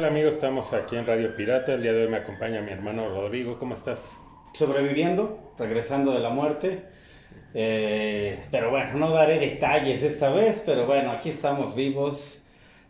Hola 0.00 0.10
amigos, 0.10 0.34
estamos 0.34 0.72
aquí 0.74 0.94
en 0.94 1.04
Radio 1.04 1.34
Pirata. 1.34 1.74
El 1.74 1.82
día 1.82 1.92
de 1.92 2.04
hoy 2.04 2.08
me 2.08 2.18
acompaña 2.18 2.60
mi 2.60 2.70
hermano 2.70 3.08
Rodrigo. 3.08 3.58
¿Cómo 3.58 3.74
estás? 3.74 4.16
Sobreviviendo, 4.54 5.52
regresando 5.58 6.12
de 6.12 6.20
la 6.20 6.30
muerte. 6.30 6.84
Eh, 7.52 8.38
pero 8.52 8.70
bueno, 8.70 8.94
no 8.94 9.10
daré 9.10 9.40
detalles 9.40 10.04
esta 10.04 10.30
vez, 10.30 10.62
pero 10.64 10.86
bueno, 10.86 11.10
aquí 11.10 11.30
estamos 11.30 11.74
vivos 11.74 12.44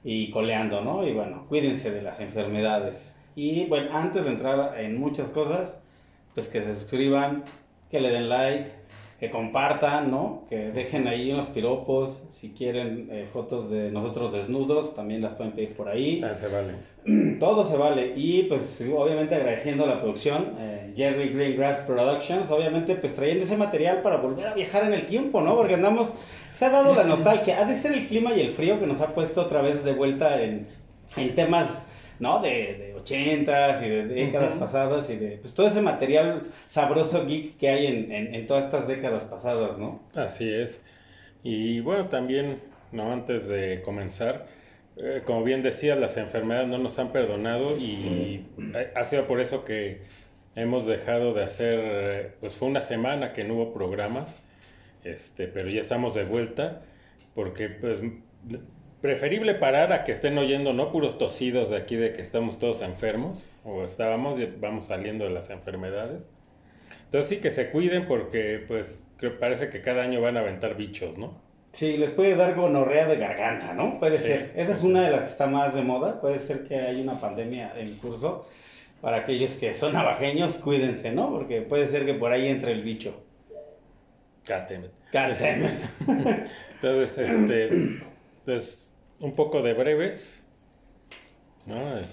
y 0.04 0.30
coleando, 0.30 0.82
¿no? 0.82 1.06
Y 1.06 1.14
bueno, 1.14 1.46
cuídense 1.48 1.90
de 1.90 2.02
las 2.02 2.20
enfermedades. 2.20 3.16
Y 3.34 3.64
bueno, 3.64 3.96
antes 3.96 4.26
de 4.26 4.32
entrar 4.32 4.78
en 4.78 4.98
muchas 4.98 5.30
cosas, 5.30 5.80
pues 6.34 6.48
que 6.48 6.60
se 6.60 6.74
suscriban, 6.74 7.42
que 7.90 8.00
le 8.00 8.10
den 8.10 8.28
like, 8.28 8.70
que 9.18 9.30
compartan, 9.30 10.12
¿no? 10.12 10.44
Que 10.48 10.70
dejen 10.70 11.08
ahí 11.08 11.32
unos 11.32 11.46
piropos, 11.46 12.22
si 12.28 12.50
quieren 12.50 13.08
eh, 13.10 13.26
fotos 13.32 13.68
de 13.68 13.90
nosotros 13.90 14.32
desnudos, 14.32 14.94
también 14.94 15.22
las 15.22 15.32
pueden 15.32 15.54
pedir 15.54 15.74
por 15.74 15.88
ahí. 15.88 16.22
Ah, 16.24 16.36
se 16.36 16.46
vale. 16.46 17.36
Todo 17.40 17.64
se 17.64 17.76
vale. 17.76 18.12
Y 18.14 18.44
pues 18.44 18.80
obviamente 18.96 19.34
agradeciendo 19.34 19.84
a 19.84 19.86
la 19.88 20.00
producción, 20.00 20.54
eh, 20.60 20.92
Jerry 20.96 21.30
Greengrass 21.30 21.78
Productions, 21.78 22.48
obviamente 22.50 22.94
pues 22.94 23.14
trayendo 23.14 23.44
ese 23.44 23.56
material 23.56 24.02
para 24.02 24.18
volver 24.18 24.46
a 24.46 24.54
viajar 24.54 24.84
en 24.84 24.94
el 24.94 25.04
tiempo, 25.04 25.40
¿no? 25.40 25.56
Porque 25.56 25.74
andamos, 25.74 26.12
se 26.52 26.66
ha 26.66 26.70
dado 26.70 26.94
la 26.94 27.02
nostalgia, 27.02 27.60
ha 27.60 27.64
de 27.64 27.74
ser 27.74 27.92
el 27.92 28.06
clima 28.06 28.32
y 28.34 28.40
el 28.40 28.50
frío 28.50 28.78
que 28.78 28.86
nos 28.86 29.00
ha 29.00 29.14
puesto 29.14 29.40
otra 29.40 29.62
vez 29.62 29.84
de 29.84 29.94
vuelta 29.94 30.40
en, 30.40 30.68
en 31.16 31.34
temas 31.34 31.82
¿no? 32.20 32.40
De, 32.40 32.74
de 32.74 32.94
80 32.94 33.86
y 33.86 33.88
de 33.88 34.06
décadas 34.06 34.54
pasadas 34.54 35.08
y 35.10 35.16
de 35.16 35.38
pues, 35.38 35.54
todo 35.54 35.66
ese 35.66 35.80
material 35.82 36.42
sabroso 36.66 37.26
geek 37.26 37.56
que 37.56 37.68
hay 37.68 37.86
en, 37.86 38.34
en, 38.34 38.46
todas 38.46 38.64
estas 38.64 38.88
décadas 38.88 39.24
pasadas, 39.24 39.78
¿no? 39.78 40.02
Así 40.14 40.52
es. 40.52 40.82
Y 41.42 41.80
bueno, 41.80 42.08
también, 42.08 42.60
¿no? 42.92 43.12
Antes 43.12 43.48
de 43.48 43.82
comenzar, 43.82 44.46
eh, 44.96 45.22
como 45.24 45.44
bien 45.44 45.62
decías, 45.62 45.98
las 45.98 46.16
enfermedades 46.16 46.68
no 46.68 46.78
nos 46.78 46.98
han 46.98 47.12
perdonado 47.12 47.76
y 47.76 48.46
ha 48.94 49.04
sido 49.04 49.26
por 49.26 49.40
eso 49.40 49.64
que 49.64 50.02
hemos 50.56 50.86
dejado 50.86 51.34
de 51.34 51.44
hacer, 51.44 52.34
pues 52.40 52.54
fue 52.54 52.68
una 52.68 52.80
semana 52.80 53.32
que 53.32 53.44
no 53.44 53.54
hubo 53.54 53.72
programas, 53.72 54.38
este, 55.04 55.46
pero 55.46 55.70
ya 55.70 55.80
estamos 55.80 56.14
de 56.14 56.24
vuelta 56.24 56.82
porque 57.34 57.68
pues 57.68 58.00
preferible 59.00 59.54
parar 59.54 59.92
a 59.92 60.04
que 60.04 60.12
estén 60.12 60.36
oyendo, 60.38 60.72
¿no? 60.72 60.90
Puros 60.90 61.18
tosidos 61.18 61.70
de 61.70 61.76
aquí 61.76 61.96
de 61.96 62.12
que 62.12 62.20
estamos 62.20 62.58
todos 62.58 62.82
enfermos, 62.82 63.46
o 63.64 63.82
estábamos 63.82 64.38
vamos 64.60 64.86
saliendo 64.86 65.24
de 65.24 65.30
las 65.30 65.50
enfermedades. 65.50 66.28
Entonces 67.04 67.28
sí 67.28 67.36
que 67.38 67.50
se 67.50 67.70
cuiden 67.70 68.06
porque 68.06 68.62
pues 68.66 69.08
parece 69.40 69.70
que 69.70 69.80
cada 69.80 70.02
año 70.02 70.20
van 70.20 70.36
a 70.36 70.40
aventar 70.40 70.76
bichos, 70.76 71.16
¿no? 71.16 71.40
Sí, 71.72 71.96
les 71.96 72.10
puede 72.10 72.34
dar 72.34 72.54
gonorrea 72.54 73.06
de 73.06 73.16
garganta, 73.16 73.74
¿no? 73.74 73.98
Puede 73.98 74.18
ser. 74.18 74.52
Esa 74.56 74.72
es 74.72 74.82
una 74.82 75.02
de 75.02 75.10
las 75.10 75.20
que 75.20 75.28
está 75.28 75.46
más 75.46 75.74
de 75.74 75.82
moda. 75.82 76.20
Puede 76.20 76.38
ser 76.38 76.64
que 76.64 76.76
haya 76.76 77.02
una 77.02 77.20
pandemia 77.20 77.72
en 77.76 77.94
curso. 77.96 78.48
Para 79.00 79.18
aquellos 79.18 79.52
que 79.52 79.74
son 79.74 79.92
navajeños, 79.92 80.56
cuídense, 80.56 81.12
¿no? 81.12 81.30
Porque 81.30 81.62
puede 81.62 81.86
ser 81.86 82.04
que 82.04 82.14
por 82.14 82.32
ahí 82.32 82.48
entre 82.48 82.72
el 82.72 82.82
bicho. 82.82 83.22
Cátemet. 84.44 84.90
Cátemet. 85.12 85.78
Entonces, 86.74 87.18
este, 87.18 88.00
pues 88.44 88.87
un 89.20 89.32
poco 89.32 89.62
de 89.62 89.74
breves. 89.74 90.42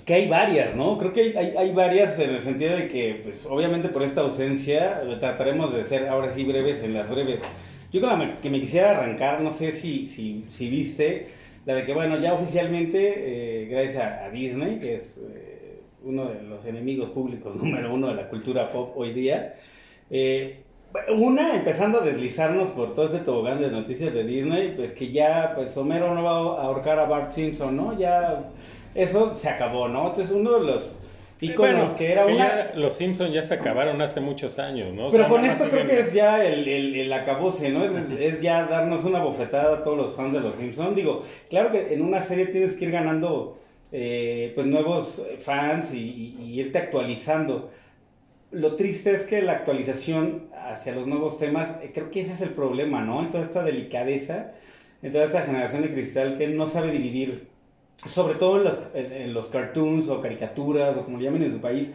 Que 0.05 0.13
hay 0.13 0.27
varias, 0.27 0.75
¿no? 0.75 0.97
Creo 0.97 1.13
que 1.13 1.37
hay, 1.37 1.53
hay, 1.57 1.71
varias 1.71 2.19
en 2.19 2.31
el 2.31 2.41
sentido 2.41 2.75
de 2.75 2.89
que, 2.89 3.21
pues, 3.23 3.45
obviamente 3.45 3.87
por 3.87 4.03
esta 4.03 4.21
ausencia, 4.21 5.01
trataremos 5.17 5.73
de 5.73 5.83
ser 5.83 6.09
ahora 6.09 6.29
sí 6.29 6.43
breves 6.43 6.83
en 6.83 6.93
las 6.93 7.09
breves. 7.09 7.41
Yo 7.89 8.01
con 8.01 8.19
la 8.19 8.35
que 8.37 8.49
me 8.49 8.59
quisiera 8.59 8.91
arrancar, 8.91 9.41
no 9.41 9.51
sé 9.51 9.71
si, 9.71 10.05
si, 10.05 10.43
si 10.49 10.69
viste, 10.69 11.27
la 11.65 11.75
de 11.75 11.85
que, 11.85 11.93
bueno, 11.93 12.19
ya 12.19 12.33
oficialmente, 12.33 13.63
eh, 13.63 13.65
gracias 13.67 14.03
a, 14.03 14.29
Disney, 14.29 14.77
que 14.79 14.95
es 14.95 15.17
eh, 15.17 15.79
uno 16.03 16.25
de 16.25 16.41
los 16.43 16.65
enemigos 16.65 17.11
públicos 17.11 17.55
número 17.61 17.93
uno 17.93 18.07
de 18.07 18.15
la 18.15 18.27
cultura 18.27 18.69
pop 18.71 18.91
hoy 18.97 19.13
día, 19.13 19.55
eh, 20.09 20.64
una, 21.15 21.55
empezando 21.55 21.99
a 21.99 22.01
deslizarnos 22.01 22.69
por 22.69 22.93
todo 22.93 23.05
este 23.05 23.19
tobogán 23.19 23.61
de 23.61 23.71
noticias 23.71 24.13
de 24.13 24.23
Disney, 24.23 24.73
pues 24.75 24.93
que 24.93 25.11
ya, 25.11 25.53
pues 25.55 25.75
Homero 25.77 26.13
no 26.13 26.23
va 26.23 26.31
a 26.31 26.65
ahorcar 26.65 26.99
a 26.99 27.05
Bart 27.05 27.31
Simpson, 27.31 27.75
¿no? 27.75 27.97
Ya, 27.97 28.51
eso 28.93 29.33
se 29.35 29.49
acabó, 29.49 29.87
¿no? 29.87 30.07
Entonces 30.07 30.31
uno 30.31 30.59
de 30.59 30.65
los 30.65 30.99
iconos 31.41 31.91
que 31.91 32.13
era 32.13 32.25
una... 32.25 32.71
los 32.75 32.93
Simpsons 32.93 33.33
ya 33.33 33.43
se 33.43 33.53
acabaron 33.53 34.01
hace 34.01 34.21
muchos 34.21 34.57
años, 34.57 34.93
¿no? 34.93 35.09
Pero 35.09 35.27
con 35.27 35.43
esto 35.43 35.67
creo 35.69 35.85
que 35.85 35.99
es 35.99 36.13
ya 36.13 36.45
el, 36.45 36.67
el, 36.67 36.95
el 36.95 37.13
acabose, 37.13 37.69
¿no? 37.69 37.83
Es, 37.83 38.39
ya 38.39 38.63
darnos 38.65 39.03
una 39.03 39.19
bofetada 39.19 39.77
a 39.77 39.81
todos 39.83 39.97
los 39.97 40.15
fans 40.15 40.33
de 40.33 40.39
los 40.39 40.55
Simpsons. 40.55 40.95
Digo, 40.95 41.23
claro 41.49 41.71
que 41.71 41.93
en 41.93 42.01
una 42.01 42.21
serie 42.21 42.45
tienes 42.47 42.75
que 42.75 42.85
ir 42.85 42.91
ganando, 42.91 43.57
eh, 43.91 44.53
pues, 44.55 44.65
nuevos 44.65 45.21
fans 45.39 45.93
y, 45.93 46.37
y 46.39 46.59
irte 46.59 46.77
actualizando 46.77 47.69
lo 48.55 48.75
triste 48.75 49.11
es 49.11 49.23
que 49.23 49.41
la 49.41 49.51
actualización 49.51 50.47
hacia 50.65 50.95
los 50.95 51.07
nuevos 51.07 51.37
temas, 51.37 51.69
eh, 51.81 51.91
creo 51.93 52.09
que 52.09 52.21
ese 52.21 52.33
es 52.33 52.41
el 52.41 52.51
problema, 52.51 53.01
¿no? 53.01 53.19
En 53.19 53.29
toda 53.29 53.43
esta 53.43 53.63
delicadeza, 53.63 54.53
en 55.01 55.11
toda 55.11 55.25
esta 55.25 55.41
generación 55.41 55.81
de 55.81 55.93
cristal 55.93 56.37
que 56.37 56.47
no 56.47 56.65
sabe 56.65 56.91
dividir, 56.91 57.47
sobre 58.05 58.35
todo 58.35 58.57
en 58.57 58.63
los, 58.63 58.79
en, 58.93 59.33
los 59.33 59.47
cartoons 59.47 60.07
o 60.09 60.21
caricaturas 60.21 60.95
o 60.95 61.03
como 61.03 61.17
le 61.17 61.25
llamen 61.25 61.43
en 61.43 61.51
su 61.51 61.59
país, 61.59 61.91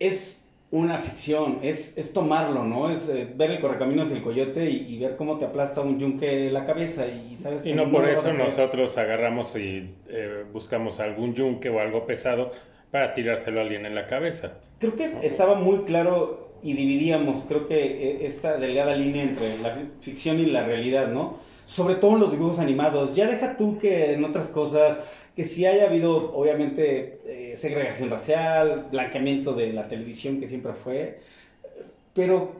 es 0.00 0.42
una 0.72 0.98
ficción, 0.98 1.60
es, 1.62 1.96
es 1.96 2.12
tomarlo, 2.12 2.64
¿no? 2.64 2.90
Es 2.90 3.08
eh, 3.08 3.28
ver 3.32 3.52
el 3.52 3.60
correcaminos 3.60 4.10
del 4.10 4.22
coyote 4.22 4.68
y, 4.68 4.98
ver 4.98 5.14
cómo 5.16 5.38
te 5.38 5.44
aplasta 5.44 5.82
un 5.82 6.00
yunque 6.00 6.50
la 6.50 6.66
cabeza 6.66 7.06
y 7.06 7.36
sabes 7.36 7.62
que... 7.62 7.70
Y 7.70 7.74
no, 7.74 7.88
por 7.92 8.08
eso 8.08 8.32
nosotros 8.32 8.98
agarramos 8.98 9.54
y 9.54 9.94
eh, 10.08 10.44
buscamos 10.52 10.98
algún 10.98 11.32
yunque 11.32 11.70
o 11.70 11.78
algo 11.78 12.06
pesado 12.06 12.50
para 12.94 13.12
tirárselo 13.12 13.58
a 13.58 13.64
alguien 13.64 13.86
en 13.86 13.96
la 13.96 14.06
cabeza. 14.06 14.52
Creo 14.78 14.94
que 14.94 15.16
estaba 15.22 15.56
muy 15.56 15.78
claro 15.78 16.52
y 16.62 16.74
dividíamos, 16.74 17.44
creo 17.48 17.66
que 17.66 17.74
eh, 17.74 18.18
esta 18.24 18.56
delgada 18.56 18.94
línea 18.94 19.24
entre 19.24 19.58
la 19.58 19.76
ficción 19.98 20.38
y 20.38 20.46
la 20.46 20.64
realidad, 20.64 21.08
¿no? 21.08 21.40
Sobre 21.64 21.96
todo 21.96 22.12
en 22.12 22.20
los 22.20 22.30
dibujos 22.30 22.60
animados. 22.60 23.16
Ya 23.16 23.26
deja 23.26 23.56
tú 23.56 23.78
que 23.78 24.12
en 24.12 24.24
otras 24.24 24.46
cosas, 24.46 25.00
que 25.34 25.42
sí 25.42 25.66
haya 25.66 25.88
habido, 25.88 26.36
obviamente, 26.36 27.18
eh, 27.26 27.56
segregación 27.56 28.10
racial, 28.10 28.86
blanqueamiento 28.92 29.54
de 29.54 29.72
la 29.72 29.88
televisión 29.88 30.38
que 30.38 30.46
siempre 30.46 30.74
fue, 30.74 31.18
pero 32.12 32.52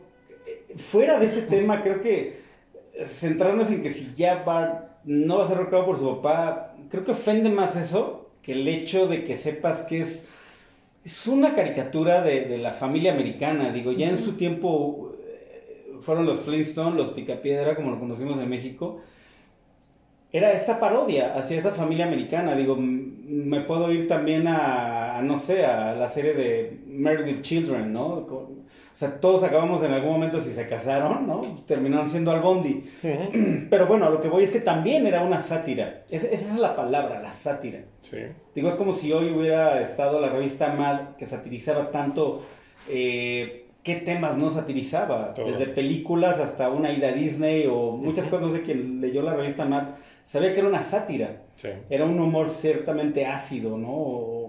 eh, 0.49 0.75
fuera 0.77 1.21
de 1.21 1.27
ese 1.27 1.43
tema, 1.43 1.81
creo 1.81 2.01
que 2.01 2.41
centrarnos 3.05 3.71
en 3.71 3.83
que 3.83 3.91
si 3.91 4.13
ya 4.17 4.43
Bart 4.43 5.05
no 5.05 5.39
va 5.39 5.45
a 5.45 5.47
ser 5.47 5.59
recordado 5.59 5.87
por 5.87 5.97
su 5.97 6.17
papá, 6.17 6.75
creo 6.91 7.05
que 7.05 7.13
ofende 7.13 7.51
más 7.51 7.77
eso 7.77 8.24
que 8.45 8.53
el 8.53 8.69
hecho 8.69 9.07
de 9.07 9.25
que 9.25 9.37
sepas 9.37 9.83
que 9.83 10.01
es, 10.01 10.27
es 11.05 11.27
una 11.27 11.55
caricatura 11.55 12.23
de, 12.23 12.59
la 12.59 12.73
familia 12.73 13.13
americana. 13.13 13.71
Digo, 13.71 13.93
ya 13.93 14.09
en 14.09 14.19
su 14.19 14.33
tiempo 14.33 15.17
eh, 15.19 15.95
fueron 16.01 16.27
los 16.27 16.41
Flintstones, 16.41 16.95
los 16.95 17.11
Picapiedra, 17.11 17.75
como 17.75 17.91
lo 17.91 17.99
conocimos 17.99 18.39
en 18.39 18.49
México. 18.49 19.01
Era 20.31 20.53
esta 20.53 20.79
parodia 20.79 21.35
hacia 21.35 21.57
esa 21.57 21.71
familia 21.71 22.07
americana. 22.07 22.55
Digo, 22.55 22.77
me 22.77 23.61
puedo 23.61 23.91
ir 23.93 24.09
también 24.09 24.47
a, 24.47 25.23
no 25.23 25.37
sé, 25.37 25.65
a 25.65 25.95
la 25.95 26.07
serie 26.07 26.35
de 26.35 26.81
Married 26.89 27.27
with 27.27 27.41
Children, 27.41 27.93
¿no? 27.93 28.64
O 28.95 28.97
sea, 28.97 29.19
todos 29.19 29.43
acabamos 29.43 29.83
en 29.83 29.91
algún 29.91 30.13
momento 30.13 30.39
si 30.39 30.53
se 30.53 30.69
casaron, 30.69 31.27
¿no? 31.27 31.65
Terminaron 31.67 32.09
siendo 32.09 32.31
al 32.31 32.41
Bondi. 32.41 32.85
Pero 33.69 33.89
bueno, 33.89 34.09
lo 34.09 34.21
que 34.21 34.29
voy 34.29 34.45
es 34.45 34.51
que 34.51 34.61
también 34.61 35.05
era 35.05 35.23
una 35.23 35.41
sátira. 35.41 36.05
esa 36.09 36.29
es 36.29 36.57
la 36.57 36.77
palabra, 36.77 37.21
la 37.21 37.33
sátira. 37.33 37.81
Sí. 38.03 38.19
Digo, 38.55 38.69
es 38.69 38.77
como 38.77 38.93
si 38.93 39.13
hoy 39.13 39.33
hubiera 39.33 39.81
estado 39.81 40.21
la 40.21 40.29
revista 40.29 40.73
Mad 40.75 41.17
que 41.17 41.27
satirizaba 41.27 41.91
tanto. 41.91 42.45
Eh, 42.89 43.67
¿Qué 43.83 43.97
temas 43.97 44.39
no 44.39 44.49
satirizaba? 44.49 45.35
Desde 45.37 45.67
películas 45.67 46.39
hasta 46.39 46.71
una 46.71 46.93
ida 46.93 47.09
a 47.09 47.13
Disney 47.13 47.67
o 47.67 47.97
muchas 47.97 48.27
cosas. 48.29 48.47
No 48.47 48.53
sé 48.57 48.63
quién 48.63 49.01
leyó 49.01 49.23
la 49.23 49.35
revista 49.35 49.65
Mad 49.65 49.89
sabía 50.23 50.53
que 50.53 50.61
era 50.61 50.69
una 50.69 50.83
sátira. 50.83 51.43
Sí. 51.57 51.69
Era 51.91 52.05
un 52.05 52.19
humor 52.19 52.49
ciertamente 52.49 53.27
ácido, 53.27 53.77
¿no? 53.77 53.91
o 53.91 54.44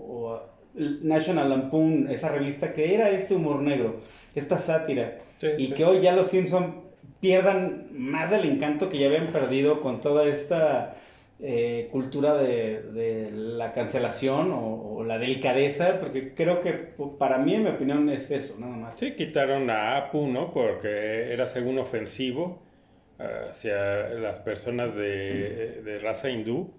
National 0.75 1.49
Lampoon, 1.49 2.07
esa 2.09 2.29
revista, 2.29 2.73
que 2.73 2.93
era 2.93 3.09
este 3.09 3.35
humor 3.35 3.61
negro, 3.61 4.01
esta 4.33 4.57
sátira. 4.57 5.19
y 5.57 5.69
que 5.71 5.85
hoy 5.85 6.01
ya 6.01 6.13
los 6.13 6.27
Simpson 6.27 6.83
pierdan 7.19 7.87
más 7.91 8.31
del 8.31 8.45
encanto 8.45 8.89
que 8.89 8.97
ya 8.97 9.07
habían 9.07 9.27
perdido 9.27 9.81
con 9.81 9.99
toda 9.99 10.25
esta 10.25 10.95
eh, 11.39 11.89
cultura 11.91 12.35
de, 12.35 13.29
la 13.31 13.73
cancelación 13.73 14.51
o, 14.53 15.03
la 15.05 15.17
delicadeza, 15.19 15.99
porque 15.99 16.33
creo 16.33 16.61
que 16.61 16.71
para 17.19 17.37
mí, 17.37 17.53
en 17.53 17.63
mi 17.63 17.69
opinión, 17.69 18.09
es 18.09 18.31
eso, 18.31 18.55
nada 18.59 18.75
más. 18.75 18.97
Sí, 18.97 19.11
quitaron 19.15 19.69
a 19.69 19.97
Apu, 19.97 20.27
¿no? 20.27 20.51
Porque 20.53 21.31
era 21.31 21.47
según 21.47 21.77
ofensivo 21.77 22.63
hacia 23.17 24.09
las 24.09 24.39
personas 24.39 24.95
de, 24.95 25.81
de 25.83 25.99
raza 25.99 26.29
hindú 26.29 26.73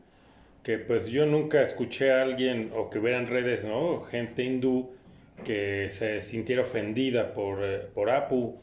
que 0.67 0.79
pues 0.79 1.07
yo 1.07 1.27
nunca 1.27 1.63
escuché 1.63 2.11
a 2.11 2.23
alguien 2.23 2.73
o 2.75 2.91
que 2.91 2.99
hubiera 2.99 3.19
en 3.19 3.29
redes, 3.29 3.65
¿no? 3.65 4.01
Gente 4.01 4.43
hindú 4.43 4.91
que 5.45 5.93
se 5.93 6.21
sintiera 6.21 6.63
ofendida 6.63 7.33
por, 7.33 7.63
eh, 7.63 7.87
por 7.95 8.11
Apu. 8.11 8.57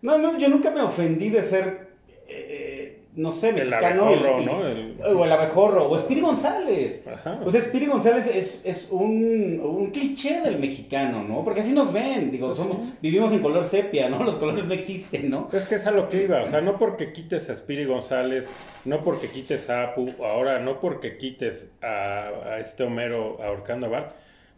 No, 0.00 0.16
no, 0.16 0.38
yo 0.38 0.48
nunca 0.48 0.70
me 0.70 0.80
ofendí 0.80 1.28
de 1.28 1.42
ser 1.42 1.88
eh, 2.28 2.79
no 3.16 3.30
sé, 3.32 3.48
El 3.48 3.54
mexicano. 3.56 4.04
abejorro, 4.06 4.40
y- 4.40 4.46
¿no? 4.46 4.66
El- 4.66 4.96
O 5.16 5.24
el 5.24 5.32
abejorro, 5.32 5.90
o 5.90 5.98
Spiri 5.98 6.20
González. 6.20 7.04
Ajá. 7.12 7.40
O 7.44 7.50
sea, 7.50 7.60
Spiri 7.60 7.86
González 7.86 8.26
es, 8.32 8.60
es 8.64 8.88
un, 8.90 9.60
un 9.64 9.90
cliché 9.90 10.40
del 10.42 10.58
mexicano, 10.58 11.22
¿no? 11.24 11.42
Porque 11.44 11.60
así 11.60 11.72
nos 11.72 11.92
ven, 11.92 12.30
digo, 12.30 12.46
Pues 12.46 12.58
somos- 12.58 12.76
sí. 12.86 12.92
vivimos 13.02 13.32
en 13.32 13.40
color 13.40 13.64
sepia, 13.64 14.08
¿no? 14.08 14.22
Los 14.24 14.36
colores 14.36 14.64
no 14.64 14.72
existen, 14.74 15.28
¿no? 15.30 15.48
Es 15.52 15.66
que 15.66 15.74
es 15.76 15.86
a 15.86 15.90
lo 15.90 16.08
que 16.08 16.22
iba, 16.24 16.40
o 16.42 16.46
sea, 16.46 16.60
no 16.60 16.78
porque 16.78 17.12
quites 17.12 17.50
a 17.50 17.54
Spiri 17.56 17.84
González, 17.84 18.48
no 18.84 19.02
porque 19.02 19.28
quites 19.28 19.68
a 19.70 19.82
Apu, 19.88 20.10
ahora 20.24 20.60
no 20.60 20.80
porque 20.80 21.16
quites 21.16 21.72
a, 21.82 22.28
a 22.54 22.58
este 22.60 22.84
Homero 22.84 23.42
ahorcando 23.42 23.86
a 23.86 23.90
Bart, 23.90 24.12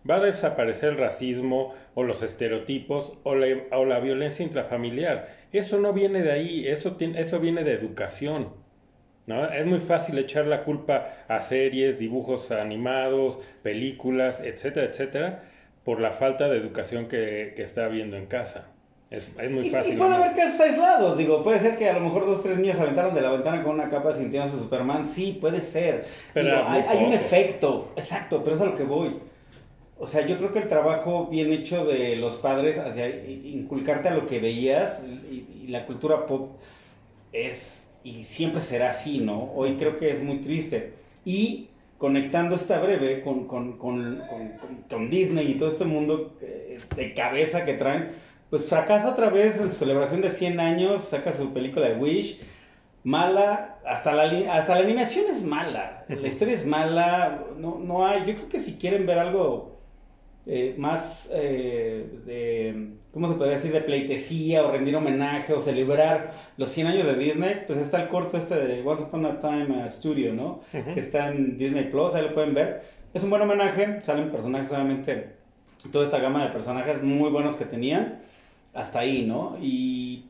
va 0.09 0.17
a 0.17 0.21
desaparecer 0.21 0.91
el 0.91 0.99
racismo 0.99 1.75
o 1.95 2.03
los 2.03 2.23
estereotipos 2.23 3.13
o 3.23 3.35
la, 3.35 3.47
o 3.73 3.85
la 3.85 4.01
violencia 4.01 4.45
intrafamiliar. 4.45 5.29
Eso 5.53 5.79
no 5.79 5.93
viene 5.93 6.23
de 6.23 6.33
ahí, 6.33 6.67
eso, 6.67 6.97
tiene- 6.97 7.21
eso 7.21 7.39
viene 7.41 7.65
de 7.65 7.73
educación. 7.73 8.61
¿no? 9.27 9.49
Es 9.51 9.65
muy 9.65 9.79
fácil 9.79 10.19
echar 10.19 10.47
la 10.47 10.65
culpa 10.65 11.07
a 11.29 11.41
series, 11.41 11.99
dibujos 11.99 12.51
animados, 12.51 13.39
películas, 13.63 14.41
etcétera, 14.41 14.87
etcétera, 14.87 15.43
por 15.85 16.01
la 16.01 16.11
falta 16.11 16.49
de 16.49 16.59
educación 16.59 17.07
que, 17.07 17.53
que 17.55 17.63
está 17.63 17.85
habiendo 17.85 18.17
en 18.17 18.27
casa. 18.27 18.67
Es, 19.11 19.31
es 19.41 19.51
muy 19.51 19.69
fácil. 19.71 19.95
y 19.95 19.97
puede 19.99 20.15
haber 20.15 20.33
casos 20.35 20.59
aislados, 20.61 21.19
digo, 21.19 21.43
puede 21.43 21.59
ser 21.61 21.77
que 21.77 21.89
a 21.89 21.93
lo 21.93 22.01
mejor 22.01 22.25
dos 22.27 22.43
tres 22.43 22.57
niñas 22.59 22.81
aventaron 22.81 23.15
de 23.15 23.21
la 23.21 23.31
ventana 23.31 23.63
con 23.63 23.75
una 23.75 23.91
capa 23.91 24.13
sintiéndose 24.15 24.59
Superman, 24.59 25.05
sí, 25.05 25.39
puede 25.41 25.61
ser. 25.61 26.05
Pero 26.35 26.47
Digo, 26.49 26.63
hay, 26.67 26.81
hay 26.89 27.05
un 27.05 27.13
efecto, 27.13 27.93
exacto, 27.97 28.43
pero 28.43 28.57
es 28.57 28.63
a 28.63 28.67
lo 28.67 28.75
que 28.75 28.85
voy. 28.85 29.17
O 30.03 30.07
sea, 30.07 30.27
yo 30.27 30.37
creo 30.39 30.53
que 30.53 30.59
el 30.59 30.67
trabajo 30.69 31.29
bien 31.29 31.53
hecho 31.53 31.85
de 31.85 32.17
los 32.17 32.37
padres 32.39 32.77
hacia 32.79 33.09
inculcarte 33.09 34.09
a 34.09 34.15
lo 34.15 34.27
que 34.27 34.41
veías 34.41 35.05
y, 35.07 35.47
y 35.65 35.69
la 35.69 35.87
cultura 35.87 36.27
pop 36.27 36.51
es 37.33 37.87
y 38.05 38.25
siempre 38.25 38.61
será 38.61 38.91
así, 38.91 39.21
¿no? 39.21 39.53
Hoy 39.55 39.77
creo 39.77 39.99
que 39.99 40.11
es 40.11 40.23
muy 40.23 40.39
triste. 40.41 40.95
Y 41.25 41.69
conectando 41.99 42.57
esta 42.57 42.81
breve 42.81 43.23
con, 43.23 43.47
con, 43.47 43.79
con, 43.79 44.23
con- 44.89 45.11
Disney 45.11 45.53
y 45.53 45.55
todo 45.55 45.69
este 45.71 45.85
mundo 45.85 46.37
eh, 46.43 46.81
de 46.97 47.15
cabeza 47.15 47.65
que 47.65 47.75
traen, 47.75 48.11
pues 48.51 48.65
fracasa 48.67 49.11
otra 49.11 49.31
vez 49.31 49.61
en 49.61 49.71
su 49.71 49.79
celebración 49.79 50.21
de 50.21 50.31
100 50.31 50.61
años, 50.61 51.03
saca 51.05 51.33
su 51.33 51.53
película 51.53 51.89
de 51.89 51.95
Wish, 51.97 52.41
mala, 53.05 53.79
hasta 53.87 54.13
la, 54.13 54.55
hasta 54.55 54.75
la 54.75 54.81
animación 54.83 55.27
es 55.31 55.43
mala, 55.45 56.05
la 56.09 56.29
historia 56.29 56.55
es 56.55 56.67
mala, 56.67 57.45
no, 57.59 57.79
no 57.79 58.07
hay, 58.07 58.21
yo 58.27 58.35
creo 58.37 58.49
que 58.49 58.63
si 58.63 58.75
quieren 58.75 59.07
ver 59.07 59.19
algo 59.19 59.72
eh, 60.47 60.75
más 60.77 61.31
eh, 61.33 62.19
de, 62.27 62.95
¿cómo 63.13 63.29
se 63.29 63.35
podría 63.35 63.55
decir? 63.55 63.73
De 63.73 63.81
pleitesía 63.81 64.65
o 64.65 64.73
rendir 64.73 64.97
homenaje 64.97 65.53
o 65.53 65.61
celebrar 65.61 66.33
los 66.57 66.69
100 66.71 66.87
años 66.89 67.07
de 67.07 67.15
Disney, 67.15 67.63
pues 67.67 67.79
está 67.79 68.03
el 68.03 68.09
corto 68.09 68.37
este 68.37 68.57
de 68.57 68.83
Once 68.85 69.05
Upon 69.05 69.27
a 69.27 69.39
Time 69.39 69.85
uh, 69.85 69.89
Studio, 69.89 70.35
¿no? 70.35 70.61
Ujú. 70.73 70.95
Que 70.95 71.01
está 71.01 71.29
en 71.29 71.57
Disney 71.57 71.85
Plus, 71.85 72.15
ahí 72.15 72.23
lo 72.23 72.35
pueden 72.35 72.55
ver. 72.55 72.83
Es 73.15 73.23
un 73.23 73.31
buen 73.31 73.43
homenaje, 73.43 74.01
salen 74.03 74.31
personajes 74.31 74.71
obviamente, 74.73 75.37
toda 75.93 76.05
esta 76.05 76.19
gama 76.19 76.45
de 76.45 76.51
personajes 76.51 77.03
muy 77.03 77.31
buenos 77.31 77.57
que 77.57 77.65
tenían, 77.65 78.21
hasta 78.75 79.01
ahí, 79.01 79.25
¿no? 79.27 79.57
Y 79.61 80.27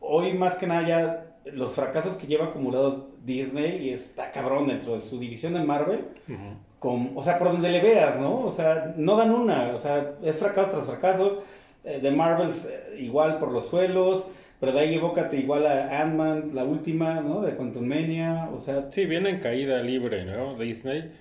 hoy 0.00 0.34
más 0.34 0.56
que 0.56 0.66
nada 0.66 0.86
ya 0.86 1.26
los 1.52 1.72
fracasos 1.72 2.14
que 2.16 2.26
lleva 2.26 2.46
acumulados 2.46 3.04
Disney 3.24 3.86
y 3.86 3.90
está 3.90 4.30
cabrón 4.30 4.66
dentro 4.66 4.92
de 4.94 4.98
su 4.98 5.18
división 5.18 5.54
de 5.54 5.62
Marvel, 5.62 6.06
Ujú. 6.28 6.56
O 6.84 7.22
sea, 7.22 7.38
por 7.38 7.52
donde 7.52 7.70
le 7.70 7.80
veas, 7.80 8.18
¿no? 8.18 8.40
O 8.40 8.50
sea, 8.50 8.94
no 8.96 9.16
dan 9.16 9.30
una, 9.30 9.72
o 9.74 9.78
sea, 9.78 10.14
es 10.22 10.36
fracaso 10.36 10.70
tras 10.70 10.84
fracaso. 10.84 11.42
Eh, 11.84 12.00
de 12.00 12.10
Marvels 12.10 12.66
eh, 12.66 12.96
igual 12.98 13.38
por 13.38 13.52
los 13.52 13.68
suelos, 13.68 14.26
pero 14.58 14.72
de 14.72 14.80
ahí 14.80 14.94
evócate 14.94 15.36
igual 15.36 15.66
a 15.66 16.00
Ant-Man, 16.00 16.50
la 16.54 16.64
última, 16.64 17.20
¿no? 17.20 17.42
De 17.42 17.54
Quantum 17.56 17.84
Mania, 17.86 18.48
o 18.54 18.58
sea, 18.58 18.90
Sí, 18.90 19.04
viene 19.04 19.28
en 19.30 19.38
caída 19.40 19.82
libre, 19.82 20.24
¿no? 20.24 20.56
Disney. 20.56 21.12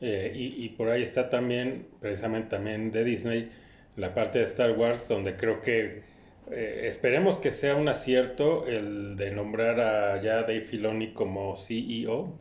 Eh, 0.00 0.32
y, 0.34 0.64
y 0.64 0.68
por 0.70 0.88
ahí 0.90 1.02
está 1.02 1.28
también, 1.30 1.88
precisamente 2.00 2.48
también 2.50 2.90
de 2.90 3.04
Disney, 3.04 3.50
la 3.96 4.14
parte 4.14 4.38
de 4.38 4.44
Star 4.44 4.72
Wars, 4.72 5.08
donde 5.08 5.36
creo 5.36 5.60
que 5.60 6.02
eh, 6.50 6.82
esperemos 6.86 7.38
que 7.38 7.50
sea 7.50 7.74
un 7.76 7.88
acierto 7.88 8.66
el 8.66 9.16
de 9.16 9.32
nombrar 9.32 9.80
a 9.80 10.22
ya 10.22 10.42
Dave 10.42 10.62
Filoni 10.62 11.12
como 11.12 11.56
CEO. 11.56 12.38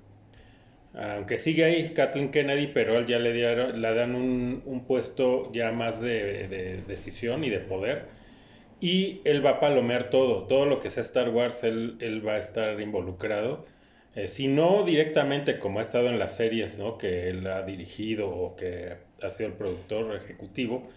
Aunque 0.98 1.38
sigue 1.38 1.66
ahí 1.66 1.90
Kathleen 1.94 2.32
Kennedy, 2.32 2.68
pero 2.68 2.98
él 2.98 3.06
ya 3.06 3.20
le, 3.20 3.34
dieron, 3.34 3.82
dan 3.82 4.16
un, 4.16 4.64
un 4.66 4.86
puesto 4.86 5.52
ya 5.52 5.72
más 5.72 6.02
de, 6.02 6.48
de 6.48 6.84
decisión 6.88 7.44
y 7.44 7.50
de 7.50 7.60
poder. 7.60 8.06
Y 8.80 9.22
él 9.26 9.46
va 9.46 9.52
a 9.52 9.60
palomear 9.60 10.10
todo, 10.10 10.44
todo 10.48 10.66
lo 10.66 10.80
que 10.80 10.90
sea 10.90 11.04
Star 11.04 11.30
Wars, 11.30 11.64
él, 11.64 11.98
él 12.00 12.26
va 12.26 12.34
a 12.34 12.38
estar 12.40 12.80
involucrado. 12.80 13.66
Eh, 14.16 14.28
si 14.28 14.48
no 14.48 14.84
directamente 14.86 15.60
como 15.60 15.80
ha 15.80 15.82
estado 15.82 16.08
en 16.08 16.20
las 16.20 16.36
series, 16.36 16.78
¿no? 16.80 16.98
Que 16.98 17.30
él 17.30 17.46
ha 17.48 17.64
dirigido 17.64 18.30
o 18.30 18.56
que 18.56 18.94
ha 19.22 19.30
sido 19.30 19.50
el 19.50 19.56
productor 19.56 20.16
ejecutivo, 20.16 20.88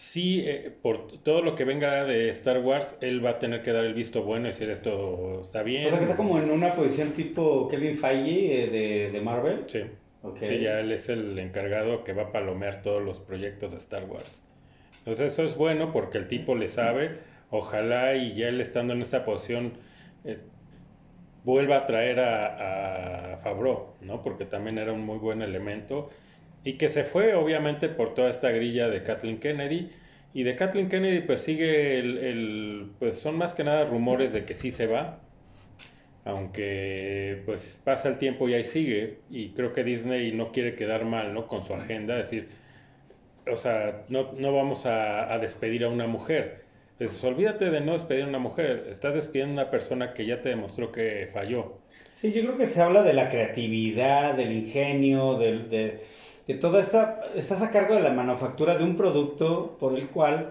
sí, 0.00 0.42
eh, 0.46 0.72
por 0.82 1.18
todo 1.22 1.42
lo 1.42 1.54
que 1.54 1.64
venga 1.64 2.04
de 2.06 2.30
Star 2.30 2.58
Wars, 2.60 2.96
él 3.02 3.24
va 3.24 3.30
a 3.30 3.38
tener 3.38 3.60
que 3.60 3.70
dar 3.70 3.84
el 3.84 3.92
visto 3.92 4.22
bueno 4.22 4.46
y 4.46 4.48
decir 4.48 4.70
esto 4.70 5.42
está 5.42 5.62
bien. 5.62 5.86
o 5.86 5.90
sea 5.90 5.98
que 5.98 6.04
está 6.04 6.16
como 6.16 6.38
en 6.38 6.50
una 6.50 6.72
posición 6.72 7.12
tipo 7.12 7.68
Kevin 7.68 7.96
Feige 7.96 8.64
eh, 8.64 8.66
de, 8.68 9.10
de 9.10 9.20
Marvel. 9.20 9.64
Sí. 9.66 9.82
Sí, 10.42 10.58
ya 10.58 10.80
él 10.80 10.92
es 10.92 11.08
el 11.08 11.38
encargado 11.38 12.02
que 12.04 12.12
va 12.12 12.24
a 12.24 12.32
palomear 12.32 12.82
todos 12.82 13.02
los 13.02 13.20
proyectos 13.20 13.72
de 13.72 13.78
Star 13.78 14.04
Wars. 14.04 14.42
Entonces 14.98 15.32
eso 15.32 15.44
es 15.44 15.56
bueno 15.56 15.92
porque 15.92 16.18
el 16.18 16.28
tipo 16.28 16.54
le 16.54 16.68
sabe. 16.68 17.18
Ojalá 17.50 18.14
y 18.16 18.34
ya 18.34 18.48
él 18.48 18.60
estando 18.60 18.92
en 18.92 19.02
esta 19.02 19.24
posición 19.24 19.72
eh, 20.24 20.38
vuelva 21.44 21.78
a 21.78 21.86
traer 21.86 22.20
a, 22.20 23.34
a 23.34 23.36
Favreau, 23.38 23.94
¿no? 24.02 24.22
Porque 24.22 24.44
también 24.44 24.78
era 24.78 24.92
un 24.92 25.04
muy 25.04 25.18
buen 25.18 25.40
elemento. 25.42 26.10
Y 26.64 26.74
que 26.74 26.88
se 26.88 27.04
fue 27.04 27.34
obviamente 27.34 27.88
por 27.88 28.14
toda 28.14 28.30
esta 28.30 28.50
grilla 28.50 28.88
de 28.88 29.02
Kathleen 29.02 29.38
Kennedy. 29.40 29.90
Y 30.34 30.42
de 30.44 30.56
Kathleen 30.56 30.88
Kennedy 30.88 31.20
pues 31.20 31.40
sigue 31.42 31.98
el, 31.98 32.18
el- 32.18 32.90
pues 32.98 33.18
son 33.18 33.36
más 33.36 33.54
que 33.54 33.64
nada 33.64 33.84
rumores 33.84 34.32
de 34.32 34.44
que 34.44 34.54
sí 34.54 34.70
se 34.70 34.86
va. 34.86 35.20
Aunque 36.24 37.42
pues 37.46 37.80
pasa 37.84 38.08
el 38.08 38.18
tiempo 38.18 38.48
y 38.48 38.54
ahí 38.54 38.64
sigue. 38.64 39.20
Y 39.30 39.50
creo 39.50 39.72
que 39.72 39.84
Disney 39.84 40.32
no 40.32 40.52
quiere 40.52 40.74
quedar 40.74 41.04
mal, 41.04 41.32
¿no? 41.34 41.46
Con 41.46 41.64
su 41.64 41.74
agenda. 41.74 42.16
decir, 42.16 42.48
o 43.50 43.56
sea, 43.56 44.04
no, 44.08 44.32
no 44.32 44.52
vamos 44.54 44.86
a, 44.86 45.36
despedir 45.38 45.84
a 45.84 45.88
una 45.88 46.06
mujer. 46.06 46.64
Dices, 46.98 47.22
olvídate 47.24 47.70
de 47.70 47.80
no 47.80 47.92
despedir 47.94 48.24
a 48.24 48.28
una 48.28 48.38
mujer. 48.38 48.86
Estás 48.90 49.14
despidiendo 49.14 49.60
a 49.60 49.64
una 49.64 49.70
persona 49.70 50.12
que 50.14 50.26
ya 50.26 50.40
te 50.42 50.50
demostró 50.50 50.92
que 50.92 51.28
falló. 51.32 51.78
Sí, 52.12 52.32
yo 52.32 52.42
creo 52.42 52.58
que 52.58 52.66
se 52.66 52.82
habla 52.82 53.02
de 53.02 53.14
la 53.14 53.28
creatividad, 53.28 54.34
del 54.34 54.52
ingenio, 54.52 55.38
del, 55.38 55.70
de, 55.70 56.00
toda 56.54 56.80
esta... 56.80 57.20
Estás 57.34 57.62
a 57.62 57.70
cargo 57.70 57.94
de 57.94 58.00
la 58.00 58.12
manufactura 58.12 58.76
de 58.76 58.84
un 58.84 58.96
producto 58.96 59.76
por 59.78 59.98
el 59.98 60.08
cual 60.08 60.50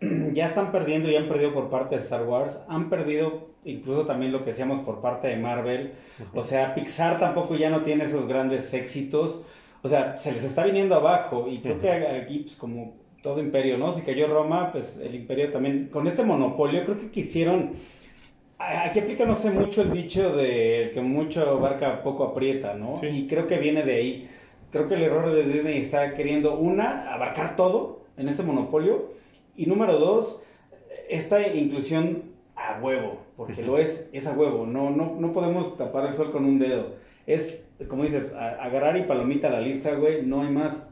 ya 0.32 0.46
están 0.46 0.72
perdiendo 0.72 1.10
y 1.10 1.16
han 1.16 1.28
perdido 1.28 1.52
por 1.52 1.70
parte 1.70 1.96
de 1.96 2.02
Star 2.02 2.24
Wars, 2.24 2.60
han 2.68 2.90
perdido 2.90 3.54
incluso 3.64 4.04
también 4.04 4.32
lo 4.32 4.40
que 4.40 4.50
decíamos 4.50 4.80
por 4.80 5.00
parte 5.00 5.28
de 5.28 5.36
Marvel. 5.36 5.94
O 6.34 6.42
sea, 6.42 6.74
Pixar 6.74 7.18
tampoco 7.18 7.56
ya 7.56 7.70
no 7.70 7.82
tiene 7.82 8.04
esos 8.04 8.28
grandes 8.28 8.72
éxitos. 8.74 9.42
O 9.82 9.88
sea, 9.88 10.16
se 10.16 10.32
les 10.32 10.44
está 10.44 10.64
viniendo 10.64 10.94
abajo 10.94 11.46
y 11.48 11.58
creo 11.58 11.78
que 11.78 11.90
aquí, 11.90 12.40
pues 12.40 12.56
como 12.56 12.94
todo 13.22 13.40
imperio, 13.40 13.78
¿no? 13.78 13.92
Si 13.92 14.02
cayó 14.02 14.26
Roma, 14.26 14.70
pues 14.70 14.98
el 15.02 15.14
imperio 15.14 15.50
también, 15.50 15.88
con 15.90 16.06
este 16.06 16.22
monopolio, 16.22 16.84
creo 16.84 16.98
que 16.98 17.10
quisieron... 17.10 17.72
Aquí 18.58 19.00
aplica, 19.00 19.24
no 19.24 19.34
sé, 19.34 19.50
mucho 19.50 19.82
el 19.82 19.90
dicho 19.90 20.34
de 20.34 20.90
que 20.94 21.00
mucho 21.00 21.42
abarca, 21.42 22.02
poco 22.02 22.24
aprieta, 22.24 22.74
¿no? 22.74 22.96
Sí. 22.96 23.08
Y 23.08 23.26
creo 23.26 23.46
que 23.46 23.58
viene 23.58 23.82
de 23.82 23.94
ahí. 23.94 24.28
Creo 24.74 24.88
que 24.88 24.94
el 24.94 25.04
error 25.04 25.30
de 25.32 25.44
Disney 25.44 25.78
está 25.78 26.14
queriendo, 26.14 26.58
una, 26.58 27.14
abarcar 27.14 27.54
todo 27.54 28.06
en 28.16 28.28
este 28.28 28.42
monopolio. 28.42 29.12
Y 29.56 29.66
número 29.66 29.98
dos, 30.00 30.42
esta 31.08 31.46
inclusión 31.46 32.24
a 32.56 32.80
huevo, 32.82 33.20
porque 33.36 33.62
lo 33.62 33.78
es, 33.78 34.08
es 34.12 34.26
a 34.26 34.32
huevo. 34.32 34.66
No, 34.66 34.90
no, 34.90 35.14
no 35.16 35.32
podemos 35.32 35.76
tapar 35.76 36.06
el 36.08 36.14
sol 36.14 36.32
con 36.32 36.44
un 36.44 36.58
dedo. 36.58 36.96
Es, 37.24 37.64
como 37.86 38.02
dices, 38.02 38.32
a- 38.32 38.64
agarrar 38.64 38.96
y 38.96 39.02
palomita 39.02 39.48
la 39.48 39.60
lista, 39.60 39.94
güey, 39.94 40.26
no 40.26 40.42
hay 40.42 40.50
más. 40.50 40.90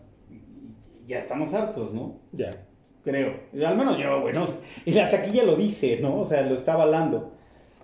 Ya 1.08 1.18
estamos 1.18 1.52
hartos, 1.52 1.92
¿no? 1.92 2.20
Ya. 2.30 2.50
Creo. 3.02 3.34
Al 3.66 3.76
menos 3.76 3.98
yo, 3.98 4.20
güey, 4.20 4.32
¿no? 4.32 4.46
Y 4.84 4.92
la 4.92 5.10
taquilla 5.10 5.42
lo 5.42 5.56
dice, 5.56 5.98
¿no? 6.00 6.20
O 6.20 6.24
sea, 6.24 6.42
lo 6.42 6.54
está 6.54 6.74
avalando. 6.74 7.32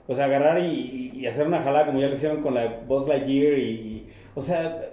O 0.06 0.14
sea, 0.14 0.26
agarrar 0.26 0.60
y, 0.60 1.10
y 1.12 1.26
hacer 1.26 1.44
una 1.48 1.60
jalada 1.60 1.86
como 1.86 1.98
ya 1.98 2.06
lo 2.06 2.14
hicieron 2.14 2.40
con 2.40 2.54
la 2.54 2.82
Buzz 2.86 3.08
Lightyear 3.08 3.58
y, 3.58 3.62
y- 3.62 4.06
O 4.36 4.40
sea, 4.40 4.87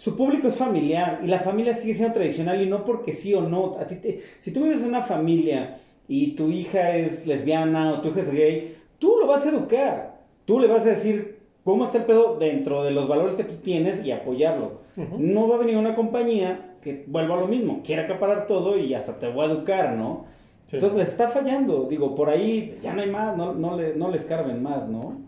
su 0.00 0.16
público 0.16 0.46
es 0.48 0.54
familiar 0.56 1.20
y 1.22 1.26
la 1.26 1.40
familia 1.40 1.74
sigue 1.74 1.92
siendo 1.92 2.14
tradicional 2.14 2.62
y 2.62 2.66
no 2.66 2.84
porque 2.84 3.12
sí 3.12 3.34
o 3.34 3.42
no. 3.42 3.76
A 3.78 3.86
ti 3.86 3.96
te- 3.96 4.20
si 4.38 4.50
tú 4.50 4.62
vives 4.62 4.80
en 4.82 4.88
una 4.88 5.02
familia 5.02 5.76
y 6.08 6.28
tu 6.36 6.48
hija 6.48 6.96
es 6.96 7.26
lesbiana 7.26 7.92
o 7.92 8.00
tu 8.00 8.08
hija 8.08 8.20
es 8.20 8.30
gay, 8.32 8.76
tú 8.98 9.16
lo 9.20 9.26
vas 9.26 9.44
a 9.44 9.50
educar. 9.50 10.20
Tú 10.46 10.58
le 10.58 10.68
vas 10.68 10.86
a 10.86 10.90
decir 10.96 11.40
cómo 11.64 11.84
está 11.84 11.98
el 11.98 12.04
pedo 12.06 12.38
dentro 12.38 12.82
de 12.82 12.92
los 12.92 13.08
valores 13.08 13.34
que 13.34 13.44
tú 13.44 13.56
tienes 13.56 14.02
y 14.02 14.10
apoyarlo. 14.10 14.80
No 15.18 15.46
va 15.48 15.56
a 15.56 15.58
venir 15.58 15.76
una 15.76 15.94
compañía 15.94 16.76
que 16.82 17.04
vuelva 17.06 17.36
a 17.36 17.40
lo 17.40 17.46
mismo, 17.46 17.82
quiere 17.84 18.00
acaparar 18.02 18.46
todo 18.46 18.78
y 18.78 18.94
hasta 18.94 19.18
te 19.18 19.28
voy 19.28 19.44
a 19.44 19.52
educar, 19.52 19.96
¿no? 19.98 20.24
Sí. 20.66 20.76
Entonces 20.76 20.98
les 20.98 21.08
está 21.08 21.28
fallando, 21.28 21.84
digo, 21.90 22.14
por 22.14 22.30
ahí 22.30 22.78
ya 22.82 22.94
no 22.94 23.02
hay 23.02 23.10
más, 23.10 23.36
no, 23.36 23.52
no, 23.52 23.76
le, 23.76 23.94
no 23.96 24.10
les 24.10 24.24
carben 24.24 24.62
más, 24.62 24.88
¿no? 24.88 25.20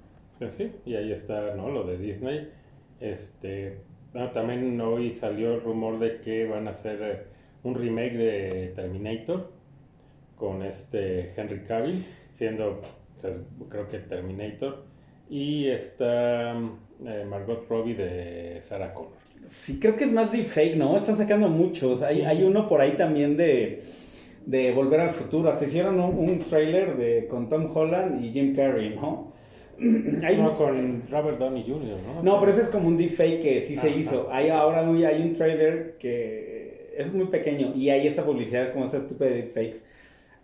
Sí, 0.56 0.72
y 0.86 0.94
ahí 0.94 1.12
está, 1.12 1.54
¿no? 1.54 1.68
Lo 1.68 1.84
de 1.84 1.98
Disney. 1.98 2.48
Este, 3.00 3.78
también 4.12 4.80
hoy 4.80 5.10
salió 5.10 5.54
el 5.54 5.62
rumor 5.62 5.98
de 5.98 6.20
que 6.20 6.46
van 6.46 6.68
a 6.68 6.72
hacer 6.72 6.98
eh, 7.02 7.22
un 7.62 7.74
remake 7.74 8.16
de 8.16 8.72
Terminator 8.76 9.50
con 10.36 10.62
este 10.62 11.32
Henry 11.36 11.62
Cavill, 11.62 12.04
siendo, 12.32 12.80
pues, 13.20 13.34
creo 13.68 13.88
que 13.88 13.98
Terminator. 14.00 14.84
Y 15.30 15.68
está 15.68 16.52
eh, 16.52 17.24
Margot 17.28 17.66
Robbie 17.68 17.94
de 17.94 18.60
Sarah 18.60 18.92
Connor. 18.92 19.12
Sí, 19.48 19.78
creo 19.80 19.96
que 19.96 20.04
es 20.04 20.12
más 20.12 20.30
deepfake, 20.30 20.76
¿no? 20.76 20.96
Están 20.96 21.16
sacando 21.16 21.48
muchos. 21.48 22.02
Hay, 22.02 22.22
hay 22.22 22.42
uno 22.42 22.68
por 22.68 22.80
ahí 22.80 22.92
también 22.92 23.36
de, 23.36 23.82
de 24.44 24.72
Volver 24.72 25.00
al 25.00 25.10
Futuro. 25.10 25.48
Hasta 25.48 25.64
hicieron 25.64 25.98
un, 25.98 26.18
un 26.18 26.44
trailer 26.44 26.96
de, 26.96 27.26
con 27.28 27.48
Tom 27.48 27.68
Holland 27.74 28.22
y 28.22 28.30
Jim 28.30 28.54
Carrey, 28.54 28.94
¿no? 28.94 29.31
hay 30.24 30.38
uno 30.38 30.54
con 30.54 31.02
Robert 31.10 31.38
Downey 31.38 31.64
Jr., 31.64 31.98
¿no? 32.06 32.22
No, 32.22 32.40
pero 32.40 32.52
ese 32.52 32.62
es 32.62 32.68
como 32.68 32.88
un 32.88 32.96
deepfake 32.96 33.40
que 33.40 33.60
sí 33.60 33.76
se 33.76 33.90
hizo. 33.90 34.28
Hay 34.30 34.48
ahora 34.48 34.82
muy, 34.82 35.04
hay 35.04 35.22
un 35.22 35.32
trailer 35.32 35.96
que 35.98 36.92
es 36.96 37.12
muy 37.12 37.26
pequeño 37.26 37.72
y 37.74 37.88
hay 37.88 38.06
esta 38.06 38.24
publicidad 38.24 38.72
como 38.72 38.86
esta 38.86 38.98
estúpida 38.98 39.28
de 39.28 39.34
deepfakes. 39.36 39.84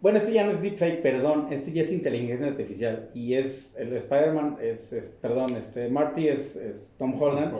Bueno, 0.01 0.19
este 0.19 0.33
ya 0.33 0.45
no 0.45 0.53
es 0.53 0.63
deepfake, 0.63 1.03
perdón, 1.03 1.49
este 1.51 1.73
ya 1.73 1.83
es 1.83 1.91
inteligencia 1.91 2.47
artificial 2.47 3.11
y 3.15 3.35
es 3.35 3.75
el 3.77 3.93
Spider-Man, 3.93 4.59
es, 4.63 4.95
perdón, 5.21 5.57
este 5.57 5.89
Marty 5.89 6.29
es, 6.29 6.55
es 6.55 6.95
Tom 6.99 7.21
Holland 7.21 7.53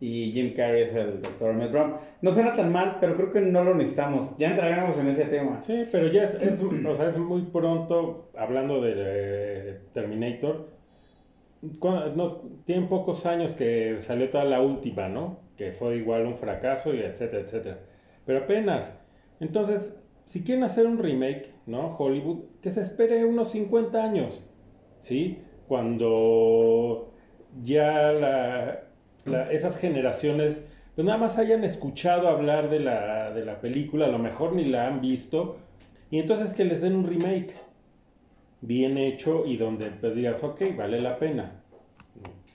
y 0.00 0.32
Jim 0.32 0.52
Carrey 0.54 0.82
es 0.82 0.94
el 0.94 1.22
Dr. 1.22 1.50
Emmett 1.50 1.70
Brown. 1.70 1.94
No 2.22 2.30
suena 2.32 2.56
tan 2.56 2.72
mal, 2.72 2.96
pero 3.00 3.14
creo 3.14 3.30
que 3.30 3.40
no 3.40 3.62
lo 3.62 3.74
necesitamos. 3.74 4.30
Ya 4.36 4.50
entraremos 4.50 4.96
en 4.98 5.06
ese 5.06 5.26
tema. 5.26 5.62
Sí, 5.62 5.84
pero 5.92 6.08
ya 6.08 6.24
es, 6.24 6.34
es, 6.34 6.60
o 6.60 6.94
sea, 6.96 7.10
es 7.10 7.18
muy 7.18 7.42
pronto, 7.42 8.30
hablando 8.36 8.80
de 8.80 8.94
eh, 8.96 9.78
Terminator, 9.92 10.66
no, 11.62 12.42
tienen 12.64 12.88
pocos 12.88 13.24
años 13.26 13.54
que 13.54 13.98
salió 14.00 14.30
toda 14.30 14.44
la 14.44 14.60
última, 14.60 15.08
¿no? 15.08 15.38
Que 15.56 15.72
fue 15.72 15.96
igual 15.96 16.26
un 16.26 16.36
fracaso 16.36 16.92
y 16.92 17.00
etcétera, 17.00 17.42
etcétera. 17.42 17.78
Pero 18.26 18.40
apenas. 18.40 18.98
Entonces, 19.40 20.00
si 20.26 20.42
quieren 20.42 20.64
hacer 20.64 20.86
un 20.86 20.98
remake, 20.98 21.52
¿no? 21.66 21.96
Hollywood, 21.96 22.44
que 22.60 22.70
se 22.70 22.80
espere 22.80 23.24
unos 23.24 23.52
50 23.52 24.02
años, 24.02 24.44
¿sí? 25.00 25.38
Cuando 25.68 27.12
ya 27.62 28.12
la, 28.12 28.84
esas 29.50 29.78
generaciones, 29.78 30.64
pues 30.94 31.06
nada 31.06 31.18
más 31.18 31.38
hayan 31.38 31.64
escuchado 31.64 32.28
hablar 32.28 32.70
de 32.70 32.80
la, 32.80 33.30
de 33.30 33.44
la 33.44 33.60
película, 33.60 34.06
a 34.06 34.10
lo 34.10 34.18
mejor 34.18 34.54
ni 34.54 34.64
la 34.64 34.86
han 34.86 35.00
visto, 35.00 35.58
y 36.10 36.18
entonces 36.18 36.52
que 36.52 36.64
les 36.64 36.82
den 36.82 36.96
un 36.96 37.06
remake 37.06 37.54
bien 38.62 38.96
hecho 38.96 39.44
y 39.46 39.56
donde 39.56 39.90
pues 39.90 40.14
digas, 40.14 40.42
ok, 40.42 40.62
vale 40.76 41.00
la 41.00 41.18
pena. 41.18 41.62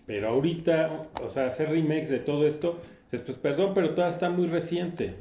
Pero 0.06 0.30
ahorita, 0.30 1.10
o 1.22 1.30
sea, 1.30 1.48
hacer 1.48 1.70
remakes 1.70 2.10
de 2.10 2.20
todo 2.20 2.48
esto, 2.48 2.80
pues 3.10 3.38
perdón, 3.38 3.74
pero 3.76 3.94
toda 3.94 4.10
está 4.10 4.30
muy 4.30 4.48
reciente. 4.48 5.16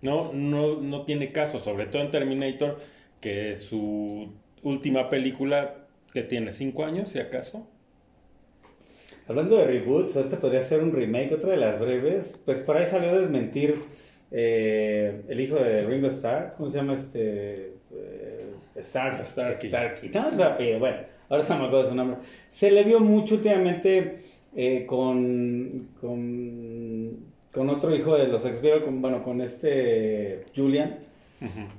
No, 0.00 0.32
no, 0.32 0.80
no 0.80 1.02
tiene 1.02 1.28
caso, 1.28 1.58
sobre 1.58 1.86
todo 1.86 2.02
en 2.02 2.10
Terminator, 2.10 2.78
que 3.20 3.56
su 3.56 4.32
última 4.62 5.08
película, 5.10 5.86
que 6.12 6.22
tiene 6.22 6.52
cinco 6.52 6.84
años, 6.84 7.10
si 7.10 7.18
acaso. 7.18 7.66
Hablando 9.28 9.56
de 9.56 9.66
reboots, 9.66 10.16
este 10.16 10.36
podría 10.36 10.62
ser 10.62 10.82
un 10.82 10.92
remake, 10.92 11.32
otra 11.34 11.50
de 11.50 11.56
las 11.56 11.78
breves. 11.78 12.38
Pues 12.44 12.58
por 12.58 12.76
ahí 12.76 12.86
salió 12.86 13.10
a 13.10 13.18
desmentir 13.18 13.76
eh, 14.30 15.22
el 15.28 15.40
hijo 15.40 15.56
de 15.56 15.84
Ringo 15.84 16.08
Starr, 16.08 16.54
¿cómo 16.56 16.68
se 16.68 16.78
llama 16.78 16.94
este? 16.94 17.74
Eh, 17.94 18.21
Stark, 18.76 19.24
Starkey. 19.24 19.68
Starkey. 19.68 20.10
No, 20.10 20.78
bueno, 20.78 20.96
ahora 21.28 21.44
no 21.48 21.58
me 21.58 21.64
acuerdo 21.66 21.82
de 21.82 21.88
su 21.88 21.94
nombre. 21.94 22.16
Se 22.48 22.70
le 22.70 22.84
vio 22.84 23.00
mucho 23.00 23.34
últimamente 23.34 24.22
eh, 24.54 24.86
con, 24.86 25.88
con, 26.00 27.16
con, 27.50 27.68
otro 27.70 27.94
hijo 27.94 28.16
de 28.16 28.28
los 28.28 28.44
ex 28.44 28.60
con, 28.84 29.02
bueno, 29.02 29.22
con 29.22 29.40
este 29.40 30.44
Julian. 30.54 30.98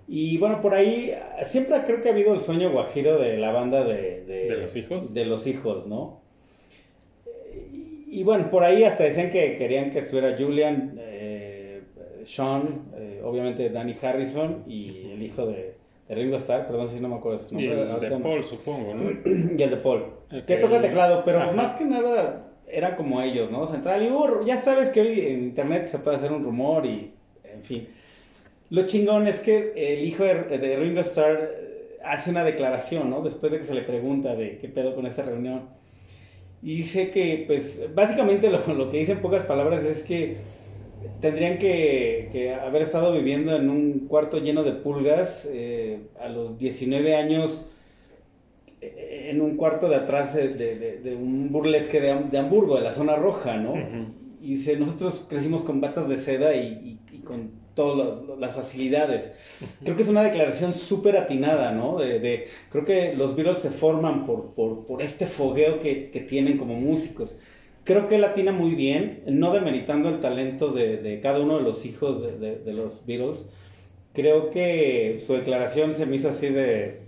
Y 0.09 0.37
bueno, 0.39 0.61
por 0.61 0.73
ahí 0.73 1.13
siempre 1.43 1.81
creo 1.85 2.01
que 2.01 2.09
ha 2.09 2.11
habido 2.11 2.33
el 2.33 2.41
sueño 2.41 2.71
guajiro 2.71 3.17
de 3.17 3.37
la 3.37 3.51
banda 3.51 3.85
de, 3.85 4.25
de, 4.25 4.57
los 4.57 4.75
hijos. 4.75 5.13
De 5.13 5.25
los 5.25 5.47
hijos, 5.47 5.87
¿no? 5.87 6.21
Y, 7.71 8.23
bueno, 8.23 8.49
por 8.49 8.63
ahí 8.63 8.83
hasta 8.83 9.05
decían 9.05 9.31
que 9.31 9.55
querían 9.55 9.89
que 9.89 9.99
estuviera 9.99 10.35
Julian, 10.37 10.95
eh, 10.99 11.81
Sean, 12.25 12.91
eh, 12.95 13.21
obviamente 13.23 13.69
Danny 13.69 13.95
Harrison 13.99 14.63
y 14.67 15.11
el 15.13 15.23
hijo 15.23 15.47
de, 15.47 15.75
de 16.07 16.15
Ringo 16.15 16.35
Starr, 16.37 16.67
perdón 16.67 16.87
si 16.87 16.99
no 16.99 17.07
me 17.07 17.15
acuerdo 17.15 17.39
su 17.39 17.55
nombre. 17.55 17.73
Y 17.99 18.05
el 18.05 18.09
de 18.09 18.17
Paul, 18.17 18.43
supongo, 18.43 18.93
¿no? 18.93 19.03
y 19.03 19.61
el 19.61 19.69
de 19.69 19.77
Paul. 19.77 20.05
que 20.45 20.57
toca 20.57 20.77
el 20.77 20.81
teclado, 20.81 21.23
pero 21.25 21.53
más 21.53 21.73
que 21.73 21.85
nada 21.85 22.53
era 22.67 22.95
como 22.95 23.21
ellos, 23.21 23.51
¿no? 23.51 23.65
Central 23.67 24.03
y 24.03 24.09
burro. 24.09 24.45
Ya 24.45 24.57
sabes 24.57 24.89
que 24.89 25.01
hoy 25.01 25.19
en 25.21 25.43
internet 25.43 25.87
se 25.87 25.99
puede 25.99 26.17
hacer 26.17 26.31
un 26.31 26.43
rumor 26.43 26.85
y, 26.85 27.13
en 27.43 27.63
fin. 27.63 27.87
Lo 28.69 28.87
chingón 28.87 29.27
es 29.27 29.39
que 29.39 29.73
el 29.75 30.03
hijo 30.03 30.23
de, 30.23 30.75
Ringo 30.77 31.01
Starr 31.01 31.49
hace 32.03 32.31
una 32.31 32.43
declaración, 32.43 33.09
¿no? 33.09 33.21
Después 33.21 33.51
de 33.51 33.59
que 33.59 33.63
se 33.63 33.75
le 33.75 33.83
pregunta 33.83 34.35
de 34.35 34.57
qué 34.57 34.67
pedo 34.67 34.95
con 34.95 35.05
esta 35.05 35.21
reunión. 35.21 35.69
Y 36.63 36.77
dice 36.77 37.11
que, 37.11 37.43
pues, 37.45 37.93
básicamente 37.93 38.49
lo, 38.49 38.73
lo 38.73 38.89
que 38.89 38.97
dice 38.97 39.11
en 39.11 39.21
pocas 39.21 39.43
palabras 39.43 39.83
es 39.83 40.01
que 40.01 40.37
tendrían 41.21 41.57
que, 41.57 42.55
haber 42.61 42.81
estado 42.81 43.13
viviendo 43.13 43.55
en 43.55 43.69
un 43.69 44.07
cuarto 44.07 44.39
lleno 44.39 44.63
de 44.63 44.73
pulgas 44.73 45.47
eh, 45.51 45.99
a 46.19 46.29
los 46.29 46.57
19 46.57 47.15
años 47.15 47.65
eh, 48.81 49.29
en 49.31 49.41
un 49.41 49.55
cuarto 49.55 49.89
de 49.89 49.95
atrás 49.95 50.35
de, 50.35 51.17
un 51.17 51.51
burlesque 51.51 52.01
de, 52.01 52.37
Hamburgo, 52.37 52.75
de 52.75 52.81
la 52.81 52.91
zona 52.91 53.15
roja, 53.15 53.57
¿no? 53.57 53.75
Y 54.41 54.55
dice, 54.55 54.75
nosotros 54.77 55.25
crecimos 55.29 55.61
con 55.63 55.79
batas 55.79 56.09
de 56.09 56.17
seda 56.17 56.55
y, 56.55 56.99
con 57.25 57.63
todas 57.73 58.37
las 58.39 58.53
facilidades. 58.53 59.31
Creo 59.83 59.95
que 59.95 60.03
es 60.03 60.09
una 60.09 60.23
declaración 60.23 60.73
súper 60.73 61.15
atinada, 61.15 61.71
¿no? 61.71 61.97
De, 61.97 62.47
creo 62.69 62.83
que 62.83 63.13
los 63.13 63.35
Beatles 63.35 63.59
se 63.59 63.69
forman 63.69 64.25
por, 64.25 64.53
por, 64.53 65.01
este 65.01 65.25
fogueo 65.25 65.79
que, 65.79 66.11
que 66.11 66.19
tienen 66.19 66.57
como 66.57 66.75
músicos 66.75 67.37
creo 67.83 68.07
que 68.07 68.15
él 68.15 68.23
atina 68.23 68.51
muy 68.51 68.75
bien, 68.75 69.23
no 69.27 69.53
demeritando 69.53 70.09
el 70.09 70.19
talento 70.19 70.71
de, 70.71 71.19
cada 71.21 71.39
uno 71.39 71.57
de 71.57 71.63
los 71.63 71.85
hijos 71.85 72.21
de, 72.21 72.73
los 72.73 73.05
Beatles. 73.05 73.49
Creo 74.13 74.51
que 74.51 75.19
su 75.25 75.33
declaración 75.33 75.93
se 75.93 76.05
me 76.05 76.15
hizo 76.17 76.29
así 76.29 76.49
de... 76.49 77.01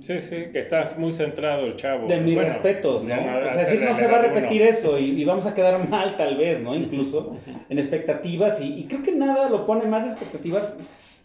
Sí, 0.00 0.20
sí, 0.20 0.48
que 0.52 0.58
estás 0.58 0.98
muy 0.98 1.12
centrado 1.12 1.64
el 1.64 1.76
chavo. 1.76 2.08
De 2.08 2.20
mis 2.20 2.36
respetos, 2.36 3.04
¿no? 3.04 3.14
o 3.14 3.16
sea, 3.16 3.56
decir, 3.56 3.80
no 3.80 3.94
se 3.94 4.06
va 4.06 4.18
a 4.18 4.22
repetir 4.22 4.60
eso 4.60 4.98
y, 4.98 5.24
vamos 5.24 5.46
a 5.46 5.54
quedar 5.54 5.88
mal 5.88 6.14
tal 6.16 6.36
vez, 6.36 6.60
¿no? 6.60 6.74
Incluso 6.74 7.36
en 7.70 7.78
expectativas 7.78 8.60
y, 8.60 8.84
creo 8.84 9.02
que 9.02 9.12
nada 9.12 9.48
lo 9.48 9.64
pone 9.64 9.86
más 9.86 10.04
de 10.04 10.10
expectativas 10.10 10.74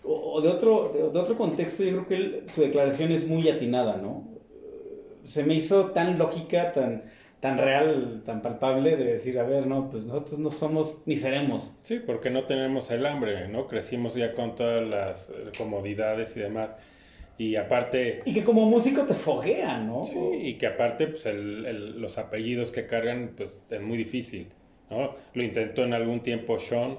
o, 0.05 0.39
de, 0.39 0.47
otro, 0.47 0.93
de, 0.93 1.19
otro 1.19 1.35
contexto. 1.35 1.83
Yo 1.83 2.05
creo 2.05 2.07
que 2.07 2.43
su 2.49 2.61
declaración 2.61 3.11
es 3.11 3.27
muy 3.27 3.49
atinada, 3.49 3.97
¿no? 3.97 4.29
Se 5.25 5.43
me 5.43 5.55
hizo 5.55 5.87
tan 5.87 6.17
lógica, 6.17 6.71
tan 6.71 7.03
tan 7.43 7.57
real, 7.57 8.21
tan 8.25 8.41
palpable 8.41 8.95
de 8.95 9.03
decir, 9.03 9.37
a 9.37 9.43
ver, 9.43 9.67
no, 9.67 9.89
pues 9.89 10.05
nosotros 10.05 10.39
no 10.39 10.49
somos 10.49 10.99
ni 11.05 11.17
seremos. 11.17 11.75
Sí, 11.81 11.99
porque 11.99 12.29
no 12.29 12.45
tenemos 12.45 12.89
el 12.89 13.05
hambre, 13.05 13.49
¿no? 13.49 13.67
Crecimos 13.67 14.15
ya 14.15 14.33
con 14.33 14.55
todas 14.55 14.81
las 14.81 15.29
eh, 15.29 15.51
comodidades 15.57 16.37
y 16.37 16.39
demás. 16.39 16.77
Y 17.37 17.57
aparte... 17.57 18.21
Y 18.23 18.33
que 18.33 18.45
como 18.45 18.65
músico 18.69 19.01
te 19.01 19.13
foguea, 19.13 19.77
¿no? 19.79 20.05
Sí, 20.05 20.17
y 20.41 20.53
que 20.53 20.67
aparte, 20.67 21.07
pues 21.07 21.25
el, 21.25 21.99
los 21.99 22.17
apellidos 22.17 22.71
que 22.71 22.85
cargan, 22.85 23.33
pues 23.35 23.61
es 23.69 23.81
muy 23.81 23.97
difícil, 23.97 24.47
¿no? 24.89 25.13
Lo 25.33 25.43
intentó 25.43 25.83
en 25.83 25.93
algún 25.93 26.21
tiempo 26.21 26.57
Sean, 26.57 26.97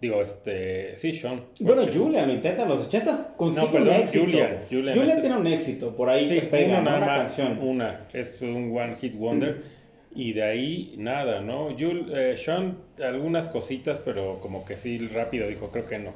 digo, 0.00 0.22
este, 0.22 0.96
sí, 0.98 1.12
Sean. 1.12 1.46
Bueno, 1.58 1.82
Julian 1.92 2.28
lo 2.28 2.34
intenta 2.34 2.62
en 2.62 2.68
los 2.68 2.86
80 2.86 3.34
consigue 3.36 3.66
no, 3.66 3.72
perdón, 3.72 3.88
un 3.88 3.94
éxito. 3.94 4.24
Julian, 4.24 4.58
Julian, 4.70 5.20
tiene 5.20 5.36
un 5.36 5.46
éxito, 5.48 5.96
por 5.96 6.08
ahí 6.08 6.28
sí, 6.28 6.46
pega, 6.48 6.78
una, 6.78 6.96
una 6.98 7.06
canción. 7.06 7.58
Una, 7.60 8.06
es 8.12 8.40
un 8.40 8.70
one 8.72 8.94
hit 8.94 9.16
wonder. 9.16 9.79
Y 10.14 10.32
de 10.32 10.42
ahí 10.42 10.94
nada, 10.98 11.40
¿no? 11.40 11.68
Jules, 11.78 12.06
eh, 12.12 12.36
Sean, 12.36 12.78
algunas 13.02 13.48
cositas, 13.48 13.98
pero 13.98 14.40
como 14.40 14.64
que 14.64 14.76
sí, 14.76 14.98
rápido 15.08 15.48
dijo, 15.48 15.70
creo 15.70 15.86
que 15.86 15.98
no, 15.98 16.14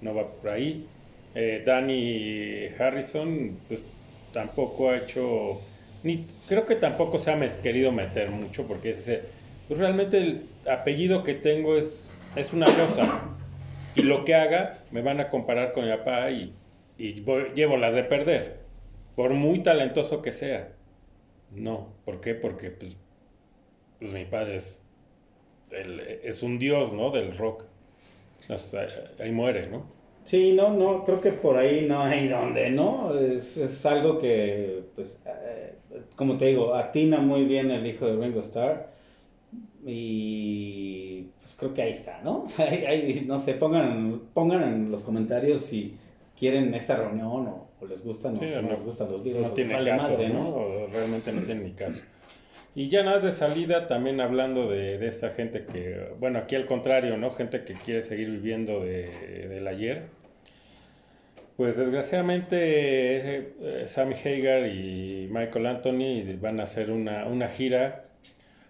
no 0.00 0.14
va 0.14 0.30
por 0.30 0.50
ahí. 0.50 0.86
Eh, 1.34 1.62
Danny 1.66 2.68
Harrison, 2.78 3.58
pues 3.68 3.86
tampoco 4.32 4.90
ha 4.90 4.98
hecho, 4.98 5.60
ni 6.02 6.26
creo 6.46 6.66
que 6.66 6.76
tampoco 6.76 7.18
se 7.18 7.32
ha 7.32 7.62
querido 7.62 7.90
meter 7.90 8.30
mucho, 8.30 8.66
porque 8.66 8.90
ese, 8.90 9.22
pues 9.66 9.80
realmente 9.80 10.18
el 10.18 10.46
apellido 10.70 11.24
que 11.24 11.34
tengo 11.34 11.76
es, 11.76 12.10
es 12.36 12.52
una 12.52 12.66
rosa. 12.66 13.28
Y 13.94 14.02
lo 14.02 14.24
que 14.24 14.34
haga, 14.34 14.78
me 14.90 15.02
van 15.02 15.20
a 15.20 15.28
comparar 15.28 15.72
con 15.72 15.84
mi 15.84 15.90
papá 15.90 16.30
y, 16.30 16.54
y 16.96 17.24
llevo 17.54 17.76
las 17.76 17.94
de 17.94 18.04
perder, 18.04 18.60
por 19.16 19.34
muy 19.34 19.58
talentoso 19.60 20.22
que 20.22 20.32
sea. 20.32 20.72
No, 21.50 21.92
¿por 22.06 22.20
qué? 22.20 22.34
Porque 22.34 22.70
pues 22.70 22.96
pues 24.02 24.12
mi 24.12 24.24
padre 24.24 24.56
es, 24.56 24.80
es 26.22 26.42
un 26.42 26.58
dios, 26.58 26.92
¿no? 26.92 27.10
Del 27.10 27.36
rock. 27.36 27.64
ahí 29.20 29.32
muere, 29.32 29.68
¿no? 29.68 29.84
Sí, 30.24 30.52
no, 30.52 30.70
no, 30.72 31.04
creo 31.04 31.20
que 31.20 31.32
por 31.32 31.56
ahí 31.56 31.86
no 31.88 32.02
hay 32.02 32.28
donde, 32.28 32.70
¿no? 32.70 33.12
Es, 33.18 33.56
es 33.56 33.84
algo 33.86 34.18
que, 34.18 34.84
pues, 34.94 35.20
eh, 35.26 35.74
como 36.16 36.36
te 36.36 36.46
digo, 36.46 36.74
atina 36.74 37.18
muy 37.18 37.44
bien 37.44 37.70
el 37.70 37.86
hijo 37.86 38.06
de 38.06 38.16
Ringo 38.16 38.40
Starr. 38.40 38.90
Y 39.84 41.26
pues 41.40 41.54
creo 41.58 41.74
que 41.74 41.82
ahí 41.82 41.90
está, 41.90 42.20
¿no? 42.22 42.42
O 42.44 42.48
sea, 42.48 42.66
ahí, 42.66 43.24
no 43.26 43.38
sé, 43.38 43.54
pongan, 43.54 44.20
pongan 44.32 44.62
en 44.62 44.90
los 44.90 45.02
comentarios 45.02 45.62
si 45.62 45.94
quieren 46.38 46.74
esta 46.74 46.96
reunión 46.96 47.28
o, 47.48 47.68
les 47.88 48.04
gustan 48.04 48.36
Sí, 48.36 48.44
o 48.44 48.56
no 48.56 48.62
no- 48.62 48.70
les 48.70 48.84
gustan 48.84 49.10
los 49.10 49.22
virus. 49.24 49.42
No 49.42 49.50
tiene 49.50 49.84
caso, 49.84 50.16
¿no? 50.28 50.48
O 50.50 50.86
realmente 50.86 51.32
no 51.32 51.42
tiene 51.42 51.64
ni 51.64 51.72
caso. 51.72 52.02
Y 52.74 52.88
ya 52.88 53.02
nada 53.02 53.18
de 53.18 53.32
salida, 53.32 53.86
también 53.86 54.20
hablando 54.20 54.70
de, 54.70 54.96
de 54.98 55.08
esta 55.08 55.30
gente 55.30 55.66
que, 55.66 56.14
bueno, 56.18 56.38
aquí 56.38 56.54
al 56.54 56.64
contrario, 56.66 57.18
¿no? 57.18 57.30
Gente 57.32 57.64
que 57.64 57.74
quiere 57.74 58.02
seguir 58.02 58.30
viviendo 58.30 58.80
de, 58.80 59.46
del 59.48 59.66
ayer. 59.68 60.06
Pues 61.56 61.76
desgraciadamente 61.76 62.56
eh, 62.56 63.52
eh, 63.60 63.84
Sammy 63.86 64.14
Hagar 64.14 64.66
y 64.68 65.28
Michael 65.30 65.66
Anthony 65.66 66.36
van 66.40 66.60
a 66.60 66.62
hacer 66.62 66.90
una, 66.90 67.26
una 67.26 67.48
gira 67.48 68.06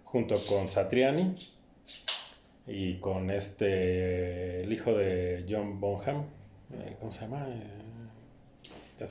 junto 0.04 0.34
con 0.48 0.68
Satriani 0.68 1.34
y 2.66 2.94
con 2.96 3.30
este, 3.30 4.64
el 4.64 4.72
hijo 4.72 4.94
de 4.94 5.46
John 5.48 5.80
Bonham, 5.80 6.24
eh, 6.74 6.96
¿cómo 6.98 7.12
se 7.12 7.22
llama? 7.22 7.46
Eh. 7.48 9.06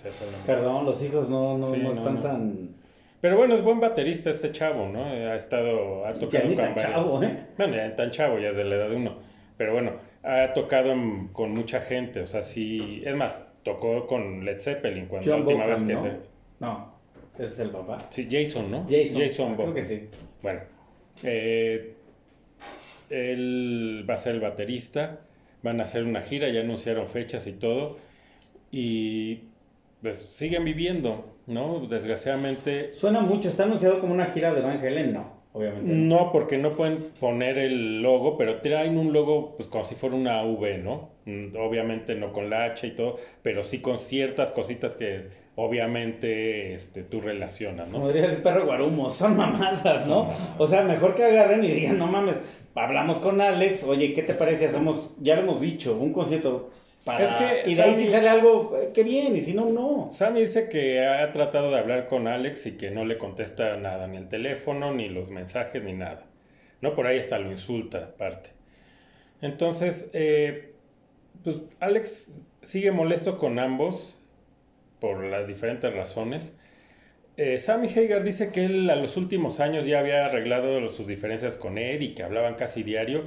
Perdón, 0.46 0.86
los 0.86 1.02
hijos 1.02 1.30
no, 1.30 1.58
no, 1.58 1.74
Sí, 1.74 1.78
no 1.80 1.90
no, 1.90 1.92
están 1.92 2.16
no. 2.16 2.22
tan... 2.22 2.81
Pero 3.22 3.38
bueno, 3.38 3.54
es 3.56 3.62
buen 3.64 3.80
baterista 3.80 4.32
este 4.32 4.52
chavo, 4.52 4.88
¿no? 4.88 5.06
Ha 5.06 5.36
estado, 5.36 6.06
ha 6.06 6.14
Ya 6.14 6.20
tocado 6.20 6.44
con 6.48 6.56
tan 6.56 6.76
chavo, 6.76 7.24
¿eh? 7.24 7.38
Bueno, 7.58 7.76
ya 7.76 7.96
tan 7.96 8.12
chavo, 8.12 8.40
ya 8.40 8.50
es 8.50 8.56
de 8.58 8.64
la 8.64 8.76
edad 8.76 8.90
de 8.90 8.96
uno. 8.96 9.20
Pero 9.58 9.74
bueno, 9.74 9.94
ha 10.24 10.54
tocado 10.54 10.92
en- 10.92 11.28
con 11.28 11.52
mucha 11.52 11.82
gente, 11.82 12.22
o 12.22 12.26
sea, 12.26 12.42
sí. 12.42 13.04
Es 13.06 13.16
más, 13.16 13.46
tocó 13.64 14.08
con 14.08 14.44
Led 14.44 14.60
Zeppelin 14.60 15.06
cuando 15.06 15.30
la 15.30 15.36
John 15.38 15.46
última 15.48 15.66
Bonham, 15.66 15.88
vez 15.88 15.88
que 15.88 15.94
¿no? 15.94 16.02
se. 16.12 16.18
No, 16.60 16.94
ese 17.36 17.46
es 17.46 17.60
el 17.60 17.70
papá. 17.70 18.08
Sí, 18.10 18.28
Jason, 18.30 18.72
¿no? 18.72 18.86
Jason, 18.90 19.56
creo 19.56 19.74
que 19.74 19.84
sí. 19.84 20.10
Bueno, 20.42 20.62
eh, 21.24 21.94
él 23.10 24.06
va 24.10 24.16
a 24.16 24.18
ser 24.18 24.36
el 24.36 24.42
baterista, 24.42 25.20
van 25.64 25.80
a 25.80 25.84
hacer 25.84 26.04
una 26.04 26.22
gira, 26.22 26.50
ya 26.50 26.62
anunciaron 26.62 27.08
fechas 27.08 27.46
y 27.48 27.54
todo, 27.54 27.98
y 28.72 29.44
pues 30.02 30.30
siguen 30.32 30.66
viviendo, 30.66 31.31
¿no? 31.48 31.80
Desgraciadamente 31.88 32.94
Suena 32.94 33.22
mucho, 33.22 33.50
está 33.50 33.64
anunciado 33.64 34.00
como 34.00 34.14
una 34.14 34.26
gira 34.26 34.54
de 34.54 34.62
Van 34.62 34.78
Halen, 34.80 35.14
no, 35.14 35.34
obviamente. 35.54 35.92
no. 35.92 36.18
No, 36.26 36.32
porque 36.32 36.58
no 36.58 36.76
pueden 36.76 36.98
poner 37.20 37.58
el 37.58 38.02
logo, 38.02 38.38
pero 38.38 38.62
traen 38.62 38.98
un 38.98 39.14
logo 39.14 39.56
pues 39.58 39.68
como 39.70 39.84
si 39.84 39.96
fuera 39.96 40.16
una 40.16 40.44
V, 40.44 40.78
¿no? 40.80 41.10
Mm, 41.26 41.56
Obviamente 41.58 42.16
no 42.16 42.34
con 42.34 42.50
la 42.50 42.66
H 42.66 42.88
y 42.88 42.92
todo, 42.92 43.18
pero 43.42 43.64
sí 43.64 43.80
con 43.80 44.00
ciertas 44.00 44.52
cositas 44.52 44.96
que 44.96 45.28
obviamente 45.56 46.74
este, 46.74 47.04
tú 47.04 47.22
relacionas, 47.22 47.90
Como 47.90 48.06
¿no? 48.08 48.12
diría 48.14 48.30
el 48.30 48.38
perro 48.42 48.66
guarumo, 48.66 49.10
son 49.10 49.36
mamadas, 49.38 50.08
¿no? 50.08 50.16
Son 50.16 50.28
mamadas. 50.28 50.56
O 50.60 50.68
sea, 50.68 50.84
mejor 50.84 51.16
que 51.16 51.24
agarren 51.26 51.64
y 51.64 51.68
digan, 51.70 51.98
no 51.98 52.08
mames, 52.08 52.40
hablamos 52.76 53.18
con 53.18 53.42
Alex, 53.42 53.84
oye, 53.84 54.14
¿qué 54.14 54.24
te 54.24 54.34
parece? 54.34 54.66
Hacemos, 54.66 55.12
ya 55.20 55.36
lo 55.36 55.42
hemos 55.44 55.62
dicho, 55.62 55.98
un 56.00 56.14
concierto 56.14 56.70
para... 57.04 57.24
Es 57.24 57.34
que, 57.34 57.72
y 57.72 57.76
de 57.76 57.82
ahí 57.82 57.96
si 57.96 58.10
sale 58.10 58.30
algo, 58.30 58.78
eh, 58.78 58.92
qué 58.94 59.04
bien, 59.04 59.36
y 59.36 59.42
si 59.42 59.54
no, 59.54 59.70
no. 59.70 60.10
Sammy 60.12 60.42
dice 60.42 60.70
que 60.70 61.06
ha 61.06 61.32
tratado 61.32 61.72
de 61.72 61.80
hablar 61.80 62.08
con 62.08 62.28
Alex 62.28 62.66
y 62.68 62.78
que 62.78 62.92
no 62.92 63.06
le 63.06 63.18
contesta 63.18 63.78
nada, 63.78 64.08
ni 64.08 64.18
el 64.18 64.28
teléfono, 64.28 64.94
ni 64.94 65.10
los 65.10 65.30
mensajes, 65.30 65.84
ni 65.84 65.94
nada. 65.94 66.26
No, 66.82 66.96
por 66.96 67.08
ahí 67.08 67.20
hasta 67.20 67.40
lo 67.40 67.52
insulta, 67.52 68.10
aparte. 68.16 68.52
Entonces, 69.42 70.10
eh, 70.14 70.74
pues 71.44 71.62
Alex 71.80 72.32
sigue 72.62 72.92
molesto 72.92 73.38
con 73.38 73.60
ambos 73.60 74.22
por 75.00 75.24
las 75.24 75.48
diferentes 75.48 75.94
razones. 75.94 76.56
Eh, 77.38 77.58
Sammy 77.58 77.88
Hagar 77.88 78.24
dice 78.24 78.52
que 78.52 78.66
él 78.66 78.90
a 78.90 78.96
los 78.96 79.18
últimos 79.18 79.60
años 79.60 79.88
ya 79.88 80.00
había 80.00 80.26
arreglado 80.26 80.90
sus 80.90 81.08
diferencias 81.08 81.58
con 81.58 81.78
Ed 81.78 82.02
y 82.02 82.14
que 82.14 82.24
hablaban 82.24 82.56
casi 82.56 82.84
diario. 82.84 83.24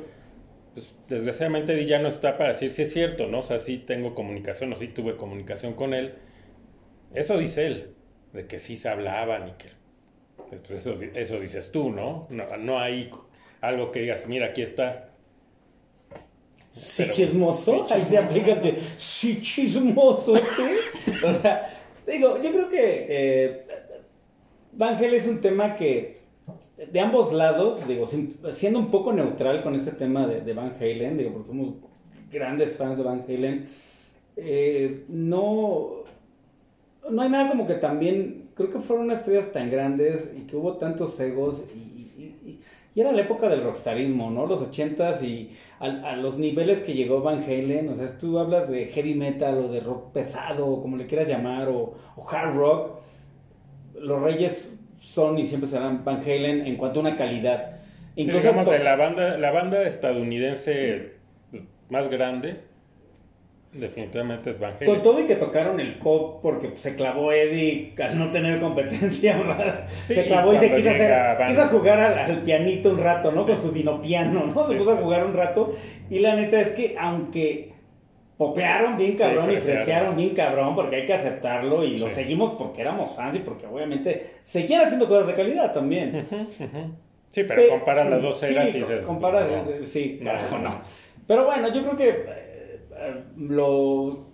Pues, 0.75 0.93
desgraciadamente 1.09 1.73
Eddie 1.73 1.87
ya 1.87 1.99
no 2.01 2.09
está 2.09 2.37
para 2.37 2.53
decir 2.53 2.71
si 2.71 2.83
es 2.83 2.93
cierto, 2.93 3.29
¿no? 3.29 3.39
O 3.39 3.43
sea, 3.43 3.59
sí 3.59 3.79
tengo 3.79 4.15
comunicación 4.15 4.73
o 4.73 4.77
sí 4.77 4.89
tuve 4.89 5.17
comunicación 5.17 5.75
con 5.75 5.95
él. 5.95 6.15
Eso 7.15 7.39
dice 7.39 7.67
él, 7.67 7.95
de 8.33 8.47
que 8.47 8.59
sí 8.59 8.77
se 8.77 8.89
hablaban 8.89 9.49
y 9.49 9.53
que... 9.53 9.69
eso, 10.75 10.97
eso 11.15 11.41
dices 11.41 11.71
tú, 11.71 11.91
¿no? 11.91 12.27
¿no? 12.29 12.57
No 12.57 12.81
hay 12.81 13.09
algo 13.61 13.93
que 13.93 14.01
digas, 14.01 14.27
mira, 14.27 14.47
aquí 14.47 14.63
está. 14.63 15.11
Sí, 16.73 17.05
Pero- 17.05 17.13
chismoso, 17.15 17.87
sí, 17.89 17.95
ahí 17.95 18.05
se 18.05 18.19
aplica 18.19 18.57
de 18.57 18.77
sí, 18.97 19.41
chismoso. 19.41 20.33
O 20.33 21.33
sea, 21.35 21.71
digo, 22.05 22.41
yo 22.43 22.51
creo 22.51 22.69
que 22.69 23.07
eh, 23.09 23.67
Halen 24.81 25.15
es 25.15 25.29
un 25.29 25.41
tema 25.41 25.73
que 25.73 26.24
de 26.77 27.01
ambos 27.01 27.33
lados, 27.33 27.87
digo, 27.87 28.07
siendo 28.51 28.79
un 28.81 28.91
poco 28.91 29.13
neutral 29.13 29.63
con 29.63 29.75
este 29.75 29.93
tema 29.93 30.27
de, 30.27 30.41
de 30.41 30.53
Van 30.55 30.73
Halen, 30.81 31.17
digo, 31.17 31.33
porque 31.33 31.49
somos 31.49 31.75
grandes 32.33 32.77
fans 32.77 32.97
de 32.97 33.05
Van 33.05 33.23
Halen, 33.29 33.69
eh, 34.37 35.05
no, 35.09 36.03
no 37.11 37.23
hay 37.23 37.29
nada 37.31 37.49
como 37.49 37.67
que 37.67 37.75
también, 37.75 38.49
creo 38.55 38.71
que 38.71 38.81
fueron 38.81 39.11
estrellas 39.11 39.53
tan 39.53 39.71
grandes 39.71 40.33
y 40.37 40.43
que 40.43 40.57
hubo 40.57 40.75
tantos 40.77 41.19
egos 41.21 41.63
y, 41.75 41.79
y- 41.79 42.39
y- 42.45 42.61
y 42.97 43.01
era 43.01 43.11
la 43.13 43.23
época 43.23 43.49
del 43.49 43.63
rockstarismo, 43.65 44.31
¿no? 44.31 44.47
Los 44.47 44.63
ochentas 44.63 45.23
y 45.25 45.51
a, 45.81 45.87
a 45.87 46.17
los 46.17 46.39
niveles 46.39 46.81
que 46.81 46.95
llegó 46.95 47.23
Van 47.23 47.43
Halen, 47.43 47.89
o 47.89 47.95
sea, 47.97 48.17
tú 48.19 48.39
hablas 48.39 48.69
de 48.71 48.87
heavy 48.87 49.15
metal 49.15 49.59
o 49.59 49.69
de 49.69 49.81
rock 49.81 50.13
pesado, 50.13 50.81
como 50.81 50.97
le 50.97 51.07
quieras 51.07 51.27
llamar, 51.29 51.69
o, 51.69 51.95
o 52.17 52.29
hard 52.31 52.55
rock, 52.57 52.91
los 54.01 54.21
reyes 54.23 54.74
son 55.05 55.39
y 55.39 55.45
siempre 55.47 55.69
serán 55.69 56.05
Van 56.05 56.21
Halen 56.23 56.67
en 56.67 56.77
cuanto 56.77 57.01
a 57.01 57.03
una 57.03 57.17
calidad. 57.17 57.77
Sí, 58.15 58.23
Incluso 58.23 58.41
digamos, 58.43 58.65
con- 58.65 58.75
de 58.75 58.83
la 58.85 58.97
banda, 58.97 59.39
la 59.39 59.51
banda 59.51 59.83
estadounidense 59.87 61.13
más 61.91 62.09
grande, 62.09 62.61
definitivamente 63.73 64.51
es 64.51 64.59
Van 64.61 64.75
Halen. 64.77 64.87
Con 64.89 65.03
todo 65.03 65.21
y 65.21 65.25
que 65.27 65.35
tocaron 65.35 65.81
el 65.81 65.95
pop 65.99 66.41
porque 66.43 66.69
pues, 66.69 66.81
se 66.81 66.95
clavó 66.95 67.33
Eddie 67.33 67.93
al 68.03 68.19
no 68.19 68.31
tener 68.31 68.61
competencia, 68.61 69.37
¿verdad? 69.45 69.87
Sí, 70.07 70.15
se 70.15 70.25
clavó 70.27 70.55
y 70.55 70.59
se 70.59 70.73
quiso, 70.73 70.91
hacer, 70.91 71.37
quiso 71.49 71.69
jugar 71.69 71.99
al, 72.01 72.19
al 72.19 72.43
pianito 72.43 72.91
un 72.91 72.99
rato, 72.99 73.33
¿no? 73.33 73.43
Sí. 73.45 73.51
Con 73.53 73.61
su 73.61 73.73
dinopiano, 73.73 74.47
¿no? 74.47 74.63
Se 74.67 74.73
Sí, 74.73 74.79
puso 74.79 74.93
a 74.93 74.97
sí. 74.97 75.03
jugar 75.03 75.27
un 75.27 75.35
rato 75.35 75.75
y 76.09 76.21
la 76.21 76.37
neta 76.37 76.61
es 76.61 76.69
que 76.71 76.95
aunque 76.99 77.74
popearon 78.49 78.97
bien 78.97 79.17
cabrón 79.17 79.51
y 79.51 79.57
fresearon. 79.57 80.17
bien 80.17 80.35
cabrón 80.35 80.75
porque 80.75 80.97
hay 80.97 81.05
que 81.05 81.15
aceptarlo 81.15 81.85
y 81.85 81.99
lo 81.99 82.09
Sí. 82.09 82.15
seguimos 82.15 82.55
porque 82.55 82.81
éramos 82.81 83.11
fans 83.15 83.37
y 83.37 83.41
porque 83.41 83.67
obviamente 83.67 84.27
seguían 84.41 84.83
haciendo 84.83 85.07
cosas 85.09 85.27
de 85.29 85.35
calidad 85.35 85.73
también. 85.73 86.27
Sí, 87.29 87.43
pero 87.45 87.63
Pe- 87.63 87.69
comparan 87.69 88.11
las 88.11 88.23
dos 88.23 88.43
eras 88.45 88.69
sí, 88.71 88.77
y 88.77 88.81
dices... 88.81 89.03
comparas, 89.05 89.49
no. 89.51 89.71
eh, 89.71 89.81
sí, 89.85 90.19
No, 90.21 90.27
carajo, 90.27 90.59
no. 90.59 90.81
Pero 91.27 91.45
bueno, 91.47 91.73
yo 91.73 91.83
creo 91.83 91.97
que 91.97 92.09
eh, 92.09 92.81
eh, 92.97 93.15
lo, 93.39 94.27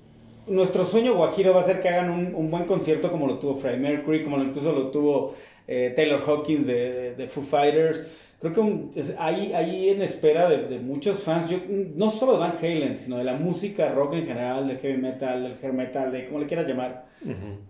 nuestro 0.46 0.85
sueño 0.85 1.14
guajiro 1.14 1.55
va 1.55 1.61
a 1.61 1.64
ser 1.64 1.81
que 1.81 1.88
hagan 1.88 2.11
un, 2.11 2.35
un 2.35 2.51
buen 2.51 2.64
concierto 2.64 3.11
como 3.11 3.27
lo 3.27 3.38
tuvo 3.38 3.57
Freddie 3.57 3.79
Mercury, 3.81 4.23
como 4.23 4.37
lo- 4.37 4.44
incluso 4.44 4.73
lo 4.73 4.88
tuvo 4.88 5.35
eh, 5.66 5.92
Taylor 5.96 6.23
Hawkins 6.27 6.66
de, 6.66 6.92
de- 6.92 7.14
de 7.14 7.29
Foo 7.29 7.42
Fighters. 7.44 8.05
Creo 8.40 8.53
que 8.55 8.61
un- 8.61 8.90
es- 8.94 9.16
ahí, 9.18 9.53
ahí 9.53 9.90
en 9.90 10.00
espera 10.03 10.48
de, 10.48 10.66
de 10.66 10.79
muchos 10.79 11.20
fans, 11.20 11.50
yo, 11.50 11.59
no 11.94 12.09
solo 12.11 12.33
de 12.33 12.38
Van 12.38 12.55
Halen, 12.59 12.96
sino 12.96 13.18
de 13.18 13.24
la 13.24 13.35
música 13.35 13.90
rock 13.90 14.14
en 14.14 14.26
general, 14.26 14.66
del 14.66 14.79
heavy 14.79 14.96
metal, 14.96 15.42
del 15.42 15.57
hair 15.62 15.72
metal, 15.74 16.11
de 16.11 16.26
como 16.26 16.40
le 16.40 16.46
quieras 16.46 16.66
llamar. 16.66 17.07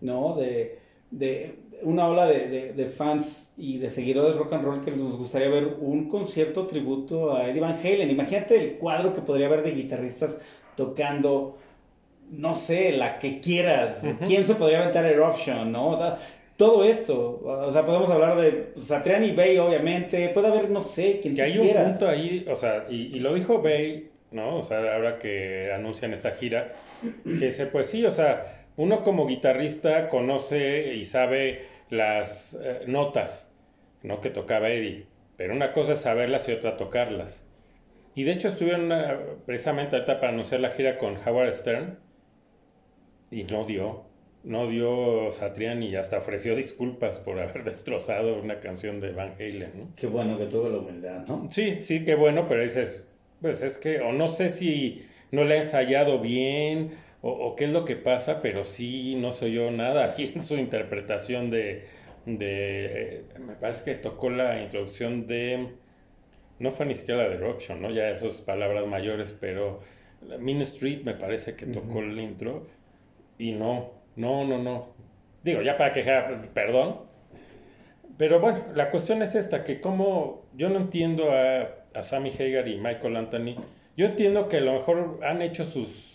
¿no? 0.00 0.36
De, 0.36 0.78
de 1.10 1.56
una 1.82 2.06
ola 2.08 2.26
de, 2.26 2.46
de- 2.48 2.72
de 2.74 2.86
fans 2.88 3.50
y 3.56 3.78
de 3.78 3.90
seguidores 3.90 4.36
rock 4.36 4.52
and 4.52 4.64
roll 4.64 4.80
que 4.84 4.92
nos 4.92 5.16
gustaría 5.16 5.48
ver 5.48 5.76
un 5.80 6.08
concierto 6.08 6.66
tributo 6.66 7.34
a 7.34 7.48
Eddie 7.48 7.60
Van 7.60 7.76
Halen. 7.78 8.08
Imagínate 8.10 8.56
el 8.56 8.72
cuadro 8.78 9.12
que 9.12 9.22
podría 9.22 9.46
haber 9.48 9.62
de 9.64 9.72
guitarristas 9.72 10.38
tocando, 10.76 11.56
no 12.30 12.54
sé, 12.54 12.92
la 12.92 13.18
que 13.18 13.40
quieras. 13.40 14.02
¿Quién 14.24 14.44
se 14.46 14.54
podría 14.54 14.82
aventar 14.82 15.04
Eruption, 15.04 15.72
no? 15.72 15.98
Todo 16.60 16.84
esto, 16.84 17.40
o 17.42 17.72
sea, 17.72 17.86
podemos 17.86 18.10
hablar 18.10 18.36
de 18.36 18.74
Satriani 18.78 19.32
Bay, 19.32 19.56
obviamente, 19.56 20.28
puede 20.28 20.48
haber, 20.48 20.68
no 20.68 20.82
sé, 20.82 21.18
quien 21.18 21.34
Que 21.34 21.40
hay 21.40 21.56
un 21.56 21.66
punto 21.66 22.06
ahí, 22.06 22.44
o 22.50 22.54
sea, 22.54 22.84
y, 22.90 23.16
y 23.16 23.18
lo 23.20 23.32
dijo 23.32 23.62
Bay, 23.62 24.10
¿no? 24.30 24.58
O 24.58 24.62
sea, 24.62 24.76
ahora 24.94 25.18
que 25.18 25.72
anuncian 25.74 26.12
esta 26.12 26.32
gira, 26.32 26.74
que 27.24 27.46
dice, 27.46 27.64
pues 27.64 27.86
sí, 27.86 28.04
o 28.04 28.10
sea, 28.10 28.66
uno 28.76 29.04
como 29.04 29.26
guitarrista 29.26 30.10
conoce 30.10 30.92
y 30.96 31.06
sabe 31.06 31.62
las 31.88 32.58
eh, 32.62 32.82
notas, 32.86 33.50
¿no? 34.02 34.20
Que 34.20 34.28
tocaba 34.28 34.68
Eddie, 34.68 35.06
pero 35.38 35.54
una 35.54 35.72
cosa 35.72 35.94
es 35.94 36.00
saberlas 36.00 36.46
y 36.50 36.52
otra 36.52 36.76
tocarlas. 36.76 37.42
Y 38.14 38.24
de 38.24 38.32
hecho 38.32 38.48
estuvieron 38.48 38.92
precisamente 39.46 39.96
ahorita 39.96 40.20
para 40.20 40.34
anunciar 40.34 40.60
la 40.60 40.68
gira 40.68 40.98
con 40.98 41.16
Howard 41.26 41.54
Stern 41.54 41.98
y 43.30 43.44
no 43.44 43.64
dio, 43.64 44.09
no 44.42 44.66
dio 44.66 45.30
Satriani 45.30 45.88
y 45.88 45.96
hasta 45.96 46.18
ofreció 46.18 46.56
disculpas 46.56 47.18
por 47.18 47.38
haber 47.38 47.64
destrozado 47.64 48.40
una 48.40 48.60
canción 48.60 49.00
de 49.00 49.12
Van 49.12 49.34
Halen, 49.38 49.72
¿no? 49.74 49.88
Qué 49.96 50.06
bueno 50.06 50.38
que 50.38 50.46
tuve 50.46 50.70
la 50.70 50.78
humildad, 50.78 51.26
¿no? 51.26 51.50
Sí, 51.50 51.82
sí, 51.82 52.04
qué 52.04 52.14
bueno, 52.14 52.46
pero 52.48 52.62
dices, 52.62 53.04
pues 53.40 53.62
es 53.62 53.78
que, 53.78 54.00
o 54.00 54.12
no 54.12 54.28
sé 54.28 54.48
si 54.48 55.06
no 55.30 55.44
le 55.44 55.54
ha 55.54 55.58
ensayado 55.58 56.18
bien 56.20 56.90
o, 57.22 57.54
qué 57.54 57.64
es 57.64 57.70
lo 57.70 57.84
que 57.84 57.96
pasa, 57.96 58.40
pero 58.40 58.64
sí 58.64 59.14
no 59.14 59.32
soy 59.32 59.52
yo 59.52 59.70
nada 59.70 60.04
aquí 60.04 60.32
en 60.34 60.42
su 60.42 60.56
interpretación 60.56 61.50
de, 61.50 61.84
de 62.24 63.24
me 63.38 63.54
parece 63.54 63.84
que 63.84 63.94
tocó 63.94 64.30
la 64.30 64.62
introducción 64.62 65.26
de, 65.26 65.68
no 66.58 66.72
fue 66.72 66.86
ni 66.86 66.94
siquiera 66.94 67.24
la 67.24 67.28
de 67.28 67.34
Eruption, 67.36 67.82
¿no? 67.82 67.90
Ya 67.90 68.08
esas 68.08 68.40
palabras 68.40 68.86
mayores, 68.86 69.36
pero 69.38 69.80
Min 70.38 70.62
Street 70.62 71.02
me 71.04 71.12
parece 71.12 71.54
que 71.56 71.66
tocó 71.66 72.00
el 72.00 72.18
intro 72.18 72.66
y 73.38 73.52
no, 73.52 73.99
no, 74.20 74.44
no, 74.44 74.58
no. 74.58 74.88
Digo, 75.42 75.62
ya 75.62 75.76
para 75.76 75.92
quejar, 75.92 76.40
perdón. 76.52 77.00
Pero 78.16 78.40
bueno, 78.40 78.62
la 78.74 78.90
cuestión 78.90 79.22
es 79.22 79.34
esta, 79.34 79.64
que 79.64 79.80
como 79.80 80.42
yo 80.54 80.68
no 80.68 80.78
entiendo 80.78 81.32
a, 81.32 81.68
a 81.94 82.02
Sammy 82.02 82.30
Hagar 82.30 82.68
y 82.68 82.76
Michael 82.76 83.16
Anthony, 83.16 83.54
yo 83.96 84.06
entiendo 84.06 84.48
que 84.48 84.58
a 84.58 84.60
lo 84.60 84.74
mejor 84.74 85.20
han 85.22 85.40
hecho 85.42 85.64
sus 85.64 86.10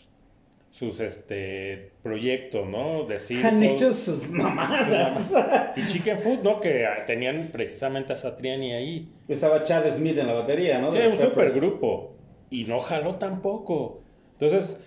sus 0.77 0.99
este 0.99 1.93
proyectos, 2.03 2.67
¿no? 2.67 3.05
De 3.05 3.17
Han 3.41 3.63
hecho 3.63 3.93
sus 3.93 4.29
mamadas. 4.29 5.31
y 5.77 5.87
Chicken 5.87 6.19
Food, 6.19 6.39
¿no? 6.43 6.59
Que 6.59 6.85
tenían 7.07 7.49
precisamente 7.53 8.11
a 8.11 8.17
Satriani 8.17 8.73
ahí. 8.73 9.09
Estaba 9.29 9.63
Chad 9.63 9.89
Smith 9.95 10.17
en 10.17 10.27
la 10.27 10.33
batería, 10.33 10.77
¿no? 10.79 10.91
Sí, 10.91 10.97
un 10.97 11.17
supergrupo. 11.17 12.17
Y 12.49 12.65
no 12.65 12.79
jaló 12.79 13.15
tampoco. 13.15 14.01
Entonces, 14.33 14.77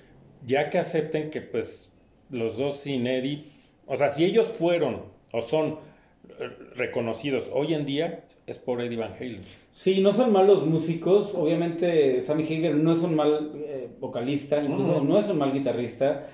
ya 0.45 0.69
que 0.69 0.79
acepten 0.79 1.31
que 1.31 1.41
pues 1.41 1.91
los 2.31 2.57
dos 2.57 2.79
sin 2.81 3.07
Eddie, 3.07 3.45
o 3.87 3.97
sea, 3.97 4.11
si 4.11 4.25
ellos 4.25 4.47
fueron 4.49 5.03
o 5.33 5.41
son 5.41 5.79
reconocidos 6.77 7.51
hoy 7.53 7.75
en 7.75 7.85
día 7.85 8.25
es 8.47 8.59
por 8.59 8.81
Eddie 8.81 8.97
Van 8.97 9.13
Halen. 9.13 9.41
Sí, 9.71 10.01
no 10.01 10.13
son 10.13 10.33
malos 10.33 10.67
músicos. 10.67 11.35
Obviamente, 11.35 12.21
Sammy 12.21 12.45
Hagar 12.45 12.75
no 12.75 12.93
es 12.93 13.03
un 13.03 13.15
mal 13.15 13.53
eh, 13.57 13.89
vocalista, 14.01 14.63
incluso 14.63 15.01
no. 15.03 15.19
es 15.19 15.29
un 15.29 15.39
mal 15.39 15.53
guitarrista. 15.53 16.25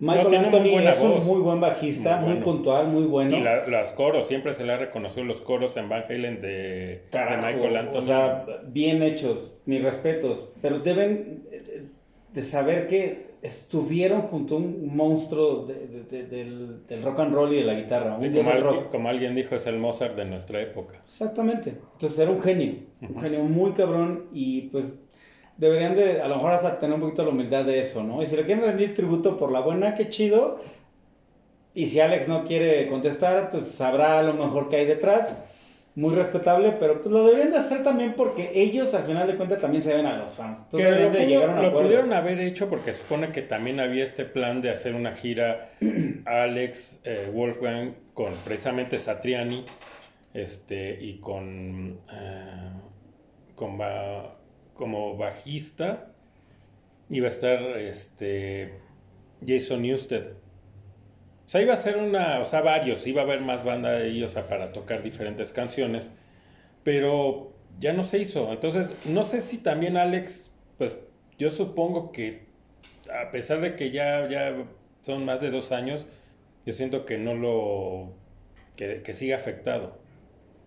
Michael 0.00 0.34
Anthony 0.36 0.78
es 0.78 1.00
un 1.00 1.26
muy 1.26 1.40
buen 1.40 1.60
bajista, 1.60 2.18
muy, 2.18 2.36
puntual, 2.36 2.86
muy 2.86 3.04
bueno. 3.04 3.36
Y 3.36 3.40
los 3.40 3.88
coros, 3.88 4.28
siempre 4.28 4.54
se 4.54 4.64
le 4.64 4.72
ha 4.72 4.76
reconocido 4.76 5.24
los 5.24 5.40
coros 5.40 5.76
en 5.76 5.88
Van 5.88 6.04
Halen 6.08 6.40
de, 6.40 7.02
Michael 7.12 7.76
Anthony. 7.76 7.98
O 7.98 8.02
sea, 8.02 8.46
bien 8.68 9.02
hechos, 9.02 9.50
mis 9.66 9.82
respetos. 9.82 10.50
Pero 10.62 10.78
deben 10.78 11.42
de 12.32 12.42
saber 12.42 12.86
que 12.86 13.27
estuvieron 13.42 14.22
junto 14.22 14.54
a 14.54 14.58
un 14.58 14.96
monstruo 14.96 15.66
del, 15.66 17.02
rock 17.02 17.20
and 17.20 17.34
roll 17.34 17.52
y 17.52 17.56
de 17.56 17.64
la 17.64 17.74
guitarra. 17.74 18.18
como, 18.90 19.08
alguien 19.08 19.34
dijo, 19.34 19.54
es 19.54 19.66
el 19.66 19.78
Mozart 19.78 20.16
de 20.16 20.24
nuestra 20.24 20.60
época. 20.60 20.96
Exactamente. 21.02 21.74
Entonces 21.92 22.18
era 22.18 22.30
un 22.30 22.42
genio, 22.42 22.74
un 23.00 23.20
genio 23.20 23.42
muy 23.44 23.72
cabrón 23.72 24.26
y 24.32 24.62
pues 24.62 24.98
deberían 25.56 25.94
de, 25.94 26.20
a 26.20 26.28
lo 26.28 26.36
mejor 26.36 26.52
hasta 26.52 26.78
tener 26.78 26.94
un 26.94 27.00
poquito 27.00 27.24
la 27.24 27.30
humildad 27.30 27.64
de 27.64 27.78
eso, 27.78 28.02
¿no? 28.02 28.22
Y 28.22 28.26
si 28.26 28.36
le 28.36 28.44
quieren 28.44 28.64
rendir 28.64 28.94
tributo 28.94 29.36
por 29.36 29.52
la 29.52 29.60
buena, 29.60 29.94
qué 29.94 30.08
chido. 30.08 30.58
Y 31.74 31.86
si 31.86 32.00
Alex 32.00 32.28
no 32.28 32.44
quiere 32.44 32.88
contestar, 32.88 33.50
pues 33.50 33.64
sabrá 33.64 34.18
a 34.18 34.22
lo 34.22 34.34
mejor 34.34 34.68
qué 34.68 34.76
hay 34.76 34.86
detrás 34.86 35.34
muy 35.98 36.14
respetable, 36.14 36.76
pero 36.78 37.02
pues 37.02 37.12
lo 37.12 37.24
deberían 37.24 37.50
de 37.50 37.56
hacer 37.56 37.82
también 37.82 38.14
porque 38.16 38.52
ellos 38.54 38.94
al 38.94 39.02
final 39.02 39.26
de 39.26 39.34
cuentas 39.34 39.60
también 39.60 39.82
se 39.82 39.92
ven 39.92 40.06
a 40.06 40.16
los 40.16 40.30
fans. 40.30 40.60
Entonces 40.62 41.00
lo, 41.00 41.10
de 41.10 41.26
llegar 41.26 41.50
a 41.50 41.54
un 41.54 41.62
lo 41.62 41.72
pudieron 41.72 42.12
haber 42.12 42.38
hecho 42.38 42.68
porque 42.68 42.92
supone 42.92 43.32
que 43.32 43.42
también 43.42 43.80
había 43.80 44.04
este 44.04 44.24
plan 44.24 44.60
de 44.60 44.70
hacer 44.70 44.94
una 44.94 45.12
gira 45.12 45.72
Alex, 46.24 47.00
eh, 47.02 47.28
Wolfgang, 47.34 47.94
con 48.14 48.32
precisamente 48.44 48.96
Satriani, 48.96 49.64
este, 50.34 50.96
y 51.02 51.18
con, 51.18 51.98
eh, 52.12 52.70
con 53.56 53.76
como 54.74 55.16
bajista 55.16 56.12
iba 57.10 57.26
a 57.26 57.30
estar 57.30 57.60
este, 57.76 58.74
Jason 59.44 59.82
Newsted. 59.82 60.28
O 61.48 61.50
sea, 61.50 61.62
iba 61.62 61.72
a 61.72 61.78
ser 61.78 61.96
una, 61.96 62.40
o 62.40 62.44
sea, 62.44 62.60
varios, 62.60 63.06
iba 63.06 63.22
a 63.22 63.24
haber 63.24 63.40
más 63.40 63.64
banda 63.64 63.92
de 63.92 64.10
ellos 64.10 64.34
para 64.50 64.70
tocar 64.70 65.02
diferentes 65.02 65.50
canciones, 65.50 66.12
pero 66.82 67.54
ya 67.80 67.94
no 67.94 68.02
se 68.02 68.18
hizo. 68.18 68.52
Entonces, 68.52 68.92
no 69.06 69.22
sé 69.22 69.40
si 69.40 69.62
también 69.62 69.96
Alex, 69.96 70.54
pues 70.76 71.02
yo 71.38 71.48
supongo 71.48 72.12
que 72.12 72.48
a 73.10 73.30
pesar 73.30 73.62
de 73.62 73.76
que 73.76 73.90
ya, 73.90 74.28
ya 74.28 74.62
son 75.00 75.24
más 75.24 75.40
de 75.40 75.50
dos 75.50 75.72
años, 75.72 76.06
yo 76.66 76.74
siento 76.74 77.06
que 77.06 77.16
no 77.16 77.34
lo, 77.34 78.12
que, 78.76 79.00
que 79.00 79.14
sigue 79.14 79.32
afectado. 79.32 79.96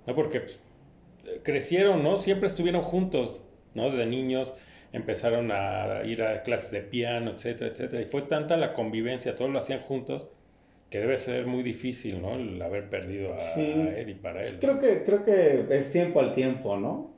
¿No? 0.08 0.15
Porque 0.15 0.39
pues, 0.39 0.60
crecieron, 1.44 2.02
¿no? 2.02 2.17
Siempre 2.17 2.48
estuvieron 2.48 2.82
juntos, 2.82 3.44
¿no? 3.76 3.91
Desde 3.91 4.08
niños 4.08 4.56
empezaron 4.94 5.52
a 5.52 6.02
ir 6.06 6.24
a 6.24 6.41
clases 6.41 6.72
de 6.72 6.82
piano, 6.82 7.30
etcétera, 7.30 7.70
etcétera. 7.70 8.02
Y 8.02 8.06
fue 8.06 8.24
tanta 8.24 8.58
la 8.58 8.74
convivencia, 8.74 9.36
todos 9.36 9.52
lo 9.52 9.60
hacían 9.60 9.82
juntos 9.82 10.26
que 10.91 10.99
debe 10.99 11.17
ser 11.17 11.47
muy 11.47 11.63
difícil, 11.63 12.21
¿no? 12.21 12.36
El 12.36 12.62
haber 12.62 12.89
perdido 12.89 13.34
a, 13.34 13.60
Eddie 13.60 14.15
para 14.15 14.45
él. 14.45 14.60
Creo 14.60 14.77
que, 14.77 15.04
creo 15.04 15.23
que 15.23 15.65
es 15.69 15.89
tiempo 15.89 16.19
al 16.19 16.34
tiempo, 16.34 16.77
¿no? 16.77 17.10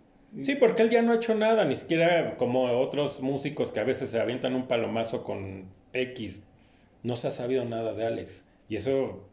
Sí, 0.43 0.55
porque 0.55 0.83
él 0.83 0.91
ya 0.91 1.01
no 1.01 1.11
ha 1.11 1.15
hecho 1.15 1.33
nada, 1.33 1.65
ni 1.65 1.75
siquiera 1.75 2.37
como 2.37 2.65
otros 2.79 3.21
músicos 3.21 3.71
que 3.71 3.79
a 3.79 3.83
veces 3.83 4.11
se 4.11 4.19
avientan 4.19 4.53
un 4.53 4.67
palomazo 4.67 5.23
con 5.23 5.65
X. 5.91 6.43
No 7.01 7.15
se 7.15 7.27
ha 7.27 7.31
sabido 7.31 7.65
nada 7.65 7.93
de 7.93 8.05
Alex. 8.05 8.45
Y 8.69 8.75
eso 8.75 9.27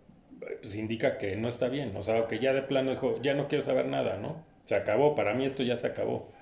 pues 0.63 0.75
indica 0.75 1.19
que 1.19 1.37
no 1.37 1.49
está 1.49 1.69
bien. 1.69 1.95
O 1.97 2.03
sea, 2.03 2.27
que 2.27 2.39
ya 2.39 2.55
de 2.55 2.63
plano 2.63 2.93
dijo, 2.93 3.21
ya 3.23 3.35
no 3.35 3.47
quiero 3.47 3.63
saber 3.63 3.87
nada, 3.87 4.17
¿no? 4.17 4.43
Se 4.65 4.75
acabó, 4.75 5.15
para 5.15 5.35
mí 5.35 5.45
esto 5.45 5.63
ya 5.63 5.77
se 5.77 5.87
acabó. 5.87 6.33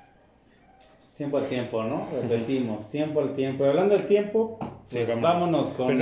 Tiempo 1.19 1.39
al 1.39 1.47
tiempo, 1.47 1.83
¿no? 1.83 2.09
Repetimos, 2.13 2.89
tiempo 2.91 3.21
al 3.21 3.35
tiempo. 3.35 3.67
Y 3.67 3.69
hablando 3.69 3.97
del 3.97 4.07
tiempo, 4.07 4.57
pues 4.89 5.21
vámonos. 5.21 5.73
con... 5.73 6.01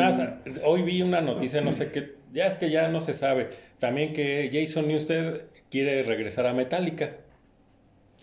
hoy 0.62 0.82
vi 0.82 1.00
una 1.00 1.22
noticia, 1.22 1.62
no 1.62 1.72
sé 1.72 1.90
qué, 1.90 2.16
ya 2.34 2.44
es 2.44 2.56
que 2.56 2.68
ya 2.68 2.88
no 2.88 3.00
se 3.00 3.14
sabe, 3.14 3.48
también 3.78 4.12
que 4.12 4.50
Jason 4.52 4.86
Newsted 4.86 5.44
quiere 5.70 6.02
regresar 6.02 6.46
a 6.46 6.52
Metallica. 6.52 7.12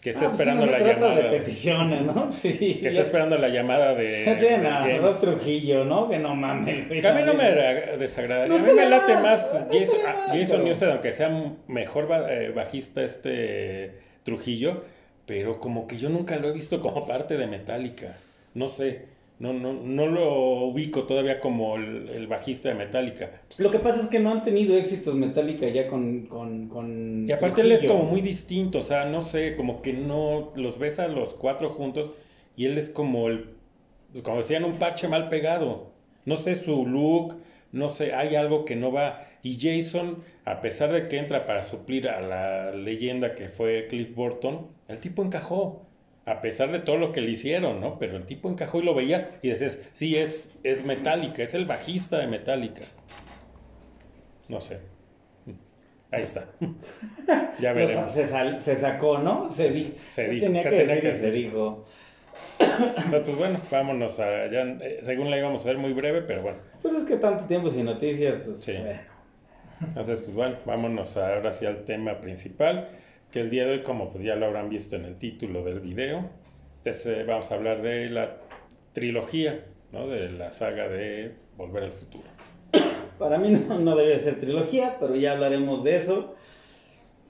Que 0.01 0.11
está 0.11 0.25
ah, 0.25 0.31
esperando 0.33 0.67
la 0.67 0.77
llamada. 0.77 1.15
de 1.15 1.23
peticiones, 1.39 2.01
¿no? 2.03 2.31
Sí. 2.31 2.77
Que 2.79 2.89
está 2.89 3.01
esperando 3.01 3.39
la 3.39 3.49
llamada 3.49 3.95
de. 3.95 4.25
de 4.85 4.97
Ross 4.99 5.19
Trujillo, 5.19 5.85
¿no? 5.85 6.09
Que 6.09 6.19
no 6.19 6.35
mames. 6.35 6.89
Que 6.89 7.07
a 7.07 7.13
mí 7.15 7.23
no 7.23 7.33
me 7.33 7.49
desagrada. 7.97 8.45
a 8.45 8.47
mí 8.49 8.71
me 8.71 8.87
late 8.87 9.15
más 9.15 9.51
Jason, 9.71 9.99
Jason 10.27 10.63
Newsted, 10.63 10.89
aunque 10.91 11.11
sea 11.11 11.31
mejor 11.67 12.07
eh, 12.29 12.51
bajista 12.53 13.01
este 13.01 13.93
Trujillo 14.23 14.83
pero 15.25 15.59
como 15.59 15.87
que 15.87 15.97
yo 15.97 16.09
nunca 16.09 16.35
lo 16.37 16.49
he 16.49 16.53
visto 16.53 16.81
como 16.81 17.05
parte 17.05 17.37
de 17.37 17.47
Metallica. 17.47 18.17
No 18.53 18.69
sé, 18.69 19.05
no, 19.39 19.51
no, 19.51 19.73
no 19.73 20.07
lo 20.07 20.65
ubico 20.65 21.03
todavía 21.03 21.39
como 21.39 21.75
el, 21.75 22.27
bajista 22.27 22.69
de 22.69 22.75
Metallica. 22.75 23.31
Lo 23.57 23.71
que 23.71 23.79
pasa 23.79 24.01
es 24.01 24.07
que 24.07 24.19
no 24.19 24.31
han 24.31 24.41
tenido 24.41 24.77
éxitos 24.77 25.15
Metallica 25.15 25.67
ya 25.67 25.87
con... 25.87 26.27
con, 26.27 26.67
con 26.67 27.25
y 27.27 27.31
aparte 27.31 27.61
él 27.61 27.71
es 27.71 27.83
como 27.83 28.03
muy 28.03 28.21
distinto, 28.21 28.79
o 28.79 28.83
sea, 28.83 29.05
no 29.05 29.21
sé, 29.21 29.55
como 29.55 29.81
que 29.81 29.93
no 29.93 30.51
los 30.55 30.77
ves 30.79 30.99
a 30.99 31.07
los 31.07 31.33
cuatro 31.33 31.69
juntos 31.71 32.11
y 32.55 32.65
él 32.65 32.77
es 32.77 32.89
como 32.89 33.27
el, 33.27 33.49
pues, 34.11 34.23
como 34.23 34.37
decían, 34.37 34.63
un 34.63 34.73
parche 34.73 35.07
mal 35.07 35.29
pegado. 35.29 35.91
No 36.25 36.37
sé 36.37 36.55
su 36.55 36.85
look, 36.85 37.35
no 37.71 37.89
sé, 37.89 38.13
hay 38.13 38.35
algo 38.35 38.63
que 38.65 38.75
no 38.75 38.91
va. 38.91 39.27
Y 39.41 39.57
Jason, 39.59 40.23
a 40.45 40.61
pesar 40.61 40.91
de 40.91 41.07
que 41.07 41.17
entra 41.17 41.45
para 41.45 41.63
suplir 41.63 42.07
a 42.07 42.21
la 42.21 42.71
leyenda 42.71 43.35
que 43.35 43.49
fue 43.49 43.87
Cliff 43.89 44.15
Burton, 44.15 44.67
el 44.87 44.99
tipo 44.99 45.23
encajó. 45.23 45.85
A 46.25 46.39
pesar 46.39 46.71
de 46.71 46.79
todo 46.79 46.95
lo 46.95 47.11
que 47.11 47.19
le 47.19 47.31
hicieron, 47.31 47.81
¿no? 47.81 47.99
Pero 47.99 48.15
el 48.15 48.25
tipo 48.25 48.49
encajó 48.49 48.79
y 48.79 48.83
lo 48.83 48.95
veías 48.95 49.27
y 49.41 49.49
decías, 49.49 49.79
sí, 49.91 50.15
es, 50.15 50.49
es 50.63 50.85
Metallica, 50.85 51.43
es 51.43 51.53
el 51.53 51.65
bajista 51.65 52.17
de 52.17 52.27
Metallica. 52.27 52.83
No 54.47 54.61
sé. 54.61 54.79
Ahí 56.11 56.23
está. 56.23 56.45
ya 57.59 57.73
veremos. 57.73 58.11
Se, 58.11 58.25
se, 58.59 58.75
sacó, 58.75 59.17
¿no? 59.17 59.49
Se, 59.49 59.69
di 59.71 59.95
se 60.11 60.29
dijo. 60.29 60.45
Tenía 60.45 60.63
que, 60.63 61.13
se 61.15 61.31
dijo. 61.31 61.85
pues 62.57 63.35
bueno, 63.35 63.59
vámonos 63.71 64.19
a. 64.19 64.47
Ya, 64.47 64.61
eh, 64.61 64.99
según 65.01 65.31
la 65.31 65.37
íbamos 65.37 65.61
a 65.61 65.63
hacer 65.63 65.77
muy 65.77 65.91
breve, 65.93 66.21
pero 66.21 66.43
bueno. 66.43 66.59
Pues 66.81 66.93
es 66.93 67.03
que 67.03 67.17
tanto 67.17 67.45
tiempo 67.45 67.69
sin 67.69 67.85
noticias, 67.85 68.35
pues. 68.45 68.61
Sí. 68.61 68.77
Entonces, 69.81 70.19
pues 70.19 70.33
bueno, 70.33 70.57
vámonos 70.65 71.17
ahora 71.17 71.51
sí 71.51 71.65
al 71.65 71.83
tema 71.83 72.21
principal. 72.21 72.87
Que 73.33 73.39
el 73.39 73.49
día 73.49 73.65
de 73.65 73.71
hoy, 73.71 73.81
como 73.81 74.11
pues 74.11 74.23
ya 74.23 74.35
lo 74.35 74.45
habrán 74.45 74.69
visto 74.69 74.95
en 74.95 75.05
el 75.05 75.17
título 75.17 75.63
del 75.63 75.79
video, 75.79 76.29
entonces, 76.77 77.25
vamos 77.25 77.51
a 77.51 77.55
hablar 77.55 77.81
de 77.81 78.07
la 78.09 78.37
trilogía, 78.93 79.65
¿no? 79.91 80.07
De 80.07 80.29
la 80.29 80.51
saga 80.51 80.87
de 80.87 81.33
Volver 81.57 81.85
al 81.85 81.91
Futuro. 81.91 82.25
Para 83.17 83.39
mí 83.39 83.49
no, 83.49 83.79
no 83.79 83.95
debe 83.95 84.19
ser 84.19 84.39
trilogía, 84.39 84.97
pero 84.99 85.15
ya 85.15 85.31
hablaremos 85.31 85.83
de 85.83 85.95
eso. 85.95 86.35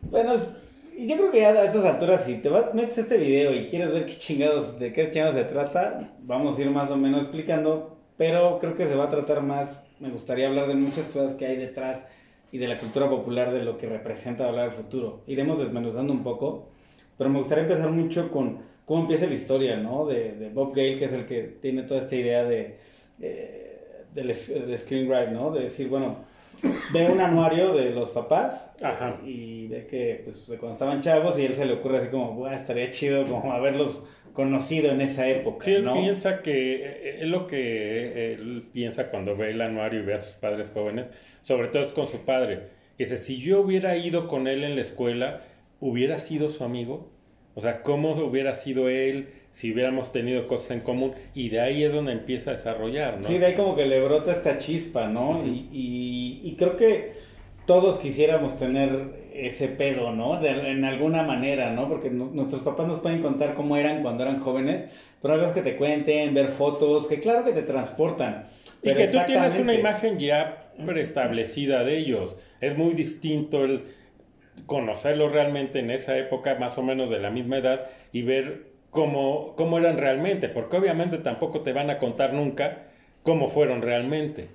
Bueno, 0.01 0.33
yo 0.35 1.15
creo 1.15 1.31
que 1.31 1.39
ya 1.39 1.51
a 1.51 1.63
estas 1.63 1.85
alturas, 1.85 2.25
si 2.25 2.35
te 2.41 2.49
metes 2.73 2.97
este 2.97 3.17
video 3.17 3.53
y 3.53 3.67
quieres 3.67 3.93
ver 3.93 4.05
qué 4.05 4.17
chingados, 4.17 4.77
de 4.79 4.91
qué 4.91 5.09
chingados 5.09 5.35
se 5.35 5.45
trata, 5.45 6.11
vamos 6.19 6.59
a 6.59 6.63
ir 6.63 6.69
más 6.69 6.91
o 6.91 6.97
menos 6.97 7.21
explicando, 7.21 7.97
pero 8.17 8.59
creo 8.59 8.75
que 8.75 8.87
se 8.87 8.95
va 8.95 9.05
a 9.05 9.09
tratar 9.09 9.41
más, 9.41 9.81
me 10.01 10.09
gustaría 10.09 10.49
hablar 10.49 10.67
de 10.67 10.75
muchas 10.75 11.07
cosas 11.07 11.37
que 11.37 11.45
hay 11.45 11.55
detrás 11.55 12.07
y 12.53 12.59
de 12.59 12.67
la 12.67 12.77
cultura 12.77 13.09
popular 13.09 13.51
de 13.51 13.63
lo 13.63 13.77
que 13.77 13.87
representa 13.87 14.47
hablar 14.47 14.69
del 14.69 14.77
futuro. 14.77 15.21
Iremos 15.25 15.57
desmenuzando 15.57 16.13
un 16.13 16.21
poco, 16.23 16.67
pero 17.17 17.27
me 17.31 17.39
gustaría 17.39 17.63
empezar 17.63 17.89
mucho 17.89 18.29
con 18.31 18.59
cómo 18.85 19.01
empieza 19.01 19.25
la 19.25 19.33
historia, 19.33 19.75
¿no? 19.77 20.05
De, 20.05 20.33
de 20.33 20.49
Bob 20.49 20.69
Gale, 20.75 20.97
que 20.97 21.05
es 21.05 21.13
el 21.13 21.25
que 21.25 21.41
tiene 21.41 21.81
toda 21.81 22.01
esta 22.01 22.15
idea 22.15 22.43
de, 22.43 22.77
eh, 23.19 24.03
del, 24.13 24.27
del 24.27 24.77
screenwrite, 24.77 25.31
¿no? 25.31 25.49
De 25.49 25.61
decir, 25.61 25.89
bueno, 25.89 26.17
ve 26.93 27.09
un 27.09 27.19
anuario 27.21 27.73
de 27.73 27.89
los 27.89 28.09
papás 28.09 28.71
Ajá. 28.83 29.17
y 29.25 29.67
ve 29.67 29.87
que 29.87 30.21
pues, 30.23 30.43
cuando 30.59 30.69
estaban 30.73 31.01
chavos 31.01 31.39
y 31.39 31.45
él 31.47 31.55
se 31.55 31.65
le 31.65 31.73
ocurre 31.73 31.97
así 31.97 32.09
como, 32.09 32.33
"Buah, 32.35 32.53
estaría 32.53 32.91
chido 32.91 33.25
como 33.25 33.51
haberlos 33.51 34.03
conocido 34.33 34.91
en 34.91 35.01
esa 35.01 35.27
época, 35.29 35.65
Sí, 35.65 35.73
él 35.73 35.85
¿no? 35.85 35.93
piensa 35.93 36.41
que 36.41 36.75
eh, 36.75 37.17
es 37.21 37.27
lo 37.27 37.47
que 37.47 38.33
él 38.33 38.63
piensa 38.73 39.09
cuando 39.09 39.35
ve 39.37 39.51
el 39.51 39.61
anuario 39.61 40.01
y 40.01 40.03
ve 40.05 40.15
a 40.15 40.17
sus 40.17 40.35
padres 40.35 40.71
jóvenes, 40.73 41.07
sobre 41.41 41.67
todo 41.69 41.83
es 41.83 41.91
con 41.91 42.07
su 42.07 42.19
padre. 42.25 42.59
Que 42.97 43.05
dice, 43.05 43.17
si 43.17 43.37
yo 43.39 43.61
hubiera 43.61 43.95
ido 43.97 44.27
con 44.27 44.47
él 44.47 44.63
en 44.63 44.75
la 44.75 44.81
escuela, 44.81 45.41
¿hubiera 45.79 46.19
sido 46.19 46.49
su 46.49 46.63
amigo? 46.63 47.11
O 47.55 47.61
sea, 47.61 47.83
¿cómo 47.83 48.11
hubiera 48.13 48.55
sido 48.55 48.89
él 48.89 49.27
si 49.51 49.71
hubiéramos 49.71 50.11
tenido 50.11 50.47
cosas 50.47 50.71
en 50.71 50.79
común? 50.79 51.13
Y 51.35 51.49
de 51.49 51.59
ahí 51.59 51.83
es 51.83 51.91
donde 51.93 52.11
empieza 52.13 52.49
a 52.51 52.53
desarrollar, 52.55 53.17
¿no? 53.17 53.23
Sí, 53.23 53.37
de 53.37 53.45
ahí 53.45 53.53
como 53.53 53.75
que 53.75 53.85
le 53.85 54.01
brota 54.01 54.31
esta 54.31 54.57
chispa, 54.57 55.07
¿no? 55.07 55.43
y, 55.45 55.67
y- 55.71 56.41
y 56.43 56.55
creo 56.55 56.75
que 56.75 57.13
todos 57.65 57.97
quisiéramos 57.99 58.57
tener 58.57 59.23
ese 59.33 59.67
pedo, 59.67 60.11
¿no? 60.11 60.39
De- 60.39 60.71
en 60.71 60.83
alguna 60.85 61.23
manera, 61.23 61.71
¿no? 61.71 61.87
Porque 61.87 62.09
nu- 62.09 62.31
nuestros 62.33 62.61
papás 62.61 62.87
nos 62.87 62.99
pueden 62.99 63.21
contar 63.21 63.53
cómo 63.55 63.77
eran 63.77 64.01
cuando 64.01 64.23
eran 64.23 64.39
jóvenes, 64.41 64.85
pero 65.21 65.35
hay 65.35 65.39
cosas 65.39 65.55
que 65.55 65.61
te 65.61 65.75
cuenten, 65.77 66.33
ver 66.33 66.49
fotos, 66.49 67.07
que 67.07 67.19
claro 67.19 67.43
que 67.43 67.51
te 67.53 67.61
transportan. 67.63 68.47
Y 68.81 68.89
que 68.95 69.07
tú 69.07 69.17
tienes 69.25 69.53
una 69.61 69.73
imagen 69.79 70.19
ya 70.19 70.71
preestablecida 70.85 71.83
de 71.83 71.97
ellos. 71.97 72.37
Es 72.59 72.77
muy 72.77 72.93
distinto 72.93 73.63
el 73.63 73.83
conocerlos 74.65 75.31
realmente 75.31 75.79
en 75.79 75.89
esa 75.89 76.17
época, 76.17 76.55
más 76.55 76.77
o 76.77 76.83
menos 76.83 77.09
de 77.09 77.19
la 77.19 77.31
misma 77.31 77.57
edad, 77.57 77.87
y 78.11 78.21
ver 78.23 78.67
cómo, 78.91 79.55
cómo 79.55 79.77
eran 79.79 79.97
realmente, 79.97 80.49
porque 80.49 80.77
obviamente 80.77 81.17
tampoco 81.17 81.61
te 81.61 81.73
van 81.73 81.89
a 81.89 81.97
contar 81.97 82.33
nunca 82.33 82.83
cómo 83.23 83.49
fueron 83.49 83.81
realmente. 83.81 84.49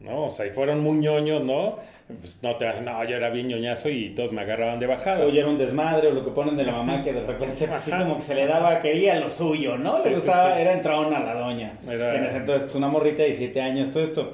¿No? 0.00 0.26
O 0.26 0.30
sea, 0.30 0.46
y 0.46 0.50
fueron 0.50 0.80
muy 0.80 0.98
ñoños, 0.98 1.42
¿no? 1.42 1.78
Pues 2.20 2.38
no 2.42 2.56
te 2.56 2.64
vas, 2.64 2.80
no, 2.80 3.04
yo 3.04 3.16
era 3.16 3.28
bien 3.28 3.48
ñoñazo 3.48 3.90
y 3.90 4.14
todos 4.14 4.32
me 4.32 4.40
agarraban 4.40 4.80
de 4.80 4.86
bajada. 4.86 5.26
O 5.26 5.28
ya 5.28 5.40
era 5.40 5.48
un 5.50 5.58
desmadre, 5.58 6.08
o 6.08 6.12
lo 6.12 6.24
que 6.24 6.30
ponen 6.30 6.56
de 6.56 6.64
la 6.64 6.72
mamá 6.72 7.02
que 7.04 7.12
de 7.12 7.20
repente 7.24 7.66
pues, 7.66 7.80
así 7.80 7.90
como 7.90 8.16
que 8.16 8.22
se 8.22 8.34
le 8.34 8.46
daba, 8.46 8.80
quería 8.80 9.20
lo 9.20 9.28
suyo, 9.28 9.76
¿no? 9.76 9.98
Sí, 9.98 10.04
le 10.04 10.14
sí, 10.14 10.20
gustaba, 10.22 10.54
sí. 10.54 10.60
era 10.62 10.72
entrona 10.72 11.20
la 11.20 11.34
doña. 11.34 11.78
Era- 11.86 12.16
En 12.16 12.24
ese 12.24 12.38
entonces, 12.38 12.62
pues 12.62 12.74
una 12.76 12.88
morrita 12.88 13.18
de 13.22 13.28
17 13.28 13.60
años, 13.60 13.90
todo 13.90 14.02
esto. 14.02 14.32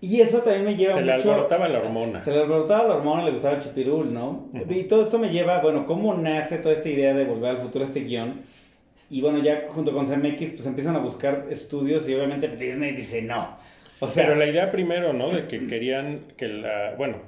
Y 0.00 0.22
eso 0.22 0.38
también 0.38 0.64
me 0.64 0.74
lleva 0.76 0.94
Se 0.94 1.02
le 1.02 1.12
mucho... 1.12 1.30
alborotaba 1.32 1.68
la 1.68 1.78
hormona. 1.80 2.20
Se 2.22 2.30
le 2.30 2.38
alborotaba 2.40 2.88
la 2.88 2.94
hormona, 2.96 3.24
le 3.26 3.32
gustaba 3.32 3.56
el 3.56 3.62
chupirul, 3.62 4.14
¿no? 4.14 4.48
Y 4.70 4.84
todo 4.84 5.02
esto 5.02 5.18
me 5.18 5.28
lleva, 5.28 5.60
bueno, 5.60 5.84
cómo 5.84 6.14
nace 6.14 6.56
toda 6.56 6.74
esta 6.74 6.88
idea 6.88 7.12
de 7.12 7.26
volver 7.26 7.50
al 7.50 7.58
futuro, 7.58 7.84
este 7.84 8.00
guion. 8.00 8.40
Y 9.10 9.20
bueno, 9.20 9.38
ya 9.40 9.66
junto 9.68 9.92
con 9.92 10.06
CMX, 10.06 10.52
pues 10.52 10.64
empiezan 10.66 10.96
a 10.96 11.00
buscar 11.00 11.46
estudios 11.50 12.08
y 12.08 12.14
obviamente 12.14 12.48
Disney 12.48 12.92
dice 12.92 13.20
no. 13.20 13.58
O 14.00 14.08
sea, 14.08 14.24
Pero 14.24 14.36
la 14.36 14.46
idea 14.46 14.70
primero, 14.70 15.12
¿no? 15.12 15.30
De 15.30 15.46
que 15.46 15.66
querían 15.66 16.20
que 16.36 16.48
la... 16.48 16.94
Bueno, 16.96 17.18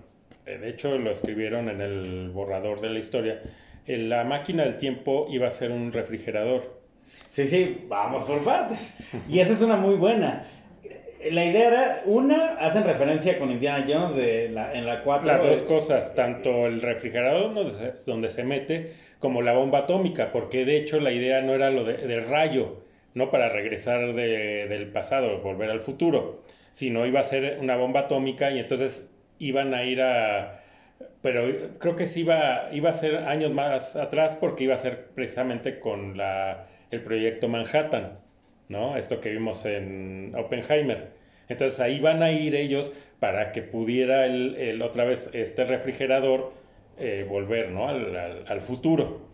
eh, 0.47 0.59
de 0.59 0.69
hecho 0.69 0.97
lo 0.99 1.11
escribieron 1.11 1.69
en 1.69 1.81
el 1.81 2.31
borrador 2.31 2.81
de 2.81 2.91
la 2.91 2.99
historia. 2.99 3.41
eh, 3.87 3.99
La 3.99 4.25
máquina 4.25 4.65
del 4.65 4.79
tiempo 4.79 5.27
iba 5.31 5.47
a 5.47 5.51
ser 5.51 5.71
un 5.71 5.93
refrigerador. 5.93 6.81
Sí, 7.29 7.47
sí, 7.47 7.85
vamos 7.89 8.23
por 8.25 8.43
partes. 8.43 8.95
Y 9.29 9.41
esa 9.41 9.53
es 9.53 9.61
una 9.61 9.77
muy 9.77 9.97
buena. 9.97 10.45
La 11.31 11.45
idea 11.45 11.69
era, 11.69 12.03
una, 12.07 12.55
hacen 12.59 12.83
referencia 12.85 13.39
con 13.39 13.51
Indiana 13.53 13.85
Jones 13.87 14.17
de 14.17 14.49
la, 14.49 14.73
en 14.75 14.87
la 14.87 15.03
4. 15.05 15.27
Las 15.29 15.43
dos 15.43 15.63
cosas, 15.63 16.15
tanto 16.17 16.67
el 16.67 16.81
refrigerador 16.83 17.55
donde 17.55 17.71
se, 17.73 18.11
donde 18.11 18.29
se 18.31 18.43
mete 18.43 18.95
como 19.21 19.41
la 19.41 19.53
bomba 19.53 19.81
atómica, 19.81 20.33
porque 20.33 20.65
de 20.65 20.77
hecho 20.79 20.99
la 21.01 21.13
idea 21.13 21.41
no 21.43 21.55
era 21.55 21.71
lo 21.71 21.85
de- 21.85 21.99
del 21.99 22.27
rayo, 22.27 22.79
no 23.15 23.31
para 23.31 23.51
regresar 23.51 24.15
de- 24.15 24.67
del 24.67 24.89
pasado, 24.89 25.39
volver 25.43 25.71
al 25.71 25.81
futuro, 25.81 26.43
sino 26.73 27.07
iba 27.07 27.21
a 27.21 27.25
ser 27.25 27.59
una 27.61 27.77
bomba 27.77 28.01
atómica 28.01 28.51
y 28.51 28.59
entonces 28.59 29.11
iban 29.39 29.75
a 29.75 29.85
ir 29.85 30.03
a... 30.03 30.61
Pero 31.23 31.79
creo 31.79 31.97
que 31.97 32.07
sí 32.07 32.21
iba, 32.21 32.69
iba 32.73 32.91
a 32.91 32.93
ser 32.93 33.17
años 33.17 33.53
más 33.53 33.97
atrás 33.97 34.37
porque 34.41 34.65
iba 34.65 34.75
a 34.75 34.79
ser 34.79 35.07
precisamente 35.15 35.79
con 35.81 36.17
la, 36.17 36.67
el 36.91 37.03
proyecto 37.03 37.49
Manhattan, 37.49 38.19
¿no? 38.69 38.97
Esto 38.97 39.21
que 39.21 39.31
vimos 39.31 39.65
en 39.65 40.35
Oppenheimer. 40.37 41.11
Entonces 41.49 41.81
ahí 41.81 42.01
van 42.01 42.23
a 42.23 42.33
ir 42.33 42.55
ellos 42.55 42.93
para 43.21 43.53
que 43.53 43.63
pudiera 43.63 44.27
el, 44.27 44.57
el- 44.57 44.83
otra 44.83 45.05
vez 45.05 45.31
este 45.33 45.65
refrigerador 45.65 46.53
eh, 46.99 47.27
volver, 47.29 47.71
¿no? 47.71 47.89
Al, 47.89 48.17
al- 48.17 48.45
al 48.49 48.61
futuro. 48.61 49.32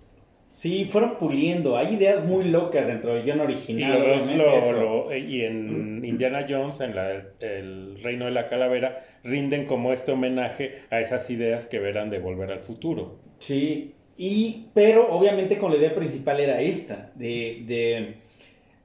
Sí, 0.50 0.86
fueron 0.88 1.16
puliendo. 1.18 1.76
Hay 1.76 1.94
ideas 1.94 2.24
muy 2.24 2.44
locas 2.44 2.86
dentro 2.86 3.14
del 3.14 3.22
guion 3.22 3.38
Y 3.38 3.42
original. 3.42 4.00
obviamente, 4.00 4.36
lo- 4.36 4.72
lo- 5.10 5.16
y 5.16 5.42
en 5.44 6.04
Indiana 6.04 6.46
Jones, 6.48 6.80
en 6.80 6.94
la- 6.94 7.22
el 7.40 8.00
Reino 8.02 8.24
de 8.24 8.30
la 8.30 8.48
Calavera, 8.48 8.98
rinden 9.24 9.66
como 9.66 9.92
este 9.92 10.12
homenaje 10.12 10.72
a 10.90 11.00
esas 11.00 11.28
ideas 11.30 11.66
que 11.66 11.78
verán 11.78 12.08
de 12.10 12.18
volver 12.18 12.50
al 12.50 12.60
futuro. 12.60 13.18
Sí, 13.38 13.92
y, 14.16 14.66
pero 14.74 15.08
obviamente 15.10 15.58
con 15.58 15.70
la 15.70 15.76
idea 15.76 15.94
principal 15.94 16.40
era 16.40 16.60
esta, 16.60 17.12
de, 17.14 17.62
de, 17.66 18.14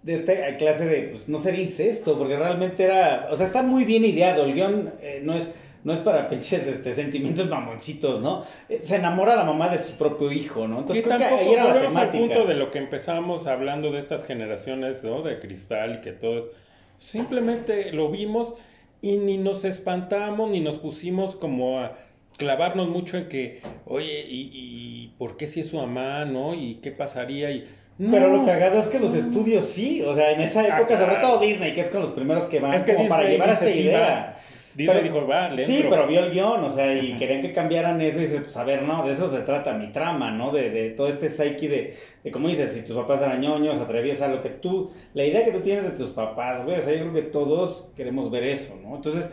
de 0.04 0.13
esta 0.13 0.58
clase 0.58 0.86
de, 0.86 1.02
pues 1.04 1.28
no 1.30 1.39
ser 1.39 1.58
incesto, 1.58 2.17
porque 2.19 2.36
realmente 2.38 2.84
era, 2.84 3.30
o 3.32 3.38
sea, 3.38 3.47
está 3.47 3.63
muy 3.63 3.86
bien 3.86 4.04
ideado, 4.06 4.43
el 4.45 4.54
guion 4.54 4.93
eh, 5.02 5.21
no 5.23 5.34
es... 5.34 5.49
No 5.84 5.91
es 5.93 6.00
para 6.00 6.28
pinches 6.30 6.65
este, 6.65 6.93
sentimientos 6.93 7.50
mamoncitos, 7.50 8.22
¿no? 8.22 8.43
Eh, 8.69 8.80
Se 8.84 8.96
enamora 8.96 9.36
la 9.36 9.43
mamá 9.43 9.67
de 9.69 9.78
su 9.80 9.93
propio 9.98 10.32
hijo, 10.32 10.67
¿no? 10.67 10.86
Que 10.86 11.00
Entonces 11.00 11.04
creo 11.04 11.17
que 11.17 11.24
tampoco 11.24 11.41
ahí 11.43 11.54
era 11.54 11.63
la 11.89 12.02
al 12.02 12.10
punto 12.10 12.46
de 12.46 12.54
lo 12.56 12.72
que 12.72 12.78
empezamos 12.80 13.48
hablando 13.48 13.91
de 13.91 14.00
estas 14.00 14.24
generaciones, 14.24 15.04
¿no? 15.04 15.22
De 15.24 15.39
cristal 15.39 15.96
y 15.96 16.02
que 16.02 16.12
todo. 16.13 16.52
Simplemente 17.00 17.91
lo 17.91 18.10
vimos 18.10 18.54
y 19.02 19.17
ni 19.17 19.38
nos 19.38 19.65
espantamos 19.65 20.50
ni 20.50 20.62
nos 20.62 20.78
pusimos 20.78 21.36
como 21.36 21.80
a 21.82 21.98
clavarnos 22.38 22.88
mucho 22.88 23.17
en 23.17 23.28
que, 23.28 23.62
oye, 23.86 24.26
¿y, 24.28 24.50
y 24.54 25.13
por 25.17 25.36
qué 25.36 25.48
si 25.48 25.60
es 25.60 25.67
su 25.67 25.78
mamá, 25.78 26.24
no? 26.26 26.54
¿Y 26.54 26.76
qué 26.76 26.91
pasaría? 26.91 27.52
Y, 27.52 27.67
Pero 28.00 28.30
no. 28.30 28.38
lo 28.38 28.46
cagado 28.46 28.80
es 28.80 28.88
que 28.88 29.00
los 29.00 29.13
estudios 29.13 29.65
sí, 29.65 30.02
o 30.02 30.13
sea, 30.13 30.32
en 30.32 30.41
esa 30.41 30.62
Ah, 30.62 30.78
época, 30.80 30.98
sobre 30.98 31.17
todo 31.17 31.39
Disney, 31.39 31.74
que 31.74 31.82
es 31.82 31.89
con 31.89 32.02
los 32.02 32.12
primeros 32.12 32.46
que 32.46 32.60
van 32.60 32.74
Es 32.74 32.84
que 32.84 32.96
como 32.96 33.10
para 33.10 33.24
llevar 33.28 33.50
esta 33.50 33.69
idea. 33.69 34.00
va. 34.00 34.34
Disney 34.75 34.88
Pero- 35.01 35.01
dijo, 35.13 35.27
va, 35.27 35.49
le 35.49 35.63
Sí, 35.65 35.75
entro. 35.77 35.89
pero 35.91 36.07
vio 36.07 36.19
el 36.23 36.31
guion, 36.31 36.63
o 36.63 36.69
sea, 36.69 36.93
y 36.97 37.15
querían 37.15 37.41
que 37.41 37.51
cambiaran 37.53 38.01
eso 38.01 38.17
y 38.19 38.21
dices, 38.23 38.41
pues 38.41 38.57
a 38.57 38.63
ver, 38.63 38.81
no, 38.83 39.05
de 39.05 39.13
eso 39.13 39.31
se 39.31 39.39
trata 39.39 39.73
mi 39.73 39.91
trama, 39.91 40.31
¿no? 40.31 40.51
De, 40.51 40.69
de 40.69 40.89
todo 40.91 41.07
este 41.07 41.29
psyche 41.29 41.67
de, 41.69 41.93
de, 42.23 42.31
como 42.31 42.47
dices, 42.47 42.73
si 42.73 42.81
tus 42.81 42.95
papás 42.95 43.21
eran 43.21 43.39
ñoños, 43.41 43.77
atrevidos 43.79 44.21
a 44.21 44.27
lo 44.29 44.41
que 44.41 44.49
tú, 44.49 44.89
la 45.13 45.23
idea 45.25 45.45
que 45.45 45.51
tú 45.51 45.59
tienes 45.59 45.83
de 45.83 45.91
tus 45.91 46.09
papás, 46.09 46.63
güey, 46.65 46.79
o 46.79 46.81
sea, 46.81 46.93
yo 46.93 47.01
creo 47.01 47.13
que 47.13 47.21
todos 47.23 47.89
queremos 47.95 48.31
ver 48.31 48.43
eso, 48.45 48.75
¿no? 48.83 48.95
Entonces, 48.95 49.31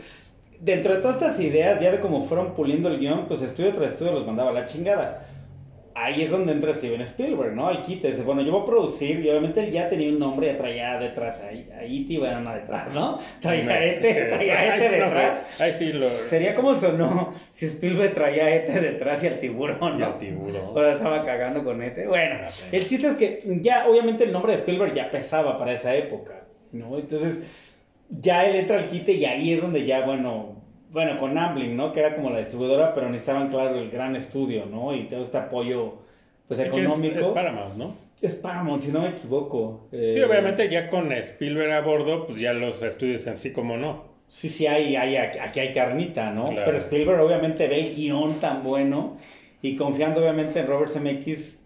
dentro 0.59 0.93
de 0.93 1.01
todas 1.01 1.15
estas 1.15 1.39
ideas, 1.39 1.81
ya 1.81 1.91
de 1.91 1.99
cómo 1.99 2.21
fueron 2.21 2.53
puliendo 2.53 2.87
el 2.89 2.99
guion, 2.99 3.25
pues 3.27 3.41
estudio 3.41 3.71
tras 3.73 3.93
estudio 3.93 4.11
los 4.11 4.25
mandaba 4.27 4.51
a 4.51 4.53
la 4.53 4.65
chingada. 4.65 5.25
Ahí 5.93 6.21
es 6.21 6.29
donde 6.31 6.53
entra 6.53 6.71
Steven 6.73 7.01
Spielberg, 7.01 7.53
¿no? 7.53 7.67
Al 7.67 7.81
quite, 7.81 8.07
dice, 8.07 8.23
bueno, 8.23 8.41
yo 8.41 8.51
voy 8.53 8.61
a 8.61 8.65
producir, 8.65 9.19
y 9.19 9.29
obviamente 9.29 9.61
él 9.63 9.71
ya 9.71 9.89
tenía 9.89 10.09
un 10.09 10.19
nombre, 10.19 10.47
ya 10.47 10.57
traía 10.57 10.97
detrás, 10.99 11.41
ahí, 11.41 11.69
ahí 11.77 12.05
te 12.05 12.13
iban 12.13 12.47
a 12.47 12.55
detrás, 12.55 12.93
¿no? 12.93 13.19
Traía 13.41 13.85
este, 13.85 14.13
traía 14.25 14.75
este 14.75 14.87
Ay, 14.87 14.99
no 14.99 15.05
sé. 15.07 15.13
detrás. 15.15 15.45
Ahí 15.59 15.73
sí 15.73 15.91
lo... 15.93 16.07
Sería 16.25 16.55
como 16.55 16.75
sonó 16.75 17.33
si 17.49 17.65
Spielberg 17.65 18.13
traía 18.13 18.45
a 18.45 18.55
Ete 18.55 18.79
detrás 18.79 19.21
y 19.23 19.27
al 19.27 19.39
tiburón, 19.39 19.95
Y 19.95 19.99
¿no? 19.99 20.05
al 20.05 20.17
tiburón. 20.17 20.61
O 20.73 20.79
sea, 20.81 20.93
estaba 20.93 21.25
cagando 21.25 21.63
con 21.63 21.81
Ete. 21.83 22.07
Bueno, 22.07 22.35
Ah, 22.47 22.51
sí. 22.51 22.63
el 22.71 22.85
chiste 22.85 23.07
es 23.07 23.15
que 23.15 23.41
ya, 23.61 23.87
obviamente, 23.89 24.23
el 24.23 24.31
nombre 24.31 24.53
de 24.53 24.59
Spielberg 24.59 24.93
ya 24.93 25.11
pesaba 25.11 25.57
para 25.57 25.73
esa 25.73 25.93
época, 25.93 26.43
¿no? 26.71 26.97
Entonces, 26.97 27.43
ya 28.09 28.45
él 28.45 28.55
entra 28.55 28.77
al 28.77 28.87
quite 28.87 29.11
y 29.11 29.25
ahí 29.25 29.53
es 29.53 29.61
donde 29.61 29.85
ya, 29.85 30.05
bueno, 30.05 30.60
bueno, 30.91 31.17
con 31.19 31.37
Amblin, 31.37 31.75
¿no? 31.77 31.91
Que 31.91 32.01
era 32.01 32.15
como 32.15 32.29
la 32.29 32.39
distribuidora, 32.39 32.93
pero 32.93 33.07
necesitaban, 33.09 33.49
claro, 33.49 33.75
el 33.79 33.89
gran 33.89 34.15
estudio, 34.15 34.65
¿no? 34.65 34.93
Y 34.95 35.07
todo 35.07 35.21
este 35.21 35.37
apoyo, 35.37 35.95
pues, 36.47 36.59
es- 36.59 36.67
económico. 36.67 37.19
Es, 37.19 37.25
Paramount, 37.27 37.75
¿no? 37.75 37.95
Es 38.21 38.35
Paramount, 38.35 38.81
si 38.83 38.91
no 38.91 39.01
me 39.01 39.09
equivoco. 39.09 39.87
Eh, 39.91 40.11
Sí, 40.13 40.21
obviamente 40.21 40.69
ya 40.69 40.89
con 40.89 41.11
Spielberg 41.11 41.71
a 41.71 41.81
bordo, 41.81 42.27
pues 42.27 42.39
ya 42.39 42.53
los 42.53 42.83
estudios 42.83 43.25
en 43.27 43.37
sí 43.37 43.51
como 43.51 43.77
no. 43.77 44.03
Sí, 44.27 44.47
sí, 44.49 44.67
hay, 44.67 44.95
hay, 44.95 45.15
aquí 45.17 45.59
hay 45.59 45.73
carnita, 45.73 46.31
¿no? 46.31 46.45
Claro. 46.45 46.61
Pero 46.65 46.77
Spielberg 46.77 47.19
obviamente 47.21 47.67
ve 47.67 47.79
el 47.87 47.95
guion 47.95 48.35
tan 48.39 48.63
bueno 48.63 49.17
y 49.61 49.75
confiando 49.75 50.21
obviamente 50.21 50.59
en 50.59 50.67
Robert 50.67 50.91
Zemeckis, 50.91 51.59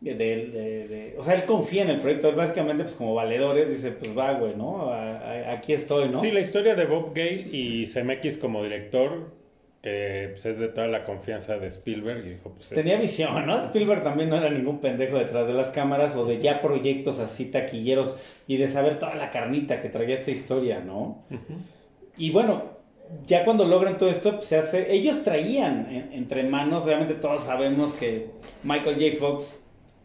de, 0.00 0.14
de- 0.14 0.88
de- 0.88 1.14
o 1.18 1.22
sea, 1.24 1.34
él 1.34 1.44
confía 1.44 1.82
en 1.82 1.90
el 1.90 2.00
proyecto, 2.00 2.28
él 2.28 2.34
básicamente 2.34 2.84
pues 2.84 2.94
como 2.94 3.14
valedores 3.14 3.68
dice, 3.68 3.92
pues 3.92 4.16
va, 4.16 4.32
güey, 4.34 4.54
¿no? 4.56 4.90
A- 4.92 5.18
a- 5.18 5.52
aquí 5.52 5.72
estoy, 5.74 6.08
¿no? 6.08 6.20
Sí, 6.20 6.30
la 6.30 6.40
historia 6.40 6.74
de 6.74 6.86
Bob 6.86 7.12
Gale 7.14 7.48
y 7.52 7.86
Zemeckis 7.86 8.38
como 8.38 8.62
director, 8.62 9.38
que 9.82 10.28
pues, 10.32 10.44
es 10.46 10.58
de 10.58 10.68
toda 10.68 10.86
la 10.88 11.04
confianza 11.04 11.58
de 11.58 11.66
Spielberg, 11.68 12.24
y 12.26 12.30
dijo, 12.30 12.50
pues... 12.50 12.68
Tenía 12.70 12.96
visión, 12.98 13.46
¿no? 13.46 13.58
Spielberg 13.62 14.02
también 14.02 14.28
no 14.30 14.36
era 14.36 14.50
ningún 14.50 14.78
pendejo 14.80 15.18
detrás 15.18 15.46
de 15.46 15.54
las 15.54 15.70
cámaras 15.70 16.16
o 16.16 16.24
de 16.26 16.38
ya 16.38 16.60
proyectos 16.60 17.18
así 17.18 17.46
taquilleros 17.46 18.14
y 18.46 18.56
de 18.58 18.68
saber 18.68 18.98
toda 18.98 19.14
la 19.14 19.30
carnita 19.30 19.80
que 19.80 19.88
traía 19.88 20.14
esta 20.16 20.30
historia, 20.30 20.80
¿no? 20.80 21.22
Y 22.18 22.30
bueno, 22.30 22.64
ya 23.26 23.44
cuando 23.44 23.64
logran 23.64 23.96
todo 23.96 24.10
esto, 24.10 24.36
pues, 24.36 24.48
se 24.48 24.56
hace. 24.58 24.92
Ellos 24.92 25.22
traían 25.24 25.86
en- 25.90 26.12
entre 26.12 26.42
manos, 26.42 26.84
obviamente 26.84 27.14
todos 27.14 27.44
sabemos 27.44 27.94
que 27.94 28.26
Michael 28.62 28.96
J. 28.96 29.16
Fox 29.18 29.54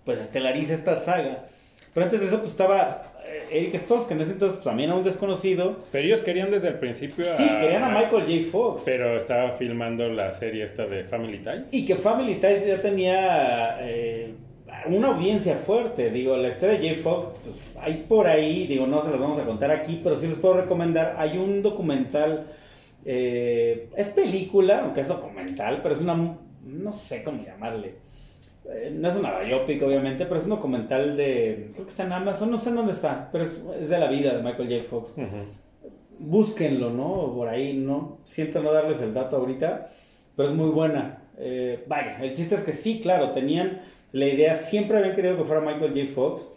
pues 0.06 0.20
estelariza 0.20 0.76
esta 0.76 0.96
saga. 1.02 1.46
Pero 1.94 2.06
antes 2.06 2.20
de 2.20 2.28
eso, 2.28 2.40
pues 2.40 2.52
estaba 2.52 3.14
eh, 3.26 3.48
Eric 3.52 3.76
Stoltz, 3.78 4.06
que 4.06 4.14
en 4.14 4.22
ese 4.22 4.34
entonces 4.34 4.58
pues, 4.58 4.66
también 4.66 4.90
era 4.90 4.98
un 4.98 5.04
desconocido. 5.04 5.78
Pero 5.92 6.06
ellos 6.06 6.22
querían 6.22 6.52
desde 6.52 6.70
el 6.70 6.76
principio 6.76 7.26
Sí, 7.26 7.48
querían 7.60 7.84
a 7.84 7.90
Michael 7.90 8.26
J. 8.26 8.52
Fox. 8.52 8.84
Pero 8.86 9.18
estaba 9.18 9.52
filmando 9.54 10.08
la 10.10 10.32
serie 10.32 10.64
esta 10.64 10.86
de 10.86 11.04
Family 11.04 11.40
Ties. 11.40 11.74
Y 11.74 11.86
que 11.86 11.96
Family 11.96 12.36
Ties 12.36 12.66
ya 12.66 12.82
tenía 12.82 13.78
eh, 13.82 14.34
una 14.88 15.10
audiencia 15.10 15.58
fuerte. 15.58 16.12
Digo, 16.12 16.38
la 16.38 16.50
historia 16.50 16.80
de 16.80 16.90
J. 16.90 17.02
Fox, 17.02 17.40
pues, 17.44 17.56
hay 17.82 18.06
por 18.08 18.28
ahí, 18.28 18.68
digo, 18.68 18.86
no 18.88 19.02
se 19.04 19.12
las 19.12 19.20
vamos 19.20 19.40
a 19.40 19.46
contar 19.46 19.72
aquí, 19.72 20.02
pero 20.04 20.16
sí 20.16 20.28
les 20.28 20.38
puedo 20.38 20.56
recomendar. 20.56 21.16
Hay 21.18 21.38
un 21.38 21.62
documental, 21.62 22.48
eh, 23.06 23.90
es 23.96 24.08
película, 24.10 24.82
aunque 24.84 25.02
es 25.02 25.08
documental, 25.08 25.80
pero 25.82 25.96
es 25.96 26.02
una, 26.02 26.38
no 26.64 26.94
sé 26.94 27.24
cómo 27.24 27.44
llamarle. 27.44 28.05
Eh, 28.72 28.92
no 28.96 29.08
es 29.08 29.16
una 29.16 29.40
biopic, 29.40 29.82
obviamente, 29.84 30.26
pero 30.26 30.38
es 30.38 30.44
un 30.44 30.52
documental 30.52 31.16
de. 31.16 31.70
Creo 31.74 31.86
que 31.86 31.92
está 31.92 32.04
en 32.04 32.14
Amazon, 32.14 32.52
no 32.52 32.58
sé 32.58 32.70
en 32.70 32.76
dónde 32.76 32.94
está, 32.94 33.30
pero 33.32 33.44
es, 33.44 33.62
es 33.80 33.90
de 33.90 34.00
la 34.00 34.08
vida 34.08 34.36
de 34.36 34.42
Michael 34.42 34.70
J. 34.70 34.90
Fox. 34.90 35.16
Búsquenlo, 36.18 36.90
¿no? 36.90 37.34
Por 37.36 37.48
ahí, 37.48 37.74
¿no? 37.74 38.20
Siento 38.24 38.62
no 38.62 38.72
darles 38.72 39.02
el 39.02 39.14
dato 39.14 39.38
ahorita, 39.38 39.92
pero 40.36 40.50
es 40.50 40.56
muy 40.56 40.70
buena. 40.70 41.24
Eh, 41.38 41.84
vaya, 41.88 42.24
el 42.24 42.34
chiste 42.34 42.56
es 42.56 42.62
que 42.62 42.72
sí, 42.72 43.00
claro, 43.00 43.32
tenían 43.32 43.82
la 44.14 44.28
idea, 44.28 44.56
siempre 44.56 44.98
habían 44.98 45.16
querido 45.16 45.38
que 45.38 45.44
fuera 45.44 45.62
Michael 45.62 45.94
J. 45.94 46.14
Fox. 46.14 46.48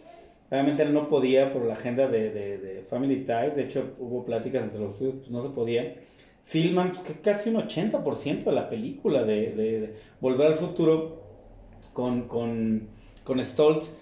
Obviamente 0.49 0.81
él 0.81 0.93
no 0.93 1.09
podía 1.09 1.53
por 1.53 1.65
la 1.65 1.73
agenda 1.73 2.07
de, 2.07 2.31
de, 2.31 2.57
de 2.57 2.81
Family 2.89 3.17
Ties, 3.17 3.55
de 3.55 3.63
hecho 3.63 3.93
hubo 3.99 4.25
pláticas 4.25 4.63
entre 4.63 4.79
los 4.79 4.93
estudios, 4.93 5.15
pues 5.17 5.29
no 5.29 5.43
se 5.43 5.49
podía. 5.49 5.95
Filman 6.43 6.89
pues, 6.89 7.01
que 7.01 7.13
casi 7.13 7.51
un 7.51 7.57
80% 7.57 8.45
de 8.45 8.51
la 8.51 8.67
película 8.67 9.23
de, 9.23 9.51
de 9.51 9.93
Volver 10.19 10.47
al 10.47 10.55
Futuro 10.55 11.28
con, 11.99 12.27
con, 12.29 12.87
con 13.25 13.43
Stoltz 13.43 13.93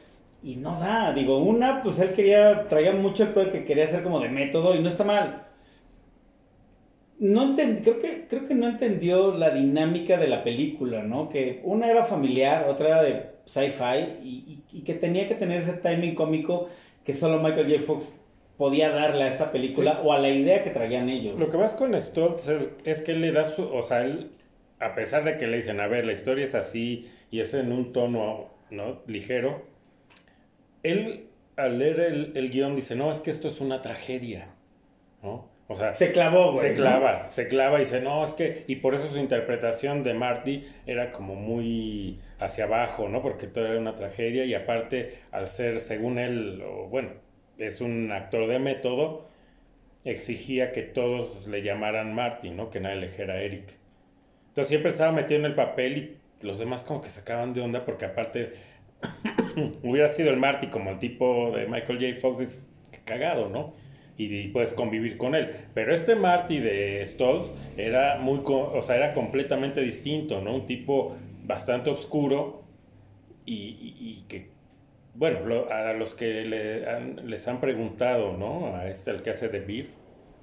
y 0.44 0.58
no 0.58 0.80
da. 0.80 1.14
Digo, 1.14 1.40
una, 1.40 1.82
pues 1.82 1.98
él 2.00 2.14
quería, 2.14 2.68
traía 2.68 2.92
mucho 2.92 3.24
el 3.24 3.30
pedo 3.30 3.52
que 3.52 3.66
quería 3.66 3.86
hacer 3.86 4.04
como 4.04 4.20
de 4.20 4.30
método 4.30 4.76
y 4.76 4.80
no 4.80 4.88
está 4.88 5.04
mal. 5.04 5.48
No 7.20 7.42
entendí, 7.42 7.82
creo 7.82 7.98
que, 7.98 8.28
creo 8.28 8.48
que 8.48 8.54
no 8.54 8.68
entendió 8.68 9.36
la 9.36 9.50
dinámica 9.50 10.18
de 10.18 10.28
la 10.28 10.44
película, 10.44 11.02
¿no? 11.02 11.28
Que 11.30 11.62
una 11.64 11.90
era 11.90 12.06
familiar, 12.06 12.68
otra 12.70 12.88
era 12.88 13.02
de 13.02 13.30
sci-fi 13.46 14.20
y, 14.24 14.30
y, 14.30 14.64
y, 14.72 14.82
que 14.82 14.94
tenía 14.94 15.28
que 15.28 15.34
tener 15.34 15.58
ese 15.58 15.74
timing 15.74 16.14
cómico 16.14 16.68
que 17.04 17.14
solo 17.14 17.40
Michael 17.40 17.72
J. 17.72 17.84
Fox 17.84 18.14
podía 18.58 18.92
darle 18.92 19.24
a 19.24 19.28
esta 19.30 19.52
película 19.52 19.94
sí. 19.94 19.98
o 20.04 20.14
a 20.14 20.20
la 20.20 20.30
idea 20.30 20.62
que 20.62 20.70
traían 20.70 21.10
ellos. 21.10 21.40
Lo 21.40 21.50
que 21.50 21.58
vas 21.58 21.74
con 21.74 22.00
Stoltz 22.00 22.48
es 22.84 23.02
que 23.02 23.14
él 23.14 23.22
le 23.22 23.32
da 23.32 23.46
su, 23.46 23.64
o 23.64 23.82
sea, 23.82 24.02
él, 24.02 24.30
a 24.80 24.96
pesar 24.96 25.24
de 25.24 25.38
que 25.38 25.48
le 25.48 25.58
dicen, 25.58 25.80
a 25.80 25.88
ver, 25.88 26.06
la 26.06 26.14
historia 26.14 26.46
es 26.46 26.56
así 26.56 27.10
y 27.32 27.40
es 27.42 27.54
en 27.54 27.72
un 27.72 27.94
tono, 27.94 28.50
¿no? 28.70 29.02
Ligero, 29.08 29.66
él 30.84 31.28
al 31.56 31.80
leer 31.80 32.00
el, 32.00 32.32
el 32.36 32.50
guion 32.52 32.76
dice, 32.76 32.96
no, 32.96 33.12
es 33.12 33.20
que 33.20 33.32
esto 33.32 33.48
es 33.48 33.60
una 33.60 33.82
tragedia, 33.82 34.50
¿no? 35.24 35.50
O 35.70 35.76
sea, 35.76 35.94
se 35.94 36.14
clavó, 36.14 36.54
güey. 36.54 36.70
Se 36.70 36.74
clava, 36.76 37.24
¿no? 37.26 37.32
se 37.32 37.48
clava 37.50 37.78
y 37.80 37.82
dice, 37.82 38.00
no, 38.00 38.24
es 38.24 38.32
que, 38.32 38.64
y 38.68 38.78
por 38.78 38.96
eso 38.96 39.08
su 39.08 39.18
interpretación 39.18 40.02
de 40.04 40.14
Marty 40.14 40.64
era 40.86 41.12
como 41.12 41.36
muy 41.36 42.20
hacia 42.40 42.66
abajo, 42.66 43.10
¿no? 43.10 43.22
Porque 43.22 43.48
todo 43.48 43.66
era 43.66 43.78
una 43.78 43.96
tragedia 43.96 44.46
y 44.46 44.54
aparte, 44.54 45.20
al 45.32 45.50
ser, 45.50 45.80
según 45.80 46.20
él, 46.20 46.64
bueno, 46.90 47.10
es 47.58 47.82
un 47.82 48.12
actor 48.14 48.48
de 48.48 48.60
método, 48.60 49.28
exigía 50.06 50.72
que 50.72 50.84
todos 50.84 51.48
le 51.48 51.62
llamaran 51.62 52.14
Marty, 52.14 52.52
¿no? 52.52 52.70
Que 52.70 52.80
nadie 52.80 52.96
le 52.98 53.08
dijera 53.08 53.42
Eric. 53.42 53.78
Entonces 54.58 54.70
siempre 54.70 54.90
estaba 54.90 55.12
metido 55.12 55.40
en 55.40 55.46
el 55.46 55.54
papel 55.54 55.98
y 56.00 56.18
los 56.42 56.58
demás 56.58 56.82
como 56.82 57.00
que 57.00 57.12
sacaban 57.12 57.54
de 57.54 57.62
onda 57.62 57.86
porque 57.86 58.06
aparte 58.06 58.54
hubiera 59.84 60.08
sido 60.08 60.32
el 60.32 60.38
Marty 60.38 60.66
como 60.66 60.90
el 60.90 60.98
tipo 60.98 61.52
de 61.56 61.68
Michael 61.68 62.00
J. 62.00 62.20
Fox, 62.20 62.40
es 62.40 62.66
cagado, 63.06 63.50
¿no? 63.50 63.76
Y, 64.18 64.36
y, 64.36 64.48
puedes 64.48 64.74
convivir 64.74 65.20
con 65.20 65.36
él. 65.36 65.52
Pero 65.76 65.94
este 65.94 66.16
Marty 66.16 66.58
de 66.58 67.06
Stoltz 67.06 67.54
era 67.78 68.18
muy, 68.18 68.42
o 68.48 68.82
sea, 68.82 68.96
era 68.96 69.14
completamente 69.14 69.80
distinto, 69.82 70.42
¿no? 70.42 70.56
Un 70.56 70.66
tipo 70.66 71.16
bastante 71.44 71.92
oscuro 71.92 72.64
y, 73.46 73.94
y, 74.00 74.24
que, 74.28 74.50
bueno, 75.14 75.70
a 75.70 75.94
los 75.94 76.16
que 76.16 76.46
le 76.46 76.90
han, 76.90 77.30
les 77.30 77.48
han 77.48 77.62
preguntado, 77.62 78.36
¿no? 78.36 78.76
A 78.76 78.88
este, 78.88 79.12
el 79.12 79.22
que 79.22 79.30
hace 79.30 79.50
de 79.50 79.60
Beef, 79.60 79.90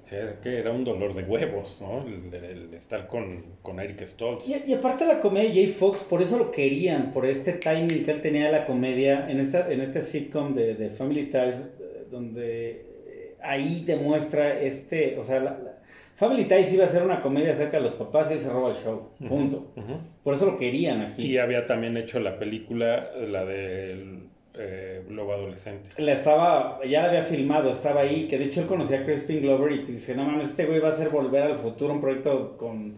sea, 0.07 0.39
que 0.41 0.59
era 0.59 0.71
un 0.71 0.83
dolor 0.83 1.13
de 1.13 1.23
huevos, 1.23 1.81
¿no? 1.81 2.05
El, 2.05 2.33
el, 2.33 2.43
el 2.45 2.73
estar 2.73 3.07
con, 3.07 3.43
con, 3.61 3.79
Eric 3.79 4.03
Stoltz. 4.05 4.47
Y, 4.47 4.55
y, 4.69 4.73
aparte 4.73 5.05
la 5.05 5.19
comedia 5.19 5.49
de 5.49 5.55
Jay 5.55 5.67
Fox, 5.67 5.99
por 6.03 6.21
eso 6.21 6.37
lo 6.37 6.51
querían, 6.51 7.11
por 7.11 7.25
este 7.25 7.53
timing 7.53 8.03
que 8.03 8.11
él 8.11 8.21
tenía 8.21 8.45
de 8.45 8.51
la 8.51 8.65
comedia, 8.65 9.29
en, 9.29 9.39
esta, 9.39 9.71
en 9.71 9.81
este 9.81 10.01
sitcom 10.01 10.53
de, 10.53 10.75
de 10.75 10.89
Family 10.89 11.25
Ties, 11.25 11.65
donde 12.11 13.35
ahí 13.41 13.83
demuestra 13.85 14.59
este, 14.59 15.17
o 15.17 15.23
sea, 15.23 15.39
la, 15.39 15.51
la 15.51 15.75
Family 16.15 16.45
Ties 16.45 16.73
iba 16.73 16.85
a 16.85 16.87
ser 16.87 17.03
una 17.03 17.21
comedia 17.21 17.51
acerca 17.51 17.77
de 17.77 17.83
los 17.83 17.93
papás 17.93 18.29
y 18.29 18.35
él 18.35 18.39
se 18.39 18.49
roba 18.49 18.69
el 18.69 18.75
show, 18.75 19.09
punto. 19.27 19.71
Uh 19.75 19.79
-huh, 19.79 19.83
uh 19.83 19.89
-huh. 19.89 19.99
Por 20.23 20.33
eso 20.33 20.45
lo 20.45 20.55
querían 20.55 21.01
aquí. 21.01 21.23
Y 21.25 21.37
había 21.37 21.65
también 21.65 21.97
hecho 21.97 22.21
la 22.21 22.39
película, 22.39 23.11
la 23.27 23.43
del 23.43 24.29
eh, 24.57 25.03
Lobo 25.09 25.33
Adolescente. 25.33 25.89
La 25.97 26.13
estaba, 26.13 26.79
ya 26.85 27.03
la 27.03 27.09
había 27.09 27.23
filmado, 27.23 27.71
estaba 27.71 28.01
ahí, 28.01 28.27
que 28.27 28.37
de 28.37 28.45
hecho 28.45 28.61
él 28.61 28.67
conocía 28.67 28.99
a 28.99 29.03
Crispin 29.03 29.41
Glover 29.41 29.71
y 29.71 29.83
dice, 29.83 30.15
no 30.15 30.25
mames, 30.25 30.49
este 30.49 30.65
güey 30.65 30.79
va 30.79 30.89
a 30.89 30.91
hacer 30.91 31.09
Volver 31.09 31.43
al 31.43 31.57
Futuro, 31.57 31.93
un 31.93 32.01
proyecto 32.01 32.57
con, 32.57 32.95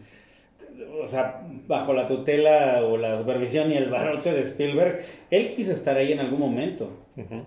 o 1.02 1.08
sea, 1.08 1.48
bajo 1.68 1.94
la 1.94 2.08
tutela 2.08 2.84
o 2.84 2.98
la 2.98 3.18
supervisión 3.18 3.72
y 3.72 3.76
el 3.76 3.90
barote 3.90 4.34
de 4.34 4.42
Spielberg. 4.42 5.00
Él 5.30 5.50
quiso 5.50 5.72
estar 5.72 5.98
ahí 5.98 6.12
en 6.12 6.20
algún 6.20 6.40
momento. 6.40 6.90
Uh 7.16 7.22
-huh 7.22 7.46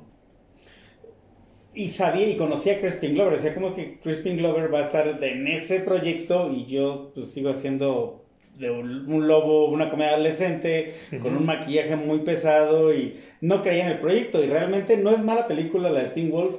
y 1.75 1.89
sabía 1.89 2.29
y 2.29 2.37
conocía 2.37 2.75
a 2.75 2.81
Crispin 2.81 3.15
Glover, 3.15 3.35
decía 3.35 3.55
como 3.55 3.75
que 3.75 3.99
Crispin 4.01 4.37
Glover 4.37 4.73
va 4.73 4.81
a 4.81 4.85
estar 4.87 5.23
en 5.23 5.47
ese 5.47 5.81
proyecto 5.81 6.51
y 6.53 6.67
yo 6.67 7.13
pues 7.15 7.31
sigo 7.31 7.51
haciendo 7.51 8.25
de 8.61 8.71
un, 8.71 9.11
un 9.11 9.27
lobo, 9.27 9.69
una 9.71 9.89
comedia 9.89 10.13
adolescente, 10.13 10.93
uh 11.11 11.15
-huh. 11.15 11.23
con 11.23 11.35
un 11.37 11.47
maquillaje 11.47 11.97
muy 11.97 12.19
pesado 12.21 12.95
y 12.95 13.17
no 13.41 13.63
creía 13.63 13.85
en 13.87 13.93
el 13.93 13.99
proyecto 13.99 14.45
y 14.45 14.49
realmente 14.49 14.99
no 14.99 15.11
es 15.11 15.21
mala 15.25 15.49
película 15.49 15.89
la 15.89 16.03
de 16.03 16.11
Teen 16.11 16.31
Wolf, 16.31 16.57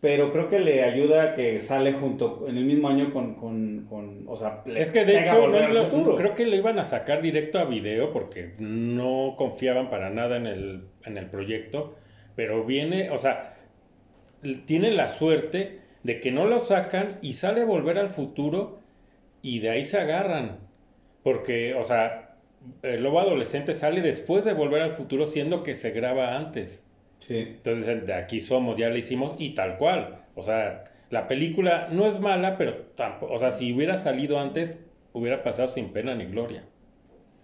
pero 0.00 0.32
creo 0.32 0.48
que 0.48 0.58
le 0.58 0.82
ayuda 0.82 1.34
que 1.34 1.58
sale 1.60 1.92
junto 1.92 2.46
en 2.48 2.56
el 2.56 2.64
mismo 2.64 2.88
año 2.88 3.12
con, 3.12 3.36
con, 3.36 3.86
con 3.88 4.24
o 4.26 4.36
sea, 4.36 4.62
es 4.66 4.90
que 4.90 5.04
de 5.04 5.20
hecho 5.20 5.46
no 5.46 5.68
lo, 5.68 6.16
creo 6.16 6.34
que 6.34 6.46
lo 6.46 6.56
iban 6.56 6.80
a 6.80 6.84
sacar 6.84 7.22
directo 7.22 7.60
a 7.60 7.64
video 7.64 8.12
porque 8.12 8.54
no 8.58 9.36
confiaban 9.38 9.88
para 9.88 10.10
nada 10.10 10.36
en 10.36 10.46
el, 10.46 10.82
en 11.04 11.16
el 11.16 11.26
proyecto, 11.30 11.94
pero 12.34 12.64
viene, 12.64 13.10
o 13.10 13.18
sea, 13.18 13.54
tiene 14.66 14.90
la 14.90 15.08
suerte 15.08 15.78
de 16.02 16.18
que 16.18 16.32
no 16.32 16.46
lo 16.46 16.58
sacan 16.58 17.18
y 17.22 17.34
sale 17.34 17.62
a 17.62 17.66
volver 17.66 17.98
al 17.98 18.10
futuro 18.10 18.80
y 19.42 19.60
de 19.60 19.70
ahí 19.70 19.84
se 19.84 19.98
agarran. 19.98 20.65
Porque, 21.26 21.74
o 21.74 21.82
sea, 21.82 22.36
el 22.84 23.02
lobo 23.02 23.18
adolescente 23.18 23.74
sale 23.74 24.00
después 24.00 24.44
de 24.44 24.52
volver 24.52 24.80
al 24.80 24.92
futuro 24.92 25.26
siendo 25.26 25.64
que 25.64 25.74
se 25.74 25.90
graba 25.90 26.36
antes. 26.36 26.84
Sí. 27.18 27.38
Entonces, 27.38 28.06
de 28.06 28.14
aquí 28.14 28.40
somos, 28.40 28.78
ya 28.78 28.90
lo 28.90 28.96
hicimos 28.96 29.34
y 29.36 29.50
tal 29.50 29.76
cual. 29.76 30.20
O 30.36 30.44
sea, 30.44 30.84
la 31.10 31.26
película 31.26 31.88
no 31.90 32.06
es 32.06 32.20
mala, 32.20 32.56
pero 32.56 32.76
tampoco, 32.94 33.34
o 33.34 33.38
sea, 33.40 33.50
si 33.50 33.74
hubiera 33.74 33.96
salido 33.96 34.38
antes, 34.38 34.78
hubiera 35.14 35.42
pasado 35.42 35.66
sin 35.66 35.92
pena 35.92 36.14
ni 36.14 36.26
gloria. 36.26 36.62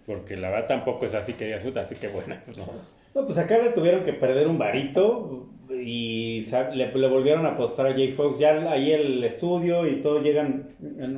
Porque 0.05 0.37
la 0.37 0.49
verdad 0.49 0.67
tampoco 0.67 1.05
es 1.05 1.13
así 1.13 1.33
que 1.33 1.47
digas, 1.47 1.65
así 1.75 1.95
que 1.95 2.07
buenas, 2.07 2.55
¿no? 2.55 2.65
No, 3.13 3.25
pues 3.25 3.37
acá 3.37 3.57
le 3.57 3.71
tuvieron 3.71 4.05
que 4.05 4.13
perder 4.13 4.47
un 4.47 4.57
varito 4.57 5.49
y 5.69 6.45
le, 6.73 6.93
le, 6.93 7.07
volvieron 7.09 7.45
a 7.45 7.49
apostar 7.49 7.87
a 7.87 7.91
Jay 7.91 8.13
Fox. 8.13 8.39
Ya 8.39 8.71
ahí 8.71 8.93
el 8.93 9.21
estudio 9.25 9.85
y 9.85 9.97
todo 9.97 10.21
llegan 10.21 10.69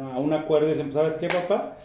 a 0.02 0.18
un 0.18 0.34
acuerdo 0.34 0.70
y 0.70 0.72
dicen, 0.72 0.92
¿sabes 0.92 1.14
qué, 1.18 1.28
papá? 1.28 1.78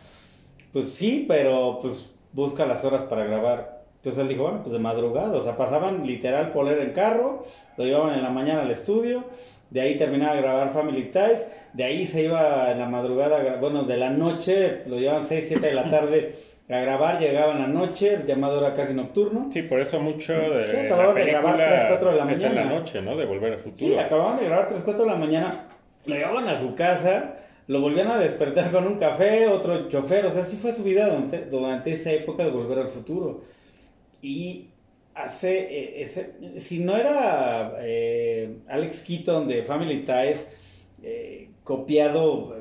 Pues 0.73 0.93
sí, 0.93 1.25
pero 1.27 1.79
pues 1.81 2.13
busca 2.33 2.67
las 2.67 2.85
horas 2.85 3.05
para 3.05 3.25
grabar. 3.25 3.81
Entonces 3.97 4.23
él 4.23 4.29
dijo, 4.29 4.45
bueno, 4.45 4.61
pues 4.63 4.73
de 4.73 4.79
madrugada. 4.79 5.33
O 5.33 5.41
sea, 5.41 5.57
pasaban 5.57 6.07
literal 6.07 6.53
poler 6.53 6.81
en 6.81 6.93
carro, 6.93 7.45
lo 7.77 7.85
llevaban 7.85 8.15
en 8.15 8.23
la 8.23 8.31
mañana 8.31 8.63
al 8.63 8.71
estudio, 8.71 9.25
de 9.71 9.81
ahí 9.81 9.97
terminaba 9.97 10.35
de 10.35 10.43
grabar 10.43 10.73
Family 10.73 11.11
Ties, 11.11 11.47
de 11.75 11.85
ahí 11.85 12.07
se 12.07 12.25
iba 12.25 12.73
en 12.73 12.79
la 12.79 12.87
madrugada, 12.87 13.57
bueno, 13.61 13.85
de 13.85 13.97
la 13.97 14.11
noche, 14.11 14.83
lo 14.87 14.99
llevaban 14.99 15.25
6, 15.27 15.45
7 15.49 15.67
de 15.67 15.75
la 15.75 15.89
tarde 15.89 16.35
a 16.69 16.79
grabar, 16.79 17.19
llegaban 17.19 17.59
la 17.59 17.67
noche, 17.67 18.15
el 18.15 18.25
llamado 18.25 18.59
era 18.65 18.75
casi 18.75 18.95
nocturno. 18.95 19.49
Sí, 19.53 19.63
por 19.63 19.81
eso 19.81 20.01
mucho 20.01 20.33
de 20.33 20.67
sí, 20.67 20.77
la 20.89 21.13
de 21.13 21.25
grabar 21.25 21.57
3, 21.57 21.85
4 21.89 22.11
de 22.11 22.17
la 22.17 22.25
mañana. 22.25 22.39
Es 22.39 22.45
en 22.45 22.55
la 22.55 22.65
noche, 22.65 23.03
¿no? 23.03 23.17
De 23.17 23.27
Volver 23.27 23.53
al 23.53 23.59
Futuro. 23.59 23.77
Sí, 23.79 23.99
acababan 23.99 24.39
de 24.39 24.47
grabar 24.47 24.69
3, 24.69 24.83
4 24.85 25.05
de 25.05 25.11
la 25.11 25.17
mañana, 25.17 25.65
lo 26.07 26.15
llevaban 26.15 26.49
a 26.49 26.57
su 26.57 26.75
casa, 26.75 27.35
lo 27.71 27.81
volvían 27.81 28.09
a 28.09 28.19
despertar 28.19 28.73
con 28.73 28.85
un 28.85 28.99
café, 28.99 29.47
otro 29.47 29.89
chofer, 29.89 30.27
o 30.27 30.31
sea, 30.33 30.43
así 30.43 30.57
fue 30.57 30.73
su 30.73 30.83
vida 30.83 31.09
durante, 31.49 31.93
esa 31.93 32.11
época 32.11 32.43
de 32.43 32.51
Volver 32.51 32.81
al 32.81 32.89
Futuro. 32.89 33.43
Y 34.21 34.71
hace, 35.15 35.69
eh, 35.71 36.03
ese, 36.03 36.33
si 36.57 36.81
no 36.81 36.97
era 36.97 37.77
eh, 37.79 38.57
Alex 38.67 39.03
Keaton 39.03 39.47
de 39.47 39.63
Family 39.63 39.99
Ties, 40.05 40.49
eh, 41.05 41.51
copiado 41.63 42.59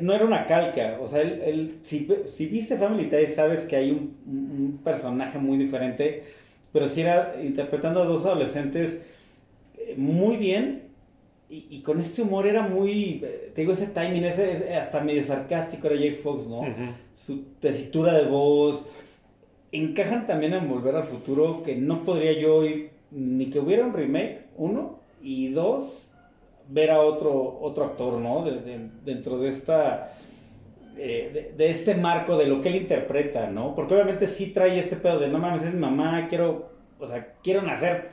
no 0.00 0.12
era 0.12 0.24
una 0.24 0.44
calca, 0.44 0.98
o 1.00 1.06
sea, 1.06 1.22
él, 1.22 1.78
si, 1.82 2.08
si, 2.28 2.46
viste 2.46 2.76
Family 2.76 3.08
Ties 3.08 3.36
sabes 3.36 3.60
que 3.60 3.76
hay 3.76 3.90
un, 3.92 4.16
un, 4.26 4.80
personaje 4.84 5.38
muy 5.38 5.56
diferente 5.56 6.24
pero 6.72 6.86
sí 6.86 7.02
era 7.02 7.36
interpretando 7.40 8.02
a 8.02 8.04
dos 8.04 8.26
adolescentes 8.26 9.00
muy 9.96 10.38
bien 10.38 10.85
y, 11.48 11.80
con 11.82 12.00
este 12.00 12.22
humor 12.22 12.46
era 12.46 12.62
muy, 12.62 13.20
eh, 13.22 13.52
te 13.54 13.60
digo, 13.60 13.72
ese 13.72 13.86
timing, 13.86 14.24
ese, 14.24 14.74
hasta 14.74 15.00
medio 15.00 15.22
sarcástico 15.22 15.86
era 15.86 15.96
Jay 15.96 16.10
Fox, 16.10 16.46
¿no? 16.46 16.62
Su 17.14 17.44
tesitura 17.60 18.14
de 18.14 18.24
voz. 18.26 18.84
Encajan 19.70 20.26
también 20.26 20.54
en 20.54 20.68
Volver 20.68 20.96
al 20.96 21.04
Futuro, 21.04 21.62
que 21.62 21.76
no 21.76 22.04
podría 22.04 22.32
yo 22.32 22.62
ni 23.12 23.46
que 23.46 23.60
hubiera 23.60 23.86
un 23.86 23.92
remake, 23.92 24.46
uno, 24.56 24.98
y 25.22 25.48
dos, 25.48 26.08
ver 26.68 26.90
a 26.90 27.00
otro, 27.00 27.58
otro 27.60 27.84
actor, 27.84 28.20
¿no? 28.20 28.44
dentro 29.04 29.38
de 29.38 29.48
esta... 29.48 30.12
Eh, 30.98 31.52
de, 31.54 31.70
este 31.70 31.94
marco 31.94 32.38
de 32.38 32.46
lo 32.46 32.62
que 32.62 32.70
él 32.70 32.76
interpreta, 32.76 33.50
¿no? 33.50 33.74
Porque 33.74 33.92
obviamente 33.92 34.26
sí 34.26 34.46
trae 34.46 34.78
este 34.78 34.96
pedo 34.96 35.18
de 35.18 35.28
no 35.28 35.38
mames, 35.38 35.62
es 35.62 35.74
mi 35.74 35.80
mamá, 35.80 36.26
quiero, 36.26 36.70
o 36.98 37.06
sea, 37.06 37.34
quiero 37.42 37.60
nacer 37.60 38.08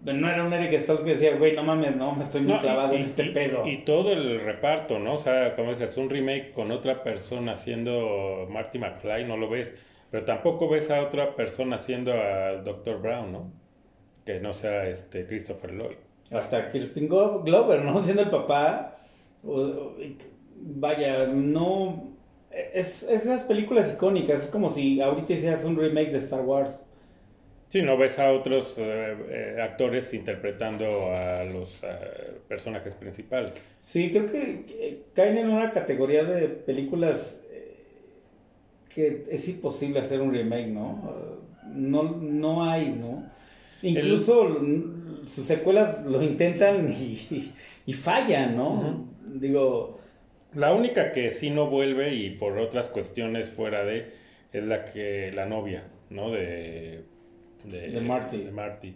no 0.00 0.28
era 0.28 0.44
un 0.44 0.52
Eric 0.52 0.78
Stoltz 0.78 1.02
que 1.02 1.10
decía, 1.14 1.36
güey, 1.36 1.54
no 1.54 1.62
mames, 1.64 1.96
no, 1.96 2.14
me 2.14 2.24
estoy 2.24 2.42
muy 2.42 2.58
clavado 2.58 2.94
en 2.94 3.02
este 3.02 3.24
pedo. 3.24 3.66
Y 3.66 3.78
todo 3.78 4.12
el 4.12 4.40
reparto, 4.40 4.98
¿no? 4.98 5.14
O 5.14 5.18
sea, 5.18 5.56
como 5.56 5.70
dices, 5.70 5.96
un 5.96 6.10
remake 6.10 6.52
con 6.52 6.70
otra 6.70 7.02
persona 7.02 7.52
haciendo 7.52 8.46
Marty 8.50 8.78
McFly, 8.78 9.24
no 9.24 9.36
lo 9.36 9.48
ves. 9.48 9.74
Pero 10.10 10.24
tampoco 10.24 10.68
ves 10.68 10.90
a 10.90 11.02
otra 11.02 11.34
persona 11.34 11.76
haciendo 11.76 12.12
al 12.12 12.62
Dr. 12.62 13.00
Brown, 13.00 13.32
¿no? 13.32 13.52
Que 14.24 14.40
no 14.40 14.54
sea 14.54 14.86
este 14.86 15.26
Christopher 15.26 15.72
Lloyd. 15.72 15.96
Hasta 16.30 16.70
Crispin 16.70 17.08
Glover, 17.08 17.84
¿no? 17.84 18.02
Siendo 18.02 18.22
el 18.22 18.30
papá. 18.30 18.98
vaya, 20.54 21.26
no. 21.26 22.14
Es, 22.50 23.02
es 23.02 23.22
esas 23.22 23.42
películas 23.42 23.92
icónicas. 23.92 24.44
Es 24.44 24.48
como 24.48 24.70
si 24.70 25.00
ahorita 25.00 25.32
hicieras 25.32 25.64
un 25.64 25.76
remake 25.76 26.12
de 26.12 26.18
Star 26.18 26.42
Wars. 26.42 26.86
Sí, 27.68 27.82
no 27.82 27.96
ves 27.96 28.18
a 28.18 28.30
otros 28.30 28.76
eh, 28.78 29.16
eh, 29.28 29.60
actores 29.60 30.14
interpretando 30.14 31.10
a 31.12 31.42
los 31.44 31.82
eh, 31.82 31.88
personajes 32.46 32.94
principales. 32.94 33.52
Sí, 33.80 34.10
creo 34.10 34.26
que 34.26 35.02
caen 35.14 35.38
en 35.38 35.50
una 35.50 35.72
categoría 35.72 36.24
de 36.24 36.48
películas 36.48 37.40
que 38.94 39.24
es 39.30 39.46
imposible 39.48 40.00
hacer 40.00 40.22
un 40.22 40.32
remake, 40.32 40.68
¿no? 40.68 41.42
No, 41.66 42.02
no 42.04 42.64
hay, 42.64 42.88
¿no? 42.98 43.30
Incluso 43.82 44.58
sus 45.28 45.44
secuelas 45.44 46.02
lo 46.06 46.22
intentan 46.22 46.88
y, 46.90 47.92
fallan, 47.92 48.56
¿no? 48.56 49.06
Digo... 49.26 50.00
La 50.54 50.72
única 50.72 51.12
que 51.12 51.30
sí 51.30 51.50
no 51.50 51.66
vuelve 51.66 52.14
y 52.14 52.30
por 52.30 52.56
otras 52.56 52.88
cuestiones 52.88 53.50
fuera 53.50 53.84
de 53.84 54.12
es 54.54 54.64
la 54.64 54.86
que 54.86 55.30
la 55.34 55.44
novia, 55.44 55.84
¿no? 56.08 56.30
De 56.30 57.04
de, 57.70 58.00
Marty. 58.00 58.38
de 58.38 58.50
Marty. 58.50 58.94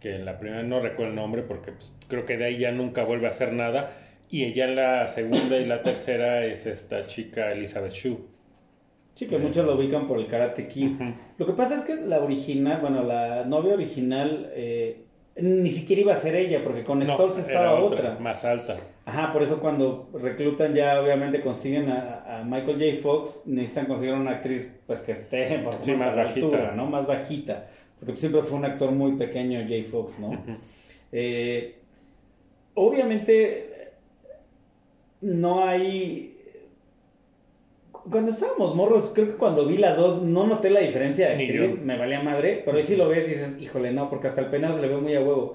Que 0.00 0.16
en 0.16 0.24
la 0.24 0.38
primera 0.38 0.62
no 0.62 0.80
recuerdo 0.80 1.10
el 1.10 1.16
nombre 1.16 1.42
porque 1.42 1.72
pues, 1.72 1.96
creo 2.08 2.24
que 2.26 2.36
de 2.36 2.46
ahí 2.46 2.58
ya 2.58 2.72
nunca 2.72 3.04
vuelve 3.04 3.26
a 3.26 3.30
hacer 3.30 3.52
nada. 3.52 3.92
Y 4.28 4.44
ella 4.44 4.64
en 4.64 4.76
la 4.76 5.06
segunda 5.08 5.58
y 5.58 5.66
la 5.66 5.82
tercera 5.82 6.44
es 6.44 6.66
esta 6.66 7.06
chica 7.06 7.52
Elizabeth 7.52 7.92
Shue. 7.92 8.18
Sí, 9.14 9.26
que 9.26 9.36
muchos 9.36 9.66
lo 9.66 9.74
ubican 9.74 10.08
por 10.08 10.18
el 10.18 10.26
Karate 10.26 10.66
Kid. 10.66 10.92
Lo 11.36 11.46
que 11.46 11.52
pasa 11.52 11.76
es 11.76 11.82
que 11.82 11.96
la 11.96 12.20
original, 12.20 12.80
bueno, 12.80 13.02
la 13.02 13.44
novia 13.44 13.74
original 13.74 14.50
eh, 14.54 15.02
ni 15.36 15.70
siquiera 15.70 16.02
iba 16.02 16.12
a 16.12 16.16
ser 16.16 16.34
ella, 16.34 16.62
porque 16.62 16.82
con 16.82 17.04
Stoltz 17.04 17.38
estaba 17.38 17.74
otra, 17.74 18.18
Más 18.18 18.44
alta. 18.44 18.74
Ajá, 19.04 19.32
por 19.32 19.42
eso 19.42 19.60
cuando 19.60 20.10
reclutan 20.14 20.74
ya 20.74 21.00
obviamente 21.00 21.40
consiguen 21.40 21.90
a, 21.90 22.42
Michael 22.44 22.78
J. 22.78 23.02
Fox, 23.02 23.40
necesitan 23.44 23.86
conseguir 23.86 24.14
una 24.14 24.32
actriz 24.32 24.68
pues 24.86 25.00
que 25.00 25.12
esté 25.12 25.58
por 25.58 25.74
más, 25.96 26.16
bajita. 26.16 26.72
¿no? 26.72 26.86
Más 26.86 27.06
bajita 27.06 27.66
porque 28.04 28.20
siempre 28.20 28.42
fue 28.42 28.58
un 28.58 28.64
actor 28.64 28.90
muy 28.90 29.12
pequeño, 29.12 29.60
Jay 29.68 29.84
Fox, 29.84 30.18
¿no? 30.18 30.30
Eh, 31.14 31.76
obviamente 32.72 33.90
no 35.20 35.62
hay... 35.64 36.31
Cuando 38.10 38.30
estábamos 38.32 38.74
morros, 38.74 39.12
creo 39.14 39.28
que 39.28 39.34
cuando 39.34 39.66
vi 39.66 39.76
la 39.76 39.94
2 39.94 40.22
no 40.22 40.46
noté 40.46 40.70
la 40.70 40.80
diferencia. 40.80 41.34
me 41.82 41.96
valía 41.96 42.20
madre, 42.20 42.62
pero 42.64 42.76
ahí 42.76 42.82
sí 42.82 42.96
lo 42.96 43.08
ves 43.08 43.26
y 43.26 43.30
dices, 43.32 43.56
híjole, 43.60 43.92
no, 43.92 44.10
porque 44.10 44.28
hasta 44.28 44.40
el 44.40 44.48
penazo 44.48 44.80
le 44.80 44.88
veo 44.88 45.00
muy 45.00 45.14
a 45.14 45.20
huevo. 45.20 45.54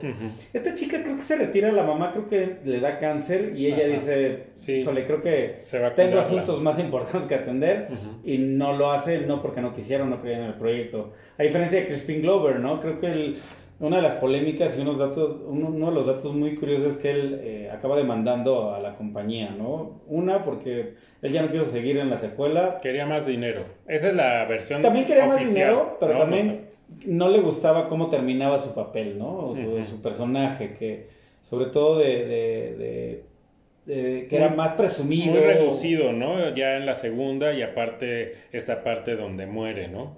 Esta 0.54 0.76
chica 0.76 1.04
creo 1.04 1.18
que 1.18 1.24
se 1.24 1.36
retira, 1.36 1.72
la 1.72 1.84
mamá 1.84 2.12
creo 2.12 2.28
que 2.28 2.58
le 2.64 2.80
da 2.80 2.98
cáncer 2.98 3.54
y 3.56 3.68
ella 3.68 3.88
dice, 3.88 4.48
híjole, 4.68 5.06
creo 5.06 5.22
que 5.22 5.62
tengo 5.96 6.20
asuntos 6.20 6.62
más 6.62 6.80
importantes 6.80 7.28
que 7.28 7.36
atender 7.36 7.88
y 8.24 8.38
no 8.38 8.74
lo 8.74 8.92
hace, 8.92 9.22
no 9.22 9.42
porque 9.42 9.62
no 9.62 9.74
quisieron, 9.74 10.10
no 10.10 10.22
creían 10.22 10.42
en 10.42 10.48
el 10.48 10.56
proyecto. 10.56 11.12
A 11.38 11.44
diferencia 11.44 11.80
de 11.80 11.88
Crispin 11.88 12.22
Glover, 12.22 12.60
¿no? 12.60 12.80
Creo 12.80 13.00
que 13.00 13.08
el 13.08 13.38
una 13.80 13.98
de 13.98 14.02
las 14.02 14.16
polémicas 14.16 14.78
y 14.78 14.82
unos 14.82 14.98
datos, 14.98 15.38
uno, 15.46 15.88
de 15.88 15.94
los 15.94 16.08
datos 16.08 16.34
muy 16.34 16.56
curiosos 16.56 16.94
es 16.94 16.98
que 16.98 17.12
él 17.12 17.40
eh, 17.44 17.70
acaba 17.72 17.96
demandando 17.96 18.74
a 18.74 18.80
la 18.80 18.96
compañía, 18.96 19.52
¿no? 19.52 20.02
Una, 20.08 20.44
porque 20.44 20.96
él 21.22 21.32
ya 21.32 21.44
no 21.44 21.52
quiso 21.52 21.66
seguir 21.66 21.98
en 21.98 22.10
la 22.10 22.18
secuela. 22.18 22.80
Quería 22.82 23.06
más 23.06 23.28
dinero. 23.28 23.62
Esa 23.88 24.10
es 24.10 24.16
la 24.16 24.46
versión 24.46 24.82
También 24.82 25.06
quería 25.06 25.28
más 25.28 25.40
dinero, 25.40 25.98
pero 26.00 26.18
también 26.18 26.70
no, 27.06 27.30
le 27.30 27.40
gustaba 27.40 27.88
cómo 27.88 28.10
terminaba 28.10 28.58
su 28.58 28.74
papel, 28.74 29.20
¿no? 29.20 29.54
Su, 29.56 29.86
su 29.86 30.02
personaje, 30.02 30.74
que 30.74 31.08
sobre 31.44 31.68
todo 31.68 32.00
de, 32.00 33.24
que 33.86 34.28
era 34.32 34.50
más 34.50 34.74
presumido. 34.74 35.34
Muy 35.34 35.40
reducido, 35.40 36.12
¿no? 36.14 36.54
Ya 36.56 36.78
en 36.78 36.86
la 36.86 36.96
segunda 36.96 37.54
y 37.54 37.62
aparte 37.62 38.36
esta 38.52 38.84
parte 38.84 39.16
donde 39.16 39.46
muere, 39.46 39.88
¿no? 39.88 40.18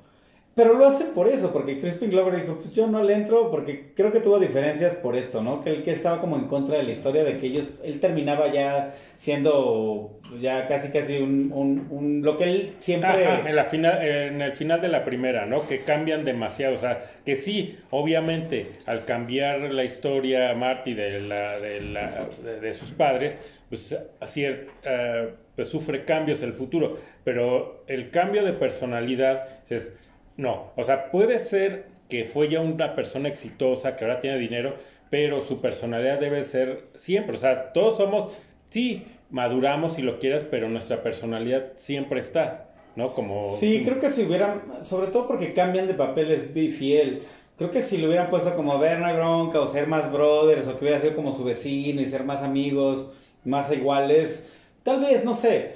Pero 0.59 0.73
lo 0.73 0.87
hacen 0.87 1.13
por 1.13 1.29
eso, 1.29 1.53
porque 1.53 1.79
Crispin 1.79 2.09
Glover 2.09 2.35
dijo, 2.35 2.55
pues 2.57 2.73
yo 2.73 2.85
no 2.85 3.01
le 3.01 3.13
entro, 3.13 3.49
porque 3.49 3.93
creo 3.95 4.11
que 4.11 4.19
tuvo 4.19 4.39
diferencias 4.39 4.93
por 4.95 5.15
esto, 5.15 5.41
¿no? 5.41 5.63
Que 5.63 5.69
él 5.69 5.83
que 5.83 5.91
estaba 5.91 6.19
como 6.19 6.35
en 6.35 6.47
contra 6.47 6.75
de 6.75 6.83
la 6.83 6.91
historia 6.91 7.23
de 7.23 7.37
que 7.37 7.47
ellos, 7.47 7.69
él 7.81 8.01
terminaba 8.01 8.51
ya 8.51 8.93
siendo 9.15 10.19
pues, 10.27 10.41
ya 10.41 10.67
casi 10.67 10.89
casi 10.89 11.17
un, 11.19 12.19
lo 12.25 12.35
que 12.35 12.43
él 12.43 12.73
siempre... 12.77 13.23
En, 13.45 13.55
la 13.55 13.63
final, 13.63 14.05
en 14.05 14.41
el 14.41 14.51
final 14.51 14.81
de 14.81 14.89
la 14.89 15.05
primera, 15.05 15.45
¿no? 15.45 15.65
Que 15.65 15.85
cambian 15.85 16.25
demasiado, 16.25 16.75
o 16.75 16.77
sea, 16.77 17.05
que 17.25 17.37
sí, 17.37 17.79
obviamente, 17.89 18.71
al 18.85 19.05
cambiar 19.05 19.61
la 19.71 19.85
historia 19.85 20.53
Marty 20.55 20.93
de, 20.93 21.21
la, 21.21 21.57
de, 21.57 22.73
sus 22.73 22.91
padres, 22.91 23.37
pues 23.69 23.93
uh, 23.93 25.63
sufre 25.63 26.03
cambios 26.03 26.41
el 26.41 26.51
futuro, 26.51 26.97
pero 27.23 27.85
el 27.87 28.09
cambio 28.09 28.43
de 28.43 28.51
personalidad 28.51 29.47
es 29.69 29.93
no, 30.39 30.71
o 30.77 30.83
sea, 30.85 31.11
puede 31.11 31.37
ser 31.37 31.87
que 32.07 32.23
fue 32.23 32.47
ya 32.47 32.61
una 32.61 32.95
persona 32.95 33.27
exitosa, 33.27 33.97
que 33.97 34.05
ahora 34.05 34.21
tiene 34.21 34.37
dinero, 34.37 34.75
pero 35.09 35.41
su 35.41 35.59
personalidad 35.59 36.17
debe 36.17 36.45
ser 36.45 36.85
siempre. 36.95 37.35
O 37.35 37.39
sea, 37.39 37.73
todos 37.73 37.97
somos, 37.97 38.31
sí, 38.69 39.05
maduramos 39.29 39.95
si 39.95 40.01
lo 40.01 40.17
quieres, 40.17 40.45
pero 40.49 40.69
nuestra 40.69 41.03
personalidad 41.03 41.73
siempre 41.75 42.21
está, 42.21 42.69
¿no? 42.95 43.13
Como... 43.13 43.47
Sí, 43.47 43.83
creo 43.83 43.99
que 43.99 44.09
si 44.09 44.23
hubieran, 44.23 44.61
sobre 44.81 45.07
todo 45.07 45.27
porque 45.27 45.53
cambian 45.53 45.87
de 45.87 45.93
papeles 45.93 46.43
fiel. 46.53 47.23
Creo 47.57 47.69
que 47.69 47.81
si 47.81 47.97
lo 47.97 48.07
hubieran 48.07 48.29
puesto 48.29 48.55
como 48.55 48.79
ver 48.79 48.99
bronca 48.99 49.59
o 49.59 49.67
ser 49.67 49.87
más 49.87 50.09
brothers 50.09 50.69
o 50.69 50.79
que 50.79 50.85
hubiera 50.85 51.01
sido 51.01 51.17
como 51.17 51.33
su 51.33 51.43
vecino 51.43 51.99
y 51.99 52.05
ser 52.05 52.23
más 52.23 52.43
amigos, 52.43 53.11
más 53.43 53.69
iguales, 53.73 54.47
tal 54.83 55.01
vez, 55.01 55.25
no 55.25 55.33
sé, 55.33 55.73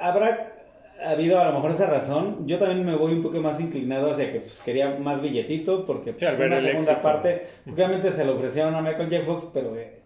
habrá 0.00 0.47
ha 1.04 1.10
habido 1.10 1.40
a 1.40 1.46
lo 1.46 1.54
mejor 1.54 1.70
esa 1.70 1.86
razón. 1.86 2.46
Yo 2.46 2.58
también 2.58 2.84
me 2.84 2.96
voy 2.96 3.12
un 3.12 3.22
poco 3.22 3.40
más 3.40 3.60
inclinado 3.60 4.10
hacia 4.10 4.32
que 4.32 4.40
pues, 4.40 4.60
quería 4.64 4.96
más 4.98 5.20
billetito, 5.22 5.84
porque 5.84 6.12
sí, 6.16 6.24
pues, 6.24 6.40
una 6.40 6.60
segunda 6.60 7.02
parte, 7.02 7.46
obviamente 7.70 8.10
se 8.10 8.24
lo 8.24 8.36
ofrecieron 8.36 8.74
a 8.74 8.82
Michael 8.82 9.08
J. 9.10 9.24
Fox, 9.24 9.48
pero 9.52 9.76
eh, 9.76 9.98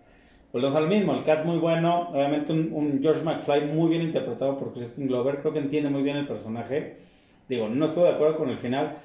volvemos 0.52 0.76
al 0.76 0.88
mismo, 0.88 1.14
el 1.14 1.22
cast 1.22 1.44
muy 1.44 1.58
bueno, 1.58 2.10
obviamente 2.10 2.52
un, 2.52 3.00
George 3.02 3.22
McFly 3.22 3.62
muy 3.62 3.88
bien 3.88 4.02
interpretado 4.02 4.58
por 4.58 4.72
Crispin 4.72 5.08
Glover, 5.08 5.38
creo 5.38 5.52
que 5.52 5.60
entiende 5.60 5.90
muy 5.90 6.02
bien 6.02 6.16
el 6.16 6.26
personaje. 6.26 6.96
Digo, 7.48 7.68
no 7.68 7.86
estoy 7.86 8.04
de 8.04 8.10
acuerdo 8.10 8.36
con 8.36 8.50
el 8.50 8.58
final, 8.58 8.98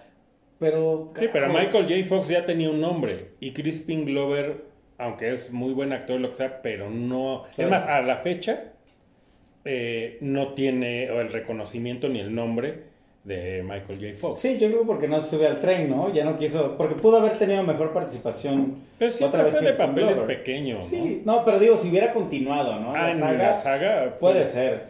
pero... 0.60 1.12
Sí, 1.18 1.28
pero 1.32 1.48
Michael 1.50 1.86
J. 1.88 2.06
Fox 2.08 2.30
ya 2.30 2.46
tenía 2.46 2.70
un 2.70 2.82
nombre, 2.82 3.32
y 3.40 3.54
Crispin 3.54 4.06
Glover, 4.06 4.66
aunque 4.98 5.34
es 5.34 5.52
muy 5.52 5.74
buen 5.74 5.94
actor, 5.94 6.20
lo 6.20 6.30
que 6.30 6.36
sea, 6.36 6.62
pero 6.62 6.90
no... 6.90 7.44
Es 7.58 7.70
más, 7.70 7.86
a 7.86 8.02
la 8.02 8.18
fecha 8.18 8.74
eh, 9.70 10.18
no 10.22 10.54
tiene 10.54 11.06
el 11.06 11.30
reconocimiento 11.30 12.08
ni 12.08 12.20
el 12.20 12.34
nombre 12.34 12.84
de 13.26 13.62
Michael 13.62 14.00
J. 14.00 14.18
Fox. 14.18 14.40
Sí, 14.40 14.58
yo 14.58 14.70
creo 14.70 14.84
porque 14.84 15.10
no 15.10 15.20
se 15.20 15.32
sube 15.32 15.46
al 15.46 15.60
tren, 15.60 15.90
¿no? 15.90 16.14
Ya 16.14 16.24
no 16.24 16.38
quiso, 16.38 16.78
porque 16.78 16.96
pudo 16.96 17.18
haber 17.18 17.38
tenido 17.38 17.62
mejor 17.64 17.92
participación. 17.92 18.76
Pero 18.98 19.12
sí, 19.12 19.22
otra 19.24 19.44
vez 19.44 19.60
de 19.60 19.74
papeles 19.74 20.18
pequeños. 20.20 20.88
Sí, 20.88 21.22
¿no? 21.26 21.44
pero 21.44 21.60
digo, 21.60 21.76
si 21.76 21.90
hubiera 21.90 22.14
continuado, 22.14 22.80
¿no? 22.80 22.94
Ah, 22.96 23.14
la 23.14 23.34
la 23.34 23.54
saga 23.54 24.18
puede 24.18 24.46
ser. 24.46 24.86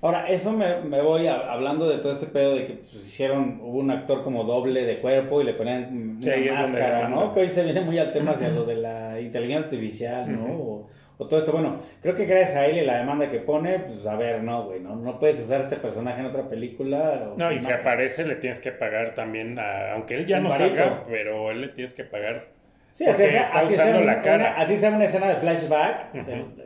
Ahora, 0.00 0.26
eso 0.28 0.50
me, 0.50 0.80
me 0.80 1.00
voy 1.00 1.28
hablando 1.28 1.88
de 1.88 1.98
todo 1.98 2.10
este 2.10 2.26
pedo 2.26 2.56
de 2.56 2.66
que 2.66 2.72
pues, 2.72 3.06
hicieron, 3.06 3.60
hubo 3.62 3.78
un 3.78 3.92
actor 3.92 4.24
como 4.24 4.42
doble 4.42 4.84
de 4.84 4.98
cuerpo 4.98 5.40
y 5.40 5.44
le 5.44 5.54
ponían 5.54 6.18
una 6.20 6.54
máscara, 6.54 7.08
¿no? 7.08 7.32
Que 7.32 7.40
hoy 7.42 7.48
se 7.48 7.62
viene 7.62 7.82
muy 7.82 7.98
al 7.98 8.12
tema 8.12 8.32
hacia 8.32 8.48
lo 8.48 8.64
de 8.64 8.74
la 8.74 9.20
inteligencia 9.20 9.64
artificial, 9.66 10.32
¿no? 10.32 10.46
o 10.46 10.88
todo 11.26 11.40
esto. 11.40 11.52
Bueno, 11.52 11.78
creo 12.00 12.14
que 12.14 12.26
gracias 12.26 12.56
a 12.56 12.66
él 12.66 12.78
y 12.78 12.80
la 12.82 12.98
demanda 12.98 13.28
que 13.30 13.38
pone, 13.38 13.78
pues 13.80 14.06
a 14.06 14.16
ver, 14.16 14.42
no, 14.42 14.64
güey, 14.64 14.80
no, 14.80 14.96
no 14.96 15.18
puedes 15.18 15.40
usar 15.40 15.60
este 15.60 15.76
personaje 15.76 16.20
en 16.20 16.26
otra 16.26 16.48
película. 16.48 17.32
no, 17.36 17.52
y 17.52 17.60
si 17.62 17.70
aparece 17.70 18.24
le 18.24 18.36
tienes 18.36 18.60
que 18.60 18.72
pagar 18.72 19.14
también, 19.14 19.58
aunque 19.58 20.14
él 20.16 20.26
ya 20.26 20.40
no 20.40 20.50
salga, 20.50 21.04
pero 21.08 21.50
él 21.50 21.62
le 21.62 21.68
tienes 21.68 21.94
que 21.94 22.04
pagar. 22.04 22.46
Sí, 22.92 23.06
así, 23.06 23.24
sea, 23.24 23.48
así, 23.54 23.74
sea 23.74 24.00
la 24.00 24.20
cara. 24.20 24.54
así 24.54 24.76
sea 24.76 24.90
una 24.90 25.04
escena 25.04 25.28
de 25.28 25.36
flashback, 25.36 26.14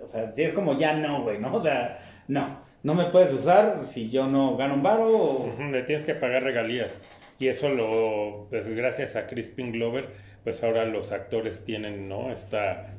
o 0.03 0.09
sea, 0.09 0.31
si 0.33 0.43
es 0.43 0.53
como 0.53 0.77
ya 0.77 0.93
no, 0.93 1.23
güey, 1.23 1.39
¿no? 1.39 1.55
O 1.55 1.63
sea, 1.63 1.99
no, 2.27 2.59
no 2.83 2.95
me 2.95 3.07
puedes 3.07 3.33
usar 3.33 3.81
si 3.85 4.11
yo 4.11 4.27
no 4.27 4.57
gano 4.57 4.75
un 4.75 4.83
varo. 4.83 5.09
O... 5.09 5.55
Le 5.71 5.83
tienes 5.83 6.05
que 6.05 6.15
pagar 6.15 6.43
regalías. 6.43 7.01
Y 7.39 7.49
eso 7.49 7.69
lo, 7.69 8.47
pues 8.49 8.69
gracias 8.69 9.15
a 9.17 9.27
Crispin 9.27 9.73
Glover, 9.73 10.09
pues 10.43 10.63
ahora 10.65 10.85
los 10.85 11.13
actores 11.13 11.65
tienen, 11.65 12.09
¿no? 12.09 12.31
Esta 12.33 12.95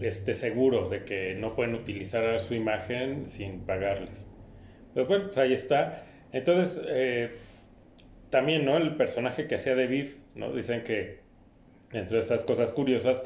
este, 0.00 0.34
seguro 0.34 0.88
de 0.88 1.04
que 1.04 1.34
no 1.34 1.54
pueden 1.54 1.74
utilizar 1.74 2.40
su 2.40 2.54
imagen 2.54 3.26
sin 3.26 3.60
pagarles. 3.60 4.26
Pues 4.94 5.06
bueno, 5.06 5.24
pues 5.26 5.38
ahí 5.38 5.52
está. 5.52 6.04
Entonces, 6.32 6.82
eh, 6.88 7.30
también, 8.30 8.64
¿no? 8.64 8.76
El 8.76 8.96
personaje 8.96 9.46
que 9.46 9.56
hacía 9.56 9.74
de 9.74 9.86
Viv, 9.86 10.18
¿no? 10.34 10.52
Dicen 10.52 10.82
que, 10.82 11.20
entre 11.92 12.18
esas 12.18 12.44
cosas 12.44 12.72
curiosas, 12.72 13.22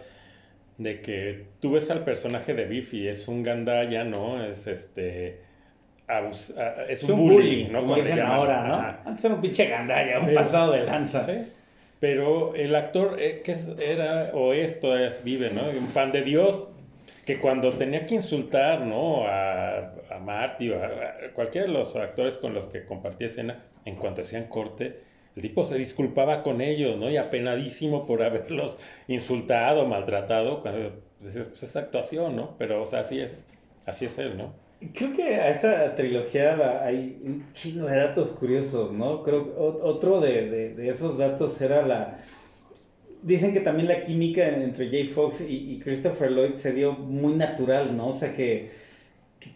de 0.79 1.01
que 1.01 1.47
tú 1.61 1.73
ves 1.73 1.91
al 1.91 2.05
personaje 2.05 2.55
de 2.55 2.65
Biff 2.65 2.95
y 2.95 3.09
es 3.09 3.29
un 3.29 3.43
gandaya, 3.43 4.05
¿no? 4.05 4.43
Es 4.45 4.67
este... 4.67 5.41
es 6.89 7.05
un, 7.05 7.19
bully, 7.19 7.65
¿no? 7.65 7.81
Como 7.81 7.97
dicen 7.97 8.21
ahora, 8.21 8.67
¿no? 8.67 9.11
Antes 9.11 9.25
era 9.25 9.35
un 9.35 9.41
pinche 9.41 9.69
gandaya, 9.69 10.21
un 10.21 10.33
pasado 10.33 10.73
de 10.73 10.85
lanza. 10.85 11.25
¿sí? 11.25 11.33
Pero 12.01 12.55
el 12.55 12.75
actor 12.75 13.17
eh, 13.21 13.43
que 13.45 13.57
era 13.79 14.31
o 14.35 14.53
es 14.53 14.81
todavía 14.81 15.11
vive, 15.25 15.51
¿no? 15.51 15.69
Un 15.69 15.89
pan 15.89 16.13
de 16.13 16.23
Dios 16.23 16.69
que 17.27 17.39
cuando 17.41 17.73
tenía 17.73 18.07
que 18.07 18.15
insultar, 18.15 18.81
¿no? 18.81 19.27
A, 19.27 19.93
a 20.11 20.19
Marty 20.19 20.71
o 20.71 20.83
a, 20.83 21.33
cualquiera 21.35 21.67
de 21.67 21.73
los 21.73 21.95
actores 21.97 22.39
con 22.39 22.55
los 22.55 22.69
que 22.69 22.85
compartía 22.85 23.27
escena, 23.27 23.65
en 23.85 23.97
cuanto 23.97 24.23
hacían 24.23 24.45
corte, 24.45 25.01
el 25.37 25.43
tipo 25.43 25.65
se 25.65 25.77
disculpaba 25.77 26.43
con 26.43 26.61
ellos, 26.61 26.97
¿no? 26.97 27.11
Y 27.11 27.17
apenadísimo 27.17 28.07
por 28.07 28.23
haberlos 28.25 28.77
insultado, 29.09 29.87
maltratado, 29.87 30.63
cuando 30.63 30.93
decías, 31.21 31.49
pues 31.49 31.63
es 31.65 31.77
actuación, 31.77 32.37
¿no? 32.37 32.57
Pero, 32.59 32.83
o 32.83 32.87
sea, 32.87 33.01
así 33.01 33.21
es, 33.21 33.47
así 33.87 34.07
es 34.07 34.19
él, 34.19 34.37
¿no? 34.37 34.55
Creo 34.95 35.13
que 35.13 35.35
a 35.35 35.51
esta 35.51 35.95
trilogía 35.97 36.85
hay 36.85 37.21
un 37.25 37.53
chingo 37.53 37.87
de 37.87 37.97
datos 37.97 38.29
curiosos, 38.29 38.93
¿no? 38.93 39.25
Creo 39.25 39.45
que 39.47 39.51
otro 39.59 40.21
de, 40.21 40.75
de, 40.75 40.89
esos 40.89 41.19
datos 41.19 41.61
era 41.61 41.85
la... 41.85 42.19
Dicen 43.23 43.53
que 43.53 43.59
también 43.59 43.89
la 43.89 44.01
química 44.03 44.47
entre 44.47 44.89
Jay 44.89 45.09
Fox 45.09 45.41
y, 45.41 45.81
Christopher 45.83 46.31
Lloyd 46.31 46.55
se 46.55 46.73
dio 46.73 46.93
muy 46.93 47.35
natural, 47.35 47.97
¿no? 47.97 48.09
O 48.09 48.13
sea 48.13 48.33
que, 48.33 48.71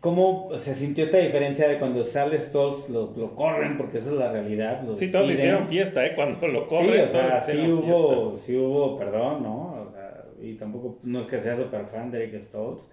cómo 0.01 0.51
se 0.59 0.75
sintió 0.75 1.05
esta 1.05 1.19
diferencia 1.19 1.69
de 1.69 1.79
cuando 1.79 2.03
sale 2.03 2.37
Stoltz 2.37 2.89
lo, 2.89 3.15
lo 3.17 3.37
corren, 3.37 3.79
porque 3.79 3.99
esa 3.99 4.11
es 4.11 4.17
la 4.17 4.33
realidad. 4.33 4.83
sí, 4.99 5.09
todos 5.13 5.31
hicieron 5.31 5.67
fiesta, 5.67 6.05
¿eh? 6.05 6.15
Cuando 6.17 6.49
lo 6.49 6.65
corren. 6.65 6.95
Sí, 6.95 7.01
o 7.01 7.09
sea, 7.09 7.41
sí 7.41 7.71
hubo, 7.71 8.37
sí 8.37 8.57
hubo 8.57 8.99
perdón, 8.99 9.45
¿no? 9.45 9.87
O 9.87 9.91
sea, 9.93 10.25
y 10.43 10.55
tampoco, 10.55 10.99
no 11.05 11.21
es 11.21 11.27
que 11.27 11.39
sea 11.39 11.57
súper 11.57 11.87
fan 11.87 12.11
de 12.11 12.25
Eric 12.25 12.41
Stoltz 12.41 12.89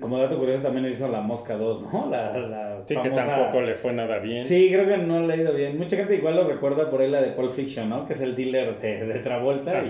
como 0.00 0.18
dato 0.18 0.38
curioso 0.38 0.62
también 0.62 0.84
le 0.84 0.90
hizo 0.90 1.08
La 1.08 1.20
Mosca 1.20 1.56
2, 1.56 1.92
¿no? 1.92 2.08
La, 2.10 2.36
la 2.38 2.82
sí, 2.86 2.96
que 2.96 3.10
tampoco 3.10 3.60
le 3.60 3.74
fue 3.74 3.92
nada 3.92 4.18
bien. 4.18 4.44
Sí, 4.44 4.68
creo 4.72 4.86
que 4.86 4.98
no 4.98 5.26
le 5.26 5.34
ha 5.34 5.36
ido 5.36 5.52
bien. 5.52 5.78
Mucha 5.78 5.96
gente 5.96 6.14
igual 6.16 6.36
lo 6.36 6.46
recuerda 6.46 6.90
por 6.90 7.00
ahí 7.00 7.10
la 7.10 7.22
de 7.22 7.30
Pulp 7.30 7.52
Fiction, 7.52 7.88
¿no? 7.88 8.06
Que 8.06 8.12
es 8.12 8.20
el 8.20 8.36
dealer 8.36 8.78
de, 8.80 9.06
de 9.06 9.18
Travolta. 9.20 9.82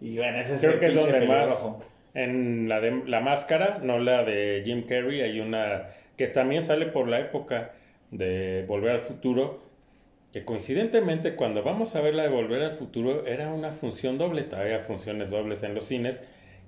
y, 0.00 0.08
y, 0.08 0.16
bueno, 0.16 0.38
ese 0.38 0.54
es 0.54 0.60
Creo 0.60 0.80
que 0.80 0.86
es 0.86 0.94
donde 0.94 1.26
más... 1.26 1.68
En 2.14 2.68
la 2.68 2.80
de 2.80 3.02
La 3.06 3.20
Máscara, 3.20 3.78
no 3.82 3.98
la 3.98 4.24
de 4.24 4.62
Jim 4.64 4.84
Carrey, 4.86 5.20
hay 5.20 5.40
una 5.40 5.88
que 6.16 6.26
también 6.26 6.64
sale 6.64 6.86
por 6.86 7.06
la 7.06 7.20
época 7.20 7.72
de 8.10 8.64
Volver 8.66 8.90
al 8.90 9.00
Futuro, 9.02 9.60
que 10.32 10.44
coincidentemente 10.44 11.36
cuando 11.36 11.62
vamos 11.62 11.94
a 11.94 12.00
ver 12.00 12.14
la 12.14 12.24
de 12.24 12.28
Volver 12.30 12.62
al 12.62 12.76
Futuro 12.76 13.26
era 13.26 13.52
una 13.52 13.70
función 13.70 14.18
doble, 14.18 14.42
todavía 14.42 14.80
funciones 14.80 15.30
dobles 15.30 15.62
en 15.62 15.74
los 15.74 15.84
cines, 15.84 16.20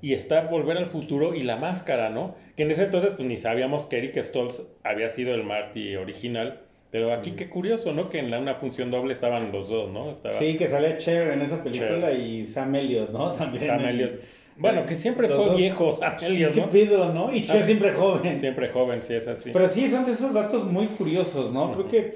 y 0.03 0.15
está 0.15 0.43
Volver 0.43 0.77
al 0.77 0.87
Futuro 0.87 1.35
y 1.35 1.43
La 1.43 1.57
Máscara, 1.57 2.11
¿no? 2.11 2.35
Que 2.57 2.63
en 2.63 2.71
ese 2.71 2.85
entonces 2.85 3.13
pues 3.17 3.29
ni 3.29 3.37
sabíamos 3.37 3.87
que 3.87 3.99
Eric 3.99 4.19
Stoltz 4.23 4.63
había 4.83 5.09
sido 5.09 5.35
el 5.35 5.45
Marty 5.45 5.97
original. 5.97 6.61
Pero 6.91 7.13
aquí 7.13 7.33
qué 7.33 7.49
curioso, 7.49 7.93
¿no? 7.93 8.09
Que 8.09 8.19
en 8.19 8.31
la, 8.33 8.41
una 8.41 8.55
función 8.57 8.91
doble 8.91 9.13
estaban 9.13 9.53
los 9.53 9.69
dos, 9.69 9.93
¿no? 9.93 10.11
Estaba 10.11 10.35
sí, 10.35 10.57
que 10.57 10.67
sale 10.67 10.97
Cher 10.97 11.31
en 11.31 11.41
esa 11.41 11.63
película 11.63 12.11
y 12.13 12.45
Sam 12.45 12.75
Elliott, 12.75 13.11
¿no? 13.11 13.31
También. 13.31 13.65
Sam 13.65 13.85
Elliott. 13.85 14.21
Bueno, 14.57 14.85
que 14.85 14.97
siempre 14.97 15.29
fue 15.29 15.55
viejo 15.57 15.93
Sam 15.93 16.17
Elliott, 16.21 16.55
¿no? 16.57 16.69
pido, 16.69 17.13
¿no? 17.13 17.33
Y 17.33 17.45
Cher 17.45 17.63
ah, 17.63 17.67
siempre 17.67 17.93
joven. 17.93 18.41
Siempre 18.41 18.69
joven, 18.71 19.03
sí, 19.03 19.15
es 19.15 19.29
así. 19.29 19.51
Pero 19.53 19.69
sí, 19.69 19.89
son 19.89 20.05
de 20.05 20.13
esos 20.13 20.35
datos 20.35 20.65
muy 20.65 20.87
curiosos, 20.87 21.53
¿no? 21.53 21.73
Creo 21.73 21.87
que 21.87 22.15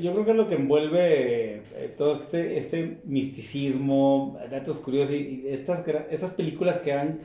yo 0.00 0.12
creo 0.12 0.24
que 0.24 0.30
es 0.32 0.36
lo 0.36 0.46
que 0.46 0.54
envuelve 0.54 1.62
eh, 1.74 1.94
todo 1.96 2.12
este, 2.12 2.56
este 2.56 2.98
misticismo, 3.04 4.38
datos 4.50 4.78
curiosos 4.78 5.14
y, 5.14 5.44
estas, 5.46 5.82
estas 6.10 6.30
películas 6.30 6.78
que 6.78 6.92
han 6.92 7.18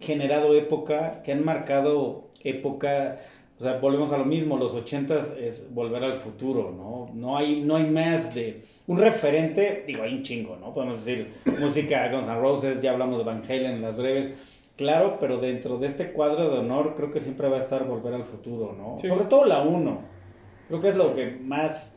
generado 0.00 0.54
época, 0.54 1.22
que 1.22 1.32
han 1.32 1.44
marcado 1.44 2.30
época, 2.42 3.18
o 3.58 3.62
sea, 3.62 3.78
volvemos 3.78 4.12
a 4.12 4.18
lo 4.18 4.24
mismo, 4.24 4.56
los 4.56 4.74
ochentas 4.74 5.34
es 5.38 5.72
volver 5.72 6.02
al 6.02 6.16
futuro, 6.16 6.72
¿no? 6.76 7.10
No 7.14 7.36
hay, 7.36 7.60
no 7.60 7.76
hay 7.76 7.86
más 7.86 8.34
de 8.34 8.64
un 8.86 8.98
referente, 8.98 9.84
digo, 9.86 10.02
hay 10.02 10.14
un 10.14 10.22
chingo, 10.22 10.56
¿no? 10.56 10.72
Podemos 10.72 11.04
decir 11.04 11.34
música 11.60 12.10
Guns 12.10 12.28
N' 12.28 12.40
Roses, 12.40 12.80
ya 12.80 12.92
hablamos 12.92 13.18
de 13.18 13.24
Van 13.24 13.42
Halen 13.44 13.72
en 13.72 13.82
las 13.82 13.96
breves, 13.96 14.30
claro, 14.76 15.18
pero 15.20 15.38
dentro 15.38 15.76
de 15.78 15.86
este 15.86 16.12
cuadro 16.12 16.50
de 16.50 16.58
honor 16.58 16.94
creo 16.96 17.10
que 17.10 17.20
siempre 17.20 17.48
va 17.48 17.56
a 17.56 17.60
estar 17.60 17.84
volver 17.84 18.14
al 18.14 18.24
futuro, 18.24 18.74
¿no? 18.76 18.98
Sobre 18.98 19.26
todo 19.26 19.44
la 19.44 19.60
1, 19.60 20.00
creo 20.68 20.80
que 20.80 20.88
es 20.88 20.96
lo 20.96 21.14
que 21.14 21.30
más 21.42 21.94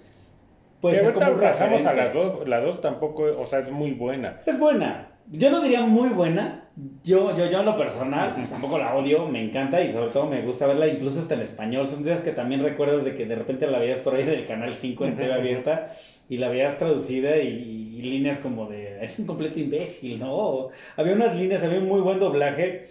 pues 0.84 1.00
que 1.00 1.06
ahorita 1.06 1.40
pasamos 1.40 1.86
a 1.86 1.94
las 1.94 2.14
dos, 2.14 2.46
la 2.46 2.60
dos 2.60 2.82
tampoco, 2.82 3.24
o 3.40 3.46
sea, 3.46 3.60
es 3.60 3.72
muy 3.72 3.94
buena. 3.94 4.42
Es 4.46 4.60
buena. 4.60 5.14
Yo 5.32 5.50
no 5.50 5.62
diría 5.62 5.80
muy 5.80 6.10
buena. 6.10 6.66
Yo, 7.06 7.34
yo, 7.38 7.50
yo 7.50 7.62
en 7.62 7.66
lo 7.66 7.78
personal, 7.78 8.36
tampoco 8.50 8.78
la 8.78 8.94
odio, 8.94 9.26
me 9.26 9.42
encanta 9.42 9.82
y 9.82 9.94
sobre 9.94 10.10
todo 10.10 10.26
me 10.26 10.42
gusta 10.42 10.68
verla 10.68 10.86
incluso 10.88 11.22
hasta 11.22 11.36
en 11.36 11.40
español. 11.40 11.88
Son 11.90 12.04
días 12.04 12.20
que 12.20 12.34
también 12.34 12.62
recuerdas 12.62 13.06
de 13.06 13.16
que 13.16 13.26
de 13.26 13.34
repente 13.34 13.66
la 13.66 13.80
veías 13.80 14.00
por 14.00 14.14
ahí 14.14 14.26
del 14.26 14.44
canal 14.44 14.74
5 14.74 15.06
en 15.06 15.16
TV 15.16 15.34
abierta 15.34 15.88
y 16.28 16.36
la 16.36 16.50
veías 16.50 16.78
traducida 16.78 17.38
y, 17.38 18.02
líneas 18.02 18.40
como 18.40 18.66
de, 18.68 19.02
es 19.02 19.18
un 19.20 19.26
completo 19.26 19.62
imbécil, 19.62 20.20
¿no? 20.20 20.68
Había 20.98 21.14
unas 21.14 21.34
líneas, 21.38 21.64
había 21.64 21.80
un 21.80 21.88
muy 21.88 22.02
buen 22.02 22.20
doblaje. 22.20 22.90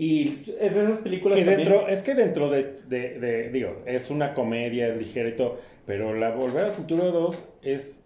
Y 0.00 0.44
es 0.60 0.76
de 0.76 0.84
esas 0.84 0.98
películas 0.98 1.36
que 1.36 1.44
dentro, 1.44 1.88
es 1.88 2.04
que 2.04 2.14
dentro 2.14 2.48
de, 2.48 2.76
de, 2.86 3.18
de, 3.18 3.50
digo, 3.50 3.82
es 3.84 4.10
una 4.10 4.32
comedia, 4.32 4.86
es 4.86 4.96
ligera 4.96 5.28
y 5.28 5.32
todo, 5.34 5.58
pero 5.86 6.14
la 6.14 6.30
Volver 6.30 6.66
al 6.66 6.70
Futuro 6.70 7.10
2 7.10 7.44
es, 7.62 8.00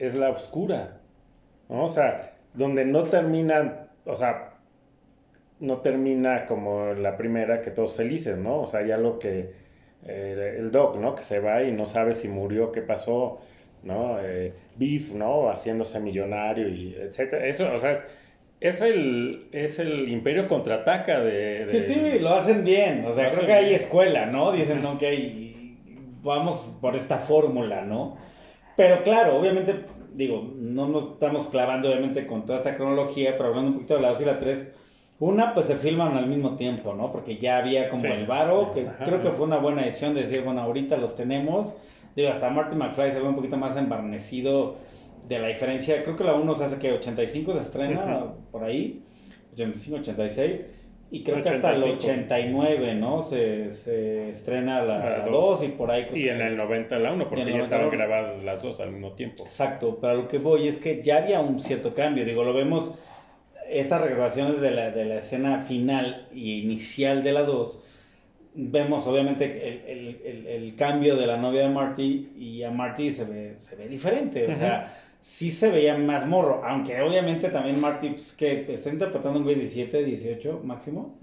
es 0.00 0.16
la 0.16 0.30
oscura. 0.30 0.98
¿no? 1.68 1.84
O 1.84 1.88
sea, 1.88 2.34
donde 2.54 2.84
no 2.84 3.04
terminan, 3.04 3.88
o 4.04 4.16
sea, 4.16 4.54
no 5.60 5.78
termina 5.78 6.44
como 6.44 6.92
la 6.92 7.16
primera, 7.16 7.62
que 7.62 7.70
todos 7.70 7.94
felices, 7.94 8.36
¿no? 8.36 8.60
O 8.62 8.66
sea, 8.66 8.84
ya 8.84 8.96
lo 8.96 9.20
que. 9.20 9.52
Eh, 10.04 10.56
el 10.58 10.72
Doc, 10.72 10.96
¿no? 10.96 11.14
Que 11.14 11.22
se 11.22 11.38
va 11.38 11.62
y 11.62 11.70
no 11.70 11.86
sabe 11.86 12.16
si 12.16 12.26
murió, 12.26 12.72
qué 12.72 12.82
pasó, 12.82 13.38
¿no? 13.84 14.18
Eh, 14.20 14.52
Beef, 14.74 15.12
¿no? 15.12 15.48
Haciéndose 15.50 16.00
millonario 16.00 16.68
y 16.68 16.96
etcétera. 16.96 17.46
Eso, 17.46 17.72
o 17.72 17.78
sea, 17.78 17.92
es, 17.92 18.04
el, 18.62 19.48
es 19.52 19.78
el 19.78 20.08
imperio 20.08 20.48
contraataca 20.48 21.20
de, 21.20 21.66
Sí, 21.66 21.80
sí, 21.80 22.18
lo 22.20 22.30
hacen 22.30 22.64
bien. 22.64 23.04
O 23.06 23.12
sea, 23.12 23.30
creo 23.30 23.46
que 23.46 23.52
hay 23.52 23.74
escuela, 23.74 24.26
¿no? 24.26 24.52
Dicen, 24.52 24.84
ok, 24.84 25.02
vamos 26.22 26.74
por 26.80 26.94
esta 26.94 27.18
fórmula, 27.18 27.82
¿no? 27.82 28.16
Pero 28.76 29.02
claro, 29.02 29.36
obviamente, 29.38 29.74
digo, 30.14 30.52
no 30.56 30.88
nos 30.88 31.12
estamos 31.14 31.48
clavando 31.48 31.88
obviamente 31.88 32.26
con 32.26 32.46
toda 32.46 32.58
esta 32.58 32.74
cronología, 32.74 33.36
pero 33.36 33.50
hablando 33.50 33.70
un 33.70 33.74
poquito 33.74 33.96
de 33.96 34.00
la 34.02 34.08
2 34.10 34.20
y 34.20 34.24
la 34.24 34.38
3, 34.38 34.62
una, 35.20 35.54
pues 35.54 35.66
se 35.66 35.76
filman 35.76 36.16
al 36.16 36.26
mismo 36.26 36.56
tiempo, 36.56 36.94
¿no? 36.94 37.12
Porque 37.12 37.36
ya 37.36 37.58
había 37.58 37.88
como 37.88 38.04
el 38.06 38.26
varo, 38.26 38.72
que 38.72 38.86
creo 39.04 39.22
que 39.22 39.30
fue 39.30 39.46
una 39.46 39.58
buena 39.58 39.82
decisión 39.82 40.14
decir, 40.14 40.42
bueno, 40.42 40.62
ahorita 40.62 40.96
los 40.96 41.14
tenemos. 41.14 41.74
Digo, 42.16 42.30
hasta 42.30 42.50
Marty 42.50 42.76
McFly 42.76 43.12
se 43.12 43.20
ve 43.20 43.28
un 43.28 43.36
poquito 43.36 43.56
más 43.56 43.76
embarnecido 43.76 44.76
de 45.28 45.38
la 45.38 45.48
diferencia. 45.48 46.02
Creo 46.02 46.16
que 46.16 46.24
la 46.24 46.34
1 46.34 46.54
se 46.54 46.64
hace 46.64 46.78
que 46.78 46.92
85 46.92 47.52
se 47.52 47.60
estrena 47.60 48.34
por 48.50 48.64
ahí, 48.64 49.02
85, 49.54 50.00
86. 50.00 50.64
Y 51.10 51.22
creo 51.22 51.42
que 51.42 51.50
hasta 51.50 51.74
el 51.74 51.82
89, 51.82 52.94
¿no? 52.94 53.22
Se, 53.22 53.70
se 53.70 54.30
estrena 54.30 54.82
la 54.82 55.26
2 55.26 55.64
y 55.64 55.68
por 55.68 55.90
ahí. 55.90 56.06
y 56.14 56.28
en 56.28 56.40
el 56.40 56.56
90 56.56 56.98
la 56.98 57.12
1, 57.12 57.28
porque 57.28 57.52
ya 57.52 57.58
estaban 57.58 57.90
grabadas 57.90 58.42
las 58.42 58.62
dos 58.62 58.80
al 58.80 58.92
mismo 58.92 59.12
tiempo. 59.12 59.42
Exacto, 59.42 59.98
pero 60.00 60.14
lo 60.14 60.28
que 60.28 60.38
voy 60.38 60.68
es 60.68 60.78
que 60.78 61.02
ya 61.02 61.18
había 61.18 61.40
un 61.40 61.60
cierto 61.60 61.92
cambio. 61.92 62.24
Digo, 62.24 62.44
lo 62.44 62.54
vemos, 62.54 62.94
estas 63.68 64.00
regrabaciones 64.00 64.62
de 64.62 64.70
la, 64.70 64.90
de 64.90 65.04
la 65.04 65.16
escena 65.16 65.60
final 65.60 66.28
y 66.32 66.62
inicial 66.62 67.22
de 67.22 67.32
la 67.32 67.42
2. 67.42 67.82
Vemos 68.54 69.06
obviamente 69.06 69.44
el, 69.68 70.18
el, 70.24 70.46
el, 70.46 70.76
cambio 70.76 71.16
de 71.16 71.26
la 71.26 71.36
novia 71.36 71.62
de 71.62 71.68
Marty 71.68 72.32
y 72.38 72.62
a 72.62 72.70
Marty 72.70 73.10
se 73.10 73.24
ve, 73.26 73.56
se 73.58 73.76
ve 73.76 73.86
diferente. 73.86 74.46
O 74.46 74.54
sea 74.54 74.98
sí 75.22 75.50
se 75.52 75.70
veía 75.70 75.96
más 75.96 76.26
morro, 76.26 76.62
aunque 76.64 77.00
obviamente 77.00 77.48
también 77.48 77.80
Marty, 77.80 78.10
pues, 78.10 78.32
que 78.32 78.66
está 78.68 78.90
interpretando 78.90 79.38
un 79.38 79.44
güey 79.44 79.54
17, 79.54 80.04
18 80.04 80.60
máximo. 80.64 81.16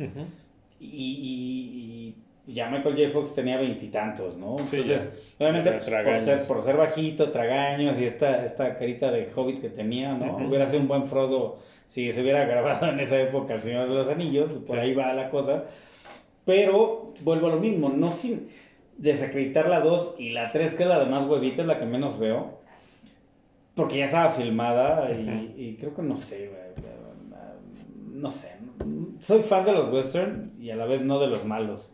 y, 0.80 2.16
y 2.48 2.54
ya 2.54 2.70
Michael 2.70 2.96
J. 2.96 3.10
Fox 3.12 3.34
tenía 3.34 3.58
veintitantos, 3.58 4.38
¿no? 4.38 4.58
Sí, 4.68 4.78
Entonces, 4.78 5.10
ya. 5.38 5.46
obviamente 5.46 5.72
pues, 5.74 5.84
por, 5.84 6.18
ser, 6.20 6.48
por 6.48 6.62
ser 6.62 6.78
bajito, 6.78 7.30
tragaños 7.30 8.00
y 8.00 8.06
esta, 8.06 8.46
esta 8.46 8.78
carita 8.78 9.12
de 9.12 9.28
hobbit 9.36 9.60
que 9.62 9.70
tenía, 9.70 10.14
¿no? 10.14 10.38
Hubiera 10.48 10.66
sido 10.66 10.80
un 10.82 10.88
buen 10.88 11.06
Frodo 11.06 11.60
si 11.88 12.12
se 12.12 12.22
hubiera 12.22 12.46
grabado 12.46 12.88
en 12.90 13.00
esa 13.00 13.20
época 13.20 13.54
El 13.56 13.62
Señor 13.62 13.90
de 13.90 13.96
los 13.96 14.08
Anillos, 14.08 14.50
por 14.66 14.78
Sí. 14.78 14.82
ahí 14.82 14.94
va 14.96 15.14
la 15.14 15.30
cosa. 15.30 15.66
Pero 16.46 17.10
vuelvo 17.22 17.48
a 17.48 17.50
lo 17.52 17.60
mismo, 17.60 17.90
no 17.90 18.10
sin 18.12 18.48
desacreditar 18.98 19.70
la 19.70 19.82
2 19.82 20.16
y 20.18 20.30
la 20.30 20.52
3, 20.52 20.74
que 20.74 20.84
es 20.84 20.90
la 20.90 21.00
de 21.04 21.06
más 21.10 21.26
huevita, 21.26 21.62
es 21.62 21.68
la 21.68 21.78
que 21.78 21.86
menos 21.86 22.18
veo. 22.18 22.59
Porque 23.80 23.98
ya 24.00 24.06
estaba 24.06 24.30
filmada 24.32 25.10
y, 25.12 25.54
y 25.58 25.76
creo 25.80 25.96
que 25.96 26.02
no 26.02 26.18
sé, 26.18 26.48
güey, 26.48 26.60
no 28.14 28.30
sé. 28.30 28.50
Soy 29.22 29.42
fan 29.42 29.66
de 29.66 29.72
los 29.72 29.92
western 29.94 30.52
y 30.60 30.70
a 30.72 30.76
la 30.76 30.86
vez 30.86 31.02
no 31.02 31.20
de 31.20 31.28
los 31.28 31.46
malos. 31.46 31.94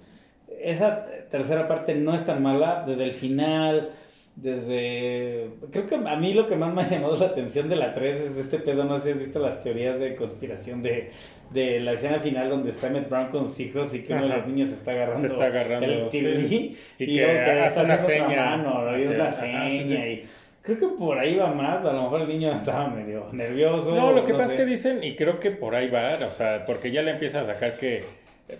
Esa 0.62 1.06
tercera 1.30 1.68
parte 1.68 1.94
no 1.96 2.16
es 2.16 2.26
tan 2.26 2.42
mala 2.42 2.82
desde 2.86 3.04
el 3.04 3.12
final, 3.14 3.92
desde... 4.36 5.50
Creo 5.72 5.88
que 5.88 5.96
a 5.96 6.16
mí 6.18 6.34
lo 6.34 6.48
que 6.48 6.56
más 6.56 6.74
me 6.74 6.82
ha 6.82 6.90
llamado 6.90 7.16
la 7.18 7.28
atención 7.28 7.70
de 7.70 7.76
la 7.76 7.94
3 7.94 8.16
es 8.20 8.38
este 8.38 8.60
pedo, 8.60 8.84
no 8.86 8.98
sé 8.98 9.04
si 9.04 9.10
has 9.12 9.18
visto 9.20 9.40
las 9.40 9.60
teorías 9.62 10.00
de 10.00 10.16
conspiración 10.16 10.82
de, 10.82 11.10
de 11.52 11.80
la 11.80 11.94
escena 11.94 12.20
final 12.20 12.50
donde 12.50 12.70
está 12.70 12.88
Emmett 12.88 13.10
Brown 13.10 13.30
con 13.30 13.46
sus 13.46 13.60
hijos 13.60 13.94
y 13.94 14.02
que 14.04 14.14
uno 14.14 14.24
de 14.28 14.36
los 14.36 14.48
niños 14.48 14.70
está 14.70 14.92
agarrando, 14.92 15.22
Se 15.22 15.28
está 15.34 15.46
agarrando, 15.46 15.86
el 15.86 16.10
TV 16.10 16.44
sí. 16.48 16.78
Y 17.00 17.04
y, 17.04 17.08
que 17.08 17.14
que 17.14 17.62
hace 17.62 17.82
una 17.84 17.98
seña 17.98 18.58
mano, 18.58 18.92
y 18.98 19.04
hacia- 19.04 19.16
una 19.16 19.30
seña 19.30 20.08
y 20.08 20.24
creo 20.66 20.80
que 20.80 20.88
por 20.98 21.18
ahí 21.20 21.36
va 21.36 21.54
más, 21.54 21.86
a 21.86 21.94
lo 21.94 22.04
mejor 22.04 22.22
el 22.22 22.28
niño 22.28 22.52
estaba 22.52 22.88
medio 22.90 23.28
nervioso. 23.32 23.96
No, 23.96 24.12
lo 24.12 24.26
que 24.26 24.32
no 24.34 24.40
pasa 24.40 24.50
sé. 24.50 24.56
es 24.56 24.60
que 24.62 24.66
dicen, 24.66 25.04
y 25.04 25.16
creo 25.16 25.40
que 25.40 25.52
por 25.52 25.76
ahí 25.76 25.90
va, 25.90 26.18
o 26.28 26.32
sea, 26.32 26.66
porque 26.66 26.92
ya 26.92 27.02
le 27.02 27.12
empiezan 27.12 27.44
a 27.44 27.54
sacar 27.54 27.78
que 27.78 28.04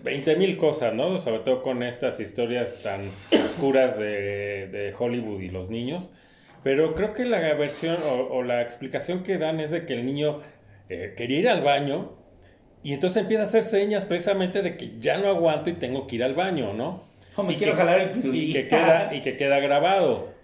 20 0.02 0.36
mil 0.36 0.56
cosas, 0.56 0.94
¿no? 0.94 1.18
Sobre 1.18 1.40
todo 1.40 1.62
con 1.62 1.82
estas 1.82 2.18
historias 2.20 2.82
tan 2.82 3.02
oscuras 3.44 3.98
de, 3.98 4.68
de 4.68 4.94
Hollywood 4.98 5.40
y 5.40 5.48
los 5.50 5.68
niños. 5.70 6.10
Pero 6.62 6.94
creo 6.94 7.12
que 7.12 7.24
la 7.24 7.38
versión 7.54 7.96
o, 8.08 8.34
o 8.36 8.42
la 8.42 8.62
explicación 8.62 9.22
que 9.22 9.38
dan 9.38 9.60
es 9.60 9.70
de 9.70 9.86
que 9.86 9.92
el 9.94 10.04
niño 10.06 10.40
eh, 10.88 11.14
quería 11.16 11.38
ir 11.38 11.48
al 11.48 11.62
baño 11.62 12.12
y 12.82 12.92
entonces 12.92 13.22
empieza 13.22 13.44
a 13.44 13.46
hacer 13.46 13.62
señas 13.62 14.04
precisamente 14.04 14.62
de 14.62 14.76
que 14.76 14.98
ya 14.98 15.18
no 15.18 15.28
aguanto 15.28 15.70
y 15.70 15.74
tengo 15.74 16.06
que 16.06 16.16
ir 16.16 16.24
al 16.24 16.34
baño, 16.34 16.72
¿no? 16.72 17.04
Oh, 17.36 17.42
me 17.44 17.52
y 17.52 17.56
quiero 17.56 17.72
que- 17.74 17.78
jalar 17.78 18.00
el 18.00 18.34
y 18.34 18.52
que 18.52 18.66
queda 18.68 19.10
y 19.14 19.20
que 19.20 19.36
queda 19.36 19.60
grabado 19.60 20.34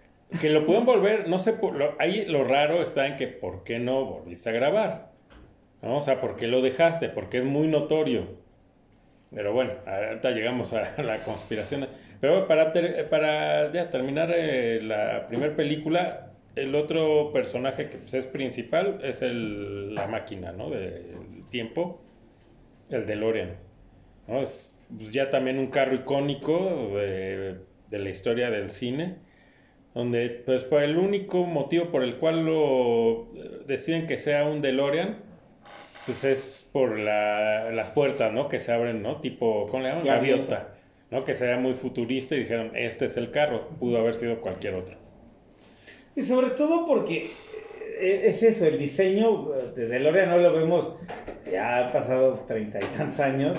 que 0.41 0.51
lo 0.51 0.65
pueden 0.65 0.85
volver 0.85 1.29
no 1.29 1.39
sé 1.39 1.53
por 1.53 1.97
ahí 1.99 2.25
lo 2.27 2.45
raro 2.45 2.83
está 2.83 3.07
en 3.07 3.17
que 3.17 3.27
por 3.27 3.65
qué 3.65 3.79
no 3.79 4.05
volviste 4.05 4.49
a 4.49 4.53
grabar 4.53 5.13
¿no? 5.83 5.99
o 5.99 6.03
sea 6.03 6.21
por 6.21 6.37
qué 6.37 6.47
lo 6.47 6.63
dejaste 6.63 7.09
porque 7.09 7.39
es 7.39 7.45
muy 7.45 7.69
notorio 7.69 8.27
pero 9.35 9.53
bueno 9.53 9.73
ahorita 9.87 10.31
llegamos 10.31 10.73
a 10.73 11.03
la 11.03 11.21
conspiración 11.21 11.89
pero 12.21 12.47
para 12.47 12.73
para 13.11 13.73
ya 13.73 13.91
terminar 13.91 14.33
eh, 14.35 14.81
la 14.83 15.27
primera 15.29 15.55
película 15.55 16.33
el 16.55 16.75
otro 16.75 17.33
personaje 17.33 17.89
que 17.89 17.99
pues, 17.99 18.15
es 18.15 18.27
principal 18.27 19.01
es 19.03 19.23
el, 19.23 19.95
la 19.95 20.07
máquina 20.07 20.53
¿no? 20.53 20.71
del 20.71 21.45
tiempo 21.51 22.03
el 22.91 23.07
DeLorean 23.07 23.57
¿no? 24.29 24.43
Es 24.43 24.77
pues, 24.97 25.13
ya 25.13 25.31
también 25.31 25.59
un 25.59 25.69
carro 25.69 25.95
icónico 25.95 26.93
de, 26.97 27.57
de 27.93 27.99
la 27.99 28.11
historia 28.11 28.51
del 28.51 28.71
cine, 28.71 29.17
donde 29.95 30.31
pues 30.45 30.63
por 30.63 30.83
el 30.83 30.97
único 30.97 31.45
motivo 31.45 31.87
por 31.91 32.03
el 32.03 32.17
cual 32.17 32.45
lo 32.47 33.33
eh, 33.35 33.61
deciden 33.67 34.07
que 34.07 34.17
sea 34.19 34.45
un 34.47 34.61
DeLorean, 34.63 35.19
pues 36.07 36.25
es 36.25 36.69
por 36.73 36.99
la- 36.99 37.71
las 37.73 37.91
puertas, 37.91 38.33
¿no? 38.33 38.49
Que 38.49 38.59
se 38.59 38.73
abren, 38.73 39.03
¿no? 39.03 39.21
Tipo, 39.21 39.67
¿cómo 39.69 39.83
le 39.83 39.91
llaman? 39.91 40.05
Gaviota. 40.07 40.75
¿no? 41.11 41.25
Que 41.25 41.35
se 41.35 41.45
vea 41.45 41.59
muy 41.59 41.75
futurista 41.75 42.35
y 42.35 42.39
dijeron, 42.39 42.73
este 42.75 43.05
es 43.05 43.19
el 43.19 43.31
carro, 43.31 43.69
pudo 43.79 43.99
haber 43.99 44.15
sido 44.15 44.41
cualquier 44.41 44.75
otro. 44.77 44.97
Y 46.17 46.23
sobre 46.23 46.49
todo 46.51 46.87
porque 46.87 47.31
eh, 48.01 48.23
es 48.25 48.43
eso, 48.43 48.65
el 48.65 48.79
diseño 48.79 49.55
eh, 49.55 49.73
de 49.77 49.89
DeLorean 49.89 50.31
no 50.31 50.39
lo 50.39 50.53
vemos, 50.55 50.97
ya 51.51 51.79
ha 51.89 51.93
pasado 51.93 52.45
treinta 52.47 52.79
y 52.79 52.97
tantos 52.97 53.21
años 53.21 53.59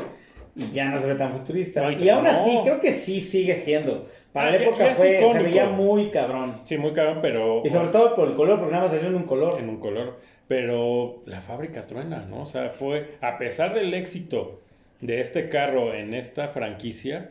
y 0.55 0.69
ya 0.69 0.85
no 0.89 0.97
se 0.99 1.07
ve 1.07 1.15
tan 1.15 1.31
futurista. 1.33 1.91
Y 1.91 2.09
aún 2.09 2.23
no. 2.25 2.29
así, 2.29 2.59
creo 2.63 2.79
que 2.79 2.91
sí 2.91 3.19
sigue 3.21 3.55
siendo. 3.55 4.05
Para 4.31 4.47
Ah, 4.47 4.51
la 4.51 4.57
época 4.63 4.85
fue, 4.91 5.07
se 5.07 5.19
icónico. 5.19 5.43
veía 5.45 5.65
muy 5.67 6.09
cabrón. 6.09 6.61
Sí, 6.63 6.77
muy 6.77 6.91
cabrón, 6.93 7.19
pero... 7.21 7.61
Y 7.65 7.69
sobre 7.69 7.89
todo 7.89 8.15
por 8.15 8.27
el 8.27 8.35
color, 8.35 8.57
porque 8.59 8.71
nada 8.71 8.83
más 8.83 8.91
salió 8.93 9.07
en 9.07 9.15
un 9.15 9.23
color. 9.23 9.59
en 9.59 9.69
un 9.69 9.77
color. 9.79 10.19
Pero 10.47 11.23
la 11.25 11.41
fábrica 11.41 11.87
truena, 11.87 12.25
¿no? 12.29 12.41
O 12.41 12.45
sea, 12.45 12.69
fue, 12.69 13.15
a 13.21 13.37
pesar 13.37 13.73
del 13.73 13.93
éxito 13.93 14.59
de 15.01 15.21
este 15.21 15.49
carro 15.49 15.93
en 15.93 16.13
esta 16.13 16.49
franquicia, 16.49 17.29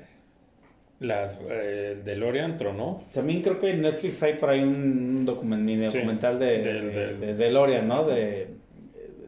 la, 1.01 1.31
eh, 1.51 1.95
el 1.99 2.05
DeLorean 2.05 2.57
tronó. 2.57 3.05
También 3.13 3.43
creo 3.43 3.59
que 3.59 3.71
en 3.71 3.83
Netflix 3.83 4.23
hay 4.23 4.35
por 4.35 4.51
ahí 4.51 4.63
un 4.63 5.27
document- 5.27 5.61
mini 5.63 5.91
Sí, 5.91 5.99
documental 5.99 6.39
de, 6.39 6.59
del- 6.59 6.93
de, 6.93 7.07
del- 7.07 7.21
de 7.21 7.35
DeLorean, 7.35 7.87
¿no? 7.89 8.05
De, 8.05 8.49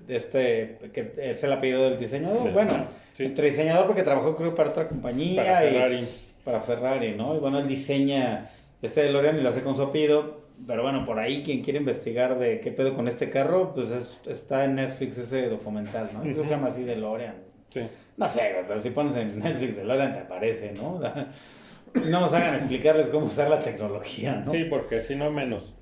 de 0.07 0.17
este, 0.17 0.79
que 0.93 1.13
es 1.19 1.43
el 1.45 1.53
apellido 1.53 1.85
del 1.91 1.99
diseñador. 1.99 2.51
Bueno, 2.53 2.73
sí. 3.15 3.25
entre 3.25 3.51
diseñador 3.51 3.87
porque 3.87 4.03
trabajó 4.03 4.37
creo 4.37 4.55
para 4.55 4.69
otra 4.71 4.87
compañía. 4.89 5.43
Para 5.43 5.65
y- 5.67 5.71
Ferrari. 5.73 6.09
para 6.45 6.61
Ferrari, 6.61 7.15
¿no? 7.17 7.35
Y 7.35 7.39
bueno, 7.39 7.59
él 7.59 7.67
diseña 7.67 8.51
este 8.83 9.03
DeLorean 9.05 9.39
y 9.39 9.41
lo 9.41 9.49
hace 9.49 9.63
con 9.63 9.75
su 9.77 9.83
apellido. 9.83 10.45
Pero 10.69 10.83
bueno, 10.83 11.05
por 11.05 11.19
ahí 11.19 11.43
quien 11.43 11.63
quiere 11.63 11.81
investigar 11.81 12.39
de 12.39 12.61
qué 12.61 12.71
pedo 12.71 12.95
con 12.95 13.09
este 13.09 13.29
carro, 13.31 13.73
pues 13.75 13.91
es- 13.91 14.17
está 14.27 14.65
en 14.65 14.75
Netflix 14.77 15.19
ese 15.19 15.49
documental, 15.49 16.11
¿no? 16.13 16.21
Creo 16.21 16.37
que 16.37 16.45
se 16.45 16.51
llama 16.51 16.69
así 16.69 16.85
DeLorean. 16.85 17.35
Sí. 17.71 17.81
No 18.17 18.29
sé, 18.29 18.55
pero 18.69 18.81
si 18.81 18.91
pones 18.91 19.17
en 19.17 19.41
Netflix 19.41 19.75
DeLorean 19.77 20.13
te 20.13 20.19
aparece, 20.21 20.73
¿no? 20.73 21.01
No 22.09 22.21
nos 22.21 22.33
hagan 22.35 22.57
explicarles 22.57 23.07
cómo 23.09 23.27
usar 23.27 23.49
la 23.49 23.61
tecnología, 23.63 24.43
¿no? 24.45 24.51
Sí, 24.51 24.65
porque 24.65 25.01
si 25.01 25.15
no, 25.15 25.31
menos. 25.31 25.75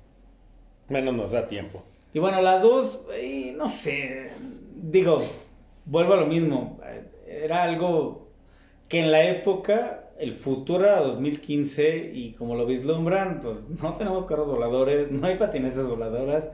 Menos 0.87 1.13
nos 1.15 1.31
da 1.31 1.47
tiempo. 1.47 1.83
Y 2.13 2.19
bueno, 2.19 2.39
la 2.41 2.59
2, 2.59 3.05
no 3.55 3.67
sé, 3.67 4.29
digo, 4.75 5.19
vuelvo 5.85 6.13
a 6.13 6.17
lo 6.17 6.27
mismo, 6.27 6.79
eh, 6.85 7.01
era 7.43 7.63
algo 7.63 8.27
que 8.87 8.99
en 8.99 9.11
la 9.11 9.23
época, 9.23 10.09
el 10.19 10.33
futuro 10.33 10.85
era 10.85 10.99
2015 10.99 12.11
y 12.13 12.31
como 12.33 12.55
lo 12.55 12.65
vislumbran, 12.65 13.41
pues 13.41 13.57
no 13.81 13.95
tenemos 13.95 14.25
carros 14.25 14.47
voladores, 14.47 15.11
no 15.11 15.25
hay 15.27 15.35
patinetas 15.35 15.87
voladoras, 15.87 16.49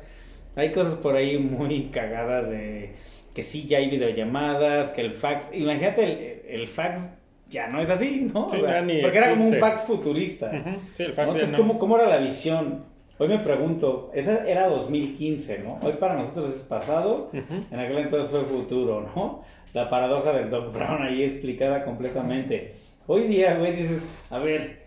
hay 0.56 0.72
cosas 0.72 0.96
por 0.96 1.16
ahí 1.16 1.38
muy 1.38 1.86
cagadas 1.86 2.50
de 2.50 2.92
que 3.34 3.44
sí, 3.44 3.68
ya 3.68 3.78
hay 3.78 3.90
videollamadas, 3.90 4.92
que 4.92 5.02
el 5.02 5.14
fax, 5.14 5.46
imagínate, 5.54 6.04
el, 6.04 6.62
el 6.62 6.68
fax 6.68 7.10
ya 7.50 7.68
no 7.68 7.82
es 7.82 7.90
así, 7.90 8.30
¿no? 8.34 8.50
Sí, 8.50 8.58
O 8.58 8.62
sea, 8.62 8.74
ya 8.74 8.82
ni 8.82 9.02
porque 9.02 9.18
era 9.18 9.32
como 9.32 9.46
un 9.46 9.56
fax 9.56 9.82
futurista. 9.82 10.52
Sí, 10.94 11.04
el 11.04 11.10
¿no? 11.10 11.16
fax 11.16 11.16
ya 11.16 11.24
Entonces, 11.24 11.52
no. 11.52 11.58
¿cómo, 11.58 11.80
¿cómo 11.80 11.98
era 11.98 12.10
la 12.10 12.18
visión? 12.18 12.86
Hoy 13.22 13.28
me 13.28 13.40
pregunto, 13.40 14.12
esa 14.14 14.48
era 14.50 14.68
2015, 14.70 15.60
¿no? 15.60 15.78
Hoy 15.82 15.94
para 16.00 16.16
nosotros 16.16 16.56
es 16.56 16.62
pasado, 16.62 17.30
en 17.34 17.78
aquel 17.80 17.98
entonces 17.98 18.32
fue 18.32 18.46
futuro, 18.46 19.02
¿no? 19.14 19.44
La 19.74 19.90
paradoja 19.90 20.32
del 20.32 20.50
Doc 20.50 20.74
Brown 20.74 21.02
ahí 21.04 21.24
explicada 21.24 21.84
completamente. 21.84 22.76
Hoy 23.08 23.24
día, 23.24 23.58
güey, 23.58 23.76
dices, 23.76 24.04
a 24.30 24.40
ver, 24.40 24.84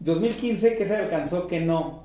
2015, 0.00 0.74
¿qué 0.74 0.84
se 0.84 0.96
alcanzó? 0.96 1.46
¿Qué 1.46 1.60
no? 1.60 2.04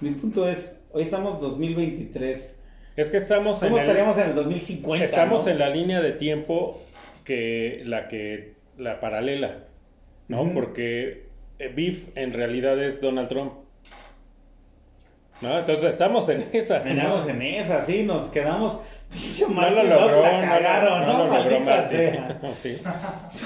Mi 0.00 0.10
punto 0.10 0.46
es, 0.46 0.78
hoy 0.92 1.02
estamos 1.02 1.40
2023. 1.40 2.60
Es 2.96 3.08
que 3.10 3.16
estamos 3.16 3.62
en 3.62 3.70
¿Cómo 3.70 3.78
el- 3.78 3.84
estaríamos 3.88 4.18
en 4.18 4.28
el 4.28 4.34
2050? 4.34 5.02
Estamos 5.04 5.46
no? 5.46 5.52
en 5.52 5.58
la 5.58 5.70
línea 5.70 6.02
de 6.02 6.12
tiempo 6.12 6.78
que 7.24 7.80
la 7.86 8.06
que 8.06 8.54
la 8.76 9.00
paralela, 9.00 9.64
¿no? 10.28 10.42
Ujú. 10.42 10.52
Porque 10.52 11.24
eh, 11.58 11.68
Biff 11.74 12.08
en 12.16 12.34
realidad 12.34 12.78
es 12.82 13.00
Donald 13.00 13.28
Trump. 13.28 13.63
¿No? 15.40 15.58
Entonces 15.58 15.84
estamos 15.86 16.28
en 16.28 16.48
esa. 16.52 16.78
Venamos 16.78 17.26
en 17.28 17.42
esa, 17.42 17.84
sí, 17.84 18.02
nos 18.04 18.28
quedamos... 18.30 18.80
No 19.48 19.70
lo 19.70 19.82
logró, 19.84 20.22
la 20.22 20.32
no 20.32 20.38
lo- 20.40 20.48
cagaron, 20.48 21.00
no 21.06 21.12
¿no? 21.12 21.18
lo 21.24 21.30
Maldita 21.30 21.88
sea. 21.88 22.40
Sí. 22.54 22.78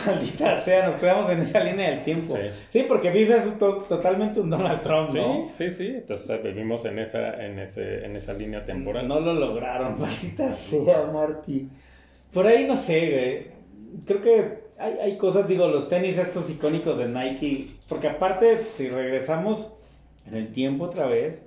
Maldita 0.07 0.61
sea, 0.63 0.87
nos 0.87 0.95
quedamos 0.97 1.31
en 1.31 1.41
esa 1.43 1.61
línea 1.61 1.91
del 1.91 2.03
tiempo. 2.03 2.37
Sí. 2.37 2.43
Sí, 2.69 2.85
porque 2.89 3.11
un 3.11 3.59
to- 3.59 3.85
totalmente 3.89 4.41
un 4.41 4.49
Donald 4.49 4.81
Trump, 4.81 5.11
Sí, 5.11 5.19
¿no? 5.19 5.49
sí, 5.53 5.71
sí. 5.71 5.87
Entonces 5.97 6.31
eh, 6.31 6.41
vivimos 6.43 6.85
en 6.87 6.99
esa, 6.99 7.45
en 7.45 7.59
ese, 7.59 8.05
en 8.07 8.17
esa 8.17 8.33
línea 8.33 8.65
temporal. 8.65 9.07
No 9.09 9.21
lo 9.21 9.35
lograron, 9.35 9.99
maldita 10.01 10.51
sea, 10.53 11.03
Marty. 11.13 11.69
Por 12.33 12.47
ahí 12.47 12.65
no 12.67 12.77
sé, 12.77 13.11
güey. 13.11 13.59
Creo 14.07 14.23
que 14.23 14.69
hay, 14.79 14.95
hay 15.03 15.17
cosas, 15.19 15.49
digo, 15.49 15.69
los 15.69 15.89
tenis 15.89 16.17
estos 16.17 16.49
icónicos 16.49 16.97
de 16.99 17.09
Nike. 17.09 17.69
Porque 17.89 18.09
aparte, 18.09 18.65
si 18.75 18.89
regresamos 18.89 19.73
en 20.27 20.35
el 20.37 20.51
tiempo 20.53 20.85
otra 20.85 21.07
vez. 21.07 21.43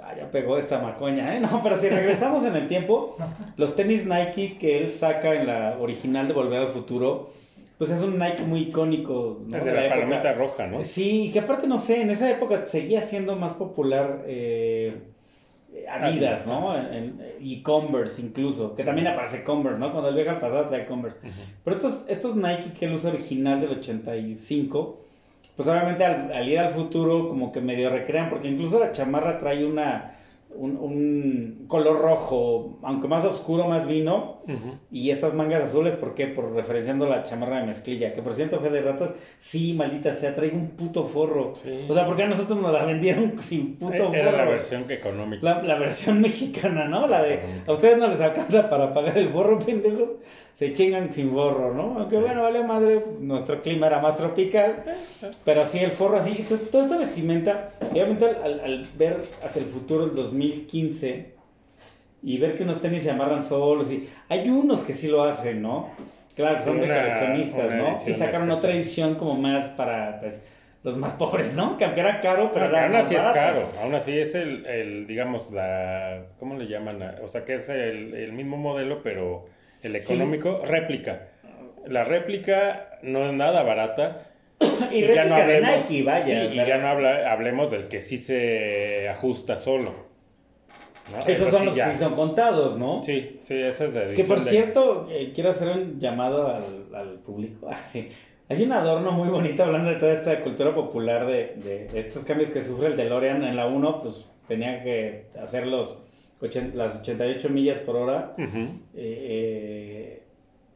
Ah, 0.00 0.14
ya 0.16 0.30
pegó 0.30 0.58
esta 0.58 0.78
macoña, 0.78 1.36
¿eh? 1.36 1.40
No, 1.42 1.62
pero 1.62 1.80
si 1.80 1.88
regresamos 1.88 2.44
en 2.44 2.56
el 2.56 2.66
tiempo, 2.66 3.16
los 3.56 3.74
tenis 3.74 4.06
Nike 4.06 4.56
que 4.58 4.78
él 4.78 4.90
saca 4.90 5.34
en 5.34 5.46
la 5.46 5.76
original 5.78 6.28
de 6.28 6.34
Volver 6.34 6.60
al 6.60 6.68
Futuro, 6.68 7.32
pues 7.78 7.90
es 7.90 8.00
un 8.00 8.18
Nike 8.18 8.42
muy 8.42 8.60
icónico. 8.60 9.40
¿no? 9.46 9.56
El 9.56 9.64
de 9.64 9.72
la, 9.72 9.86
época. 9.86 10.00
palomita 10.00 10.32
roja, 10.34 10.66
¿no? 10.66 10.82
Sí, 10.82 11.26
y 11.26 11.30
que 11.30 11.40
aparte 11.40 11.66
no 11.66 11.78
sé, 11.78 12.02
en 12.02 12.10
esa 12.10 12.30
época 12.30 12.66
seguía 12.66 13.00
siendo 13.00 13.36
más 13.36 13.52
popular 13.52 14.22
eh, 14.26 14.96
Adidas, 15.88 16.46
¿no? 16.46 16.74
y 17.40 17.62
Converse 17.62 18.20
incluso, 18.20 18.74
que 18.74 18.84
también 18.84 19.06
aparece 19.06 19.42
Converse, 19.42 19.78
¿no? 19.78 19.92
Cuando 19.92 20.08
el 20.08 20.14
viaja 20.14 20.32
al 20.32 20.40
pasado 20.40 20.66
trae 20.66 20.86
Converse. 20.86 21.18
Pero 21.64 21.76
estos, 21.76 22.04
estos 22.08 22.36
Nike, 22.36 22.72
que 22.78 22.86
el 22.86 22.94
uso 22.94 23.08
original 23.08 23.60
del 23.60 23.70
85, 23.70 25.00
pues 25.58 25.66
obviamente 25.66 26.04
al, 26.04 26.32
al, 26.32 26.48
ir 26.48 26.60
al 26.60 26.70
futuro 26.70 27.26
como 27.26 27.50
que 27.50 27.60
medio 27.60 27.90
recrean, 27.90 28.30
porque 28.30 28.46
incluso 28.46 28.78
la 28.78 28.92
chamarra 28.92 29.40
trae 29.40 29.66
una 29.66 30.14
un, 30.54 31.64
color 31.68 32.00
rojo, 32.00 32.78
aunque 32.82 33.08
más 33.08 33.24
oscuro, 33.24 33.68
más 33.68 33.86
vino. 33.86 34.42
Y 34.90 35.10
estas 35.10 35.34
mangas 35.34 35.64
azules, 35.64 35.94
¿por 35.94 36.14
qué? 36.14 36.26
Por 36.26 36.52
referenciando 36.54 37.06
la 37.06 37.24
chamarra 37.24 37.60
de 37.60 37.66
mezclilla. 37.66 38.14
Que 38.14 38.22
por 38.22 38.32
cierto, 38.32 38.58
fe 38.60 38.70
de 38.70 38.80
ratas, 38.80 39.14
sí, 39.36 39.74
maldita 39.74 40.12
sea, 40.12 40.34
trae 40.34 40.50
un 40.50 40.70
puto 40.70 41.04
forro. 41.04 41.52
O 41.88 41.94
sea, 41.94 42.06
¿por 42.06 42.16
qué 42.16 42.22
a 42.22 42.28
nosotros 42.28 42.60
nos 42.60 42.72
la 42.72 42.84
vendieron 42.84 43.40
sin 43.42 43.76
puto 43.76 44.04
forro? 44.04 44.14
Era 44.14 44.32
la 44.32 44.44
versión 44.44 44.90
económica. 44.90 45.62
La, 45.62 45.78
versión 45.78 46.20
mexicana, 46.22 46.86
¿no? 46.86 47.06
La 47.06 47.22
de, 47.22 47.40
a 47.66 47.72
ustedes 47.72 47.98
no 47.98 48.08
les 48.08 48.20
alcanza 48.20 48.70
para 48.70 48.94
pagar 48.94 49.18
el 49.18 49.28
forro, 49.28 49.58
pendejos. 49.66 50.16
Se 50.52 50.72
chingan 50.72 51.12
sin 51.12 51.30
forro, 51.30 51.72
¿no? 51.72 52.00
Aunque 52.00 52.18
bueno, 52.18 52.42
vale 52.42 52.64
madre, 52.64 53.04
nuestro 53.20 53.62
clima 53.62 53.86
era 53.86 54.00
más 54.00 54.16
tropical. 54.16 54.82
Pero 55.44 55.64
sí, 55.64 55.78
el 55.78 55.92
forro 55.92 56.16
así. 56.18 56.34
Entonces, 56.38 56.70
toda 56.70 56.84
esta 56.84 56.96
vestimenta, 56.96 57.70
obviamente 57.90 58.24
al, 58.26 58.60
al 58.60 58.88
ver 58.96 59.22
hacia 59.42 59.62
el 59.62 59.68
futuro, 59.68 60.04
el 60.04 60.14
2000 60.16 60.48
2015 60.48 61.38
y 62.22 62.38
ver 62.38 62.54
que 62.54 62.64
unos 62.64 62.80
tenis 62.80 63.02
se 63.02 63.10
amarran 63.10 63.44
solos 63.44 63.92
y 63.92 64.08
hay 64.28 64.48
unos 64.48 64.80
que 64.82 64.92
sí 64.92 65.08
lo 65.08 65.22
hacen, 65.22 65.62
¿no? 65.62 65.90
Claro, 66.34 66.56
que 66.58 66.62
son 66.62 66.80
de 66.80 66.86
coleccionistas, 66.86 67.72
¿no? 67.72 68.10
Y 68.10 68.14
sacaron 68.14 68.50
otra 68.50 68.72
edición 68.72 69.16
como 69.16 69.36
más 69.36 69.70
para 69.70 70.20
pues, 70.20 70.42
los 70.82 70.96
más 70.96 71.12
pobres, 71.12 71.54
¿no? 71.54 71.76
Que 71.78 71.84
aunque 71.84 72.00
era 72.00 72.20
caro, 72.20 72.50
pero 72.52 72.76
aún 72.76 72.94
así 72.96 73.14
es 73.14 73.22
caro, 73.22 73.66
aún 73.82 73.94
así 73.94 74.18
es 74.18 74.34
el, 74.34 74.66
el, 74.66 75.06
digamos, 75.06 75.50
la, 75.50 76.26
¿cómo 76.38 76.56
le 76.56 76.66
llaman? 76.66 77.02
O 77.22 77.28
sea, 77.28 77.44
que 77.44 77.54
es 77.54 77.68
el, 77.68 78.14
el 78.14 78.32
mismo 78.32 78.56
modelo, 78.56 79.02
pero 79.02 79.46
el 79.82 79.96
económico, 79.96 80.62
réplica. 80.64 81.28
La 81.86 82.04
réplica 82.04 82.98
no 83.02 83.24
es 83.24 83.32
nada 83.32 83.62
barata. 83.62 84.24
y, 84.92 85.02
ya 85.02 85.24
no 85.24 85.36
hablemos, 85.36 85.90
Nike, 85.90 86.02
vaya. 86.02 86.44
y 86.44 86.56
ya 86.56 86.78
no 86.78 86.88
habla, 86.88 87.32
hablemos 87.32 87.70
del 87.70 87.88
que 87.88 88.00
sí 88.00 88.18
se 88.18 89.08
ajusta 89.08 89.56
solo. 89.56 90.08
Esos 91.26 91.50
son 91.50 91.66
los 91.66 91.74
que 91.74 91.98
son 91.98 92.14
contados, 92.14 92.78
¿no? 92.78 93.02
Sí, 93.02 93.38
sí, 93.40 93.54
eso 93.54 93.86
es 93.86 93.94
de 93.94 94.14
Que 94.14 94.24
por 94.24 94.40
cierto, 94.40 95.08
eh, 95.10 95.32
quiero 95.34 95.50
hacer 95.50 95.70
un 95.70 95.98
llamado 95.98 96.48
al, 96.48 96.94
al 96.94 97.18
público. 97.20 97.68
Ah, 97.72 97.80
sí. 97.86 98.08
Hay 98.50 98.62
un 98.62 98.72
adorno 98.72 99.12
muy 99.12 99.28
bonito 99.28 99.62
hablando 99.62 99.90
de 99.90 99.96
toda 99.96 100.14
esta 100.14 100.42
cultura 100.42 100.74
popular 100.74 101.26
de, 101.26 101.54
de, 101.56 102.00
estos 102.00 102.24
cambios 102.24 102.48
que 102.48 102.62
sufre 102.62 102.86
el 102.86 102.96
DeLorean 102.96 103.44
en 103.44 103.56
la 103.56 103.66
1, 103.66 104.02
pues 104.02 104.24
tenía 104.46 104.82
que 104.82 105.26
hacer 105.38 105.66
los 105.66 105.98
las 106.74 107.00
88 107.00 107.48
millas 107.50 107.78
por 107.78 107.96
hora. 107.96 108.34
Eh, 108.38 108.76
eh, 108.94 110.22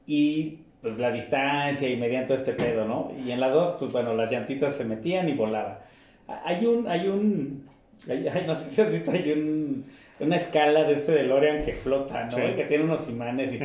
y 0.07 0.59
pues 0.81 0.99
la 0.99 1.13
distancia 1.13 1.89
y 1.89 1.97
mediante 1.97 2.35
este 2.35 2.53
pedo, 2.53 2.85
¿no? 2.85 3.13
Y 3.25 3.31
en 3.31 3.41
la 3.41 3.49
2, 3.49 3.77
pues 3.79 3.93
bueno, 3.93 4.15
las 4.15 4.31
llantitas 4.31 4.75
se 4.75 4.85
metían 4.85 5.29
y 5.29 5.33
volaba. 5.33 5.85
Hay 6.45 6.67
un, 6.67 6.89
hay 6.89 7.09
un, 7.09 7.69
no 8.47 8.55
sé 8.55 8.71
si 8.71 8.81
has 8.81 8.91
visto, 8.91 9.13
hay 9.13 9.31
un 9.33 9.85
una 10.23 10.37
escala 10.37 10.85
de 10.85 10.95
este 10.95 11.13
DeLorean 11.13 11.63
que 11.63 11.75
flota, 11.75 12.25
¿no? 12.25 12.37
Que 12.37 12.65
tiene 12.65 12.85
unos 12.85 13.09
imanes 13.09 13.53
y... 13.53 13.61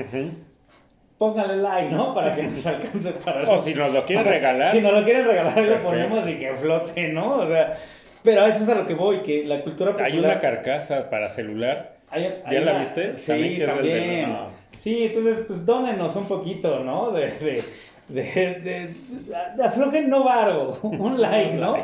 Póngale 1.18 1.58
like, 1.58 1.94
¿no? 1.94 2.14
Para 2.14 2.36
que 2.36 2.44
nos 2.44 2.66
alcance 2.66 3.12
para... 3.12 3.50
O 3.50 3.62
si 3.62 3.74
nos 3.74 3.94
lo 3.94 4.06
quieren 4.06 4.26
regalar. 4.30 4.72
Si 4.72 4.82
nos 4.82 4.94
lo 4.94 5.04
quieren 5.04 5.26
regalar, 5.26 5.58
lo 5.58 5.82
ponemos 5.82 6.28
y 6.28 6.36
que 6.36 6.54
flote, 6.56 7.10
¿no? 7.10 7.38
O 7.38 7.48
sea... 7.48 7.78
Pero 8.28 8.46
eso 8.46 8.62
es 8.62 8.68
a 8.68 8.76
lo 8.76 8.86
que 8.86 8.94
voy, 8.94 9.20
que 9.20 9.46
la 9.46 9.62
cultura 9.62 9.92
popular... 9.92 10.12
Hay 10.12 10.20
una 10.20 10.42
carcasa 10.42 11.10
para 11.10 11.30
celular. 11.30 11.96
¿Ya 12.52 12.60
la 12.60 12.80
viste? 12.80 13.16
Sí, 13.16 13.64
también. 13.66 14.36
Sí, 14.78 15.06
entonces, 15.06 15.46
pues 15.48 15.66
dónenos 15.66 16.14
un 16.18 16.26
poquito, 16.26 16.84
¿no? 16.84 17.12
de, 17.12 17.64
de, 18.10 18.24
de, 18.26 18.94
de 19.56 19.64
aflojen 19.64 20.10
no 20.10 20.26
varo, 20.26 20.78
un 20.84 21.22
like, 21.22 21.56
¿no? 21.56 21.78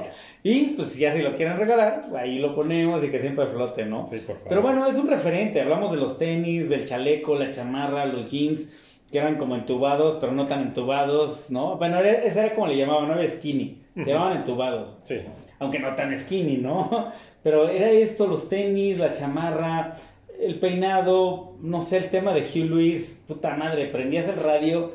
Y 0.44 0.72
pues 0.72 0.98
ya 0.98 1.14
si 1.14 1.22
lo 1.22 1.34
quieren 1.38 1.56
regalar, 1.56 2.02
ahí 2.18 2.40
lo 2.40 2.54
ponemos 2.54 3.02
y 3.06 3.10
que 3.10 3.20
siempre 3.20 3.48
flote, 3.48 3.86
¿no? 3.86 4.06
Sí, 4.06 4.18
por 4.18 4.36
favor. 4.36 4.50
Pero 4.50 4.62
bueno, 4.62 4.86
es 4.86 4.98
un 4.98 5.08
referente, 5.08 5.62
hablamos 5.62 5.92
de 5.92 5.98
los 5.98 6.18
tenis, 6.18 6.68
del 6.68 6.84
chaleco, 6.84 7.36
la 7.36 7.52
chamarra, 7.52 8.06
los 8.06 8.30
jeans, 8.30 8.68
que 9.10 9.18
eran 9.18 9.38
como 9.38 9.56
entubados, 9.56 10.18
pero 10.20 10.34
no 10.34 10.46
tan 10.46 10.60
entubados, 10.62 11.50
¿no? 11.52 11.78
Bueno, 11.78 12.02
esa 12.02 12.46
era 12.46 12.54
como 12.54 12.68
le 12.68 12.76
llamaban, 12.76 13.08
no 13.08 13.18
era 13.18 13.32
skinny, 13.32 13.82
se 13.96 14.12
llamaban 14.12 14.40
entubados. 14.40 14.98
Sí. 15.06 15.22
Aunque 15.64 15.80
no 15.80 15.96
tan 15.96 16.18
skinny, 16.18 16.58
¿no? 16.58 17.12
Pero 17.44 17.70
era 17.70 17.90
esto, 17.90 18.28
los 18.28 18.50
tenis, 18.50 19.00
la 19.00 19.14
chamarra, 19.14 19.96
el 20.40 20.60
peinado, 20.60 21.56
no 21.62 21.82
sé, 21.82 21.98
el 21.98 22.10
tema 22.10 22.34
de 22.34 22.42
Hugh 22.42 22.70
Lewis, 22.70 23.20
puta 23.28 23.56
madre, 23.56 23.88
prendías 23.88 24.28
el 24.28 24.36
radio 24.38 24.92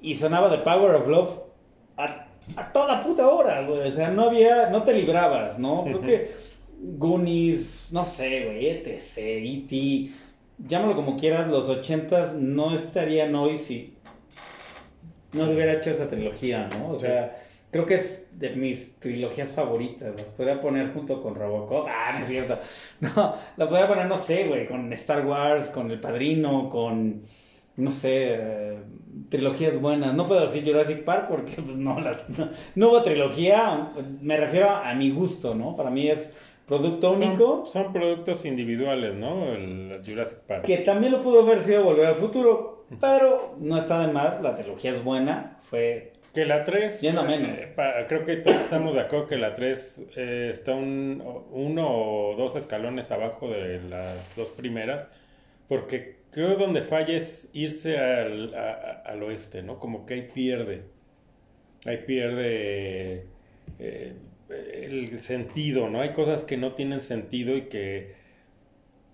y 0.00 0.14
sonaba 0.14 0.50
The 0.50 0.58
Power 0.58 0.94
of 0.94 1.08
Love 1.08 1.30
a, 1.96 2.72
toda 2.72 3.00
puta 3.00 3.26
hora, 3.26 3.62
güey. 3.62 3.88
O 3.88 3.90
sea, 3.90 4.10
no 4.10 4.24
había, 4.24 4.68
no 4.70 4.82
te 4.82 4.92
librabas, 4.92 5.58
¿no? 5.58 5.84
Creo 5.84 6.00
que 6.00 6.32
Goonies, 6.78 7.88
no 7.90 8.04
sé, 8.04 8.44
güey, 8.44 8.68
ETC, 8.68 9.18
E.T., 9.18 10.10
llámalo 10.66 10.94
como 10.94 11.16
quieras, 11.16 11.48
los 11.48 11.68
ochentas 11.68 12.34
no 12.34 12.74
estarían 12.74 13.34
hoy 13.34 13.58
si 13.58 13.94
no 15.32 15.46
se 15.46 15.54
hubiera 15.54 15.74
hecho 15.74 15.90
esa 15.90 16.08
trilogía, 16.08 16.68
¿no? 16.78 16.90
O 16.90 16.98
sea, 16.98 17.36
creo 17.70 17.86
que 17.86 17.96
es 17.96 18.25
de 18.38 18.50
mis 18.50 18.98
trilogías 18.98 19.48
favoritas. 19.48 20.14
Las 20.16 20.28
podría 20.30 20.60
poner 20.60 20.92
junto 20.92 21.22
con 21.22 21.34
Robocop. 21.34 21.86
Ah, 21.88 22.14
no 22.14 22.20
es 22.20 22.28
cierto. 22.28 22.58
No, 23.00 23.36
la 23.56 23.68
podría 23.68 23.88
poner, 23.88 24.06
no 24.06 24.16
sé, 24.16 24.44
güey, 24.44 24.66
con 24.66 24.92
Star 24.94 25.26
Wars, 25.26 25.68
con 25.68 25.90
El 25.90 26.00
Padrino, 26.00 26.70
con 26.70 27.22
no 27.76 27.90
sé, 27.90 28.34
eh, 28.34 28.78
trilogías 29.28 29.80
buenas. 29.80 30.14
No 30.14 30.26
puedo 30.26 30.40
decir 30.40 30.64
Jurassic 30.64 31.04
Park 31.04 31.26
porque 31.28 31.52
pues, 31.62 31.76
no, 31.76 32.00
las, 32.00 32.24
no, 32.74 32.88
hubo 32.88 33.02
trilogía, 33.02 33.92
me 34.20 34.36
refiero 34.36 34.70
a 34.70 34.94
mi 34.94 35.10
gusto, 35.10 35.54
¿no? 35.54 35.76
Para 35.76 35.90
mí 35.90 36.08
es 36.08 36.32
producto 36.66 37.12
único. 37.12 37.64
Son, 37.66 37.92
productos 37.92 38.44
individuales, 38.44 39.14
¿no? 39.14 39.52
El 39.52 40.00
Jurassic 40.04 40.38
Park. 40.40 40.64
Que 40.64 40.78
también 40.78 41.12
lo 41.12 41.22
pudo 41.22 41.42
haber 41.42 41.62
sido 41.62 41.84
Volver 41.84 42.06
al 42.06 42.16
Futuro, 42.16 42.86
pero 43.00 43.56
no 43.58 43.76
está 43.76 44.00
de 44.06 44.12
más, 44.12 44.40
la 44.42 44.54
trilogía 44.54 44.92
es 44.92 45.04
buena, 45.04 45.58
fue... 45.62 46.12
Que 46.36 46.44
la 46.44 46.64
3... 46.64 47.00
Yendo 47.00 47.24
menos. 47.24 47.58
Eh, 47.58 47.74
creo 48.08 48.22
que 48.22 48.36
todos 48.36 48.60
estamos 48.60 48.92
de 48.92 49.00
acuerdo 49.00 49.26
que 49.26 49.38
la 49.38 49.54
3 49.54 50.02
eh, 50.16 50.50
está 50.52 50.74
un, 50.74 51.24
uno 51.50 51.88
o 51.88 52.36
dos 52.36 52.56
escalones 52.56 53.10
abajo 53.10 53.48
de 53.48 53.80
las 53.80 54.36
dos 54.36 54.50
primeras, 54.50 55.08
porque 55.66 56.16
creo 56.30 56.56
donde 56.56 56.82
falla 56.82 57.16
es 57.16 57.48
irse 57.54 57.96
al, 57.98 58.54
al, 58.54 59.22
oeste, 59.22 59.62
¿no? 59.62 59.78
Como 59.78 60.04
que 60.04 60.12
ahí 60.12 60.28
pierde. 60.34 60.82
Ahí 61.86 62.02
pierde 62.06 63.24
eh, 63.78 64.12
el 64.50 65.18
sentido, 65.20 65.88
¿no? 65.88 66.02
Hay 66.02 66.10
cosas 66.10 66.44
que 66.44 66.58
no 66.58 66.72
tienen 66.72 67.00
sentido 67.00 67.56
y 67.56 67.62
que 67.62 68.12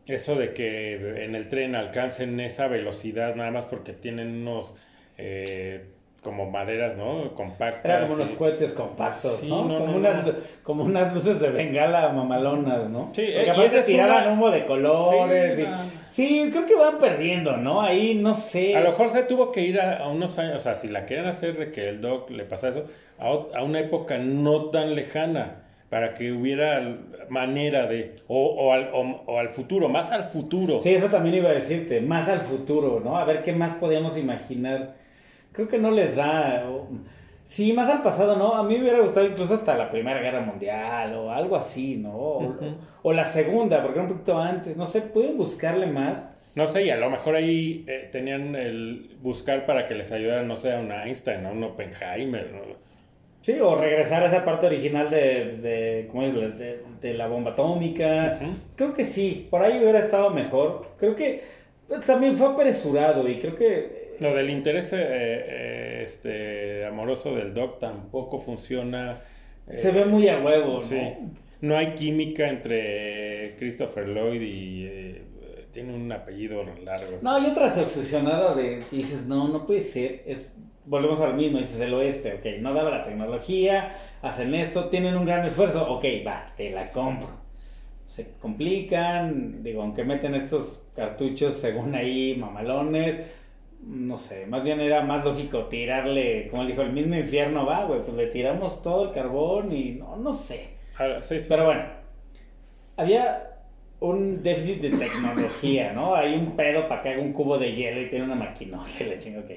eso 0.08 0.34
de 0.34 0.54
que 0.54 1.24
en 1.24 1.36
el 1.36 1.46
tren 1.46 1.76
alcancen 1.76 2.40
esa 2.40 2.66
velocidad 2.66 3.36
nada 3.36 3.52
más 3.52 3.66
porque 3.66 3.92
tienen 3.92 4.40
unos 4.40 4.74
eh, 5.18 5.84
como 6.22 6.48
maderas, 6.48 6.96
¿no? 6.96 7.34
Compactas. 7.34 7.84
Eran 7.84 8.02
como 8.02 8.14
unos 8.14 8.30
cohetes 8.30 8.72
compactos, 8.72 9.42
¿no? 9.42 9.66
como, 9.66 9.96
unas, 9.96 10.32
como 10.62 10.84
unas 10.84 11.12
luces 11.12 11.40
de 11.40 11.50
bengala 11.50 12.10
mamalonas, 12.10 12.88
¿no? 12.88 13.10
Sí, 13.12 13.26
Porque 13.34 13.50
aparte 13.50 13.82
tiraban 13.82 14.32
humo 14.32 14.50
de 14.50 14.64
colores. 14.64 15.68
Sí, 16.08 16.26
sí, 16.26 16.50
creo 16.50 16.64
que 16.64 16.76
van 16.76 16.98
perdiendo, 16.98 17.56
¿no? 17.56 17.82
Ahí 17.82 18.14
no 18.14 18.34
sé. 18.34 18.76
A 18.76 18.80
lo 18.82 18.90
mejor 18.90 19.10
se 19.10 19.24
tuvo 19.24 19.50
que 19.50 19.62
ir 19.62 19.80
a, 19.80 20.06
unos 20.08 20.38
años, 20.38 20.56
o 20.56 20.60
sea, 20.60 20.76
si 20.76 20.86
la 20.86 21.06
quieren 21.06 21.26
hacer 21.26 21.58
de 21.58 21.72
que 21.72 21.88
el 21.88 22.00
doc 22.00 22.30
le 22.30 22.44
pasa 22.44 22.68
eso, 22.68 22.84
a, 23.18 23.58
a 23.58 23.64
una 23.64 23.80
época 23.80 24.18
no 24.18 24.66
tan 24.66 24.94
lejana 24.94 25.62
para 25.90 26.14
que 26.14 26.32
hubiera 26.32 26.98
manera 27.28 27.86
de, 27.86 28.16
o, 28.28 28.46
o, 28.46 28.72
al, 28.72 28.90
o, 28.94 29.38
al, 29.38 29.48
futuro, 29.48 29.88
más 29.88 30.10
al 30.10 30.24
futuro. 30.24 30.78
Sí, 30.78 30.90
eso 30.94 31.08
también 31.08 31.34
iba 31.34 31.50
a 31.50 31.52
decirte, 31.52 32.00
más 32.00 32.28
al 32.28 32.40
futuro, 32.40 33.02
¿no? 33.04 33.18
A 33.18 33.24
ver 33.24 33.42
qué 33.42 33.52
más 33.52 33.72
podíamos 33.74 34.16
imaginar 34.16 35.01
creo 35.52 35.68
que 35.68 35.78
no 35.78 35.90
les 35.90 36.16
da. 36.16 36.64
Sí, 37.42 37.72
más 37.72 37.88
al 37.88 38.02
pasado, 38.02 38.36
¿no? 38.36 38.54
A 38.54 38.62
mí 38.62 38.74
me 38.76 38.82
hubiera 38.82 39.00
gustado 39.00 39.26
incluso 39.26 39.54
hasta 39.54 39.76
la 39.76 39.90
Primera 39.90 40.20
Guerra 40.20 40.40
Mundial 40.40 41.14
o 41.16 41.30
algo 41.30 41.56
así, 41.56 41.96
¿no? 41.96 42.56
O, 43.02 43.12
la 43.12 43.24
Segunda, 43.24 43.82
porque 43.82 43.98
era 43.98 44.08
un 44.08 44.14
poquito 44.14 44.38
antes. 44.38 44.76
No 44.76 44.86
sé, 44.86 45.02
pueden 45.02 45.36
buscarle 45.36 45.86
más. 45.86 46.24
No 46.54 46.66
sé, 46.66 46.84
y 46.84 46.90
a 46.90 46.96
lo 46.96 47.10
mejor 47.10 47.34
ahí 47.34 47.84
eh, 47.88 48.08
tenían 48.12 48.54
el 48.54 49.16
buscar 49.22 49.64
para 49.64 49.86
que 49.86 49.94
les 49.94 50.12
ayudara, 50.12 50.42
no 50.42 50.56
sé, 50.56 50.74
a 50.74 50.80
un 50.80 50.92
Einstein, 50.92 51.46
a 51.46 51.50
un 51.50 51.64
Oppenheimer, 51.64 52.52
¿no? 52.52 52.60
Sí, 53.42 53.58
o 53.58 53.74
regresar 53.74 54.22
a 54.22 54.26
esa 54.26 54.44
parte 54.44 54.66
original 54.66 55.10
de, 55.10 55.56
de 55.56 56.08
¿cómo 56.10 56.22
es? 56.22 56.32
De, 57.02 57.14
la 57.14 57.26
bomba 57.26 57.50
atómica. 57.50 58.38
Creo 58.76 58.94
que 58.94 59.04
sí, 59.04 59.48
por 59.50 59.62
ahí 59.62 59.80
hubiera 59.80 59.98
estado 59.98 60.30
mejor. 60.30 60.92
Creo 60.96 61.16
que 61.16 61.42
también 62.06 62.36
fue 62.36 62.46
apresurado 62.46 63.28
y 63.28 63.40
creo 63.40 63.56
que 63.56 64.01
lo 64.22 64.34
del 64.34 64.50
interés 64.50 64.92
eh, 64.92 64.98
eh, 65.00 66.02
este, 66.04 66.86
amoroso 66.86 67.34
del 67.34 67.52
Doc 67.52 67.78
tampoco 67.78 68.40
funciona. 68.40 69.20
Se 69.76 69.90
ve 69.92 70.04
muy 70.04 70.28
a 70.28 70.40
huevo, 70.40 70.78
sí. 70.78 71.00
no 71.60 71.76
hay 71.76 71.94
química 71.94 72.48
entre 72.48 73.54
Christopher 73.58 74.08
Lloyd 74.08 74.40
y 74.40 74.86
eh, 74.86 75.22
tiene 75.72 75.94
un 75.94 76.10
apellido 76.10 76.64
largo. 76.64 77.18
No, 77.22 77.36
hay 77.36 77.46
otra 77.46 77.66
obsesionada 77.66 78.54
de 78.54 78.82
dices, 78.90 79.26
no, 79.26 79.48
no 79.48 79.66
puede 79.66 79.80
ser, 79.80 80.22
es 80.26 80.50
volvemos 80.84 81.20
al 81.20 81.34
mismo, 81.34 81.58
dices 81.58 81.80
el 81.80 81.94
oeste, 81.94 82.34
ok, 82.34 82.60
no 82.60 82.74
daba 82.74 82.90
la 82.90 83.04
tecnología, 83.04 83.94
hacen 84.20 84.54
esto, 84.54 84.88
tienen 84.88 85.16
un 85.16 85.24
gran 85.24 85.44
esfuerzo, 85.44 85.88
ok, 85.92 86.04
va, 86.26 86.52
te 86.56 86.70
la 86.70 86.90
compro. 86.90 87.42
Se 88.06 88.32
complican, 88.40 89.62
digo, 89.62 89.82
aunque 89.82 90.04
meten 90.04 90.34
estos 90.34 90.82
cartuchos 90.94 91.54
según 91.54 91.94
ahí, 91.94 92.36
mamalones, 92.36 93.20
no 93.82 94.16
sé, 94.16 94.46
más 94.46 94.64
bien 94.64 94.80
era 94.80 95.02
más 95.02 95.24
lógico 95.24 95.66
tirarle, 95.66 96.48
como 96.50 96.62
él 96.62 96.68
dijo, 96.68 96.82
el 96.82 96.92
mismo 96.92 97.16
infierno 97.16 97.66
va, 97.66 97.84
güey, 97.84 98.02
pues 98.02 98.16
le 98.16 98.26
tiramos 98.26 98.82
todo 98.82 99.08
el 99.08 99.12
carbón 99.12 99.72
y 99.72 99.92
no, 99.92 100.16
no 100.16 100.32
sé. 100.32 100.68
Ah, 100.98 101.18
sí, 101.22 101.40
sí, 101.40 101.46
Pero 101.48 101.64
bueno, 101.64 101.84
había 102.96 103.48
un 104.00 104.42
déficit 104.42 104.82
de 104.82 104.90
tecnología, 104.90 105.92
¿no? 105.92 106.14
Hay 106.14 106.34
un 106.34 106.56
pedo 106.56 106.88
para 106.88 107.00
que 107.00 107.08
haga 107.10 107.22
un 107.22 107.32
cubo 107.32 107.58
de 107.58 107.72
hielo 107.72 108.00
y 108.00 108.08
tiene 108.08 108.24
una 108.24 108.34
maquinota 108.34 108.88
y 109.00 109.04
le 109.04 109.18
chingo, 109.18 109.40
ok. 109.40 109.50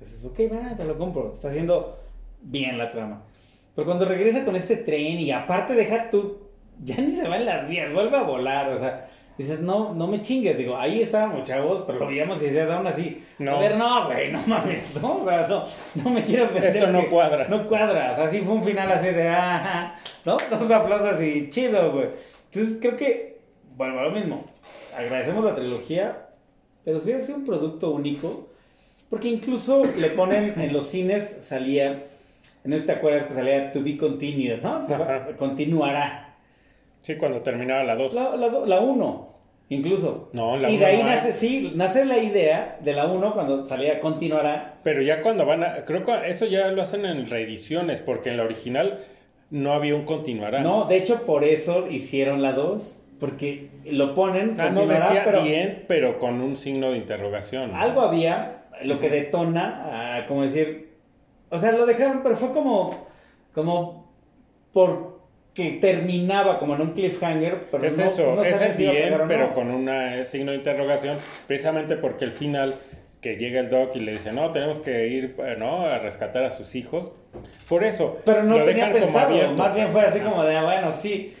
Dices, 0.00 0.24
ok, 0.24 0.40
va, 0.52 0.76
te 0.76 0.84
lo 0.84 0.98
compro, 0.98 1.30
está 1.32 1.48
haciendo 1.48 1.96
bien 2.40 2.78
la 2.78 2.90
trama. 2.90 3.22
Pero 3.74 3.86
cuando 3.86 4.04
regresa 4.04 4.44
con 4.44 4.56
este 4.56 4.76
tren 4.76 5.18
y 5.18 5.30
aparte 5.30 5.74
deja 5.74 6.10
tú, 6.10 6.50
ya 6.82 6.96
ni 6.96 7.12
se 7.12 7.28
va 7.28 7.36
en 7.36 7.46
las 7.46 7.68
vías, 7.68 7.92
vuelve 7.92 8.16
a 8.16 8.22
volar, 8.22 8.68
o 8.70 8.76
sea, 8.76 9.08
dices, 9.38 9.60
no, 9.60 9.94
no 9.94 10.06
me 10.06 10.20
chingues, 10.20 10.58
digo, 10.58 10.76
ahí 10.76 11.02
estábamos 11.02 11.44
chavos, 11.44 11.84
pero 11.86 11.98
lo 12.00 12.06
veíamos 12.06 12.40
y 12.42 12.46
decías 12.46 12.70
aún 12.70 12.86
así, 12.86 13.24
No. 13.38 13.56
a 13.56 13.60
ver, 13.60 13.76
no, 13.76 14.06
güey, 14.06 14.30
no 14.32 14.42
mames, 14.46 14.84
no, 15.00 15.18
o 15.18 15.24
sea, 15.24 15.46
no, 15.48 15.64
no 16.02 16.10
me 16.10 16.22
quieras 16.22 16.52
vender. 16.52 16.76
Esto 16.76 16.86
no 16.88 17.08
cuadra. 17.08 17.48
No 17.48 17.66
cuadra, 17.66 18.12
o 18.12 18.16
sea, 18.16 18.30
sí 18.30 18.40
fue 18.40 18.54
un 18.54 18.64
final 18.64 18.90
así 18.92 19.08
de, 19.08 19.28
ah, 19.28 19.98
¿no? 20.24 20.36
Dos 20.50 20.70
aplausos 20.70 21.22
y 21.22 21.50
chido, 21.50 21.92
güey. 21.92 22.08
Entonces 22.52 22.78
creo 22.80 22.96
que, 22.96 23.38
a 23.78 23.84
lo 23.84 24.10
mismo, 24.10 24.44
agradecemos 24.96 25.44
la 25.44 25.54
trilogía, 25.54 26.28
pero 26.84 26.98
si 26.98 27.04
hubiera 27.06 27.20
sido 27.20 27.38
un 27.38 27.44
producto 27.44 27.90
único, 27.90 28.48
porque 29.08 29.28
incluso 29.28 29.82
le 29.98 30.10
ponen 30.10 30.60
en 30.60 30.72
los 30.72 30.88
cines, 30.88 31.36
salía, 31.40 32.04
no 32.64 32.78
si 32.78 32.84
te 32.84 32.92
acuerdas 32.92 33.24
que 33.24 33.34
salía 33.34 33.72
To 33.72 33.82
Be 33.82 33.96
Continued, 33.96 34.62
¿no? 34.62 34.82
O 34.82 34.86
sea, 34.86 35.28
continuará. 35.38 36.31
Sí, 37.02 37.16
cuando 37.16 37.42
terminaba 37.42 37.84
la 37.84 37.94
2. 37.96 38.14
La, 38.14 38.36
la, 38.36 38.48
do- 38.48 38.64
la 38.64 38.80
uno, 38.80 39.28
incluso. 39.68 40.30
No, 40.32 40.56
la 40.56 40.70
Y 40.70 40.76
uno 40.76 40.86
de 40.86 40.90
ahí 40.90 41.02
nace, 41.02 41.32
sí, 41.32 41.72
nace 41.74 42.04
la 42.06 42.16
idea 42.18 42.78
de 42.80 42.92
la 42.94 43.06
1 43.06 43.34
cuando 43.34 43.66
salía 43.66 44.00
continuará. 44.00 44.76
Pero 44.82 45.02
ya 45.02 45.20
cuando 45.20 45.44
van 45.44 45.62
a. 45.64 45.84
Creo 45.84 46.04
que 46.04 46.12
eso 46.30 46.46
ya 46.46 46.68
lo 46.68 46.80
hacen 46.80 47.04
en 47.04 47.26
reediciones, 47.28 48.00
porque 48.00 48.30
en 48.30 48.36
la 48.38 48.44
original 48.44 49.00
no 49.50 49.72
había 49.74 49.94
un 49.94 50.04
continuará. 50.04 50.60
No, 50.60 50.84
de 50.86 50.96
hecho 50.96 51.26
por 51.26 51.44
eso 51.44 51.86
hicieron 51.90 52.40
la 52.40 52.52
2, 52.52 52.98
porque 53.20 53.68
lo 53.84 54.14
ponen, 54.14 54.58
Ah, 54.60 54.70
no 54.70 54.86
decía 54.86 55.22
pero 55.24 55.42
bien, 55.42 55.84
pero 55.88 56.18
con 56.18 56.40
un 56.40 56.56
signo 56.56 56.90
de 56.92 56.96
interrogación. 56.96 57.74
algo 57.74 58.00
había, 58.00 58.62
lo 58.84 58.98
que 58.98 59.10
detona, 59.10 59.82
ah, 60.20 60.26
como 60.26 60.42
decir, 60.42 60.92
o 61.50 61.58
sea, 61.58 61.72
lo 61.72 61.84
dejaron, 61.84 62.22
pero 62.22 62.36
fue 62.36 62.52
como, 62.52 63.06
como 63.52 64.10
porque 65.54 65.78
terminaba 65.80 66.58
como 66.58 66.74
en 66.74 66.80
un 66.80 66.92
cliffhanger, 66.92 67.66
pero 67.70 67.84
es 67.84 67.98
no, 67.98 68.04
eso, 68.04 68.34
no 68.36 68.42
es 68.42 68.76
si 68.76 68.84
bien, 68.84 69.14
pero 69.28 69.48
no. 69.48 69.54
con 69.54 69.70
un 69.70 69.90
signo 70.24 70.52
de 70.52 70.56
interrogación, 70.56 71.18
precisamente 71.46 71.96
porque 71.96 72.24
el 72.24 72.32
final 72.32 72.76
que 73.20 73.36
llega 73.36 73.60
el 73.60 73.68
doc 73.68 73.94
y 73.94 74.00
le 74.00 74.12
dice, 74.12 74.32
no, 74.32 74.50
tenemos 74.50 74.80
que 74.80 75.08
ir 75.08 75.36
eh, 75.38 75.56
¿no? 75.58 75.82
a 75.86 75.98
rescatar 75.98 76.42
a 76.44 76.50
sus 76.50 76.74
hijos. 76.74 77.12
Por 77.68 77.84
eso, 77.84 78.18
Pero 78.24 78.42
no 78.42 78.58
lo 78.58 78.64
tenía 78.64 78.86
dejan 78.86 78.92
como 78.92 79.04
pensado, 79.04 79.26
abierto. 79.28 79.52
más 79.54 79.74
bien 79.74 79.88
fue 79.88 80.00
así 80.00 80.20
como 80.20 80.42
de, 80.42 80.56
ah, 80.56 80.64
bueno, 80.64 80.92
sí. 80.92 81.34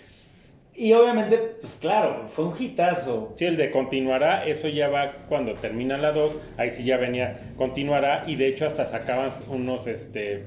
Y 0.74 0.92
obviamente, 0.92 1.38
pues 1.60 1.76
claro, 1.80 2.24
fue 2.28 2.46
un 2.46 2.54
hitazo. 2.58 3.32
Sí, 3.36 3.46
el 3.46 3.56
de 3.56 3.70
continuará, 3.70 4.44
eso 4.46 4.68
ya 4.68 4.88
va 4.88 5.12
cuando 5.28 5.54
termina 5.54 5.96
la 5.98 6.12
2, 6.12 6.32
ahí 6.56 6.70
sí 6.70 6.84
ya 6.84 6.98
venía 6.98 7.52
continuará 7.56 8.24
y 8.26 8.36
de 8.36 8.46
hecho 8.48 8.66
hasta 8.66 8.86
sacaban 8.86 9.30
unos 9.48 9.86
este 9.86 10.44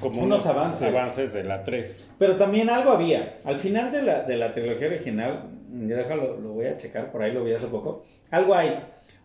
como 0.00 0.22
Unos 0.22 0.46
avances. 0.46 0.88
avances 0.88 1.32
de 1.32 1.44
la 1.44 1.62
3. 1.62 2.10
Pero 2.18 2.36
también 2.36 2.70
algo 2.70 2.90
había. 2.90 3.38
Al 3.44 3.56
final 3.56 3.92
de 3.92 4.02
la, 4.02 4.22
de 4.22 4.36
la 4.36 4.52
trilogía 4.52 4.88
original, 4.88 5.44
ya 5.86 5.96
déjalo, 5.96 6.36
lo 6.38 6.50
voy 6.54 6.66
a 6.66 6.76
checar, 6.76 7.12
por 7.12 7.22
ahí 7.22 7.32
lo 7.32 7.44
vi 7.44 7.52
hace 7.52 7.66
poco. 7.66 8.04
Algo 8.30 8.54
hay. 8.54 8.78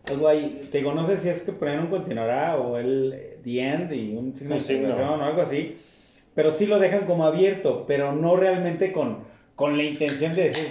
Algo 0.04 0.28
hay. 0.28 0.68
Te 0.70 0.78
digo, 0.78 0.92
no 0.92 1.06
sé 1.06 1.16
si 1.16 1.28
es 1.28 1.42
que 1.42 1.52
ponían 1.52 1.80
un 1.80 1.86
continuará 1.88 2.56
o 2.56 2.76
el 2.76 3.12
eh, 3.14 3.38
The 3.42 3.60
End 3.60 3.92
y 3.92 4.14
un 4.16 4.34
signo 4.36 4.56
Un 4.56 4.62
de 4.62 4.74
interrogación 4.74 5.20
o 5.20 5.24
algo 5.24 5.42
así. 5.42 5.78
Pero 6.34 6.50
sí 6.50 6.66
lo 6.66 6.78
dejan 6.78 7.06
como 7.06 7.24
abierto, 7.24 7.84
pero 7.86 8.12
no 8.12 8.36
realmente 8.36 8.92
con, 8.92 9.20
con 9.54 9.76
la 9.76 9.84
intención 9.84 10.32
de 10.34 10.44
decir, 10.44 10.68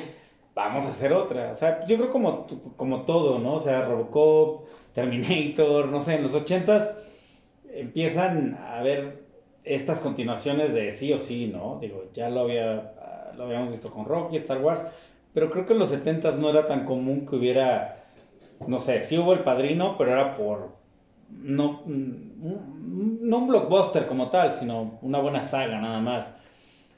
vamos 0.54 0.86
a 0.86 0.90
hacer 0.90 1.12
otra. 1.12 1.52
O 1.52 1.58
sea, 1.58 1.86
yo 1.88 1.98
creo 1.98 2.12
como, 2.12 2.46
como 2.76 3.02
todo, 3.02 3.40
¿no? 3.40 3.56
O 3.56 3.60
sea, 3.60 3.86
Robocop, 3.86 4.68
Terminator, 4.94 5.88
no 5.88 6.00
sé, 6.00 6.16
en 6.16 6.24
los 6.24 6.36
ochentas 6.36 6.92
empiezan 7.74 8.58
a 8.64 8.82
ver 8.82 9.25
estas 9.66 10.00
continuaciones 10.00 10.74
de 10.74 10.92
sí 10.92 11.12
o 11.14 11.20
sí, 11.20 11.52
¿no? 11.54 11.80
Digo, 11.82 12.06
ya 12.14 12.30
lo 12.30 12.42
había 12.42 12.94
lo 13.38 13.46
habíamos 13.46 13.72
visto 13.72 13.92
con 13.92 14.06
Rocky, 14.06 14.38
Star 14.38 14.60
Wars, 14.60 14.86
pero 15.34 15.50
creo 15.50 15.66
que 15.66 15.74
en 15.74 15.80
los 15.80 15.90
70 15.90 16.32
no 16.38 16.50
era 16.50 16.68
tan 16.68 16.86
común 16.86 17.26
que 17.28 17.36
hubiera 17.36 17.98
no 18.68 18.80
sé, 18.80 19.02
sí 19.02 19.18
hubo 19.18 19.34
El 19.34 19.40
Padrino, 19.40 19.98
pero 19.98 20.12
era 20.12 20.38
por 20.38 20.70
no 21.30 21.82
mm, 21.86 22.36
no 23.22 23.38
un 23.38 23.48
blockbuster 23.48 24.08
como 24.08 24.30
tal, 24.30 24.54
sino 24.54 25.00
una 25.02 25.20
buena 25.20 25.42
saga 25.42 25.80
nada 25.82 26.00
más. 26.00 26.32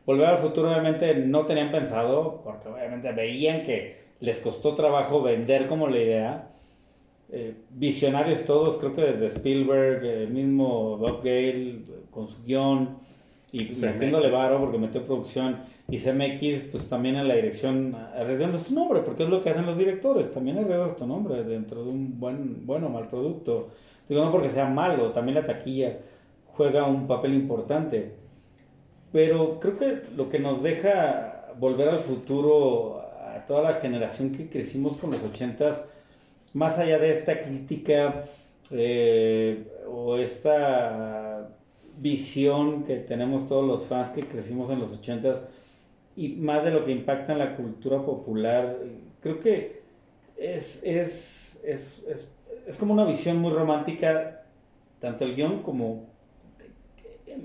Volver 0.05 0.27
al 0.27 0.37
futuro 0.37 0.69
obviamente 0.69 1.15
no 1.15 1.45
tenían 1.45 1.71
pensado, 1.71 2.41
porque 2.43 2.69
obviamente 2.69 3.11
veían 3.11 3.63
que 3.63 4.07
les 4.19 4.39
costó 4.39 4.73
trabajo 4.73 5.21
vender 5.21 5.67
como 5.67 5.87
la 5.87 5.97
idea. 5.97 6.47
Eh, 7.29 7.55
visionarios 7.71 8.45
todos, 8.45 8.77
creo 8.77 8.93
que 8.93 9.01
desde 9.01 9.25
Spielberg, 9.27 10.05
el 10.05 10.29
mismo 10.29 10.97
Bob 10.97 11.17
Gale, 11.17 11.69
eh, 11.69 11.81
con 12.09 12.27
su 12.27 12.41
guion, 12.43 12.97
y 13.51 13.65
CMX. 13.65 13.81
metiéndole 13.81 14.29
varo 14.29 14.59
porque 14.59 14.77
metió 14.77 15.05
producción, 15.05 15.57
y 15.89 15.97
CMX, 15.97 16.71
pues 16.71 16.87
también 16.87 17.15
en 17.17 17.27
la 17.27 17.35
dirección, 17.35 17.95
arriesgando 17.95 18.57
su 18.57 18.73
nombre, 18.73 19.01
porque 19.01 19.23
es 19.23 19.29
lo 19.29 19.41
que 19.41 19.49
hacen 19.49 19.65
los 19.65 19.77
directores, 19.77 20.31
también 20.31 20.57
arriesgas 20.57 20.95
tu 20.95 21.05
nombre 21.05 21.43
dentro 21.43 21.83
de 21.83 21.89
un 21.89 22.19
buen, 22.19 22.65
bueno 22.65 22.87
o 22.87 22.89
mal 22.89 23.07
producto. 23.07 23.69
Digo, 24.07 24.23
no 24.23 24.31
porque 24.31 24.49
sea 24.49 24.69
malo, 24.69 25.11
también 25.11 25.35
la 25.35 25.45
taquilla 25.45 25.99
juega 26.45 26.85
un 26.85 27.07
papel 27.07 27.33
importante. 27.33 28.15
Pero 29.11 29.59
creo 29.59 29.77
que 29.77 30.01
lo 30.15 30.29
que 30.29 30.39
nos 30.39 30.63
deja 30.63 31.53
volver 31.59 31.89
al 31.89 31.99
futuro 31.99 32.99
a 32.99 33.45
toda 33.45 33.63
la 33.63 33.73
generación 33.75 34.31
que 34.31 34.49
crecimos 34.49 34.97
con 34.97 35.11
los 35.11 35.23
ochentas, 35.23 35.85
más 36.57 36.79
allá 36.79 36.97
de 36.97 37.11
esta 37.11 37.39
crítica 37.41 38.25
eh, 38.71 39.67
o 39.87 40.17
esta 40.17 41.49
visión 41.99 42.83
que 42.83 42.97
tenemos 42.97 43.47
todos 43.47 43.65
los 43.65 43.85
fans 43.85 44.09
que 44.09 44.21
crecimos 44.21 44.71
en 44.71 44.79
los 44.79 44.91
ochentas 44.91 45.47
y 46.15 46.29
más 46.29 46.63
de 46.63 46.71
lo 46.71 46.83
que 46.83 46.91
impacta 46.91 47.33
en 47.33 47.39
la 47.39 47.55
cultura 47.55 48.03
popular, 48.03 48.75
creo 49.21 49.39
que 49.39 49.81
es, 50.35 50.81
es, 50.83 51.59
es, 51.63 52.03
es, 52.07 52.31
es 52.65 52.77
como 52.77 52.93
una 52.93 53.05
visión 53.05 53.37
muy 53.37 53.51
romántica, 53.53 54.41
tanto 54.99 55.25
el 55.25 55.35
guion 55.35 55.61
como 55.61 56.07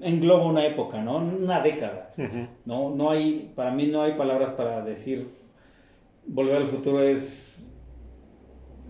engloba 0.01 0.47
una 0.47 0.65
época, 0.65 1.03
¿no? 1.03 1.19
Una 1.19 1.61
década. 1.61 2.09
No, 2.65 2.89
no 2.89 3.11
hay, 3.11 3.53
para 3.55 3.73
mí 3.73 3.89
no 3.89 4.03
hay 4.03 4.13
palabras 4.13 4.53
para 4.53 4.83
decir 4.83 5.43
Volver 6.25 6.57
al 6.57 6.69
futuro 6.69 7.03
es, 7.03 7.67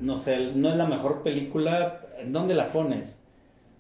no 0.02 0.16
sé, 0.16 0.52
no 0.54 0.68
es 0.68 0.76
la 0.76 0.86
mejor 0.86 1.22
película, 1.22 2.00
¿en 2.18 2.32
dónde 2.32 2.54
la 2.54 2.70
pones? 2.70 3.20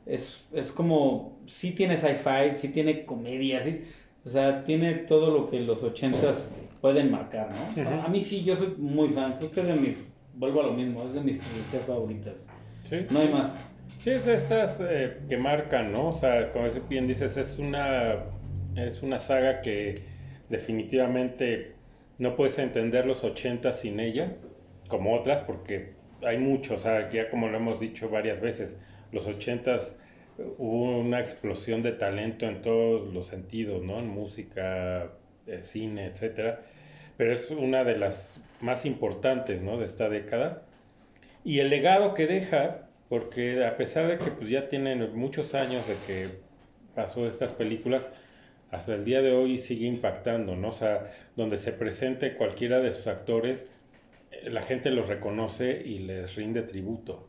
Es, 0.06 0.46
es 0.52 0.70
como, 0.72 1.38
sí 1.46 1.72
tiene 1.72 1.96
sci-fi, 1.96 2.56
sí 2.56 2.68
tiene 2.68 3.04
comedia, 3.04 3.60
sí, 3.60 3.80
o 4.24 4.28
sea, 4.28 4.62
tiene 4.62 4.94
todo 4.94 5.30
lo 5.30 5.50
que 5.50 5.60
los 5.60 5.82
ochentas 5.82 6.42
pueden 6.80 7.10
marcar, 7.10 7.50
¿no? 7.76 8.02
A 8.02 8.08
mí 8.08 8.20
sí, 8.20 8.44
yo 8.44 8.56
soy 8.56 8.74
muy 8.78 9.08
fan, 9.10 9.36
creo 9.38 9.50
que 9.50 9.60
es 9.60 9.66
de 9.66 9.74
mis, 9.74 10.02
vuelvo 10.34 10.60
a 10.60 10.66
lo 10.66 10.72
mismo, 10.72 11.04
es 11.04 11.14
de 11.14 11.20
mis 11.20 11.40
trilogías 11.40 11.82
favoritas. 11.86 12.46
Sí. 12.84 13.06
No 13.10 13.20
hay 13.20 13.28
más. 13.28 13.56
Sí, 13.98 14.10
es 14.10 14.24
de 14.24 14.34
estas 14.34 14.80
eh, 14.80 15.18
que 15.28 15.36
marcan, 15.36 15.92
¿no? 15.92 16.08
O 16.08 16.12
sea, 16.12 16.50
como 16.52 16.66
bien 16.88 17.06
dices, 17.06 17.36
es 17.36 17.58
una, 17.58 18.24
es 18.76 19.02
una 19.02 19.18
saga 19.18 19.60
que 19.60 19.94
definitivamente 20.48 21.74
no 22.18 22.36
puedes 22.36 22.58
entender 22.58 23.06
los 23.06 23.24
80 23.24 23.72
sin 23.72 24.00
ella, 24.00 24.36
como 24.88 25.14
otras, 25.14 25.40
porque 25.40 26.01
hay 26.24 26.38
mucho, 26.38 26.74
o 26.74 26.78
sea, 26.78 27.10
ya 27.10 27.30
como 27.30 27.48
lo 27.48 27.56
hemos 27.56 27.80
dicho 27.80 28.08
varias 28.08 28.40
veces, 28.40 28.78
los 29.10 29.26
80 29.26 29.78
hubo 30.58 30.98
una 30.98 31.20
explosión 31.20 31.82
de 31.82 31.92
talento 31.92 32.46
en 32.46 32.62
todos 32.62 33.12
los 33.12 33.26
sentidos, 33.26 33.82
¿no? 33.82 33.98
En 33.98 34.08
música, 34.08 35.10
eh, 35.46 35.60
cine, 35.62 36.06
etcétera. 36.06 36.60
Pero 37.16 37.32
es 37.32 37.50
una 37.50 37.84
de 37.84 37.98
las 37.98 38.40
más 38.60 38.86
importantes, 38.86 39.60
¿no? 39.62 39.78
De 39.78 39.86
esta 39.86 40.08
década. 40.08 40.62
Y 41.44 41.58
el 41.60 41.70
legado 41.70 42.14
que 42.14 42.26
deja, 42.26 42.88
porque 43.08 43.64
a 43.64 43.76
pesar 43.76 44.08
de 44.08 44.18
que 44.18 44.30
pues, 44.30 44.50
ya 44.50 44.68
tienen 44.68 45.14
muchos 45.14 45.54
años 45.54 45.86
de 45.86 45.96
que 46.06 46.28
pasó 46.94 47.26
estas 47.26 47.52
películas, 47.52 48.08
hasta 48.70 48.94
el 48.94 49.04
día 49.04 49.20
de 49.20 49.32
hoy 49.32 49.58
sigue 49.58 49.86
impactando, 49.86 50.56
¿no? 50.56 50.68
O 50.68 50.72
sea, 50.72 51.12
donde 51.36 51.58
se 51.58 51.72
presente 51.72 52.34
cualquiera 52.34 52.80
de 52.80 52.92
sus 52.92 53.06
actores, 53.06 53.68
la 54.44 54.62
gente 54.62 54.90
los 54.90 55.08
reconoce 55.08 55.82
y 55.84 55.98
les 55.98 56.34
rinde 56.36 56.62
tributo. 56.62 57.28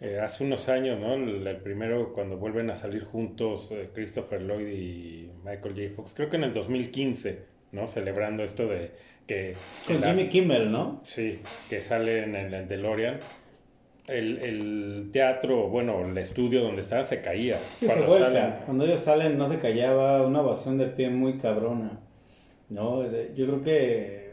Eh, 0.00 0.20
hace 0.20 0.44
unos 0.44 0.68
años, 0.68 1.00
¿no? 1.00 1.14
El, 1.14 1.56
primero, 1.56 2.12
cuando 2.12 2.36
vuelven 2.36 2.70
a 2.70 2.76
salir 2.76 3.04
juntos 3.04 3.72
eh, 3.72 3.90
Christopher 3.92 4.42
Lloyd 4.42 4.68
y 4.68 5.30
Michael 5.44 5.74
J. 5.74 5.94
Fox, 5.96 6.14
creo 6.14 6.30
que 6.30 6.36
en 6.36 6.44
el 6.44 6.54
2015, 6.54 7.38
¿no? 7.72 7.88
Celebrando 7.88 8.44
esto 8.44 8.68
de 8.68 8.92
que... 9.26 9.54
Con 9.86 10.02
Jimmy 10.02 10.28
Kimmel, 10.28 10.70
¿no? 10.70 11.00
Sí, 11.02 11.40
que 11.68 11.80
sale 11.80 12.22
en 12.22 12.36
el 12.36 12.68
DeLorean 12.68 13.18
el, 14.08 14.38
el, 14.38 15.10
teatro, 15.12 15.68
bueno, 15.68 16.06
el 16.06 16.16
estudio 16.16 16.62
donde 16.62 16.80
estaban 16.80 17.04
se 17.04 17.20
caía. 17.20 17.58
Sí, 17.74 17.86
cuando 17.86 18.04
se 18.04 18.18
vuelca. 18.18 18.62
Cuando 18.64 18.84
ellos 18.84 19.00
salen 19.00 19.36
no 19.36 19.46
se 19.46 19.58
callaba, 19.58 20.26
una 20.26 20.40
ovación 20.40 20.78
de 20.78 20.86
pie 20.86 21.10
muy 21.10 21.36
cabrona. 21.36 22.00
¿no? 22.70 23.02
Yo 23.34 23.46
creo 23.46 23.62
que 23.62 24.27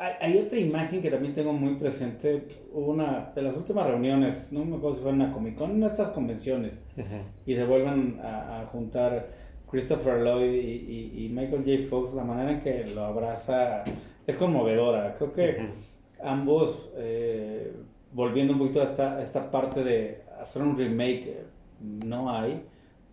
hay, 0.00 0.12
hay, 0.20 0.38
otra 0.38 0.58
imagen 0.58 1.02
que 1.02 1.10
también 1.10 1.34
tengo 1.34 1.52
muy 1.52 1.74
presente. 1.76 2.46
Hubo 2.72 2.92
una 2.92 3.30
de 3.34 3.42
las 3.42 3.56
últimas 3.56 3.86
reuniones, 3.86 4.48
no 4.50 4.64
me 4.64 4.76
acuerdo 4.76 4.96
si 4.96 5.02
fue 5.02 5.10
en 5.10 5.16
una 5.16 5.32
Comic 5.32 5.56
Con, 5.56 5.72
en 5.72 5.82
estas 5.84 6.08
convenciones, 6.08 6.80
y 7.46 7.54
se 7.54 7.64
vuelven 7.64 8.18
a, 8.22 8.66
juntar 8.72 9.28
Christopher 9.70 10.20
Lloyd 10.20 10.52
y, 10.52 11.24
y, 11.24 11.28
Michael 11.28 11.64
J. 11.64 11.88
Fox. 11.88 12.14
La 12.14 12.24
manera 12.24 12.52
en 12.52 12.60
que 12.60 12.86
lo 12.94 13.04
abraza 13.04 13.84
es 14.26 14.36
conmovedora. 14.36 15.14
Creo 15.14 15.32
que 15.32 15.58
ambos. 16.22 16.90
Eh, 16.96 17.72
volviendo 18.12 18.52
un 18.52 18.58
poquito 18.58 18.80
a 18.80 18.84
esta, 18.84 19.22
esta 19.22 19.50
parte 19.50 19.84
de 19.84 20.22
hacer 20.40 20.62
un 20.62 20.76
remake, 20.76 21.44
no 21.80 22.30
hay. 22.30 22.62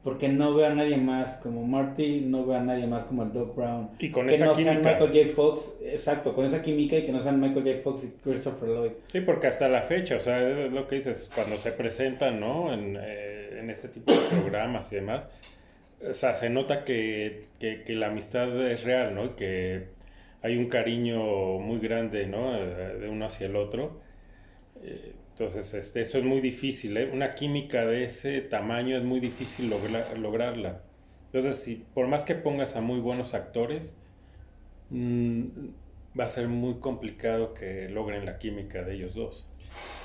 Porque 0.07 0.29
no 0.29 0.55
veo 0.55 0.67
a 0.67 0.73
nadie 0.73 0.95
más 0.95 1.35
como 1.43 1.67
Marty, 1.67 2.21
no 2.21 2.45
veo 2.45 2.55
a 2.55 2.61
nadie 2.61 2.87
más 2.87 3.03
como 3.03 3.23
el 3.23 3.33
Doc 3.33 3.53
Brown. 3.57 3.89
Y 3.99 4.09
con 4.09 4.25
que 4.25 4.37
no 4.37 4.55
Sean 4.55 4.77
Michael 4.77 5.11
J. 5.11 5.35
Fox, 5.35 5.75
exacto, 5.83 6.33
con 6.33 6.45
esa 6.45 6.61
química 6.61 6.95
y 6.95 7.05
que 7.05 7.11
no 7.11 7.19
sean 7.19 7.41
Michael 7.41 7.65
J. 7.65 7.83
Fox 7.83 8.05
y 8.05 8.11
Christopher 8.23 8.69
Lloyd. 8.69 8.91
Sí, 9.11 9.19
porque 9.19 9.47
hasta 9.47 9.67
la 9.67 9.81
fecha, 9.81 10.15
o 10.15 10.21
sea, 10.21 10.47
es 10.47 10.71
lo 10.71 10.87
que 10.87 10.95
dices, 10.95 11.29
cuando 11.35 11.57
se 11.57 11.73
presentan, 11.73 12.39
¿no? 12.39 12.71
En, 12.71 12.97
eh, 12.97 13.59
en 13.59 13.69
este 13.69 13.89
tipo 13.89 14.13
de 14.13 14.19
programas 14.29 14.89
y 14.93 14.95
demás, 14.95 15.27
o 16.09 16.13
sea, 16.13 16.33
se 16.33 16.49
nota 16.49 16.85
que, 16.85 17.47
que, 17.59 17.83
que, 17.83 17.93
la 17.93 18.07
amistad 18.07 18.47
es 18.65 18.85
real, 18.85 19.13
¿no? 19.13 19.25
Y 19.25 19.29
que 19.31 19.87
hay 20.41 20.55
un 20.55 20.69
cariño 20.69 21.59
muy 21.59 21.79
grande, 21.79 22.27
¿no? 22.27 22.55
Eh, 22.55 22.95
de 22.97 23.09
uno 23.09 23.25
hacia 23.25 23.47
el 23.47 23.57
otro. 23.57 23.99
Entonces, 25.39 25.71
este, 25.75 26.01
eso 26.01 26.17
es 26.17 26.23
muy 26.23 26.41
difícil. 26.41 26.97
¿eh? 26.97 27.11
Una 27.13 27.35
química 27.35 27.85
de 27.85 28.05
ese 28.05 28.41
tamaño 28.41 28.97
es 28.97 29.03
muy 29.03 29.19
difícil 29.19 29.71
lograrla. 30.19 30.81
Entonces, 31.31 31.61
si 31.61 31.85
por 31.93 32.07
más 32.07 32.23
que 32.23 32.33
pongas 32.33 32.75
a 32.75 32.81
muy 32.81 32.99
buenos 32.99 33.35
actores, 33.35 33.95
mm, 34.89 35.43
va 36.19 36.23
a 36.23 36.27
ser 36.27 36.47
muy 36.47 36.79
complicado 36.79 37.53
que 37.53 37.87
logren 37.87 38.25
la 38.25 38.39
química 38.39 38.81
de 38.81 38.95
ellos 38.95 39.13
dos. 39.13 39.47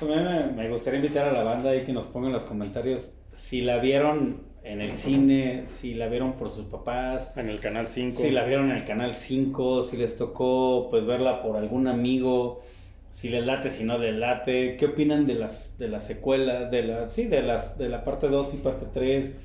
me, 0.03 0.69
gustaría 0.69 0.99
invitar 0.99 1.27
a 1.27 1.33
la 1.33 1.43
banda 1.43 1.75
y 1.75 1.85
que 1.85 1.95
nos 1.95 2.05
pongan 2.05 2.27
en 2.27 2.35
los 2.35 2.45
comentarios 2.45 3.15
si 3.33 3.63
la 3.63 3.79
vieron 3.79 4.43
en 4.65 4.83
el 4.83 4.93
cine, 4.93 5.63
si 5.67 5.95
la 5.95 6.09
vieron 6.09 6.35
por 6.35 6.51
sus 6.51 6.67
papás. 6.67 7.33
En 7.37 7.49
el 7.49 7.59
Canal 7.59 7.89
5. 7.89 8.21
Si 8.21 8.31
la 8.31 8.45
vieron 8.45 8.71
en 8.71 8.77
el 8.77 8.85
Canal 8.85 9.15
5, 9.15 9.85
si 9.85 9.97
les 9.97 10.15
tocó 10.19 10.89
pues 10.91 11.07
verla 11.07 11.41
por 11.41 11.57
algún 11.57 11.89
amigo 11.89 12.61
si 13.13 13.29
les 13.29 13.45
late, 13.45 13.69
si 13.69 13.85
no 13.85 13.99
les 13.99 14.15
late, 14.15 14.77
qué 14.79 14.87
opinan 14.87 15.27
de 15.27 15.35
las 15.35 15.77
de 15.79 15.87
la 15.87 16.01
secuela, 16.01 16.65
de 16.65 16.83
la 16.83 17.11
sí, 17.11 17.27
de 17.27 17.43
las 17.43 17.77
de 17.77 17.91
la 17.91 18.05
parte 18.05 18.29
2 18.29 18.55
y 18.55 18.57
parte 18.57 18.87
3. 18.93 19.37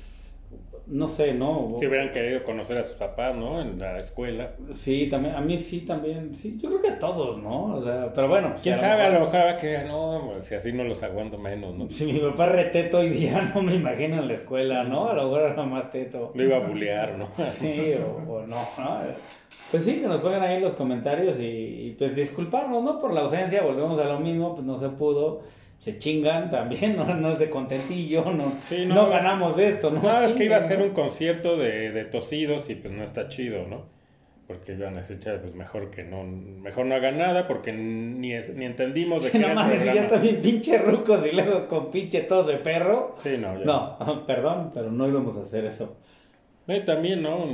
No 0.86 1.06
sé, 1.06 1.34
¿no? 1.34 1.76
Si 1.78 1.86
hubieran 1.86 2.10
querido 2.10 2.42
conocer 2.44 2.78
a 2.78 2.82
sus 2.82 2.94
papás, 2.94 3.36
¿no? 3.36 3.60
En 3.60 3.78
la 3.78 3.98
escuela. 3.98 4.52
Sí, 4.72 5.06
también, 5.10 5.34
a 5.34 5.42
mí 5.42 5.58
sí, 5.58 5.82
también, 5.82 6.34
sí, 6.34 6.56
yo 6.58 6.70
creo 6.70 6.80
que 6.80 6.88
a 6.88 6.98
todos, 6.98 7.36
¿no? 7.36 7.74
O 7.74 7.82
sea, 7.82 8.10
pero 8.14 8.28
bueno. 8.28 8.52
Pues, 8.52 8.62
¿Quién 8.62 8.78
sabe? 8.78 9.02
A 9.02 9.10
lo 9.10 9.26
mejor 9.26 9.58
que, 9.58 9.84
no, 9.86 10.40
si 10.40 10.54
así 10.54 10.72
no 10.72 10.84
los 10.84 11.02
aguanto 11.02 11.36
menos, 11.36 11.74
¿no? 11.74 11.90
Si 11.90 12.06
mi 12.10 12.18
papá 12.18 12.46
reteto 12.46 13.00
hoy 13.00 13.10
día, 13.10 13.42
no 13.54 13.60
me 13.60 13.74
imagino 13.74 14.16
en 14.18 14.28
la 14.28 14.32
escuela, 14.32 14.82
¿no? 14.84 15.10
A 15.10 15.12
lo 15.12 15.24
mejor 15.24 15.42
era 15.42 15.62
más 15.66 15.90
teto. 15.90 16.32
Lo 16.34 16.42
iba 16.42 16.56
a 16.56 16.60
bullear, 16.60 17.18
¿no? 17.18 17.28
Sí, 17.50 17.92
o, 17.92 18.32
o 18.32 18.46
no, 18.46 18.66
¿no? 18.78 19.00
Pues 19.70 19.84
sí, 19.84 20.00
que 20.00 20.06
nos 20.06 20.22
pongan 20.22 20.42
ahí 20.42 20.56
en 20.56 20.62
los 20.62 20.72
comentarios 20.72 21.36
y, 21.38 21.94
pues 21.98 22.16
disculparnos, 22.16 22.82
¿no? 22.82 23.00
Por 23.00 23.12
la 23.12 23.20
ausencia, 23.22 23.62
volvemos 23.62 23.98
a 24.00 24.04
lo 24.04 24.18
mismo, 24.18 24.54
pues 24.54 24.66
no 24.66 24.76
se 24.76 24.88
pudo. 24.90 25.42
Se 25.78 25.98
chingan 25.98 26.50
también, 26.50 26.96
no, 26.96 27.04
no 27.14 27.32
es 27.32 27.38
de 27.38 27.50
contentillo, 27.50 28.24
no, 28.32 28.52
no, 28.86 29.08
ganamos 29.08 29.58
esto, 29.58 29.90
¿no? 29.90 30.02
No, 30.02 30.20
es 30.20 30.34
que 30.34 30.44
iba 30.44 30.56
a 30.56 30.60
ser 30.60 30.82
un 30.82 30.90
concierto 30.90 31.56
de, 31.56 31.92
de, 31.92 32.04
tosidos 32.04 32.68
y 32.68 32.74
pues 32.74 32.92
no 32.92 33.04
está 33.04 33.28
chido, 33.28 33.64
¿no? 33.68 33.84
Porque 34.48 34.72
iban 34.72 34.94
a 34.94 35.02
decir, 35.02 35.20
pues 35.22 35.54
mejor 35.54 35.90
que 35.90 36.02
no, 36.02 36.24
mejor 36.24 36.86
no 36.86 36.94
hagan 36.94 37.18
nada 37.18 37.46
porque 37.46 37.70
ni, 37.72 38.32
ni 38.32 38.64
entendimos 38.64 39.22
de 39.22 39.30
sí, 39.30 39.38
qué 39.38 39.46
no 39.46 39.54
mames, 39.54 39.82
si 39.82 39.94
ya 39.94 40.08
también 40.08 40.40
pinche 40.40 40.78
rucos 40.78 41.24
y 41.24 41.32
luego 41.32 41.68
con 41.68 41.90
pinche 41.90 42.22
todo 42.22 42.44
de 42.44 42.56
perro. 42.56 43.14
Sí, 43.22 43.36
no, 43.38 43.56
ya. 43.56 43.64
No, 43.64 44.24
perdón, 44.26 44.70
pero 44.74 44.90
no 44.90 45.06
íbamos 45.06 45.36
a 45.36 45.42
hacer 45.42 45.64
eso. 45.66 45.98
Eh, 46.66 46.80
también, 46.80 47.22
¿no? 47.22 47.46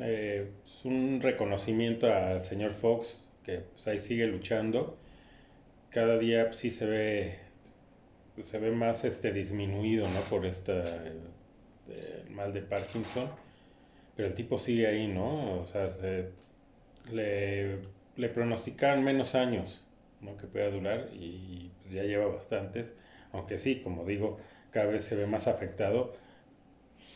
Eh, 0.00 0.50
un 0.84 1.20
reconocimiento 1.20 2.12
al 2.12 2.42
señor 2.42 2.72
Fox, 2.72 3.28
que 3.42 3.58
pues, 3.58 3.88
ahí 3.88 3.98
sigue 3.98 4.26
luchando. 4.26 4.96
Cada 5.90 6.18
día 6.18 6.46
pues, 6.46 6.58
sí 6.58 6.70
se 6.70 6.86
ve, 6.86 7.38
se 8.40 8.58
ve 8.58 8.70
más 8.70 9.04
este, 9.04 9.32
disminuido 9.32 10.08
¿no? 10.08 10.20
por 10.22 10.46
este 10.46 10.72
mal 12.30 12.52
de 12.52 12.62
Parkinson. 12.62 13.30
Pero 14.16 14.28
el 14.28 14.34
tipo 14.34 14.58
sigue 14.58 14.86
ahí, 14.86 15.06
¿no? 15.08 15.60
O 15.60 15.64
sea, 15.64 15.86
le, 17.12 17.78
le 18.16 18.28
pronosticaron 18.28 19.04
menos 19.04 19.34
años 19.34 19.84
¿no? 20.20 20.36
que 20.36 20.46
pueda 20.46 20.70
durar 20.70 21.08
y 21.12 21.70
pues, 21.82 21.94
ya 21.94 22.02
lleva 22.02 22.26
bastantes. 22.26 22.94
Aunque 23.32 23.58
sí, 23.58 23.80
como 23.80 24.04
digo, 24.04 24.38
cada 24.70 24.86
vez 24.86 25.04
se 25.04 25.14
ve 25.16 25.26
más 25.26 25.46
afectado 25.48 26.12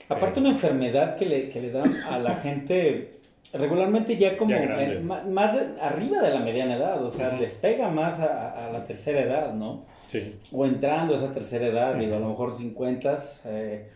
Aparte 0.09 0.41
una 0.41 0.51
enfermedad 0.51 1.17
que 1.17 1.27
le, 1.27 1.49
que 1.49 1.61
le 1.61 1.71
dan 1.71 1.97
a 2.03 2.19
la 2.19 2.35
gente 2.35 3.23
regularmente 3.55 4.17
ya 4.17 4.37
como 4.37 4.55
más 5.03 5.57
arriba 5.81 6.23
de 6.23 6.31
la 6.31 6.41
mediana 6.41 6.77
edad, 6.77 7.05
o 7.05 7.11
sea, 7.11 7.37
les 7.39 7.55
pega 7.55 7.91
más 7.91 8.21
a, 8.21 8.71
la 8.73 8.83
tercera 8.85 9.21
edad, 9.21 9.55
¿no? 9.55 9.85
Sí. 10.07 10.37
O 10.53 10.65
entrando 10.65 11.15
a 11.15 11.19
esa 11.19 11.33
tercera 11.33 11.67
edad, 11.67 11.97
digo, 11.97 12.17
a 12.17 12.19
lo 12.19 12.31
mejor 12.31 12.53
50, 12.53 13.19
eh, 13.47 13.89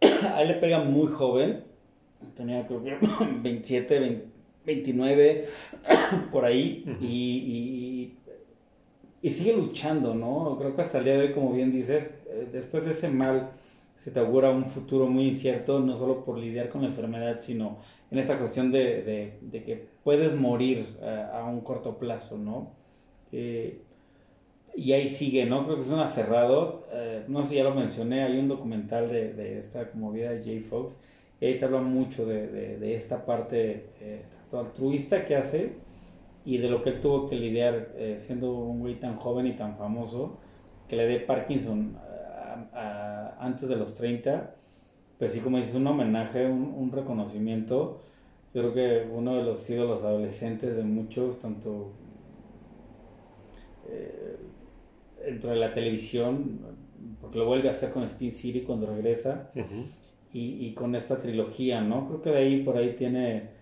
a 0.34 0.42
él 0.42 0.48
le 0.48 0.54
pega 0.54 0.80
muy 0.80 1.08
joven, 1.08 1.64
tenía 2.36 2.66
creo 2.66 2.82
que 2.82 2.96
27, 3.42 4.24
29, 4.66 5.48
por 6.32 6.44
ahí, 6.44 6.84
y, 7.00 8.16
y, 9.22 9.30
sigue 9.30 9.54
luchando, 9.54 10.14
¿no? 10.14 10.56
Creo 10.58 10.74
que 10.74 10.82
hasta 10.82 10.98
el 10.98 11.04
día 11.04 11.14
de 11.14 11.26
hoy, 11.26 11.32
como 11.32 11.52
bien 11.52 11.72
dices, 11.72 12.04
eh, 12.28 12.48
después 12.52 12.84
de 12.84 12.92
ese 12.92 13.08
mal 13.08 13.50
se 13.96 14.10
te 14.10 14.20
augura 14.20 14.50
un 14.50 14.66
futuro 14.66 15.06
muy 15.06 15.28
incierto, 15.28 15.78
no 15.80 15.94
solo 15.94 16.24
por 16.24 16.38
lidiar 16.38 16.68
con 16.68 16.82
la 16.82 16.88
enfermedad, 16.88 17.40
sino 17.40 17.78
en 18.10 18.18
esta 18.18 18.38
cuestión 18.38 18.70
de, 18.70 19.38
que 19.52 19.88
puedes 20.02 20.34
morir 20.34 20.86
eh, 21.00 21.26
a, 21.32 21.44
un 21.44 21.60
corto 21.60 21.96
plazo, 21.98 22.36
¿no? 22.36 22.72
Eh, 23.32 23.80
y 24.74 24.92
ahí 24.92 25.08
sigue, 25.08 25.46
¿no? 25.46 25.64
Creo 25.64 25.76
que 25.76 25.82
es 25.82 25.88
un 25.88 26.00
aferrado, 26.00 26.84
eh, 26.92 27.24
no 27.28 27.42
sé 27.42 27.50
si 27.50 27.54
ya 27.56 27.64
lo 27.64 27.74
mencioné, 27.74 28.24
hay 28.24 28.38
un 28.38 28.48
documental 28.48 29.08
de, 29.08 29.58
esta 29.58 29.90
como 29.90 30.10
vida 30.12 30.32
de 30.32 30.42
Jay 30.42 30.60
Fox, 30.60 30.96
y 31.40 31.46
ahí 31.46 31.58
te 31.58 31.64
habla 31.64 31.80
mucho 31.80 32.26
de, 32.26 32.94
esta 32.94 33.24
parte 33.24 33.86
tanto 34.50 34.58
altruista 34.58 35.24
que 35.24 35.36
hace 35.36 35.72
y 36.44 36.58
de 36.58 36.68
lo 36.68 36.82
que 36.82 36.90
él 36.90 37.00
tuvo 37.00 37.28
que 37.28 37.36
lidiar 37.36 37.92
siendo 38.16 38.52
un 38.52 38.80
güey 38.80 38.94
tan 38.96 39.16
joven 39.16 39.46
y 39.46 39.52
tan 39.52 39.76
famoso, 39.76 40.38
que 40.88 40.96
le 40.96 41.06
dé 41.06 41.20
Parkinson 41.20 41.96
antes 43.38 43.68
de 43.68 43.76
los 43.76 43.94
30, 43.94 44.54
pues 45.18 45.32
sí, 45.32 45.40
como 45.40 45.58
dices, 45.58 45.74
un 45.74 45.86
homenaje, 45.86 46.46
un, 46.46 46.90
reconocimiento. 46.92 48.00
Yo 48.52 48.72
creo 48.72 48.74
que 48.74 49.08
uno 49.12 49.36
de 49.36 49.42
los 49.42 49.68
ídolos 49.68 50.02
adolescentes 50.02 50.76
de 50.76 50.84
muchos, 50.84 51.40
tanto 51.40 51.92
eh, 53.88 54.36
dentro 55.24 55.50
de 55.50 55.56
la 55.56 55.72
televisión, 55.72 56.60
porque 57.20 57.38
lo 57.38 57.46
vuelve 57.46 57.68
a 57.68 57.72
hacer 57.72 57.90
con 57.90 58.04
Spin 58.04 58.32
City 58.32 58.62
cuando 58.62 58.86
regresa, 58.86 59.50
y, 60.32 60.72
con 60.72 60.96
esta 60.96 61.18
trilogía, 61.18 61.80
¿no? 61.80 62.08
Creo 62.08 62.22
que 62.22 62.30
de 62.30 62.38
ahí 62.38 62.62
por 62.64 62.76
ahí 62.76 62.96
tiene 62.98 63.53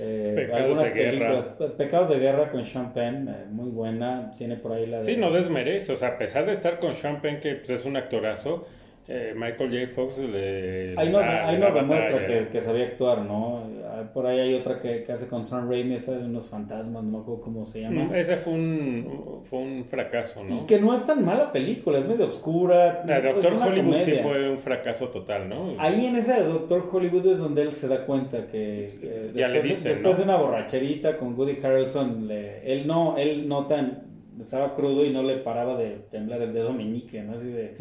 eh, 0.00 0.32
Pecados 0.34 0.82
de 0.82 0.90
Guerra. 0.90 1.56
Pecados 1.76 2.08
de 2.08 2.18
Guerra 2.18 2.50
con 2.50 2.64
Sean 2.64 2.92
Penn, 2.92 3.28
eh, 3.28 3.46
muy 3.50 3.70
buena. 3.70 4.32
Tiene 4.38 4.56
por 4.56 4.72
ahí 4.72 4.86
la 4.86 4.98
de... 4.98 5.04
Sí, 5.04 5.16
no 5.16 5.30
desmerece. 5.30 5.92
O 5.92 5.96
sea, 5.96 6.08
a 6.08 6.18
pesar 6.18 6.46
de 6.46 6.54
estar 6.54 6.78
con 6.78 6.94
Sean 6.94 7.20
Penn, 7.20 7.38
que 7.38 7.56
pues, 7.56 7.70
es 7.70 7.84
un 7.84 7.96
actorazo, 7.96 8.66
eh, 9.12 9.34
Michael 9.36 9.70
J. 9.86 9.92
Fox 9.94 10.18
le... 10.18 10.94
Ahí 10.96 11.10
nos, 11.10 11.22
ah, 11.22 11.48
ahí 11.48 11.58
nos 11.58 11.74
demuestra 11.74 12.26
que, 12.26 12.46
que 12.48 12.60
sabía 12.60 12.84
actuar, 12.84 13.22
¿no? 13.22 13.64
Ah, 13.84 14.04
Por 14.14 14.24
ahí 14.26 14.38
hay 14.38 14.54
otra 14.54 14.78
que, 14.78 15.02
que 15.02 15.10
hace 15.10 15.26
con 15.26 15.48
Sam 15.48 15.68
Raimi, 15.68 15.96
esa 15.96 16.12
de 16.12 16.24
unos 16.26 16.46
fantasmas, 16.46 17.02
no 17.02 17.10
me 17.10 17.18
acuerdo 17.18 17.40
cómo 17.42 17.64
se 17.66 17.80
llama. 17.80 18.04
Mm, 18.04 18.14
Ese 18.14 18.36
fue 18.36 18.52
un, 18.52 19.40
fue 19.50 19.58
un 19.58 19.84
fracaso, 19.84 20.44
¿no? 20.44 20.54
Y 20.54 20.66
que 20.66 20.78
no 20.78 20.94
es 20.94 21.04
tan 21.06 21.24
mala 21.24 21.50
película, 21.50 21.98
es 21.98 22.06
medio 22.06 22.26
oscura. 22.28 23.02
La 23.06 23.20
Doctor 23.20 23.54
Hollywood 23.54 23.96
sí 24.04 24.12
fue 24.22 24.48
un 24.50 24.58
fracaso 24.58 25.08
total, 25.08 25.48
¿no? 25.48 25.74
Ahí 25.78 26.06
en 26.06 26.14
ese 26.16 26.40
Doctor 26.44 26.88
Hollywood 26.92 27.26
es 27.26 27.38
donde 27.38 27.62
él 27.62 27.72
se 27.72 27.88
da 27.88 28.06
cuenta 28.06 28.46
que 28.46 28.90
eh, 29.02 29.32
Ya 29.34 29.48
le 29.48 29.60
de- 29.60 29.68
dicen, 29.70 29.92
después 29.92 30.12
¿no? 30.14 30.18
de 30.18 30.22
una 30.24 30.36
borracherita 30.36 31.16
con 31.16 31.36
Woody 31.36 31.56
Harrelson, 31.62 32.28
le- 32.28 32.72
él 32.72 32.86
no, 32.86 33.18
él 33.18 33.48
no 33.48 33.66
tan, 33.66 34.09
estaba 34.40 34.74
crudo 34.74 35.04
y 35.04 35.10
no 35.10 35.22
le 35.22 35.36
paraba 35.38 35.76
de 35.76 35.98
temblar 36.10 36.42
el 36.42 36.52
dedo 36.52 36.72
meñique, 36.72 37.22
¿no? 37.22 37.32
Así 37.36 37.48
de, 37.48 37.76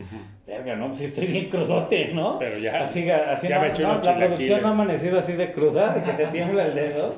verga, 0.47 0.75
no, 0.75 0.87
pues 0.87 1.01
estoy 1.01 1.27
bien 1.27 1.49
crudote, 1.49 2.13
¿no? 2.13 2.39
Pero 2.39 2.57
ya- 2.57 2.79
así, 2.81 3.09
así 3.09 3.47
ya 3.47 3.55
no, 3.57 3.61
me 3.61 3.69
no, 3.79 3.89
unos 3.91 4.05
la 4.05 4.15
producción 4.17 4.61
no 4.61 4.67
ha 4.67 4.71
amanecido 4.71 5.19
así 5.19 5.33
de 5.33 5.51
cruda, 5.51 5.93
de 5.93 6.03
que 6.03 6.11
te 6.13 6.27
tiembla 6.27 6.67
el 6.67 6.75
dedo. 6.75 7.15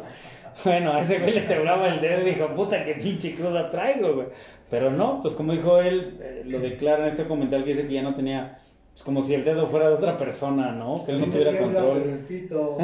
Bueno, 0.65 0.93
a 0.93 1.01
ese 1.01 1.19
güey 1.19 1.33
le 1.33 1.41
temblaba 1.41 1.87
el 1.93 2.01
dedo 2.01 2.21
y 2.27 2.31
dijo, 2.33 2.47
puta, 2.49 2.83
qué 2.83 2.95
pinche 2.95 3.35
cruda 3.35 3.69
traigo, 3.69 4.13
güey. 4.15 4.27
Pero 4.69 4.91
no, 4.91 5.21
pues 5.21 5.33
como 5.33 5.53
dijo 5.53 5.79
él, 5.79 6.17
eh, 6.21 6.43
lo 6.45 6.59
declara 6.59 7.05
en 7.07 7.11
este 7.13 7.25
comentario 7.25 7.65
que 7.65 7.73
dice 7.73 7.87
que 7.87 7.93
ya 7.93 8.01
no 8.01 8.15
tenía, 8.15 8.57
pues 8.91 9.03
como 9.03 9.23
si 9.23 9.33
el 9.33 9.45
dedo 9.45 9.67
fuera 9.67 9.87
de 9.87 9.95
otra 9.95 10.17
persona, 10.17 10.73
¿no? 10.73 11.03
Que 11.05 11.11
él 11.11 11.21
no 11.21 11.27
tuviera 11.27 11.57
control. 11.57 12.01
pero 12.01 12.13
el 12.13 12.19
pito. 12.19 12.77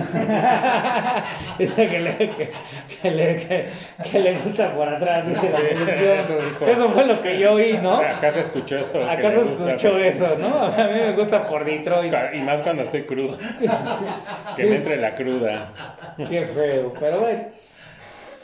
Dice 1.60 1.88
que 1.88 2.00
le, 2.00 2.18
que, 2.18 2.50
que 3.02 3.12
le, 3.12 3.36
que, 3.36 3.66
que 4.10 4.20
le 4.20 4.34
gusta 4.36 4.74
por 4.74 4.88
atrás, 4.88 5.28
dice 5.28 5.50
la 5.52 5.60
producción. 6.24 6.70
eso 6.70 6.90
fue 6.90 7.06
lo 7.06 7.22
que 7.22 7.38
yo 7.38 7.54
oí, 7.54 7.78
¿no? 7.84 7.96
Acá 7.96 8.32
se 8.32 8.40
escuchó 8.40 8.78
eso. 8.78 9.10
Acá 9.10 9.32
se 9.32 9.42
escuchó 9.54 9.98
eso, 9.98 10.38
¿no? 10.40 10.64
A 10.64 10.88
mí 10.88 10.96
me 10.96 11.12
gusta 11.12 11.44
por 11.44 11.66
Detroit. 11.66 12.14
Y 12.34 12.40
más 12.40 12.62
cuando 12.62 12.84
estoy 12.84 13.04
crudo. 13.04 13.38
que 14.56 14.66
me 14.66 14.78
entre 14.78 14.98
la 14.98 15.14
cruda. 15.14 15.74
Qué 16.18 16.46
feo, 16.46 16.94
pero 16.98 17.20
bueno. 17.20 17.67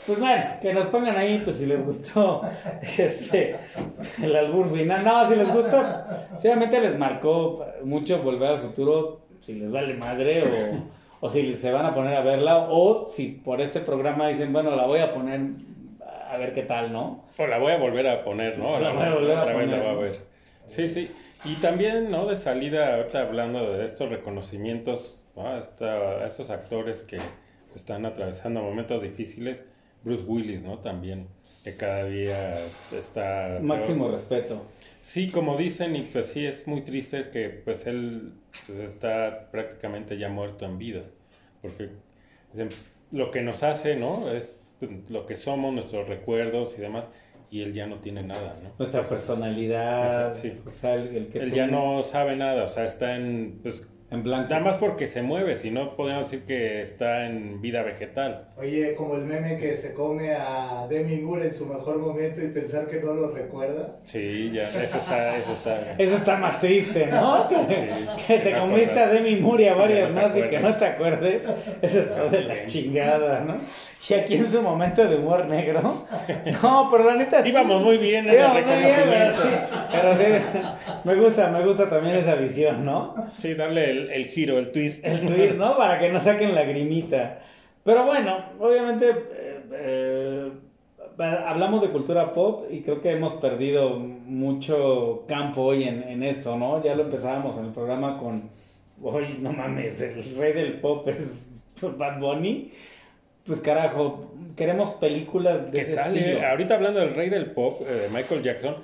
Pues 0.05 0.19
bueno, 0.19 0.43
que 0.61 0.73
nos 0.73 0.87
pongan 0.87 1.17
ahí, 1.17 1.39
pues 1.43 1.57
si 1.57 1.65
les 1.65 1.83
gustó 1.85 2.41
este 2.81 3.55
el 4.21 4.35
albur 4.35 4.71
final. 4.75 5.03
No, 5.03 5.29
si 5.29 5.35
les 5.35 5.51
gustó, 5.53 5.81
seguramente 6.35 6.79
les 6.81 6.97
marcó 6.97 7.65
mucho 7.83 8.21
volver 8.21 8.49
al 8.49 8.59
futuro, 8.59 9.21
si 9.39 9.53
les 9.53 9.71
vale 9.71 9.93
madre 9.93 10.43
o, 10.43 11.25
o 11.25 11.29
si 11.29 11.55
se 11.55 11.71
van 11.71 11.85
a 11.85 11.93
poner 11.93 12.15
a 12.15 12.21
verla, 12.21 12.67
o 12.69 13.07
si 13.07 13.27
por 13.29 13.61
este 13.61 13.79
programa 13.79 14.27
dicen, 14.27 14.51
bueno, 14.51 14.75
la 14.75 14.85
voy 14.85 14.99
a 14.99 15.13
poner 15.13 15.39
a 16.29 16.37
ver 16.37 16.51
qué 16.53 16.63
tal, 16.63 16.91
¿no? 16.91 17.25
O 17.37 17.47
la 17.47 17.57
voy 17.59 17.71
a 17.71 17.77
volver 17.77 18.07
a 18.07 18.23
poner, 18.23 18.57
¿no? 18.57 18.79
La 18.79 18.91
voy 18.91 19.03
a 19.03 19.13
volver 19.13 19.37
a 19.37 19.45
la 19.45 19.51
poner, 19.53 19.79
voy 19.81 19.89
a 19.89 19.93
ver. 19.93 20.19
Sí, 20.65 20.89
sí. 20.89 21.11
Y 21.45 21.55
también, 21.55 22.09
¿no? 22.09 22.25
De 22.25 22.37
salida, 22.37 22.95
ahorita 22.95 23.21
hablando 23.21 23.71
de 23.71 23.85
estos 23.85 24.09
reconocimientos, 24.09 25.27
¿no? 25.35 25.47
A 25.47 25.59
esta- 25.59 26.23
a 26.23 26.27
estos 26.27 26.49
actores 26.49 27.03
que 27.03 27.19
están 27.75 28.05
atravesando 28.05 28.61
momentos 28.61 29.01
difíciles. 29.03 29.63
Bruce 30.03 30.23
Willis, 30.23 30.61
¿no? 30.61 30.79
También, 30.79 31.27
que 31.63 31.75
cada 31.75 32.05
día 32.05 32.57
está... 32.91 33.59
Máximo 33.61 34.09
respeto. 34.09 34.61
Sí, 35.01 35.29
como 35.29 35.57
dicen, 35.57 35.95
y 35.95 36.03
pues 36.03 36.27
sí, 36.27 36.45
es 36.45 36.67
muy 36.67 36.81
triste 36.81 37.29
que 37.29 37.49
pues 37.49 37.87
él 37.87 38.33
pues, 38.65 38.79
está 38.79 39.49
prácticamente 39.51 40.17
ya 40.17 40.29
muerto 40.29 40.65
en 40.65 40.77
vida, 40.77 41.03
porque 41.61 41.89
pues, 42.53 42.67
lo 43.11 43.29
que 43.31 43.41
nos 43.41 43.63
hace, 43.63 43.95
¿no? 43.97 44.31
Es 44.31 44.63
pues, 44.79 44.91
lo 45.09 45.25
que 45.25 45.35
somos, 45.35 45.73
nuestros 45.73 46.07
recuerdos 46.07 46.77
y 46.77 46.81
demás, 46.81 47.09
y 47.51 47.61
él 47.61 47.73
ya 47.73 47.85
no 47.85 47.97
tiene 47.99 48.23
nada, 48.23 48.55
¿no? 48.63 48.69
Nuestra 48.79 49.01
Entonces, 49.01 49.09
personalidad, 49.09 50.33
sí. 50.33 50.53
o 50.65 50.69
sea, 50.69 50.95
el, 50.95 51.15
el 51.15 51.27
que 51.27 51.39
Él 51.39 51.49
tú- 51.49 51.55
ya 51.55 51.67
no 51.67 52.01
sabe 52.03 52.35
nada, 52.35 52.63
o 52.63 52.67
sea, 52.69 52.85
está 52.85 53.15
en, 53.15 53.59
pues, 53.61 53.87
en 54.13 54.23
blanco. 54.23 54.49
nada 54.49 54.63
más 54.63 54.75
porque 54.75 55.07
se 55.07 55.21
mueve, 55.21 55.55
si 55.55 55.71
no 55.71 55.95
podríamos 55.95 56.29
decir 56.29 56.45
que 56.45 56.81
está 56.81 57.25
en 57.25 57.61
vida 57.61 57.83
vegetal. 57.83 58.47
Oye, 58.57 58.95
como 58.95 59.15
el 59.15 59.23
meme 59.25 59.57
que 59.57 59.75
se 59.75 59.93
come 59.93 60.33
a 60.33 60.87
Demi 60.89 61.17
Moore 61.17 61.47
en 61.47 61.53
su 61.53 61.65
mejor 61.65 61.97
momento 61.97 62.41
y 62.41 62.47
pensar 62.47 62.87
que 62.87 62.99
no 63.01 63.13
lo 63.13 63.31
recuerda. 63.31 63.97
Sí, 64.03 64.51
ya, 64.53 64.63
eso 64.63 64.97
está, 64.97 65.37
eso 65.37 65.51
está... 65.53 65.95
Eso 65.97 66.15
está 66.17 66.37
más 66.37 66.59
triste, 66.59 67.07
¿no? 67.07 67.47
Que, 67.49 67.55
Sí, 67.55 68.23
que 68.27 68.37
te 68.39 68.57
comiste 68.57 68.99
a. 68.99 69.07
Demi 69.07 69.35
Moore 69.37 69.63
y 69.63 69.67
a 69.67 69.75
varias 69.75 70.09
no 70.09 70.21
más 70.21 70.37
y 70.37 70.41
que 70.43 70.59
no 70.59 70.75
te 70.75 70.85
acuerdes. 70.85 71.43
Eso 71.81 71.99
está 71.99 72.29
de 72.29 72.41
la 72.41 72.65
chingada, 72.65 73.41
¿no? 73.41 73.57
Y 74.09 74.13
aquí 74.15 74.33
en 74.35 74.51
su 74.51 74.61
momento 74.61 75.07
de 75.07 75.15
humor 75.15 75.45
negro. 75.45 76.05
No, 76.61 76.87
pero 76.91 77.05
la 77.05 77.15
neta 77.15 77.41
sí. 77.41 77.49
Íbamos 77.49 77.81
muy 77.81 77.97
bien 77.97 78.25
en 78.25 78.31
el 78.31 78.35
Íbamos 78.35 78.63
muy 78.65 78.75
bien, 78.75 78.93
pero 78.95 79.13
reconocimiento. 79.13 79.41
sí, 79.41 79.75
Pero 79.91 80.17
sí, 80.17 80.69
me 81.03 81.15
gusta, 81.15 81.47
me 81.49 81.65
gusta 81.65 81.89
también 81.89 82.15
esa 82.15 82.35
visión, 82.35 82.85
¿no? 82.85 83.15
Sí, 83.37 83.53
darle 83.53 83.89
el, 83.89 84.02
el 84.11 84.25
giro, 84.25 84.59
el 84.59 84.71
twist. 84.71 85.05
El 85.05 85.21
twist, 85.25 85.55
¿no? 85.55 85.77
Para 85.77 85.99
que 85.99 86.09
no 86.09 86.19
saquen 86.19 86.55
lagrimita. 86.55 87.39
Pero 87.83 88.05
bueno, 88.05 88.45
obviamente 88.59 89.09
eh, 89.09 89.59
eh, 89.73 90.51
hablamos 91.19 91.81
de 91.81 91.89
cultura 91.89 92.33
pop 92.33 92.65
y 92.69 92.81
creo 92.81 93.01
que 93.01 93.11
hemos 93.11 93.33
perdido 93.35 93.99
mucho 93.99 95.25
campo 95.27 95.63
hoy 95.63 95.83
en, 95.83 96.03
en 96.03 96.23
esto, 96.23 96.57
¿no? 96.57 96.81
Ya 96.81 96.95
lo 96.95 97.03
empezábamos 97.03 97.57
en 97.57 97.65
el 97.65 97.71
programa 97.71 98.17
con, 98.17 98.49
hoy 99.01 99.37
no 99.39 99.51
mames, 99.51 99.99
el 100.01 100.35
rey 100.35 100.53
del 100.53 100.79
pop 100.79 101.07
es 101.07 101.45
Bad 101.97 102.19
Bunny. 102.19 102.71
Pues 103.45 103.59
carajo, 103.59 104.31
queremos 104.55 104.91
películas 104.91 105.65
de 105.65 105.71
que 105.71 105.81
ese 105.81 105.95
sale, 105.95 106.19
estilo. 106.19 106.47
ahorita 106.47 106.75
hablando 106.75 107.01
del 107.01 107.13
rey 107.13 107.29
del 107.29 107.51
pop, 107.51 107.81
eh, 107.85 108.07
Michael 108.09 108.41
Jackson, 108.41 108.77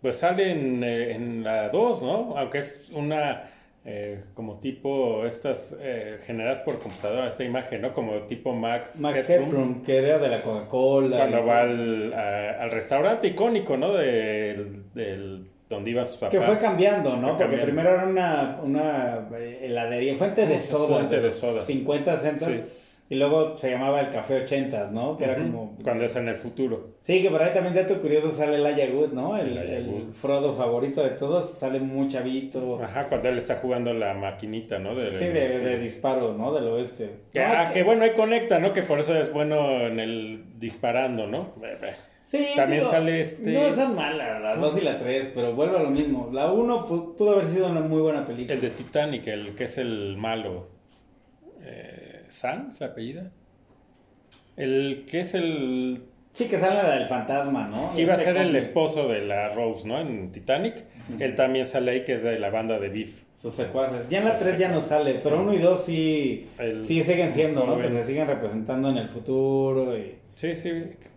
pues 0.00 0.16
sale 0.16 0.50
en, 0.52 0.82
en 0.82 1.44
la 1.44 1.68
2, 1.68 2.02
¿no? 2.02 2.34
Aunque 2.38 2.58
es 2.58 2.88
una, 2.94 3.44
eh, 3.86 4.22
como 4.34 4.60
tipo, 4.60 5.26
estas 5.26 5.76
eh, 5.80 6.18
generadas 6.24 6.60
por 6.60 6.78
computadora, 6.78 7.28
esta 7.28 7.44
imagen, 7.44 7.82
¿no? 7.82 7.92
Como 7.92 8.12
tipo 8.22 8.52
Max, 8.54 8.98
Max 9.00 9.28
Headroom, 9.28 9.48
Headroom, 9.50 9.82
que 9.82 9.98
era 9.98 10.18
de 10.18 10.28
la 10.28 10.42
Coca-Cola. 10.42 11.16
cuando 11.18 11.44
va 11.44 11.60
al, 11.62 12.12
a- 12.14 12.62
al 12.62 12.70
restaurante 12.70 13.28
icónico, 13.28 13.76
¿no? 13.76 13.92
Del, 13.92 14.84
del- 14.94 15.46
donde 15.68 15.90
iban 15.90 16.06
sus 16.06 16.16
papás. 16.18 16.30
Que 16.34 16.40
fue 16.40 16.56
cambiando, 16.58 17.16
¿no? 17.16 17.36
Fue 17.36 17.46
Porque 17.46 17.56
cambiando. 17.58 17.64
primero 17.66 17.90
era 17.90 18.04
una, 18.06 18.60
una 18.62 19.28
heladería, 19.60 20.14
fuente 20.16 20.46
de 20.46 20.60
soda. 20.60 20.96
Fuente 20.98 21.20
de 21.20 21.30
sodas. 21.30 21.66
50 21.66 22.16
centos. 22.16 22.48
Sí. 22.48 22.60
Y 23.10 23.16
luego 23.16 23.58
se 23.58 23.70
llamaba 23.70 24.00
el 24.00 24.08
Café 24.08 24.42
80, 24.42 24.90
¿no? 24.90 25.18
Que 25.18 25.24
era 25.24 25.36
como... 25.36 25.76
Cuando 25.84 26.04
es 26.04 26.16
en 26.16 26.28
el 26.28 26.36
futuro. 26.36 26.94
Sí, 27.02 27.22
que 27.22 27.30
por 27.30 27.42
ahí 27.42 27.52
también, 27.52 27.74
dato 27.74 28.00
curioso, 28.00 28.32
sale 28.32 28.56
el 28.56 28.94
Wood, 28.94 29.12
¿no? 29.12 29.36
El, 29.36 29.58
el. 29.58 30.12
Frodo 30.12 30.54
favorito 30.54 31.02
de 31.02 31.10
todos. 31.10 31.58
Sale 31.58 31.80
muy 31.80 32.08
chavito. 32.08 32.80
Ajá, 32.82 33.08
cuando 33.08 33.28
él 33.28 33.36
está 33.36 33.56
jugando 33.56 33.92
la 33.92 34.14
maquinita, 34.14 34.78
¿no? 34.78 34.96
Sí, 34.96 35.26
de, 35.26 35.58
de 35.58 35.78
disparos, 35.78 36.34
¿no? 36.36 36.54
Del 36.54 36.66
oeste. 36.68 37.10
Que, 37.30 37.40
No, 37.40 37.46
ah, 37.46 37.62
es 37.64 37.70
que 37.70 37.82
bueno, 37.82 38.04
ahí 38.04 38.12
conecta, 38.12 38.58
¿no? 38.58 38.72
Que 38.72 38.80
por 38.80 38.98
eso 38.98 39.14
es 39.14 39.30
bueno 39.30 39.82
en 39.86 40.00
el 40.00 40.44
disparando, 40.58 41.26
¿no? 41.26 41.52
Sí, 42.22 42.46
También 42.56 42.80
digo, 42.80 42.90
sale 42.90 43.20
este- 43.20 43.52
No 43.52 43.74
son 43.74 43.94
malas, 43.94 44.40
la 44.40 44.52
¿Cómo 44.52 44.66
2 44.68 44.78
y 44.78 44.80
la 44.80 44.98
3, 44.98 45.32
pero 45.34 45.54
vuelve 45.54 45.76
a 45.76 45.82
lo 45.82 45.90
mismo. 45.90 46.30
La 46.32 46.50
1 46.50 46.86
pudo 47.18 47.32
haber 47.34 47.44
sido 47.44 47.68
una 47.70 47.82
muy 47.82 48.00
buena 48.00 48.26
película. 48.26 48.54
El 48.54 48.62
de 48.62 48.70
Titanic, 48.70 49.26
el 49.26 49.54
que 49.54 49.64
es 49.64 49.76
el 49.76 50.16
malo. 50.16 50.68
Eh, 51.62 51.93
¿San? 52.34 52.72
¿Se 52.72 52.84
apellida? 52.84 53.30
El 54.56 55.06
que 55.10 55.20
es 55.20 55.34
el. 55.34 56.02
Sí, 56.32 56.46
que 56.46 56.58
sale 56.58 56.88
del 56.98 57.06
fantasma, 57.06 57.68
¿no? 57.68 57.94
que 57.94 58.02
iba 58.02 58.14
a 58.14 58.16
Este 58.16 58.32
ser 58.32 58.36
el 58.38 58.56
esposo 58.56 59.06
de 59.08 59.24
la 59.24 59.50
Rose, 59.50 59.86
¿no? 59.86 60.00
En 60.00 60.32
Titanic. 60.32 60.84
Él 61.20 61.34
también 61.36 61.64
sale 61.66 61.92
ahí, 61.92 62.04
que 62.04 62.14
es 62.14 62.22
de 62.24 62.38
la 62.40 62.50
banda 62.50 62.78
de 62.80 62.88
Beef. 62.88 63.22
Sus 63.40 63.54
secuaces. 63.54 64.08
Ya 64.08 64.18
en 64.18 64.24
la 64.24 64.36
Sus 64.36 64.46
3 64.46 64.58
ya 64.58 64.68
no 64.70 64.80
sale, 64.80 65.20
pero 65.22 65.40
1 65.42 65.54
y 65.54 65.58
2 65.58 65.84
sí, 65.84 66.46
El- 66.58 66.82
sí 66.82 67.02
siguen 67.02 67.30
siendo, 67.30 67.64
¿no? 67.66 67.78
Que 67.78 67.88
se 67.88 68.02
siguen 68.02 68.26
representando 68.26 68.88
en 68.90 68.96
el 68.96 69.08
futuro. 69.08 69.96
Y... 69.96 70.14
Sí, 70.34 70.56
sí. 70.56 70.70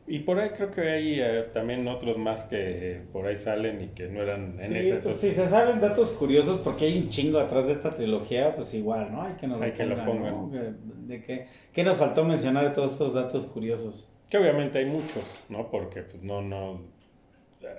Y 0.06 0.20
por 0.20 0.40
ahí 0.40 0.50
creo 0.50 0.70
que 0.70 0.82
hay 0.82 1.20
eh, 1.20 1.46
también 1.52 1.88
otros 1.88 2.18
más 2.20 2.44
que 2.44 3.02
por 3.12 3.26
ahí 3.26 3.36
salen 3.36 3.82
y 3.82 3.88
que 3.88 4.08
no 4.10 4.22
eran 4.22 4.60
en 4.60 4.72
Sí, 4.72 4.78
ese. 4.78 4.90
pues, 4.90 4.92
entonces- 4.94 5.22
si 5.32 5.36
se 5.36 5.48
saben 5.50 5.82
datos 5.82 6.12
curiosos, 6.14 6.62
porque 6.64 6.86
hay 6.86 7.00
un 7.00 7.10
chingo 7.10 7.40
atrás 7.40 7.66
de 7.66 7.74
esta 7.74 7.92
trilogía, 7.92 8.56
pues 8.56 8.74
igual, 8.76 9.12
¿no? 9.12 9.24
Hay 9.24 9.34
que 9.34 9.48
nos 9.48 9.60
Hay 9.62 9.72
que 9.72 9.86
lo 9.86 10.06
pongan, 10.06 10.78
De 11.08 11.22
qué, 11.24 11.48
¿Qué 11.74 11.84
nos 11.84 11.98
faltó 11.98 12.24
mencionar 12.24 12.66
de 12.66 12.70
todos 12.76 12.92
estos 12.92 13.16
datos 13.16 13.46
curiosos? 13.46 14.08
Que 14.30 14.38
obviamente 14.38 14.78
hay 14.80 14.86
muchos, 14.86 15.24
¿no? 15.50 15.70
Porque 15.72 16.04
pues 16.04 16.22
no, 16.22 16.42
no... 16.42 16.82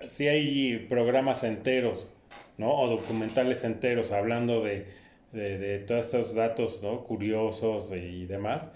Sí 0.08 0.26
hay 0.26 0.86
programas 0.88 1.44
enteros, 1.44 2.08
¿no? 2.56 2.72
O 2.74 2.88
documentales 2.88 3.62
enteros 3.64 4.10
hablando 4.10 4.62
de, 4.64 4.86
de, 5.32 5.58
de 5.58 5.78
todos 5.78 6.06
estos 6.06 6.34
datos, 6.34 6.82
¿no? 6.82 7.04
Curiosos 7.04 7.92
y 7.92 8.26
demás. 8.26 8.70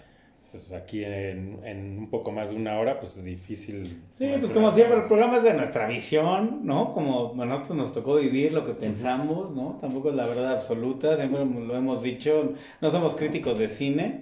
Pues 0.53 0.71
aquí 0.71 1.03
en, 1.03 1.57
en 1.63 1.97
un 1.97 2.11
poco 2.11 2.31
más 2.31 2.51
de 2.51 2.55
una 2.55 2.77
hora, 2.77 2.99
pues 2.99 3.17
es 3.17 3.23
difícil. 3.23 4.03
Sí, 4.11 4.31
pues 4.39 4.51
como 4.51 4.71
siempre, 4.71 4.99
el 4.99 5.07
programa 5.07 5.37
es 5.37 5.43
de 5.43 5.55
nuestra 5.55 5.87
visión, 5.87 6.59
¿no? 6.63 6.93
Como 6.93 7.33
a 7.41 7.45
nosotros 7.47 7.75
nos 7.75 7.91
tocó 7.91 8.17
vivir 8.17 8.53
lo 8.53 8.63
que 8.63 8.73
pensamos, 8.73 9.49
¿no? 9.49 9.79
Tampoco 9.81 10.09
es 10.09 10.15
la 10.15 10.27
verdad 10.27 10.51
absoluta, 10.51 11.17
siempre 11.17 11.43
lo 11.43 11.75
hemos 11.75 12.03
dicho, 12.03 12.53
no 12.81 12.91
somos 12.91 13.15
críticos 13.15 13.57
de 13.57 13.67
cine, 13.67 14.21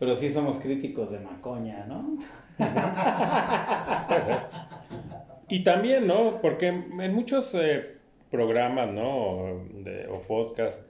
pero 0.00 0.16
sí 0.16 0.32
somos 0.32 0.58
críticos 0.58 1.12
de 1.12 1.20
Macoña, 1.20 1.86
¿no? 1.86 2.18
Y 5.48 5.62
también, 5.62 6.08
¿no? 6.08 6.40
Porque 6.42 6.66
en 6.66 7.14
muchos 7.14 7.54
eh, 7.54 7.98
programas, 8.32 8.92
¿no? 8.92 9.08
O, 9.08 9.62
de, 9.74 10.08
o 10.08 10.22
podcast, 10.22 10.82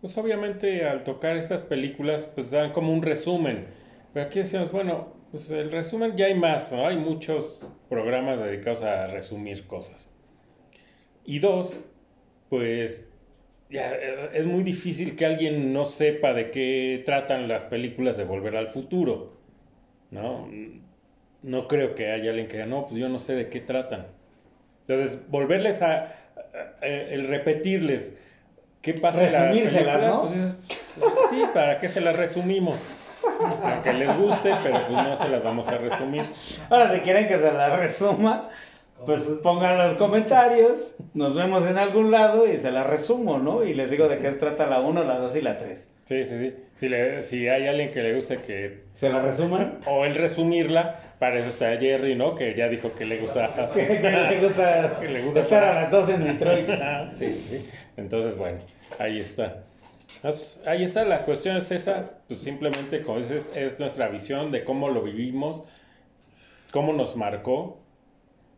pues 0.00 0.18
obviamente 0.18 0.84
al 0.84 1.04
tocar 1.04 1.36
estas 1.36 1.62
películas, 1.62 2.28
pues 2.34 2.50
dan 2.50 2.72
como 2.72 2.92
un 2.92 3.02
resumen. 3.02 3.66
Pero 4.12 4.26
aquí 4.26 4.40
decíamos, 4.40 4.72
bueno, 4.72 5.14
pues 5.30 5.50
el 5.50 5.70
resumen 5.70 6.16
ya 6.16 6.26
hay 6.26 6.34
más, 6.34 6.72
¿no? 6.72 6.86
Hay 6.86 6.96
muchos 6.96 7.70
programas 7.88 8.40
dedicados 8.40 8.82
a 8.82 9.06
resumir 9.06 9.66
cosas. 9.66 10.10
Y 11.24 11.38
dos, 11.38 11.86
pues 12.48 13.08
ya 13.70 13.92
eh, 13.92 14.30
es 14.34 14.46
muy 14.46 14.64
difícil 14.64 15.14
que 15.14 15.26
alguien 15.26 15.72
no 15.72 15.84
sepa 15.84 16.32
de 16.32 16.50
qué 16.50 17.02
tratan 17.06 17.46
las 17.46 17.64
películas 17.64 18.16
de 18.16 18.24
Volver 18.24 18.56
al 18.56 18.68
Futuro, 18.68 19.36
¿no? 20.10 20.48
No 21.42 21.68
creo 21.68 21.94
que 21.94 22.10
haya 22.10 22.30
alguien 22.30 22.48
que 22.48 22.54
diga, 22.54 22.66
no, 22.66 22.86
pues 22.86 23.00
yo 23.00 23.08
no 23.08 23.18
sé 23.20 23.34
de 23.34 23.48
qué 23.48 23.60
tratan. 23.60 24.08
Entonces, 24.88 25.20
volverles 25.28 25.82
a, 25.82 25.92
a- 25.94 26.08
a- 26.82 26.86
el 26.86 27.28
repetirles 27.28 28.16
qué 28.82 28.94
pasa 28.94 29.24
en 29.24 29.32
la 29.32 29.44
Resumírselas, 29.46 29.96
película, 30.00 30.06
¿no? 30.08 30.22
pues 30.22 30.36
es- 30.36 30.56
sí, 31.30 31.42
¿para 31.54 31.78
qué 31.78 31.88
se 31.88 32.00
las 32.00 32.16
resumimos? 32.16 32.80
Para 33.62 33.82
que 33.82 33.92
les 33.92 34.16
guste, 34.16 34.50
pero 34.62 34.80
pues 34.86 34.90
no 35.08 35.16
se 35.16 35.28
las 35.28 35.42
vamos 35.42 35.68
a 35.68 35.78
resumir. 35.78 36.24
Ahora, 36.68 36.92
si 36.94 37.00
quieren 37.00 37.28
que 37.28 37.38
se 37.38 37.52
la 37.52 37.76
resuma, 37.76 38.48
pues 39.06 39.22
pongan 39.42 39.78
los 39.78 39.94
comentarios, 39.96 40.94
nos 41.14 41.34
vemos 41.34 41.66
en 41.66 41.78
algún 41.78 42.10
lado 42.10 42.46
y 42.46 42.56
se 42.58 42.70
la 42.70 42.84
resumo, 42.84 43.38
¿no? 43.38 43.64
Y 43.64 43.74
les 43.74 43.90
digo 43.90 44.08
de 44.08 44.18
qué 44.18 44.30
se 44.30 44.36
trata 44.36 44.66
la 44.66 44.80
1, 44.80 45.04
la 45.04 45.18
2 45.18 45.36
y 45.36 45.40
la 45.42 45.58
3. 45.58 45.90
Sí, 46.04 46.24
sí, 46.24 46.38
sí. 46.38 46.54
Si, 46.76 46.88
le- 46.88 47.22
si 47.22 47.46
hay 47.48 47.66
alguien 47.68 47.92
que 47.92 48.02
le 48.02 48.14
guste 48.16 48.38
que... 48.38 48.84
¿Se 48.92 49.08
la 49.08 49.20
resuman? 49.20 49.78
O 49.86 50.04
el 50.04 50.14
resumirla, 50.16 50.96
para 51.20 51.38
eso 51.38 51.48
está 51.48 51.76
Jerry, 51.76 52.16
¿no? 52.16 52.34
Que 52.34 52.54
ya 52.54 52.68
dijo 52.68 52.92
que 52.94 53.04
le 53.04 53.18
gusta... 53.18 53.70
que 53.74 54.00
le 54.00 54.40
gusta, 54.46 54.98
Que 55.00 55.08
le 55.08 55.22
gusta 55.22 55.40
estar 55.40 55.62
a 55.62 55.66
para- 55.68 55.82
las 55.82 55.90
2 55.92 56.08
en 56.10 56.24
Detroit. 56.24 56.68
Sí, 57.14 57.46
sí. 57.48 57.68
Entonces, 57.96 58.36
bueno, 58.36 58.58
ahí 58.98 59.20
está. 59.20 59.58
Pues, 60.22 60.60
Ahí 60.66 60.84
está, 60.84 61.04
la 61.04 61.24
cuestión 61.24 61.56
es 61.56 61.70
esa, 61.70 62.10
pues 62.28 62.40
simplemente, 62.40 63.02
como 63.02 63.18
dices, 63.18 63.50
es 63.54 63.78
nuestra 63.78 64.08
visión 64.08 64.50
de 64.50 64.64
cómo 64.64 64.90
lo 64.90 65.02
vivimos, 65.02 65.62
cómo 66.70 66.92
nos 66.92 67.16
marcó, 67.16 67.78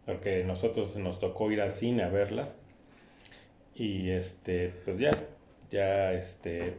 porque 0.05 0.43
nosotros 0.45 0.97
nos 0.97 1.21
tocó 1.21 1.53
ir 1.53 1.61
al 1.61 1.73
cine 1.73 2.03
a 2.03 2.09
verlas. 2.09 2.59
Y 3.75 4.11
este, 4.11 4.75
pues 4.85 4.99
ya, 4.99 5.13
ya, 5.71 6.13
este, 6.13 6.79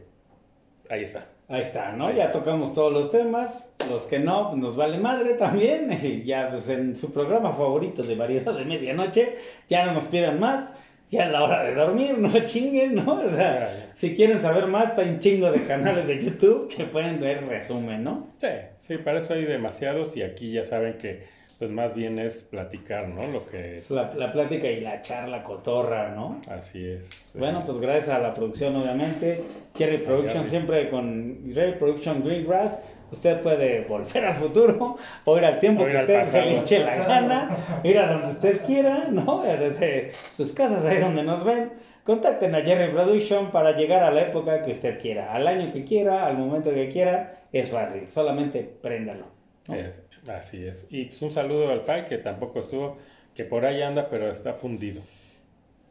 ahí 0.90 1.02
está. 1.02 1.28
Ahí 1.46 1.60
está, 1.60 1.92
¿no? 1.92 2.10
Ya 2.10 2.30
tocamos 2.30 2.72
todos 2.72 2.92
los 2.92 3.10
temas. 3.10 3.66
Los 3.90 4.04
que 4.04 4.18
no, 4.18 4.48
pues 4.48 4.62
nos 4.62 4.76
vale 4.76 4.98
madre 4.98 5.34
también. 5.34 5.90
Ya, 6.24 6.48
pues 6.50 6.68
en 6.70 6.96
su 6.96 7.12
programa 7.12 7.52
favorito 7.52 8.02
de 8.02 8.14
variedad 8.14 8.54
de 8.54 8.64
medianoche, 8.64 9.36
ya 9.68 9.84
no 9.84 9.92
nos 9.92 10.06
pidan 10.06 10.40
más. 10.40 10.72
Ya 11.14 11.26
es 11.26 11.30
la 11.30 11.44
hora 11.44 11.62
de 11.62 11.74
dormir, 11.74 12.18
no 12.18 12.28
chinguen, 12.44 12.96
¿no? 12.96 13.20
O 13.20 13.30
sea, 13.30 13.88
si 13.92 14.16
quieren 14.16 14.42
saber 14.42 14.66
más, 14.66 14.98
hay 14.98 15.10
un 15.10 15.20
chingo 15.20 15.52
de 15.52 15.62
canales 15.64 16.08
de 16.08 16.18
YouTube 16.18 16.68
que 16.74 16.86
pueden 16.86 17.20
ver 17.20 17.46
resumen, 17.46 18.02
¿no? 18.02 18.30
Sí, 18.38 18.48
sí, 18.80 18.98
para 18.98 19.20
eso 19.20 19.34
hay 19.34 19.44
demasiados 19.44 20.16
y 20.16 20.22
aquí 20.22 20.50
ya 20.50 20.64
saben 20.64 20.98
que, 20.98 21.22
pues 21.60 21.70
más 21.70 21.94
bien 21.94 22.18
es 22.18 22.42
platicar, 22.42 23.06
¿no? 23.06 23.28
Lo 23.28 23.46
que, 23.46 23.76
Es 23.76 23.92
la, 23.92 24.12
la 24.16 24.32
plática 24.32 24.68
y 24.68 24.80
la 24.80 25.02
charla 25.02 25.44
cotorra, 25.44 26.08
¿no? 26.16 26.40
así 26.48 26.84
es. 26.84 27.30
Bueno, 27.34 27.62
pues 27.64 27.78
gracias 27.78 28.08
a 28.08 28.18
la 28.18 28.34
producción, 28.34 28.74
obviamente. 28.74 29.40
Jerry 29.76 29.98
Production, 29.98 30.44
siempre 30.48 30.90
con 30.90 31.52
Jerry 31.54 31.78
Production 31.78 32.24
Greengrass. 32.24 32.76
Usted 33.10 33.40
puede 33.42 33.82
volver 33.82 34.24
al 34.24 34.34
futuro 34.36 34.96
o 35.24 35.38
ir 35.38 35.44
al 35.44 35.60
tiempo 35.60 35.82
O 35.82 35.86
que 35.86 35.96
al 35.96 36.04
usted 36.04 36.24
se 36.26 36.42
le 36.42 36.58
eche 36.58 36.78
la 36.80 36.96
gana, 36.96 37.56
ir 37.84 37.98
a 37.98 38.12
donde 38.12 38.28
usted 38.32 38.64
quiera, 38.64 39.06
¿no? 39.10 39.42
Desde 39.42 40.12
sus 40.36 40.52
casas, 40.52 40.84
ahí 40.84 40.98
donde 40.98 41.22
nos 41.22 41.44
ven. 41.44 41.72
Contacten 42.04 42.54
a 42.54 42.60
Jerry 42.60 42.92
Production 42.92 43.50
para 43.50 43.72
llegar 43.72 44.02
a 44.02 44.10
la 44.10 44.22
época 44.22 44.62
que 44.62 44.72
usted 44.72 45.00
quiera, 45.00 45.32
al 45.32 45.46
año 45.46 45.72
que 45.72 45.84
quiera, 45.84 46.26
al 46.26 46.36
momento 46.36 46.70
que 46.70 46.90
quiera. 46.90 47.42
Es 47.52 47.68
fácil, 47.70 48.08
solamente 48.08 48.60
préndalo. 48.82 49.26
¿no? 49.68 49.74
Es- 49.74 50.02
así 50.28 50.66
es. 50.66 50.86
Y 50.90 51.06
pues 51.06 51.22
un 51.22 51.30
saludo 51.30 51.70
al 51.70 51.84
Pai, 51.84 52.04
que 52.04 52.18
tampoco 52.18 52.60
estuvo, 52.60 52.98
que 53.34 53.44
por 53.44 53.64
ahí 53.64 53.80
anda, 53.80 54.08
pero 54.10 54.30
está 54.30 54.54
fundido. 54.54 55.00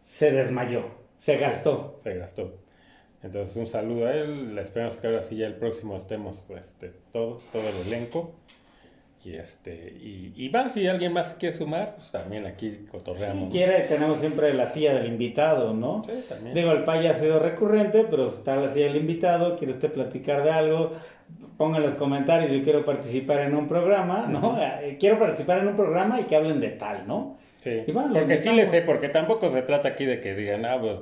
Se 0.04 0.32
desmayó, 0.32 0.84
se 1.16 1.38
gastó. 1.38 1.98
Se 2.04 2.16
gastó. 2.16 2.58
Entonces, 3.24 3.56
un 3.56 3.68
saludo 3.68 4.08
a 4.08 4.14
él. 4.14 4.58
Esperamos 4.60 4.98
que 4.98 5.08
ahora 5.08 5.22
sí 5.22 5.38
ya 5.38 5.48
el 5.48 5.56
próximo 5.56 5.96
estemos 5.96 6.44
pues, 6.48 6.68
este, 6.68 6.92
todos, 7.12 7.44
todo 7.52 7.64
el 7.68 7.88
elenco. 7.88 8.34
Y 9.26 9.36
este, 9.36 9.74
y, 10.02 10.34
y 10.36 10.50
va, 10.50 10.68
si 10.68 10.86
alguien 10.86 11.14
más 11.14 11.36
quiere 11.40 11.56
sumar, 11.56 11.96
pues 11.96 12.12
también 12.12 12.46
aquí 12.46 12.72
Si 12.72 12.92
cotorreamos. 12.92 13.46
¿no? 13.46 13.50
quiere, 13.50 13.80
tenemos 13.84 14.20
siempre 14.20 14.54
la 14.54 14.66
silla 14.66 14.94
del 14.96 15.08
invitado, 15.08 15.74
¿no? 15.74 16.04
Sí, 16.06 16.26
también. 16.28 16.54
Digo, 16.54 16.74
el 16.74 16.84
pay 16.84 17.08
ha 17.08 17.14
sido 17.14 17.40
recurrente, 17.40 18.06
pero 18.10 18.28
está 18.28 18.58
la 18.58 18.68
silla 18.68 18.88
del 18.88 18.98
invitado, 18.98 19.56
quiere 19.56 19.72
usted 19.72 19.94
platicar 19.94 20.44
de 20.44 20.52
algo, 20.52 20.92
ponga 21.56 21.78
en 21.78 21.84
los 21.84 21.96
comentarios, 21.96 22.52
yo 22.52 22.62
quiero 22.64 22.84
participar 22.84 23.40
en 23.40 23.56
un 23.56 23.66
programa, 23.66 24.28
¿no? 24.28 24.62
Eh, 24.62 24.98
Quiero 25.00 25.18
participar 25.18 25.60
en 25.60 25.70
un 25.70 25.78
programa 25.78 26.20
y 26.20 26.26
que 26.26 26.36
hablen 26.36 26.60
de 26.60 26.72
tal, 26.72 27.08
¿no? 27.08 27.38
Sí, 27.60 27.82
bueno, 27.94 28.12
porque 28.14 28.36
sí 28.36 28.52
le 28.52 28.66
sé, 28.66 28.82
porque 28.82 29.08
tampoco 29.08 29.50
se 29.54 29.62
trata 29.62 29.88
aquí 29.88 30.04
de 30.04 30.20
que 30.20 30.36
digan, 30.36 30.66
ah, 30.66 30.78
pues 30.82 30.98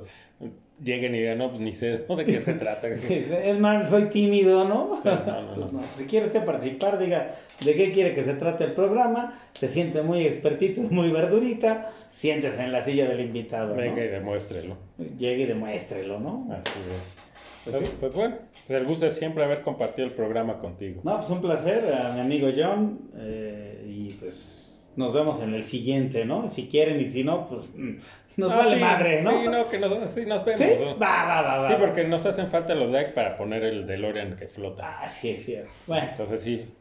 lleguen 0.82 1.14
y 1.14 1.18
digan, 1.20 1.38
no, 1.38 1.48
pues 1.50 1.60
ni 1.60 1.74
sé 1.74 2.04
¿no? 2.08 2.16
de 2.16 2.24
qué 2.24 2.40
se 2.40 2.54
trata. 2.54 2.88
Es 2.88 3.58
más, 3.60 3.88
soy 3.90 4.04
tímido, 4.06 4.64
¿no? 4.64 5.00
Sí, 5.02 5.08
no, 5.08 5.42
no, 5.42 5.46
Pues 5.54 5.72
no. 5.72 5.80
no. 5.80 5.84
Si 5.96 6.04
quiere 6.04 6.26
usted 6.26 6.44
participar, 6.44 6.98
diga 6.98 7.34
de 7.64 7.74
qué 7.74 7.92
quiere 7.92 8.14
que 8.14 8.24
se 8.24 8.34
trate 8.34 8.64
el 8.64 8.72
programa, 8.72 9.38
se 9.54 9.68
siente 9.68 10.02
muy 10.02 10.22
expertito, 10.26 10.80
muy 10.82 11.10
verdurita, 11.10 11.92
siéntese 12.10 12.62
en 12.64 12.72
la 12.72 12.80
silla 12.80 13.08
del 13.08 13.20
invitado. 13.20 13.74
Venga 13.74 14.04
y 14.04 14.08
demuéstrelo. 14.08 14.76
Llegue 15.18 15.42
y 15.42 15.46
demuéstrelo, 15.46 16.18
¿no? 16.18 16.48
Así 16.50 16.78
es. 16.78 17.16
Pues 17.64 17.76
Pues, 17.76 17.88
sí. 17.88 17.96
pues 18.00 18.14
bueno, 18.14 18.36
pues 18.66 18.80
el 18.80 18.86
gusto 18.86 19.06
es 19.06 19.14
siempre 19.14 19.44
haber 19.44 19.62
compartido 19.62 20.08
el 20.08 20.14
programa 20.14 20.58
contigo. 20.58 21.00
No, 21.04 21.18
pues 21.18 21.30
un 21.30 21.40
placer 21.40 21.94
a 21.94 22.12
mi 22.12 22.20
amigo 22.20 22.48
John. 22.56 22.98
eh, 23.16 23.86
y 23.88 24.10
pues 24.14 24.58
nos 24.96 25.12
vemos 25.14 25.40
en 25.42 25.54
el 25.54 25.62
siguiente, 25.64 26.24
¿no? 26.24 26.48
Si 26.48 26.66
quieren 26.66 27.00
y 27.00 27.04
si 27.04 27.22
no, 27.22 27.46
pues 27.48 27.70
mm, 27.74 27.98
nos 28.36 28.52
Ah, 28.52 28.56
vale 28.56 28.74
sí, 28.74 28.80
madre, 28.80 29.22
¿no? 29.22 29.30
Sí, 29.30 29.48
no, 29.48 29.68
que 29.68 29.78
nos, 29.78 30.10
sí, 30.10 30.26
nos 30.26 30.44
vemos. 30.44 30.60
¿Sí? 30.60 30.70
¿no? 30.80 30.98
Va, 30.98 31.24
va, 31.24 31.42
va, 31.42 31.58
va. 31.58 31.68
Sí, 31.68 31.74
porque 31.78 32.04
nos 32.04 32.24
hacen 32.26 32.48
falta 32.48 32.74
los 32.74 32.90
likes 32.90 33.12
para 33.12 33.36
poner 33.36 33.62
el 33.64 33.86
DeLorean 33.86 34.36
que 34.36 34.46
flota. 34.46 34.98
Ah, 35.00 35.08
sí, 35.08 35.30
es 35.30 35.44
cierto. 35.44 35.70
Bueno, 35.86 36.08
Entonces 36.10 36.40
sí. 36.42 36.72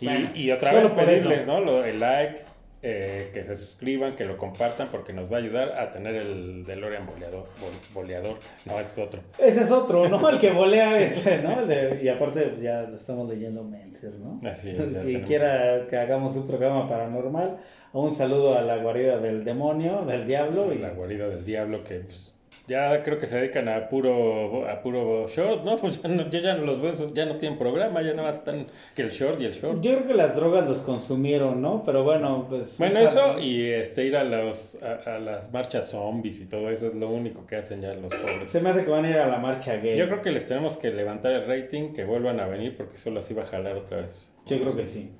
Y, 0.00 0.04
Bueno, 0.06 0.30
y 0.34 0.50
otra 0.50 0.72
vez 0.72 0.90
pedirles, 0.90 1.38
eso. 1.40 1.46
¿no? 1.46 1.60
Lo, 1.60 1.84
el 1.84 1.98
like, 2.00 2.42
eh, 2.88 3.30
que 3.34 3.42
se 3.42 3.56
suscriban, 3.56 4.14
que 4.14 4.24
lo 4.24 4.36
compartan, 4.36 4.88
porque 4.92 5.12
nos 5.12 5.30
va 5.30 5.38
a 5.38 5.40
ayudar 5.40 5.72
a 5.76 5.90
tener 5.90 6.14
el 6.14 6.64
DeLorean 6.64 7.04
boleador. 7.04 7.46
bol- 7.60 7.92
boleador. 7.94 8.38
No, 8.64 8.78
es 8.78 8.96
otro. 8.96 9.20
ese 9.38 9.62
es 9.62 9.70
otro, 9.72 10.08
¿no? 10.08 10.28
El 10.28 10.38
que 10.38 10.52
volea 10.52 11.00
ese, 11.04 11.38
¿no? 11.38 11.58
El 11.60 11.66
de- 11.66 12.00
y 12.02 12.08
aparte 12.08 12.54
ya 12.62 12.82
estamos 12.84 13.28
leyendo 13.28 13.64
mentes, 13.64 14.18
¿no? 14.20 14.40
Así 14.48 14.70
es. 14.70 14.76
tenemos- 14.94 15.26
quiera 15.26 15.86
que 15.88 15.96
hagamos 15.96 16.36
un 16.36 16.46
programa 16.46 16.88
paranormal, 16.88 17.56
un 17.92 18.14
saludo 18.14 18.56
a 18.56 18.62
la 18.62 18.76
guarida 18.76 19.18
del 19.18 19.42
demonio, 19.42 20.02
del 20.04 20.24
diablo. 20.24 20.72
Y... 20.72 20.78
La 20.78 20.90
guarida 20.90 21.28
del 21.28 21.44
diablo 21.44 21.82
que 21.82 21.96
pues, 22.00 22.35
ya 22.68 23.02
creo 23.02 23.18
que 23.18 23.26
se 23.26 23.36
dedican 23.36 23.68
a 23.68 23.88
puro 23.88 24.68
a 24.68 24.80
puro 24.82 25.28
short, 25.28 25.64
¿no? 25.64 25.76
Pues 25.86 26.02
ya 26.02 26.08
no, 26.08 26.28
yo 26.28 26.38
ya 26.40 26.54
no 26.54 26.64
los 26.64 26.80
veo, 26.80 27.14
ya 27.14 27.26
no 27.26 27.36
tienen 27.36 27.58
programa, 27.58 28.02
ya 28.02 28.10
nada 28.10 28.28
más 28.28 28.36
están 28.36 28.66
que 28.94 29.02
el 29.02 29.10
short 29.10 29.40
y 29.40 29.44
el 29.44 29.52
short. 29.52 29.80
Yo 29.80 29.94
creo 29.94 30.06
que 30.08 30.14
las 30.14 30.34
drogas 30.34 30.66
los 30.66 30.80
consumieron, 30.80 31.62
¿no? 31.62 31.82
Pero 31.84 32.02
bueno, 32.02 32.46
pues... 32.48 32.78
Bueno, 32.78 32.98
eso 32.98 33.38
y 33.38 33.70
este 33.70 34.04
ir 34.04 34.16
a 34.16 34.24
los 34.24 34.78
a, 34.82 35.16
a 35.16 35.18
las 35.18 35.52
marchas 35.52 35.90
zombies 35.90 36.40
y 36.40 36.46
todo 36.46 36.70
eso 36.70 36.88
es 36.88 36.94
lo 36.94 37.10
único 37.10 37.46
que 37.46 37.56
hacen 37.56 37.82
ya 37.82 37.94
los 37.94 38.14
pobres. 38.14 38.50
Se 38.50 38.60
me 38.60 38.70
hace 38.70 38.84
que 38.84 38.90
van 38.90 39.04
a 39.04 39.10
ir 39.10 39.16
a 39.18 39.26
la 39.26 39.38
marcha 39.38 39.76
gay. 39.76 39.96
Yo 39.96 40.06
creo 40.06 40.22
que 40.22 40.32
les 40.32 40.48
tenemos 40.48 40.76
que 40.76 40.90
levantar 40.90 41.32
el 41.32 41.46
rating, 41.46 41.92
que 41.92 42.04
vuelvan 42.04 42.40
a 42.40 42.46
venir 42.46 42.76
porque 42.76 42.98
solo 42.98 43.20
así 43.20 43.34
va 43.34 43.42
a 43.42 43.46
jalar 43.46 43.76
otra 43.76 43.98
vez. 43.98 44.28
Yo 44.46 44.60
creo 44.60 44.76
que 44.76 44.86
sí. 44.86 45.10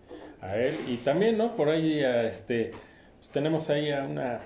A 0.41 0.57
él 0.57 0.77
y 0.89 0.97
también, 0.99 1.39
¿no? 1.39 1.57
Por 1.57 1.69
ahí 1.69 2.03
a 2.03 2.25
este 2.25 2.73
pues 3.19 3.31
tenemos 3.31 3.71
ahí 3.71 3.91
a 3.91 4.05
una 4.05 4.41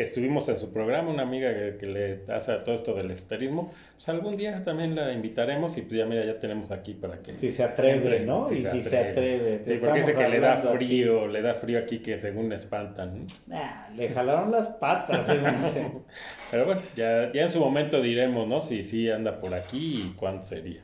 que 0.00 0.06
estuvimos 0.06 0.48
en 0.48 0.56
su 0.56 0.72
programa, 0.72 1.10
una 1.10 1.24
amiga 1.24 1.52
que, 1.52 1.76
que 1.76 1.86
le 1.86 2.20
hace 2.32 2.52
a 2.52 2.64
todo 2.64 2.74
esto 2.74 2.94
del 2.94 3.10
esoterismo, 3.10 3.70
pues 3.92 4.08
algún 4.08 4.34
día 4.34 4.64
también 4.64 4.94
la 4.94 5.12
invitaremos 5.12 5.76
y 5.76 5.82
pues 5.82 5.98
ya 5.98 6.06
mira, 6.06 6.24
ya 6.24 6.38
tenemos 6.38 6.70
aquí 6.70 6.94
para 6.94 7.18
que... 7.18 7.34
Si 7.34 7.50
se 7.50 7.64
atreve, 7.64 7.96
entre, 7.96 8.20
¿no? 8.20 8.50
y 8.50 8.58
si 8.58 8.80
se 8.80 8.98
atreve. 8.98 9.62
Sí, 9.62 9.74
porque 9.78 10.00
dice 10.00 10.14
que 10.14 10.28
le 10.28 10.40
da 10.40 10.56
frío, 10.56 11.26
le 11.26 11.42
da 11.42 11.52
frío 11.52 11.78
aquí 11.78 11.98
que 11.98 12.18
según 12.18 12.48
le 12.48 12.54
espantan. 12.54 13.26
Ah, 13.52 13.90
le 13.94 14.08
jalaron 14.08 14.50
las 14.50 14.68
patas, 14.68 15.26
se 15.26 15.34
me 15.34 15.48
hace. 15.48 15.86
Pero 16.50 16.64
bueno, 16.64 16.80
ya, 16.96 17.30
ya 17.30 17.42
en 17.42 17.50
su 17.50 17.60
momento 17.60 18.00
diremos, 18.00 18.48
¿no? 18.48 18.62
Si 18.62 18.82
sí 18.82 19.10
anda 19.10 19.38
por 19.38 19.52
aquí 19.52 20.06
y 20.06 20.14
cuándo 20.16 20.42
sería. 20.42 20.80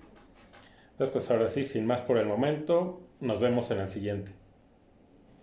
Entonces, 0.91 1.11
pues 1.11 1.31
ahora 1.31 1.49
sí, 1.49 1.65
sin 1.65 1.87
más 1.87 2.03
por 2.03 2.19
el 2.19 2.27
momento, 2.27 3.01
nos 3.21 3.41
vemos 3.41 3.71
en 3.71 3.79
el 3.79 3.89
siguiente. 3.89 4.33